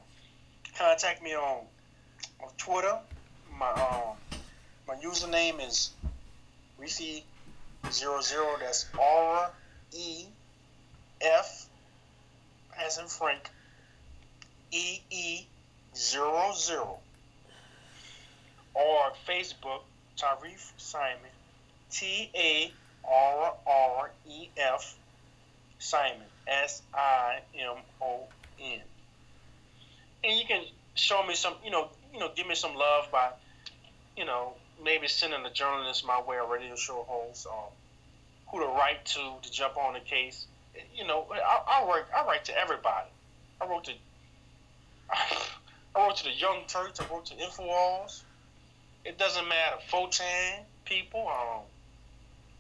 contact 0.77 1.23
me 1.23 1.33
on 1.33 1.65
on 2.41 2.49
Twitter. 2.57 2.97
My 3.57 3.71
um 3.71 4.15
my 4.87 4.95
username 4.95 5.65
is 5.65 5.91
Reefy 6.77 7.23
zero 7.91 8.21
zero. 8.21 8.55
That's 8.59 8.85
R 8.99 9.51
E 9.91 10.25
F 11.21 11.67
as 12.77 12.97
in 12.99 13.07
Frank 13.07 13.49
E 14.71 14.99
E 15.09 15.45
zero 15.95 16.51
zero. 16.55 16.97
Or 18.75 19.11
Facebook 19.27 19.81
Tarif 20.17 20.71
Simon 20.77 21.31
T 21.89 22.29
A 22.35 22.71
R 23.09 23.53
R 23.65 24.11
E 24.29 24.49
F 24.57 24.95
Simon 25.79 26.27
S 26.47 26.83
I 26.93 27.39
M 27.57 27.77
O 28.01 28.27
N. 28.61 28.81
And 30.27 30.37
you 30.37 30.45
can 30.45 30.63
show 30.95 31.25
me 31.25 31.35
some, 31.35 31.53
you 31.63 31.71
know, 31.71 31.87
you 32.13 32.19
know, 32.19 32.29
give 32.35 32.47
me 32.47 32.55
some 32.55 32.75
love 32.75 33.09
by, 33.11 33.29
you 34.17 34.25
know, 34.25 34.53
maybe 34.83 35.07
sending 35.07 35.45
a 35.45 35.49
journalist 35.51 36.05
my 36.05 36.21
way, 36.21 36.35
a 36.35 36.43
radio 36.43 36.75
show 36.75 37.05
host, 37.07 37.47
or 37.47 37.69
who 38.51 38.59
to 38.59 38.65
write 38.65 39.05
to 39.05 39.35
to 39.41 39.51
jump 39.51 39.77
on 39.77 39.93
the 39.93 40.01
case. 40.01 40.45
You 40.93 41.07
know, 41.07 41.25
I, 41.31 41.81
I 41.81 41.87
work. 41.87 42.09
I 42.15 42.25
write 42.25 42.43
to 42.45 42.59
everybody. 42.59 43.07
I 43.61 43.67
wrote 43.67 43.85
to. 43.85 43.93
I 45.95 46.05
wrote 46.05 46.17
to 46.17 46.25
the 46.25 46.33
Young 46.33 46.63
Turks. 46.67 46.99
I 46.99 47.05
wrote 47.11 47.27
to 47.27 47.33
Infowars. 47.35 48.21
It 49.05 49.17
doesn't 49.17 49.47
matter. 49.47 49.77
Fotan 49.89 50.59
people, 50.83 51.27
um, 51.27 51.61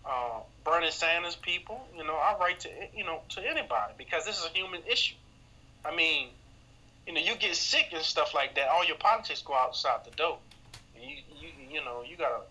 uh, 0.05 0.39
Bernie 0.63 0.89
Sanders 0.89 1.35
people. 1.35 1.85
You 1.97 2.05
know, 2.05 2.15
I 2.15 2.37
write 2.39 2.61
to 2.61 2.69
you 2.95 3.03
know 3.03 3.19
to 3.29 3.41
anybody 3.41 3.93
because 3.97 4.25
this 4.25 4.39
is 4.39 4.45
a 4.45 4.57
human 4.57 4.81
issue. 4.89 5.15
I 5.85 5.93
mean, 5.93 6.29
you 7.07 7.13
know, 7.13 7.21
you 7.21 7.35
get 7.35 7.55
sick 7.55 7.87
and 7.93 8.03
stuff 8.03 8.33
like 8.35 8.53
that. 8.55 8.67
All 8.67 8.85
your 8.85 8.97
politics 8.97 9.41
go 9.41 9.55
outside 9.55 10.01
the 10.03 10.11
door. 10.11 10.37
You 11.01 11.15
you 11.39 11.49
you 11.71 11.85
know 11.85 12.03
you 12.07 12.17
gotta 12.17 12.41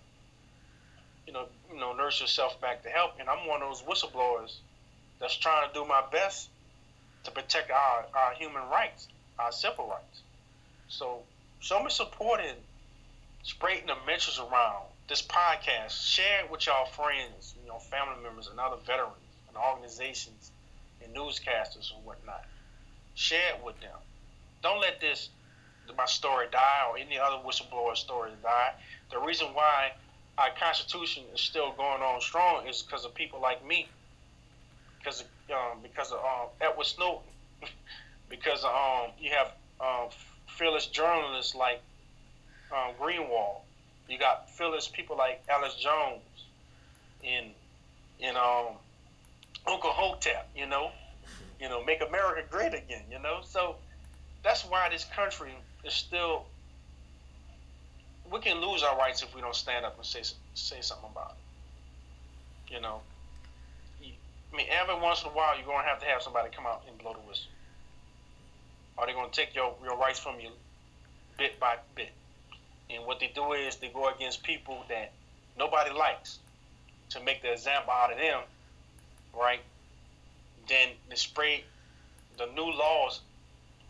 you 1.27 1.33
know 1.35 1.47
you 1.71 1.79
know 1.79 1.93
nurse 1.93 2.21
yourself 2.21 2.59
back 2.61 2.83
to 2.85 2.89
help. 2.89 3.13
And 3.21 3.29
I'm 3.29 3.47
one 3.47 3.63
of 3.63 3.69
those 3.69 3.83
whistleblowers 3.83 4.57
that's 5.21 5.37
trying 5.37 5.69
to 5.69 5.75
do 5.75 5.85
my 5.85 6.03
best 6.11 6.49
to 7.25 7.31
protect 7.31 7.71
our, 7.71 8.07
our 8.15 8.33
human 8.35 8.63
rights, 8.71 9.09
our 9.39 9.53
civil 9.53 9.89
rights. 9.89 10.23
So 10.89 11.21
show 11.61 11.83
me 11.83 11.91
support 11.91 12.41
in 12.41 12.55
spreading 13.43 13.87
the 13.87 13.97
messages 14.07 14.39
around 14.39 14.85
this 15.09 15.21
podcast. 15.21 16.11
Share 16.11 16.45
it 16.45 16.51
with 16.51 16.67
y'all 16.67 16.87
friends, 16.87 17.55
you 17.61 17.69
know, 17.69 17.79
family 17.79 18.23
members 18.23 18.49
and 18.49 18.59
other 18.59 18.77
veterans 18.87 19.17
and 19.49 19.57
organizations 19.57 20.51
and 21.03 21.15
newscasters 21.15 21.95
and 21.95 22.03
whatnot. 22.07 22.45
Share 23.15 23.55
it 23.55 23.65
with 23.65 23.79
them. 23.81 23.99
Don't 24.63 24.81
let 24.81 25.01
this 25.01 25.31
my 25.97 26.07
story 26.07 26.47
die 26.51 26.87
or 26.91 26.99
any 26.99 27.19
other 27.19 27.37
whistleblower 27.37 27.97
story 27.97 28.31
die. 28.43 28.73
The 29.11 29.19
reason 29.19 29.49
why 29.55 29.93
our 30.39 30.49
Constitution 30.59 31.25
is 31.35 31.41
still 31.41 31.73
going 31.73 32.03
on 32.03 32.21
strong 32.21 32.67
is 32.67 32.83
because 32.83 33.05
of 33.05 33.15
people 33.15 33.41
like 33.41 33.65
me. 33.67 33.89
Because 34.99 35.23
of, 35.23 35.27
um, 35.55 35.79
because 35.83 36.13
of 36.13 36.19
um, 36.19 36.49
Edward 36.61 36.87
Snowden. 36.87 37.23
because 38.29 38.65
um, 38.65 39.13
you 39.19 39.31
have 39.31 39.53
um, 39.81 40.09
fearless 40.49 40.87
journalists 40.87 41.55
like 41.55 41.81
um, 42.73 42.95
Greenwald. 43.01 43.61
You 44.09 44.19
got 44.19 44.51
fearless 44.51 44.89
people 44.89 45.17
like 45.17 45.43
Alex 45.49 45.75
Jones 45.75 46.23
in 47.23 47.51
in 48.21 48.37
um, 48.37 48.77
Uncle 49.67 49.91
Hotep. 49.91 50.49
You 50.57 50.67
know, 50.67 50.91
you 51.61 51.69
know, 51.69 51.85
make 51.85 52.03
America 52.03 52.43
great 52.51 52.75
again. 52.75 53.03
You 53.11 53.19
know, 53.21 53.41
so 53.45 53.77
that's 54.47 54.63
why 54.63 54.89
this 54.89 55.05
country 55.05 55.51
is 55.85 55.93
still 55.93 56.47
we 58.31 58.39
can 58.41 58.61
lose 58.61 58.85
our 58.85 58.97
rights 58.97 59.23
if 59.23 59.35
we 59.35 59.41
don't 59.41 59.57
stand 59.57 59.85
up 59.85 59.97
and 59.97 60.07
say 60.07 60.23
say 60.55 60.81
something 60.81 61.11
about 61.11 61.33
it. 61.33 62.75
You 62.75 62.81
know, 62.81 63.01
I 64.01 64.57
mean, 64.57 64.67
every 64.71 64.95
once 64.95 65.23
in 65.23 65.29
a 65.29 65.33
while, 65.33 65.57
you're 65.57 65.67
gonna 65.67 65.87
have 65.87 65.99
to 66.01 66.07
have 66.07 66.23
somebody 66.23 66.49
come 66.55 66.65
out 66.65 66.83
and 66.89 66.97
blow 66.97 67.13
the 67.13 67.19
whistle. 67.29 67.51
Are 68.97 69.07
they 69.07 69.13
gonna 69.13 69.31
take 69.33 69.53
your 69.55 69.75
your 69.83 69.97
rights 69.97 70.21
from 70.21 70.39
you, 70.39 70.51
bit 71.37 71.59
by 71.59 71.77
bit? 71.97 72.11
And 72.89 73.05
what 73.05 73.19
they 73.19 73.33
do 73.35 73.53
is 73.53 73.77
they 73.77 73.89
go 73.89 74.09
against 74.15 74.45
people 74.45 74.85
that 74.89 75.11
nobody 75.59 75.91
likes 75.91 76.39
to 77.11 77.21
make 77.21 77.43
the 77.43 77.53
example 77.53 77.93
out 77.93 78.13
of 78.13 78.19
them, 78.19 78.43
right? 79.35 79.61
Then 80.69 80.91
they 81.09 81.17
spray 81.17 81.65
the 82.39 82.47
new 82.47 82.71
laws 82.71 83.21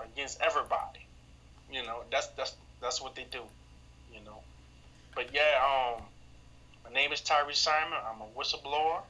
against 0.00 0.40
everybody. 0.40 1.06
You 1.70 1.82
know, 1.82 2.02
that's 2.10 2.28
that's 2.28 2.54
that's 2.80 3.00
what 3.02 3.14
they 3.14 3.26
do. 3.30 3.42
You 4.12 4.24
know, 4.24 4.40
but 5.14 5.34
yeah, 5.34 5.60
um, 5.62 6.02
my 6.84 6.92
name 6.92 7.12
is 7.12 7.20
Tyree 7.20 7.54
Simon. 7.54 7.98
I'm 8.08 8.20
a 8.20 8.38
whistleblower. 8.38 9.00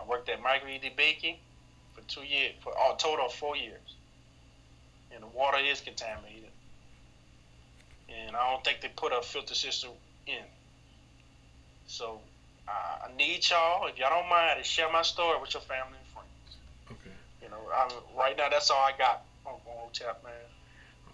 I 0.00 0.04
worked 0.04 0.28
at 0.28 0.42
Marguerite 0.42 0.82
DeBakey 0.82 1.36
for 1.94 2.02
two 2.08 2.22
years, 2.22 2.52
for 2.60 2.72
a 2.72 2.96
total 2.96 3.26
of 3.26 3.32
four 3.32 3.56
years. 3.56 3.94
And 5.12 5.22
the 5.22 5.28
water 5.28 5.58
is 5.58 5.80
contaminated. 5.80 6.50
And 8.08 8.36
I 8.36 8.50
don't 8.50 8.62
think 8.64 8.80
they 8.80 8.88
put 8.88 9.12
a 9.12 9.22
filter 9.22 9.54
system 9.54 9.90
in. 10.26 10.42
So 11.86 12.20
uh, 12.68 13.06
I 13.06 13.16
need 13.16 13.48
y'all, 13.48 13.86
if 13.86 13.98
y'all 13.98 14.10
don't 14.10 14.28
mind, 14.28 14.58
to 14.58 14.64
share 14.64 14.90
my 14.92 15.02
story 15.02 15.40
with 15.40 15.54
your 15.54 15.62
family 15.62 15.96
and 15.98 16.08
friends. 16.12 16.56
Okay. 16.90 17.16
You 17.42 17.48
know, 17.48 17.60
I'm, 17.74 17.90
right 18.18 18.36
now 18.36 18.48
that's 18.50 18.70
all 18.70 18.78
I 18.78 18.92
got 18.98 19.22
on, 19.46 19.54
on 19.66 19.92
Tap, 19.92 20.22
man. 20.24 20.32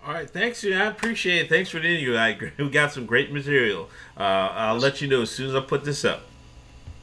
All 0.05 0.15
right, 0.15 0.29
thanks. 0.29 0.65
I 0.65 0.87
appreciate 0.87 1.47
it. 1.47 1.49
Thanks 1.49 1.71
for 1.71 1.79
the 1.79 1.89
interview. 1.89 2.17
I 2.17 2.37
we 2.59 2.69
got 2.71 2.93
some 2.93 3.07
great 3.07 3.33
material. 3.33 3.89
Uh, 4.17 4.23
I'll 4.23 4.79
let 4.79 5.01
you 5.01 5.09
know 5.09 5.23
as 5.23 5.31
soon 5.31 5.49
as 5.49 5.55
I 5.55 5.61
put 5.61 5.85
this 5.85 6.05
up. 6.05 6.23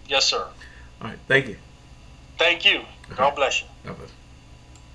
Yes, 0.07 0.26
sir. 0.26 0.47
All 1.01 1.07
right, 1.07 1.19
thank 1.27 1.47
you. 1.47 1.57
Thank 2.38 2.65
you. 2.65 2.81
God 3.15 3.35
bless 3.35 3.61
you. 3.61 3.68
God 3.85 3.97
bless. 3.97 4.11